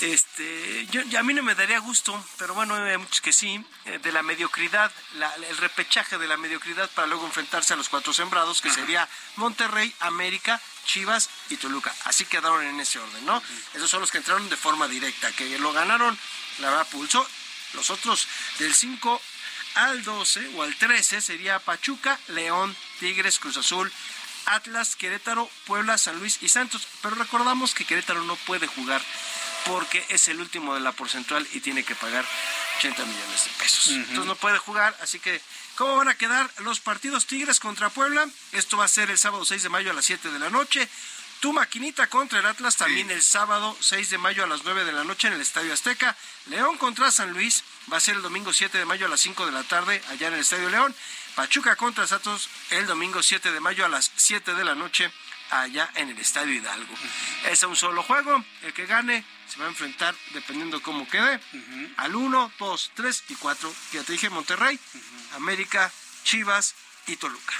este, 0.00 0.86
yo, 0.86 1.02
a 1.18 1.22
mí 1.22 1.34
no 1.34 1.42
me 1.42 1.54
daría 1.54 1.78
gusto, 1.80 2.24
pero 2.38 2.54
bueno, 2.54 2.74
hay 2.74 2.96
muchos 2.98 3.20
que 3.20 3.32
sí, 3.32 3.64
eh, 3.84 3.98
de 3.98 4.12
la 4.12 4.22
mediocridad, 4.22 4.92
el 5.48 5.56
repechaje 5.56 6.18
de 6.18 6.28
la 6.28 6.36
mediocridad 6.36 6.88
para 6.90 7.08
luego 7.08 7.26
enfrentarse 7.26 7.74
a 7.74 7.76
los 7.76 7.88
cuatro 7.88 8.12
sembrados, 8.12 8.60
que 8.60 8.70
sería 8.70 9.08
Monterrey, 9.36 9.92
América, 10.00 10.60
Chivas 10.84 11.28
y 11.50 11.56
Toluca. 11.56 11.94
Así 12.04 12.24
quedaron 12.24 12.64
en 12.64 12.78
ese 12.80 12.98
orden, 12.98 13.26
¿no? 13.26 13.42
Esos 13.74 13.90
son 13.90 14.00
los 14.00 14.10
que 14.10 14.18
entraron 14.18 14.48
de 14.48 14.56
forma 14.56 14.86
directa, 14.88 15.32
que 15.32 15.58
lo 15.58 15.72
ganaron, 15.72 16.16
la 16.58 16.70
verdad, 16.70 16.88
pulso. 16.88 17.26
Los 17.74 17.90
otros 17.90 18.26
del 18.58 18.74
5 18.74 19.20
al 19.74 20.02
12 20.02 20.56
o 20.56 20.62
al 20.62 20.74
13 20.76 21.20
sería 21.20 21.58
Pachuca, 21.58 22.18
León, 22.28 22.74
Tigres, 23.00 23.38
Cruz 23.38 23.56
Azul, 23.56 23.92
Atlas, 24.46 24.96
Querétaro, 24.96 25.50
Puebla, 25.66 25.98
San 25.98 26.18
Luis 26.18 26.38
y 26.40 26.48
Santos. 26.48 26.86
Pero 27.02 27.16
recordamos 27.16 27.74
que 27.74 27.84
Querétaro 27.84 28.22
no 28.22 28.36
puede 28.36 28.66
jugar 28.66 29.02
porque 29.68 30.04
es 30.08 30.28
el 30.28 30.40
último 30.40 30.74
de 30.74 30.80
la 30.80 30.92
porcentual 30.92 31.46
y 31.52 31.60
tiene 31.60 31.84
que 31.84 31.94
pagar 31.94 32.24
80 32.78 33.04
millones 33.04 33.44
de 33.44 33.50
pesos. 33.62 33.88
Entonces 33.88 34.24
no 34.24 34.34
puede 34.34 34.58
jugar, 34.58 34.96
así 35.02 35.20
que 35.20 35.40
¿cómo 35.76 35.96
van 35.96 36.08
a 36.08 36.16
quedar 36.16 36.50
los 36.58 36.80
partidos 36.80 37.26
Tigres 37.26 37.60
contra 37.60 37.90
Puebla? 37.90 38.26
Esto 38.52 38.78
va 38.78 38.86
a 38.86 38.88
ser 38.88 39.10
el 39.10 39.18
sábado 39.18 39.44
6 39.44 39.62
de 39.62 39.68
mayo 39.68 39.90
a 39.90 39.94
las 39.94 40.06
7 40.06 40.30
de 40.30 40.38
la 40.38 40.50
noche. 40.50 40.88
Tu 41.40 41.52
maquinita 41.52 42.08
contra 42.08 42.40
el 42.40 42.46
Atlas 42.46 42.76
también 42.76 43.10
el 43.12 43.22
sábado 43.22 43.76
6 43.78 44.10
de 44.10 44.18
mayo 44.18 44.42
a 44.42 44.46
las 44.48 44.64
9 44.64 44.84
de 44.84 44.92
la 44.92 45.04
noche 45.04 45.28
en 45.28 45.34
el 45.34 45.40
Estadio 45.40 45.72
Azteca. 45.72 46.16
León 46.46 46.78
contra 46.78 47.12
San 47.12 47.32
Luis 47.32 47.62
va 47.92 47.98
a 47.98 48.00
ser 48.00 48.16
el 48.16 48.22
domingo 48.22 48.52
7 48.52 48.76
de 48.76 48.84
mayo 48.84 49.06
a 49.06 49.08
las 49.08 49.20
5 49.20 49.46
de 49.46 49.52
la 49.52 49.62
tarde 49.62 50.02
allá 50.08 50.28
en 50.28 50.34
el 50.34 50.40
Estadio 50.40 50.68
León. 50.68 50.94
Pachuca 51.36 51.76
contra 51.76 52.08
Santos 52.08 52.48
el 52.70 52.86
domingo 52.86 53.22
7 53.22 53.52
de 53.52 53.60
mayo 53.60 53.84
a 53.84 53.88
las 53.88 54.10
7 54.16 54.54
de 54.54 54.64
la 54.64 54.74
noche 54.74 55.12
allá 55.50 55.88
en 55.94 56.08
el 56.08 56.18
Estadio 56.18 56.54
Hidalgo. 56.54 56.94
Es 57.44 57.62
un 57.62 57.76
solo 57.76 58.02
juego, 58.02 58.44
el 58.62 58.72
que 58.72 58.86
gane 58.86 59.24
se 59.48 59.58
va 59.58 59.66
a 59.66 59.68
enfrentar, 59.68 60.14
dependiendo 60.32 60.82
cómo 60.82 61.08
quede, 61.08 61.40
al 61.96 62.14
1, 62.14 62.52
2, 62.58 62.90
3 62.94 63.24
y 63.28 63.34
4, 63.34 63.74
ya 63.92 64.02
te 64.04 64.12
dije, 64.12 64.30
Monterrey, 64.30 64.78
América, 65.34 65.90
Chivas 66.24 66.74
y 67.06 67.16
Toluca. 67.16 67.54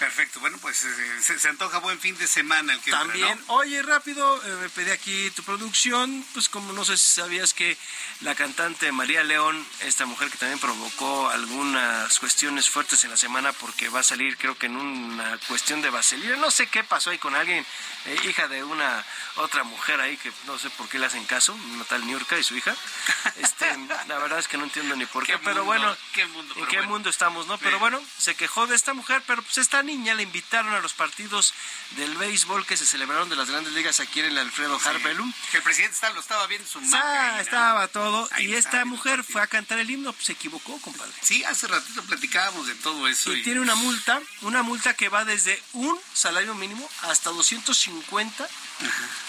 Perfecto, 0.00 0.40
bueno, 0.40 0.56
pues 0.62 0.82
eh, 0.82 1.38
se, 1.38 1.46
antoja 1.46 1.78
buen 1.78 2.00
fin 2.00 2.16
de 2.16 2.26
semana 2.26 2.72
el 2.72 2.80
que 2.80 2.90
También, 2.90 3.38
oye, 3.48 3.82
rápido, 3.82 4.42
eh, 4.46 4.56
me 4.62 4.70
pedí 4.70 4.90
aquí 4.90 5.30
tu 5.32 5.42
producción, 5.42 6.24
pues 6.32 6.48
como 6.48 6.72
no 6.72 6.86
sé 6.86 6.96
si 6.96 7.20
sabías 7.20 7.52
que 7.52 7.76
la 8.22 8.34
cantante 8.34 8.90
María 8.92 9.22
León, 9.22 9.62
esta 9.80 10.06
mujer 10.06 10.30
que 10.30 10.38
también 10.38 10.58
provocó 10.58 11.28
algunas 11.28 12.18
cuestiones 12.18 12.70
fuertes 12.70 13.04
en 13.04 13.10
la 13.10 13.18
semana 13.18 13.52
porque 13.52 13.90
va 13.90 14.00
a 14.00 14.02
salir 14.02 14.38
creo 14.38 14.56
que 14.56 14.66
en 14.66 14.76
una 14.76 15.36
cuestión 15.48 15.82
de 15.82 15.90
vaselina, 15.90 16.36
no 16.36 16.50
sé 16.50 16.66
qué 16.68 16.82
pasó 16.82 17.10
ahí 17.10 17.18
con 17.18 17.34
alguien, 17.34 17.66
eh, 18.06 18.20
hija 18.24 18.48
de 18.48 18.64
una 18.64 19.04
otra 19.36 19.64
mujer 19.64 20.00
ahí 20.00 20.16
que 20.16 20.32
no 20.46 20.58
sé 20.58 20.70
por 20.70 20.88
qué 20.88 20.98
le 20.98 21.06
hacen 21.06 21.26
caso, 21.26 21.52
una 21.52 21.84
tal 21.84 22.06
Niurka 22.06 22.38
y 22.38 22.42
su 22.42 22.56
hija, 22.56 22.74
este, 23.36 23.66
la 24.08 24.18
verdad 24.18 24.38
es 24.38 24.48
que 24.48 24.56
no 24.56 24.64
entiendo 24.64 24.96
ni 24.96 25.04
por 25.04 25.26
qué, 25.26 25.36
pero 25.44 25.64
bueno, 25.64 25.94
¿qué 26.14 26.24
mundo, 26.24 26.54
¿en 26.56 26.66
qué 26.68 26.80
mundo 26.80 27.10
estamos, 27.10 27.46
no? 27.46 27.58
Pero 27.58 27.78
bueno, 27.78 28.02
se 28.16 28.34
quejó 28.34 28.66
de 28.66 28.76
esta 28.76 28.94
mujer, 28.94 29.22
pero 29.26 29.42
pues 29.42 29.58
esta 29.58 29.82
niña 29.90 30.14
le 30.14 30.22
invitaron 30.22 30.72
a 30.74 30.80
los 30.80 30.92
partidos 30.94 31.52
del 31.96 32.16
béisbol 32.16 32.64
que 32.66 32.76
se 32.76 32.86
celebraron 32.86 33.28
de 33.28 33.36
las 33.36 33.48
grandes 33.50 33.72
ligas 33.72 34.00
aquí 34.00 34.20
en 34.20 34.26
el 34.26 34.38
Alfredo 34.38 34.78
Sí. 34.78 34.88
Harpelum. 34.88 35.32
Que 35.50 35.56
el 35.58 35.62
presidente 35.62 35.94
estaba, 35.94 36.14
lo 36.14 36.20
estaba 36.20 36.46
viendo 36.46 36.66
en 36.66 36.88
su 36.90 36.96
Ah, 36.96 37.32
¿no? 37.34 37.40
estaba 37.40 37.88
todo. 37.88 38.28
Ahí 38.32 38.46
y 38.46 38.54
esta 38.54 38.84
mujer 38.84 39.24
fue 39.24 39.42
a 39.42 39.46
cantar 39.46 39.78
el 39.78 39.90
himno, 39.90 40.12
pues 40.12 40.26
se 40.26 40.32
equivocó, 40.32 40.78
compadre. 40.80 41.12
Sí, 41.22 41.42
hace 41.44 41.66
ratito 41.66 42.02
platicábamos 42.04 42.66
de 42.66 42.74
todo 42.76 43.08
eso. 43.08 43.32
Y 43.32 43.42
tiene 43.42 43.60
una 43.60 43.74
multa, 43.74 44.20
una 44.42 44.62
multa 44.62 44.94
que 44.94 45.08
va 45.08 45.24
desde 45.24 45.60
un 45.72 45.98
salario 46.14 46.54
mínimo 46.54 46.88
hasta 47.02 47.30
250 47.30 48.48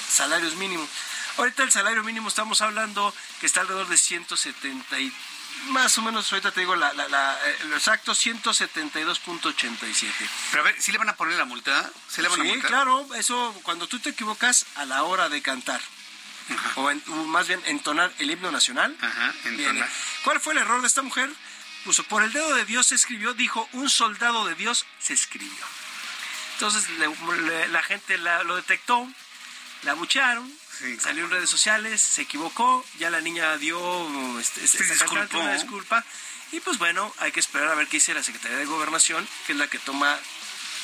salarios 0.09 0.55
mínimos. 0.55 0.87
Ahorita 1.37 1.63
el 1.63 1.71
salario 1.71 2.03
mínimo 2.03 2.27
estamos 2.27 2.61
hablando 2.61 3.13
que 3.39 3.45
está 3.45 3.61
alrededor 3.61 3.87
de 3.87 3.97
170 3.97 4.99
y 4.99 5.13
más 5.69 5.97
o 5.97 6.01
menos, 6.01 6.31
ahorita 6.31 6.51
te 6.51 6.59
digo 6.61 6.75
la, 6.75 6.91
la, 6.93 7.07
la, 7.07 7.39
eh, 7.45 7.57
exacto, 7.73 8.13
172.87. 8.13 10.11
Pero 10.51 10.61
a 10.63 10.65
ver, 10.65 10.75
¿sí 10.81 10.91
le 10.91 10.97
van 10.97 11.09
a 11.09 11.15
poner 11.15 11.37
la 11.37 11.45
multa? 11.45 11.89
¿Sí 12.09 12.21
le 12.21 12.27
van 12.27 12.41
a 12.41 12.43
Sí, 12.43 12.49
multar? 12.49 12.69
claro, 12.69 13.07
eso 13.15 13.53
cuando 13.63 13.87
tú 13.87 13.99
te 13.99 14.09
equivocas 14.09 14.65
a 14.75 14.85
la 14.85 15.03
hora 15.03 15.29
de 15.29 15.41
cantar. 15.41 15.81
O, 16.75 16.89
en- 16.91 17.01
más 17.27 17.47
bien 17.47 17.61
entonar 17.65 18.11
el 18.17 18.29
himno 18.31 18.51
nacional. 18.51 18.95
viene. 19.43 19.63
entonar. 19.63 19.89
¿Cuál 20.23 20.39
fue 20.41 20.53
el 20.53 20.59
error 20.59 20.81
de 20.81 20.87
esta 20.87 21.01
mujer? 21.01 21.29
Puso, 21.85 22.03
por 22.03 22.23
el 22.23 22.31
dedo 22.33 22.53
de 22.55 22.65
Dios 22.65 22.87
se 22.87 22.95
escribió, 22.95 23.33
dijo, 23.33 23.67
un 23.73 23.89
soldado 23.89 24.45
de 24.45 24.55
Dios 24.55 24.85
se 24.99 25.13
escribió. 25.13 25.65
Entonces 26.53 26.89
le- 26.91 27.07
le- 27.41 27.67
la 27.69 27.81
gente 27.83 28.17
la- 28.17 28.43
lo 28.43 28.55
detectó, 28.55 29.07
la 29.83 29.93
bucharon, 29.93 30.51
salió 30.99 31.25
en 31.25 31.31
redes 31.31 31.49
sociales, 31.49 32.01
se 32.01 32.23
equivocó, 32.23 32.85
ya 32.99 33.09
la 33.09 33.21
niña 33.21 33.57
dio 33.57 33.79
este, 34.39 34.65
Se 34.67 34.77
esta 34.83 35.05
cantante 35.05 35.21
disculpó. 35.21 35.39
una 35.39 35.53
disculpa. 35.53 36.05
Y 36.51 36.59
pues 36.59 36.77
bueno, 36.77 37.13
hay 37.19 37.31
que 37.31 37.39
esperar 37.39 37.69
a 37.69 37.75
ver 37.75 37.87
qué 37.87 37.97
dice 37.97 38.13
la 38.13 38.23
Secretaría 38.23 38.57
de 38.57 38.65
Gobernación, 38.65 39.27
que 39.45 39.53
es 39.53 39.57
la 39.57 39.67
que 39.67 39.79
toma 39.79 40.19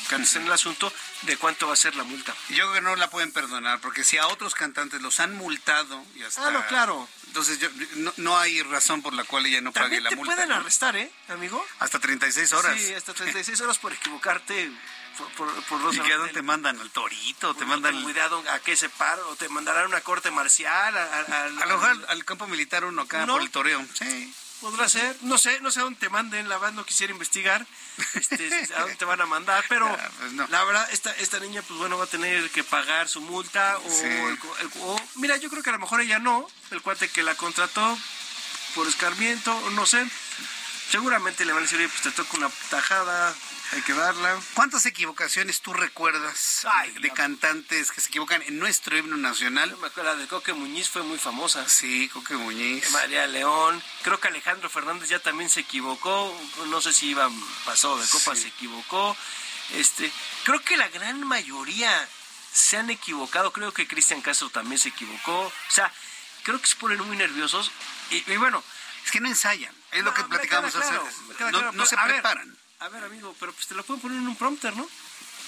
cartas 0.08 0.36
en 0.36 0.46
el 0.46 0.52
asunto 0.52 0.90
de 1.22 1.36
cuánto 1.36 1.66
va 1.66 1.74
a 1.74 1.76
ser 1.76 1.94
la 1.94 2.04
multa. 2.04 2.34
Yo 2.48 2.56
creo 2.56 2.72
que 2.72 2.80
no 2.80 2.96
la 2.96 3.10
pueden 3.10 3.30
perdonar, 3.30 3.78
porque 3.80 4.04
si 4.04 4.16
a 4.16 4.26
otros 4.28 4.54
cantantes 4.54 5.02
los 5.02 5.20
han 5.20 5.36
multado 5.36 6.02
y 6.14 6.22
hasta... 6.22 6.46
Ah, 6.46 6.50
no, 6.50 6.66
claro. 6.66 7.06
Entonces 7.26 7.58
yo, 7.58 7.68
no, 7.96 8.14
no 8.16 8.38
hay 8.38 8.62
razón 8.62 9.02
por 9.02 9.12
la 9.12 9.24
cual 9.24 9.44
ella 9.44 9.60
no 9.60 9.70
pague 9.70 9.84
También 9.84 10.04
la 10.04 10.08
te 10.10 10.16
multa. 10.16 10.34
pueden 10.34 10.48
¿no? 10.48 10.54
arrestar, 10.56 10.96
¿eh, 10.96 11.10
amigo? 11.28 11.62
Hasta 11.80 11.98
36 11.98 12.52
horas. 12.54 12.80
Sí, 12.80 12.94
hasta 12.94 13.12
36 13.12 13.60
horas 13.60 13.78
por 13.78 13.92
equivocarte. 13.92 14.70
Por, 15.36 15.64
por, 15.64 15.80
no 15.80 15.92
¿Y 15.92 15.98
qué 16.00 16.12
a 16.12 16.16
dónde 16.16 16.32
te 16.32 16.42
mandan? 16.42 16.78
¿Al 16.80 16.90
torito? 16.90 17.52
¿Te 17.54 17.60
ten 17.60 17.68
mandan 17.68 18.02
cuidado 18.02 18.42
a 18.50 18.58
qué 18.60 18.76
se 18.76 18.88
paro, 18.88 19.28
o 19.30 19.36
te 19.36 19.48
mandarán 19.48 19.84
a 19.84 19.88
una 19.88 20.00
corte 20.00 20.30
marcial. 20.30 20.96
A, 20.96 21.02
a- 21.02 21.20
a- 21.20 21.44
a 21.44 21.48
lo 21.50 21.78
mejor 21.78 21.90
al, 21.90 22.06
al 22.08 22.24
campo 22.24 22.46
militar 22.46 22.84
uno 22.84 23.02
acá 23.02 23.26
¿No? 23.26 23.34
por 23.34 23.42
el 23.42 23.50
toreo? 23.50 23.84
Sí. 23.94 24.32
Podrá 24.60 24.88
ser, 24.88 25.16
no 25.22 25.38
sé, 25.38 25.60
no 25.60 25.70
sé 25.70 25.78
a 25.78 25.84
dónde 25.84 26.00
te 26.00 26.08
manden, 26.08 26.48
la 26.48 26.58
verdad 26.58 26.72
no 26.74 26.84
quisiera 26.84 27.12
investigar 27.12 27.64
este, 28.14 28.50
a 28.76 28.80
dónde 28.80 28.96
te 28.96 29.04
van 29.04 29.20
a 29.20 29.26
mandar, 29.26 29.64
pero 29.68 29.86
Ah, 29.86 30.10
pues 30.18 30.32
la 30.50 30.64
verdad 30.64 30.88
esta, 30.90 31.12
esta 31.16 31.38
niña 31.38 31.62
pues 31.62 31.78
bueno 31.78 31.96
va 31.96 32.04
a 32.04 32.08
tener 32.08 32.50
que 32.50 32.64
pagar 32.64 33.08
su 33.08 33.20
multa 33.20 33.78
o, 33.78 33.88
Sí. 33.88 34.04
el 34.06 34.26
el- 34.60 34.70
o- 34.80 35.00
mira 35.14 35.36
yo 35.36 35.48
creo 35.48 35.62
que 35.62 35.70
a 35.70 35.74
lo 35.74 35.78
mejor 35.78 36.00
ella 36.00 36.18
no, 36.18 36.44
el 36.72 36.82
cuate 36.82 37.08
que 37.08 37.22
la 37.22 37.36
contrató 37.36 37.96
por 38.74 38.88
escarmiento, 38.88 39.56
no 39.70 39.86
sé, 39.86 40.04
seguramente 40.90 41.44
le 41.44 41.52
van 41.52 41.60
a 41.60 41.62
decir, 41.62 41.78
oye 41.78 41.88
pues 41.88 42.02
te 42.02 42.10
toca 42.10 42.36
una 42.36 42.50
tajada, 42.70 43.34
hay 43.72 43.82
que 43.82 43.92
darla. 43.92 44.40
¿Cuántas 44.54 44.86
equivocaciones 44.86 45.60
tú 45.60 45.72
recuerdas 45.74 46.66
de 47.00 47.10
cantantes 47.10 47.92
que 47.92 48.00
se 48.00 48.08
equivocan 48.08 48.42
en 48.42 48.58
nuestro 48.58 48.96
himno 48.96 49.16
nacional? 49.16 49.76
Me 49.80 49.88
acuerdo, 49.88 50.04
la 50.14 50.16
de 50.16 50.26
Coque 50.26 50.52
Muñiz 50.54 50.88
fue 50.88 51.02
muy 51.02 51.18
famosa. 51.18 51.68
Sí, 51.68 52.08
Coque 52.08 52.34
Muñiz. 52.34 52.90
María 52.92 53.26
León, 53.26 53.82
creo 54.02 54.18
que 54.20 54.28
Alejandro 54.28 54.70
Fernández 54.70 55.08
ya 55.08 55.18
también 55.20 55.50
se 55.50 55.60
equivocó, 55.60 56.34
no 56.66 56.80
sé 56.80 56.92
si 56.92 57.08
iba 57.10 57.30
pasado 57.64 57.98
de 57.98 58.06
copa, 58.08 58.34
Sí. 58.34 58.42
se 58.42 58.48
equivocó. 58.48 59.16
Este, 59.74 60.10
creo 60.44 60.60
que 60.62 60.76
la 60.78 60.88
gran 60.88 61.22
mayoría 61.26 62.08
se 62.52 62.78
han 62.78 62.88
equivocado, 62.90 63.52
creo 63.52 63.72
que 63.72 63.86
Cristian 63.86 64.22
Castro 64.22 64.48
también 64.50 64.78
se 64.78 64.88
equivocó. 64.88 65.40
O 65.40 65.52
sea, 65.70 65.92
creo 66.42 66.60
que 66.60 66.66
se 66.66 66.76
ponen 66.76 66.98
muy 67.06 67.16
nerviosos 67.16 67.70
y, 68.10 68.16
y 68.32 68.36
bueno, 68.38 68.64
Es 69.04 69.10
que 69.12 69.20
no 69.20 69.28
ensayan, 69.28 69.74
es 69.92 70.02
lo 70.04 70.12
que 70.14 70.24
platicamos 70.24 70.74
hace 70.74 70.88
claro, 70.88 71.08
no, 71.28 71.34
claro, 71.36 71.60
no 71.60 71.72
pero, 71.72 71.86
se 71.86 71.96
ver, 71.96 72.06
preparan. 72.06 72.58
A 72.80 72.88
ver, 72.88 73.04
amigo, 73.04 73.34
pero 73.40 73.52
pues 73.52 73.66
te 73.66 73.74
lo 73.74 73.82
pueden 73.84 74.00
poner 74.00 74.18
en 74.18 74.28
un 74.28 74.36
prompter, 74.36 74.74
¿no? 74.76 74.88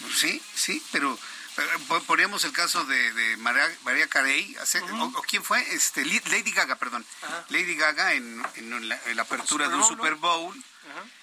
Pues 0.02 0.18
Sí, 0.18 0.42
sí, 0.54 0.82
pero 0.92 1.12
eh, 1.58 1.62
po- 1.88 2.02
poníamos 2.02 2.44
el 2.44 2.52
caso 2.52 2.84
de, 2.84 3.12
de 3.12 3.36
María, 3.36 3.70
María 3.84 4.06
Carey, 4.08 4.56
hace- 4.60 4.80
o, 4.80 5.04
o 5.04 5.22
quién 5.22 5.44
fue, 5.44 5.60
este, 5.74 6.04
Lady 6.04 6.50
Gaga, 6.52 6.76
perdón, 6.76 7.04
Lady 7.50 7.74
Gaga 7.76 8.14
en, 8.14 8.42
en 8.56 8.88
la, 8.88 9.00
en 9.06 9.16
la 9.16 9.22
apertura 9.22 9.68
de 9.68 9.74
un 9.76 9.84
Super 9.84 10.14
Bowl, 10.16 10.54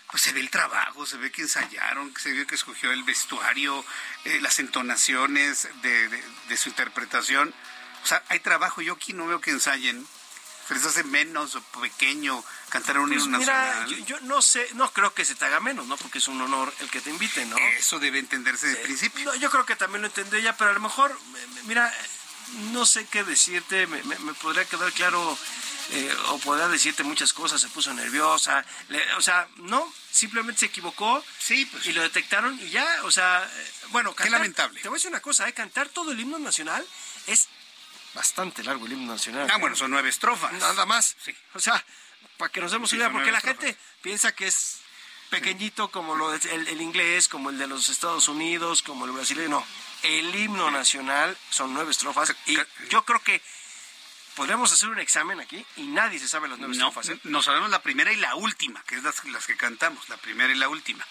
pues 0.09 0.21
se 0.23 0.31
ve 0.31 0.39
el 0.39 0.49
trabajo, 0.49 1.05
se 1.05 1.17
ve 1.17 1.31
que 1.31 1.41
ensayaron, 1.41 2.13
se 2.17 2.31
ve 2.31 2.45
que 2.47 2.55
escogió 2.55 2.91
el 2.93 3.03
vestuario, 3.03 3.83
eh, 4.25 4.39
las 4.41 4.59
entonaciones 4.59 5.67
de, 5.81 6.07
de- 6.07 6.23
de 6.47 6.57
su 6.57 6.69
interpretación, 6.69 7.53
o 8.03 8.07
sea, 8.07 8.23
hay 8.29 8.39
trabajo, 8.39 8.81
yo 8.81 8.93
aquí 8.93 9.11
no 9.11 9.27
veo 9.27 9.41
que 9.41 9.51
ensayen, 9.51 10.07
se 10.67 10.73
les 10.73 10.85
hace 10.85 11.03
menos 11.03 11.55
o 11.55 11.61
pequeño 11.81 12.43
cantar 12.69 12.97
un 12.99 13.09
Pues 13.09 13.23
himno 13.23 13.37
mira, 13.39 13.53
nacional. 13.53 13.89
yo, 13.89 14.05
yo 14.05 14.19
no 14.21 14.41
sé, 14.41 14.67
no 14.73 14.91
creo 14.91 15.13
que 15.13 15.23
se 15.25 15.35
te 15.35 15.45
haga 15.45 15.59
menos, 15.59 15.87
¿no? 15.87 15.97
Porque 15.97 16.17
es 16.19 16.27
un 16.27 16.41
honor 16.41 16.73
el 16.79 16.89
que 16.89 17.01
te 17.01 17.09
inviten, 17.09 17.49
¿no? 17.49 17.57
Eso 17.77 17.99
debe 17.99 18.19
entenderse 18.19 18.67
desde 18.67 18.81
el 18.81 18.85
principio. 18.85 19.25
No, 19.25 19.35
yo 19.35 19.49
creo 19.49 19.65
que 19.65 19.75
también 19.75 20.01
lo 20.01 20.07
entendí 20.07 20.37
ella, 20.37 20.55
pero 20.57 20.71
a 20.71 20.73
lo 20.73 20.79
mejor, 20.81 21.17
me- 21.31 21.47
me- 21.47 21.63
mira, 21.63 21.93
no 22.71 22.85
sé 22.85 23.05
qué 23.07 23.23
decirte, 23.23 23.87
me, 23.87 24.01
me- 24.03 24.19
me 24.19 24.33
podría 24.33 24.65
quedar 24.65 24.91
claro 24.93 25.37
eh, 25.91 26.13
o 26.27 26.39
podría 26.39 26.67
decirte 26.67 27.03
muchas 27.03 27.31
cosas, 27.31 27.61
se 27.61 27.69
puso 27.69 27.93
nerviosa, 27.93 28.65
le- 28.89 29.13
o 29.13 29.21
sea, 29.21 29.47
no, 29.57 29.89
simplemente 30.11 30.59
se 30.59 30.65
equivocó 30.65 31.23
y 31.49 31.91
lo 31.93 32.01
detectaron 32.01 32.59
y 32.61 32.69
ya, 32.71 32.85
o 33.03 33.11
sea, 33.11 33.49
eh, 33.49 33.71
bueno, 33.91 34.13
Qué 34.13 34.29
lamentable. 34.29 34.81
Te 34.81 34.89
voy 34.89 34.97
a 34.97 34.99
decir 34.99 35.09
una 35.11 35.21
cosa, 35.21 35.47
eh, 35.47 35.53
cantar 35.53 35.87
todo 35.87 36.11
el 36.11 36.19
himno 36.19 36.39
nacional 36.39 36.85
es 37.27 37.47
bastante 38.17 38.63
largo 38.63 38.85
el 38.87 38.93
himno 38.93 39.13
nacional. 39.13 39.47
Ah, 39.51 39.57
bueno, 39.57 39.75
son 39.75 39.91
nueve 39.91 40.09
estrofas. 40.09 40.51
Nada 40.53 40.85
más. 40.85 41.15
O 41.53 41.59
sea, 41.59 41.83
para 42.37 42.51
que 42.51 42.59
nos 42.61 42.71
demos 42.71 42.89
Sí, 42.89 42.95
idea, 42.97 43.11
porque 43.11 43.31
la 43.31 43.41
gente 43.41 43.77
piensa 44.01 44.33
que 44.33 44.47
es 44.47 44.79
pequeñito 45.29 45.89
como 45.91 46.15
lo 46.15 46.31
de- 46.31 46.53
el, 46.55 46.67
el 46.67 46.81
inglés, 46.81 47.27
como 47.27 47.49
el 47.49 47.57
de 47.57 47.67
los 47.67 47.89
Estados 47.89 48.27
Unidos, 48.27 48.81
como 48.81 49.05
el 49.05 49.11
brasileño. 49.11 49.49
No, 49.49 49.65
el 50.03 50.33
himno 50.35 50.71
nacional 50.71 51.37
son 51.49 51.73
nueve 51.73 51.91
estrofas 51.91 52.33
y 52.45 52.57
yo 52.89 53.03
creo 53.05 53.21
que 53.21 53.41
podríamos 54.35 54.71
hacer 54.71 54.89
un 54.89 54.99
examen 54.99 55.39
aquí 55.39 55.65
y 55.75 55.83
nadie 55.87 56.19
se 56.19 56.27
sabe 56.27 56.47
las 56.47 56.59
nueve 56.59 56.75
No, 56.77 56.87
estrofas. 56.89 57.09
¿eh? 57.09 57.19
nos 57.23 57.45
sabemos 57.45 57.69
la 57.69 57.81
primera 57.81 58.11
y 58.11 58.15
la 58.17 58.35
última, 58.35 58.83
que 58.83 58.95
es 58.95 59.03
las, 59.03 59.23
las 59.25 59.45
que 59.47 59.57
cantamos, 59.57 60.07
la 60.09 60.17
primera 60.17 60.51
y 60.53 60.55
la 60.55 60.69
última. 60.69 61.05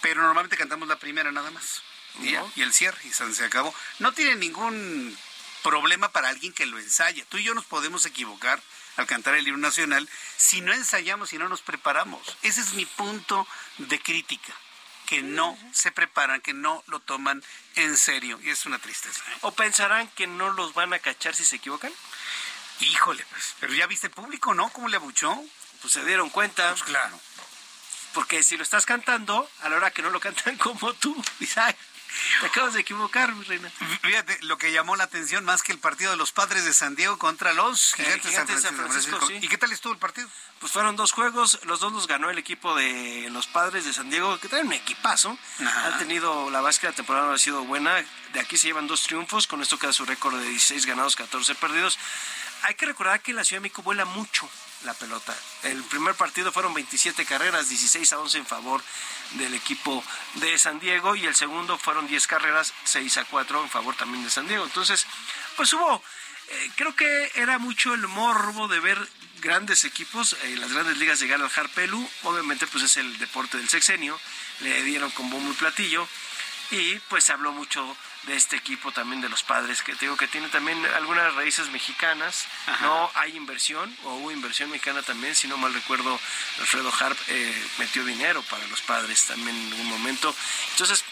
Pero 0.00 0.22
normalmente 0.22 0.56
cantamos 0.56 0.88
la 0.88 0.98
primera 0.98 1.30
nada 1.30 1.50
más. 1.50 1.82
Y, 2.20 2.32
ya, 2.32 2.40
No. 2.40 2.52
y 2.56 2.62
el 2.62 2.72
cierre, 2.72 2.98
y 3.04 3.12
se 3.12 3.44
acabó. 3.44 3.74
No 3.98 4.12
tiene 4.12 4.34
ningún 4.36 5.16
problema 5.62 6.10
para 6.12 6.28
alguien 6.28 6.52
que 6.52 6.66
lo 6.66 6.78
ensaya. 6.78 7.24
Tú 7.26 7.38
y 7.38 7.44
yo 7.44 7.54
nos 7.54 7.64
podemos 7.64 8.04
equivocar 8.06 8.60
al 8.96 9.06
cantar 9.06 9.34
el 9.34 9.46
himno 9.46 9.68
nacional 9.68 10.08
si 10.36 10.60
no 10.60 10.72
ensayamos 10.72 11.32
y 11.32 11.38
no 11.38 11.48
nos 11.48 11.62
preparamos. 11.62 12.36
Ese 12.42 12.60
es 12.60 12.74
mi 12.74 12.86
punto 12.86 13.46
de 13.78 14.00
crítica. 14.00 14.52
Que 15.06 15.22
no 15.22 15.58
se 15.72 15.90
preparan, 15.90 16.40
que 16.40 16.52
no 16.52 16.84
lo 16.86 17.00
toman 17.00 17.42
en 17.74 17.96
serio. 17.96 18.38
Y 18.44 18.50
es 18.50 18.64
una 18.64 18.78
tristeza. 18.78 19.22
¿O 19.40 19.50
pensarán 19.50 20.06
que 20.08 20.28
no 20.28 20.52
los 20.52 20.72
van 20.74 20.92
a 20.92 21.00
cachar 21.00 21.34
si 21.34 21.44
se 21.44 21.56
equivocan? 21.56 21.92
Híjole, 22.78 23.24
pues. 23.30 23.54
Pero 23.58 23.74
ya 23.74 23.88
viste 23.88 24.06
el 24.06 24.12
público, 24.12 24.54
¿no? 24.54 24.68
¿Cómo 24.70 24.86
le 24.88 24.96
abuchó? 24.96 25.36
Pues 25.80 25.92
se 25.94 26.04
dieron 26.04 26.30
cuenta. 26.30 26.70
Pues 26.70 26.84
claro. 26.84 27.18
Porque 28.14 28.42
si 28.44 28.56
lo 28.56 28.62
estás 28.62 28.86
cantando, 28.86 29.50
a 29.62 29.68
la 29.68 29.76
hora 29.76 29.90
que 29.90 30.02
no 30.02 30.10
lo 30.10 30.20
cantan 30.20 30.56
como 30.58 30.94
tú, 30.94 31.20
"Ay, 31.56 31.74
te 32.40 32.46
acabas 32.46 32.74
de 32.74 32.80
equivocar, 32.80 33.34
mi 33.34 33.44
reina. 33.44 33.70
Fíjate, 34.02 34.38
lo 34.42 34.58
que 34.58 34.72
llamó 34.72 34.96
la 34.96 35.04
atención 35.04 35.44
más 35.44 35.62
que 35.62 35.72
el 35.72 35.78
partido 35.78 36.10
de 36.10 36.16
los 36.16 36.32
padres 36.32 36.64
de 36.64 36.72
San 36.72 36.94
Diego 36.96 37.18
contra 37.18 37.52
los 37.52 37.94
Eh, 37.94 38.04
gigantes, 38.04 38.24
de 38.24 38.32
San 38.36 38.46
Gigantes 38.46 38.62
de 38.62 38.68
Francisco. 38.76 39.10
San 39.10 39.18
Francisco, 39.18 39.26
sí. 39.26 39.46
¿Y 39.46 39.48
qué 39.48 39.58
tal 39.58 39.72
estuvo 39.72 39.92
el 39.92 39.98
partido? 39.98 40.28
Pues 40.58 40.72
fueron 40.72 40.96
dos 40.96 41.12
juegos, 41.12 41.60
los 41.64 41.80
dos 41.80 41.92
los 41.92 42.06
ganó 42.06 42.30
el 42.30 42.38
equipo 42.38 42.74
de 42.74 43.28
los 43.30 43.46
padres 43.46 43.84
de 43.84 43.92
San 43.92 44.10
Diego, 44.10 44.38
que 44.40 44.48
traen 44.48 44.66
un 44.66 44.72
equipazo. 44.74 45.38
Ajá. 45.64 45.86
Han 45.86 45.98
tenido, 45.98 46.50
la 46.50 46.60
base 46.60 46.80
que 46.80 46.86
la 46.88 46.92
temporada 46.92 47.32
ha 47.32 47.38
sido 47.38 47.64
buena. 47.64 47.94
De 48.32 48.40
aquí 48.40 48.56
se 48.56 48.66
llevan 48.68 48.86
dos 48.86 49.02
triunfos, 49.04 49.46
con 49.46 49.62
esto 49.62 49.78
queda 49.78 49.92
su 49.92 50.04
récord 50.04 50.36
de 50.38 50.48
16 50.48 50.86
ganados, 50.86 51.16
14 51.16 51.54
perdidos. 51.54 51.98
Hay 52.62 52.74
que 52.74 52.86
recordar 52.86 53.20
que 53.20 53.32
la 53.32 53.42
Ciudad 53.44 53.58
de 53.60 53.62
México 53.62 53.82
vuela 53.82 54.04
mucho 54.04 54.48
la 54.84 54.94
pelota. 54.94 55.36
El 55.62 55.82
primer 55.84 56.14
partido 56.14 56.52
fueron 56.52 56.74
27 56.74 57.24
carreras, 57.24 57.68
16 57.68 58.12
a 58.12 58.18
11 58.18 58.38
en 58.38 58.46
favor 58.46 58.82
del 59.32 59.54
equipo 59.54 60.02
de 60.34 60.58
San 60.58 60.80
Diego 60.80 61.14
y 61.14 61.26
el 61.26 61.34
segundo 61.34 61.78
fueron 61.78 62.06
10 62.06 62.26
carreras, 62.26 62.72
6 62.84 63.18
a 63.18 63.24
4 63.24 63.62
en 63.62 63.70
favor 63.70 63.94
también 63.96 64.24
de 64.24 64.30
San 64.30 64.48
Diego. 64.48 64.64
Entonces, 64.64 65.06
pues 65.56 65.72
hubo, 65.72 66.02
eh, 66.48 66.70
creo 66.76 66.94
que 66.96 67.30
era 67.34 67.58
mucho 67.58 67.94
el 67.94 68.06
morbo 68.08 68.68
de 68.68 68.80
ver 68.80 69.08
grandes 69.40 69.84
equipos, 69.84 70.36
eh, 70.44 70.56
las 70.56 70.72
grandes 70.72 70.98
ligas 70.98 71.20
llegar 71.20 71.40
al 71.40 71.50
Harpelu, 71.54 72.08
obviamente 72.24 72.66
pues 72.66 72.84
es 72.84 72.96
el 72.96 73.18
deporte 73.18 73.58
del 73.58 73.68
sexenio, 73.68 74.18
le 74.60 74.82
dieron 74.84 75.10
con 75.12 75.30
bombo 75.30 75.50
y 75.50 75.54
platillo 75.54 76.06
y 76.70 76.98
pues 77.08 77.24
se 77.24 77.32
habló 77.32 77.52
mucho 77.52 77.96
de 78.24 78.36
este 78.36 78.56
equipo 78.56 78.92
también 78.92 79.20
de 79.20 79.28
los 79.28 79.42
padres, 79.42 79.82
que 79.82 79.94
te 79.94 80.00
digo 80.04 80.16
que 80.16 80.28
tiene 80.28 80.48
también 80.48 80.84
algunas 80.94 81.34
raíces 81.34 81.70
mexicanas, 81.70 82.46
no 82.82 83.10
hay 83.14 83.36
inversión, 83.36 83.94
o 84.04 84.14
hubo 84.16 84.30
inversión 84.30 84.70
mexicana 84.70 85.02
también, 85.02 85.34
si 85.34 85.48
no 85.48 85.56
mal 85.56 85.72
recuerdo, 85.72 86.18
Alfredo 86.58 86.92
Harp 87.00 87.18
eh, 87.28 87.68
metió 87.78 88.04
dinero 88.04 88.42
para 88.42 88.66
los 88.66 88.82
padres 88.82 89.24
también 89.24 89.56
en 89.56 89.72
algún 89.72 89.88
momento. 89.88 90.34
Entonces, 90.72 91.04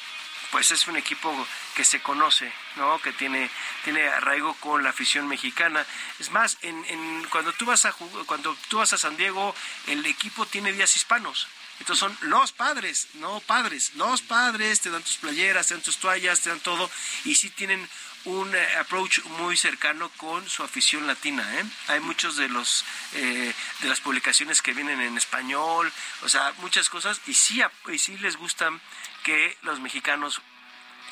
pues 0.50 0.70
es 0.70 0.86
un 0.86 0.96
equipo 0.96 1.34
que 1.74 1.84
se 1.84 2.00
conoce, 2.00 2.50
¿no? 2.76 3.00
Que 3.00 3.12
tiene, 3.12 3.50
tiene 3.84 4.08
arraigo 4.08 4.54
con 4.54 4.82
la 4.82 4.90
afición 4.90 5.28
mexicana. 5.28 5.84
Es 6.18 6.30
más, 6.30 6.56
en, 6.62 6.84
en, 6.86 7.24
cuando 7.30 7.52
tú 7.52 7.66
vas 7.66 7.84
a 7.84 7.92
cuando 8.26 8.56
tú 8.68 8.78
vas 8.78 8.92
a 8.92 8.98
San 8.98 9.16
Diego, 9.16 9.54
el 9.86 10.04
equipo 10.06 10.46
tiene 10.46 10.72
días 10.72 10.96
hispanos. 10.96 11.48
Entonces 11.80 12.00
son 12.00 12.16
los 12.22 12.52
padres, 12.52 13.08
no 13.14 13.40
padres, 13.40 13.94
los 13.94 14.22
padres, 14.22 14.80
te 14.80 14.90
dan 14.90 15.02
tus 15.02 15.16
playeras, 15.16 15.68
te 15.68 15.74
dan 15.74 15.82
tus 15.82 15.98
toallas, 15.98 16.40
te 16.40 16.50
dan 16.50 16.60
todo, 16.60 16.90
y 17.24 17.36
sí 17.36 17.50
tienen 17.50 17.88
un 18.24 18.54
eh, 18.54 18.76
approach 18.78 19.24
muy 19.38 19.56
cercano 19.56 20.10
con 20.16 20.48
su 20.48 20.62
afición 20.62 21.06
latina. 21.06 21.44
¿eh? 21.58 21.64
Hay 21.88 22.00
muchos 22.00 22.36
de 22.36 22.48
los 22.48 22.84
eh, 23.14 23.54
de 23.80 23.88
las 23.88 24.00
publicaciones 24.00 24.60
que 24.60 24.74
vienen 24.74 25.00
en 25.00 25.16
español, 25.16 25.92
o 26.22 26.28
sea, 26.28 26.52
muchas 26.58 26.90
cosas, 26.90 27.20
y 27.26 27.34
sí, 27.34 27.62
y 27.88 27.98
sí 27.98 28.18
les 28.18 28.36
gustan 28.36 28.80
que 29.22 29.56
los 29.62 29.80
mexicanos 29.80 30.40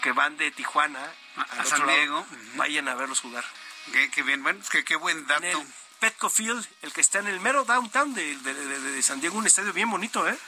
que 0.02 0.12
van 0.12 0.36
de 0.36 0.50
Tijuana 0.50 1.12
a, 1.36 1.64
San 1.64 1.86
Diego 1.86 2.26
vayan 2.54 2.88
a 2.88 2.94
verlos 2.94 3.20
jugar. 3.20 3.44
Qué, 4.12 4.22
bien, 4.22 4.42
bueno, 4.42 4.60
que 4.70 4.84
qué 4.84 4.96
buen 4.96 5.26
dato. 5.26 5.64
Petco 6.00 6.28
Field, 6.30 6.66
el 6.82 6.92
que 6.92 7.00
está 7.00 7.18
en 7.18 7.26
el 7.26 7.40
mero 7.40 7.64
downtown 7.64 8.14
de, 8.14 8.36
de, 8.36 9.02
San 9.02 9.20
Diego, 9.20 9.38
un 9.38 9.46
estadio 9.46 9.72
bien 9.72 9.90
bonito, 9.90 10.28
¿eh? 10.28 10.38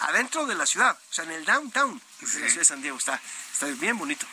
Adentro 0.00 0.46
de 0.46 0.54
la 0.54 0.66
ciudad, 0.66 0.98
o 1.10 1.12
sea, 1.12 1.24
en 1.24 1.32
el 1.32 1.44
downtown 1.44 2.00
de 2.20 2.26
la 2.26 2.32
ciudad 2.32 2.58
de 2.58 2.64
San 2.64 2.82
Diego 2.82 2.98
está, 2.98 3.20
está 3.52 3.66
bien 3.66 3.98
bonito. 3.98 4.26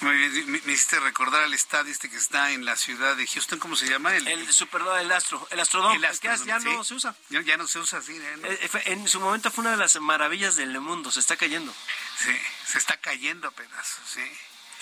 Muy 0.00 0.16
bien, 0.16 0.50
me, 0.50 0.72
hiciste 0.72 0.98
recordar 0.98 1.44
al 1.44 1.54
estadio 1.54 1.92
este 1.92 2.10
que 2.10 2.16
está 2.16 2.50
en 2.50 2.64
la 2.64 2.76
ciudad 2.76 3.16
de 3.16 3.26
Houston, 3.26 3.58
¿cómo 3.58 3.76
se 3.76 3.88
llama? 3.88 4.14
El, 4.16 4.26
el 4.26 4.52
Superdome, 4.52 5.00
el 5.00 5.12
Astro, 5.12 5.46
el 5.50 5.60
Astrodome, 5.60 5.96
el 5.96 6.04
Astrodome, 6.04 6.46
ya 6.46 6.58
no 6.58 6.84
se 6.84 6.94
usa. 6.94 7.14
Ya, 7.30 7.56
no 7.56 7.66
se 7.68 7.78
usa, 7.78 8.02
sí. 8.02 8.12
Eh, 8.16 8.70
en 8.86 9.08
su 9.08 9.20
momento 9.20 9.50
fue 9.50 9.62
una 9.62 9.70
de 9.70 9.76
las 9.76 9.96
maravillas 10.00 10.56
del 10.56 10.78
mundo, 10.80 11.12
se 11.12 11.20
está 11.20 11.36
cayendo. 11.36 11.72
Sí, 12.18 12.36
se 12.66 12.78
está 12.78 12.96
cayendo 12.96 13.48
a 13.48 13.50
pedazos, 13.52 14.02
sí. 14.06 14.24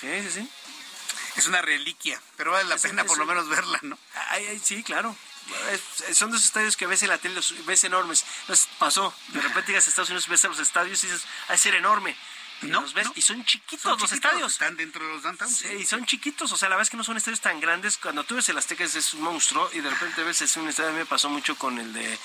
Sí, 0.00 0.08
sí, 0.22 0.30
sí. 0.30 0.50
Es 1.36 1.46
una 1.46 1.62
reliquia, 1.62 2.20
pero 2.36 2.52
vale 2.52 2.68
la 2.68 2.76
pena 2.76 3.04
por 3.04 3.18
lo 3.18 3.26
menos 3.26 3.48
verla, 3.48 3.78
¿no? 3.82 3.98
Ay, 4.28 4.60
sí, 4.62 4.82
claro. 4.82 5.16
son 6.14 6.30
de 6.30 6.36
esos 6.36 6.46
estadios 6.46 6.76
que 6.76 6.86
ves 6.86 7.02
en 7.02 7.08
la 7.08 7.18
tele, 7.18 7.34
los 7.34 7.64
ves 7.66 7.84
enormes. 7.84 8.24
Entonces 8.42 8.68
pasó, 8.78 9.14
de 9.28 9.40
repente 9.40 9.72
llegas 9.72 9.86
a 9.86 9.90
Estados 9.90 10.10
Unidos, 10.10 10.28
ves 10.28 10.44
a 10.44 10.48
los 10.48 10.58
estadios 10.58 11.02
y 11.04 11.06
dices, 11.08 11.24
hay 11.48 11.58
ser 11.58 11.74
enorme. 11.74 12.16
No, 12.62 12.84
ves, 12.94 13.08
y 13.16 13.22
son 13.22 13.44
chiquitos 13.44 14.00
los 14.00 14.12
estadios. 14.12 14.52
Están 14.52 14.76
dentro 14.76 15.04
de 15.04 15.14
los 15.14 15.22
downtowns. 15.22 15.56
Sí, 15.56 15.68
y 15.80 15.84
son 15.84 16.06
chiquitos, 16.06 16.52
o 16.52 16.56
sea, 16.56 16.68
la 16.68 16.76
verdad 16.76 16.86
es 16.86 16.90
que 16.90 16.96
no 16.96 17.04
son 17.04 17.16
estadios 17.16 17.40
tan 17.40 17.60
grandes. 17.60 17.96
Cuando 17.96 18.24
tú 18.24 18.36
ves 18.36 18.48
el 18.48 18.58
Azteca 18.58 18.84
es 18.84 19.14
un 19.14 19.22
monstruo 19.22 19.68
y 19.72 19.80
de 19.80 19.90
repente 19.90 20.22
ves 20.22 20.42
es 20.42 20.56
un 20.56 20.68
estadio, 20.68 20.90
a 20.90 20.92
mí 20.92 20.98
me 20.98 21.06
pasó 21.06 21.28
mucho 21.28 21.56
con 21.56 21.78
el 21.78 21.92
de 21.92 22.18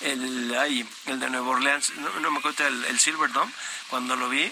el, 0.00 0.56
ay, 0.58 0.88
el 1.06 1.20
de 1.20 1.28
Nueva 1.28 1.50
Orleans, 1.50 1.92
no, 1.96 2.30
me 2.30 2.38
acuerdo, 2.38 2.66
el, 2.66 2.84
el 2.86 2.98
Silver 2.98 3.30
Dome, 3.32 3.52
cuando 3.88 4.16
lo 4.16 4.28
vi, 4.30 4.50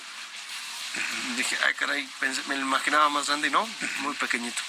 Dije, 1.36 1.56
ay, 1.66 1.74
caray, 1.74 2.08
me 2.48 2.56
lo 2.56 2.62
imaginaba 2.62 3.08
más 3.08 3.26
grande 3.26 3.48
y 3.48 3.50
no, 3.50 3.66
muy 4.00 4.14
pequeñito. 4.14 4.60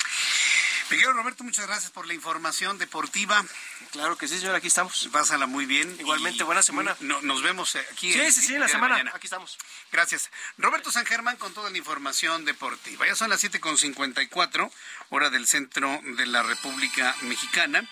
Miguel 0.92 1.14
Roberto, 1.14 1.46
muchas 1.46 1.68
gracias 1.68 1.90
por 1.90 2.06
la 2.06 2.14
información 2.14 2.78
deportiva. 2.78 3.46
Claro 3.92 4.18
que 4.18 4.28
sí, 4.28 4.38
señor, 4.38 4.56
aquí 4.56 4.68
estamos. 4.68 5.08
Pásala 5.10 5.46
muy 5.48 5.66
bien. 5.66 5.96
Igualmente, 6.00 6.44
buena 6.44 6.62
semana. 6.62 6.98
nos 7.00 7.42
vemos 7.42 7.78
aquí. 7.94 8.12
Sí, 8.12 8.32
sí, 8.32 8.42
sí, 8.42 8.58
la 8.58 8.68
semana. 8.68 9.10
Aquí 9.14 9.28
estamos. 9.28 9.58
Gracias. 9.90 10.30
Roberto 10.58 10.92
San 10.92 11.06
Germán 11.06 11.38
con 11.38 11.54
toda 11.54 11.70
la 11.70 11.78
información 11.78 12.44
deportiva. 12.44 13.08
Ya 13.08 13.16
son 13.16 13.30
las 13.30 13.42
7.54, 13.42 14.70
hora 15.12 15.30
del 15.30 15.48
centro 15.48 15.98
de 16.04 16.26
la 16.26 16.44
República 16.44 17.16
Mexicana. 17.22 17.88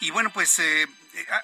Y 0.00 0.10
bueno, 0.10 0.30
pues 0.30 0.58
eh, 0.58 0.86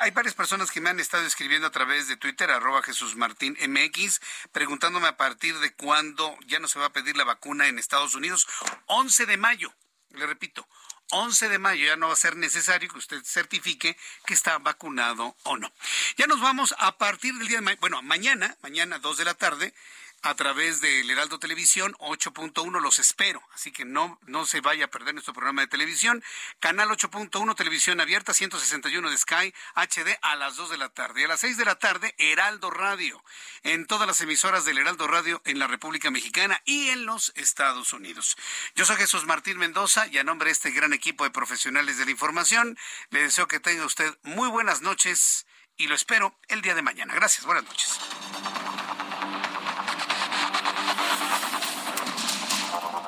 hay 0.01 0.11
varias 0.13 0.35
personas 0.35 0.71
que 0.71 0.81
me 0.81 0.91
han 0.91 1.01
estado 1.01 1.27
escribiendo 1.27 1.67
a 1.67 1.73
través 1.73 2.09
de 2.09 2.17
Twitter, 2.17 2.51
arroba 2.51 2.83
Jesús 2.83 3.17
Martín 3.17 3.57
MX, 3.61 4.21
preguntándome 4.53 5.09
a 5.09 5.17
partir 5.17 5.59
de 5.59 5.73
cuándo 5.75 6.37
ya 6.47 6.59
no 6.59 6.69
se 6.69 6.79
va 6.79 6.87
a 6.87 6.93
pedir 6.93 7.17
la 7.17 7.25
vacuna 7.25 7.69
en 7.69 7.79
Estados 7.79 8.15
Unidos. 8.15 8.47
11 8.87 9.27
de 9.27 9.37
mayo, 9.37 9.75
le 10.11 10.27
repito, 10.27 10.67
11 11.11 11.49
de 11.49 11.59
mayo 11.59 11.87
ya 11.87 11.97
no 11.97 12.09
va 12.09 12.13
a 12.13 12.17
ser 12.17 12.37
necesario 12.37 12.89
que 12.89 12.99
usted 12.99 13.23
certifique 13.25 13.97
que 14.27 14.35
está 14.35 14.59
vacunado 14.59 15.37
o 15.45 15.57
no. 15.57 15.73
Ya 16.17 16.27
nos 16.27 16.41
vamos 16.41 16.75
a 16.79 16.99
partir 16.99 17.35
del 17.35 17.49
día 17.49 17.59
de 17.59 17.63
mañana, 17.63 17.81
bueno, 17.81 18.03
mañana, 18.03 18.57
mañana 18.63 18.99
2 18.99 19.17
de 19.17 19.25
la 19.25 19.35
tarde, 19.35 19.75
a 20.23 20.35
través 20.35 20.81
del 20.81 21.09
Heraldo 21.09 21.39
Televisión 21.39 21.95
8.1 21.99 22.81
los 22.81 22.99
espero, 22.99 23.43
así 23.53 23.71
que 23.71 23.85
no 23.85 24.19
no 24.27 24.47
se 24.47 24.61
vaya 24.61 24.87
a 24.87 24.91
perder 24.91 25.15
nuestro 25.15 25.33
programa 25.33 25.63
de 25.63 25.69
televisión, 25.69 26.23
canal 26.61 26.89
8.1 26.89 27.55
televisión 27.57 28.01
abierta 28.01 28.35
161 28.35 29.11
de 29.11 29.17
Sky 29.17 29.55
HD 29.75 30.19
a 30.23 30.37
las 30.37 30.57
2 30.57 30.71
de 30.71 30.79
la 30.79 30.89
tarde, 30.89 31.21
y 31.21 31.25
a 31.25 31.29
las 31.29 31.41
6 31.41 31.57
de 31.57 31.65
la 31.65 31.77
tarde 31.77 32.15
Heraldo 32.19 32.71
Radio 32.71 33.23
en 33.63 33.87
todas 33.87 34.07
las 34.07 34.21
emisoras 34.21 34.65
del 34.65 34.79
Heraldo 34.79 35.07
Radio 35.07 35.41
en 35.45 35.59
la 35.59 35.67
República 35.67 36.11
Mexicana 36.11 36.61
y 36.65 36.89
en 36.89 37.07
los 37.07 37.33
Estados 37.37 37.93
Unidos. 37.93 38.37
Yo 38.75 38.85
soy 38.85 38.97
Jesús 38.97 39.25
Martín 39.25 39.59
Mendoza 39.59 40.07
y 40.09 40.19
a 40.19 40.25
nombre 40.25 40.47
de 40.47 40.53
este 40.53 40.71
gran 40.71 40.93
equipo 40.93 41.25
de 41.25 41.31
profesionales 41.31 41.99
de 41.99 42.05
la 42.05 42.11
información 42.11 42.79
le 43.11 43.23
deseo 43.23 43.49
que 43.49 43.61
tenga 43.61 43.85
usted 43.85 44.17
muy 44.23 44.49
buenas 44.49 44.83
noches 44.83 45.47
y 45.77 45.87
lo 45.87 45.95
espero 45.95 46.37
el 46.49 46.61
día 46.61 46.75
de 46.75 46.83
mañana. 46.83 47.15
Gracias, 47.15 47.47
buenas 47.47 47.65
noches. 47.65 48.01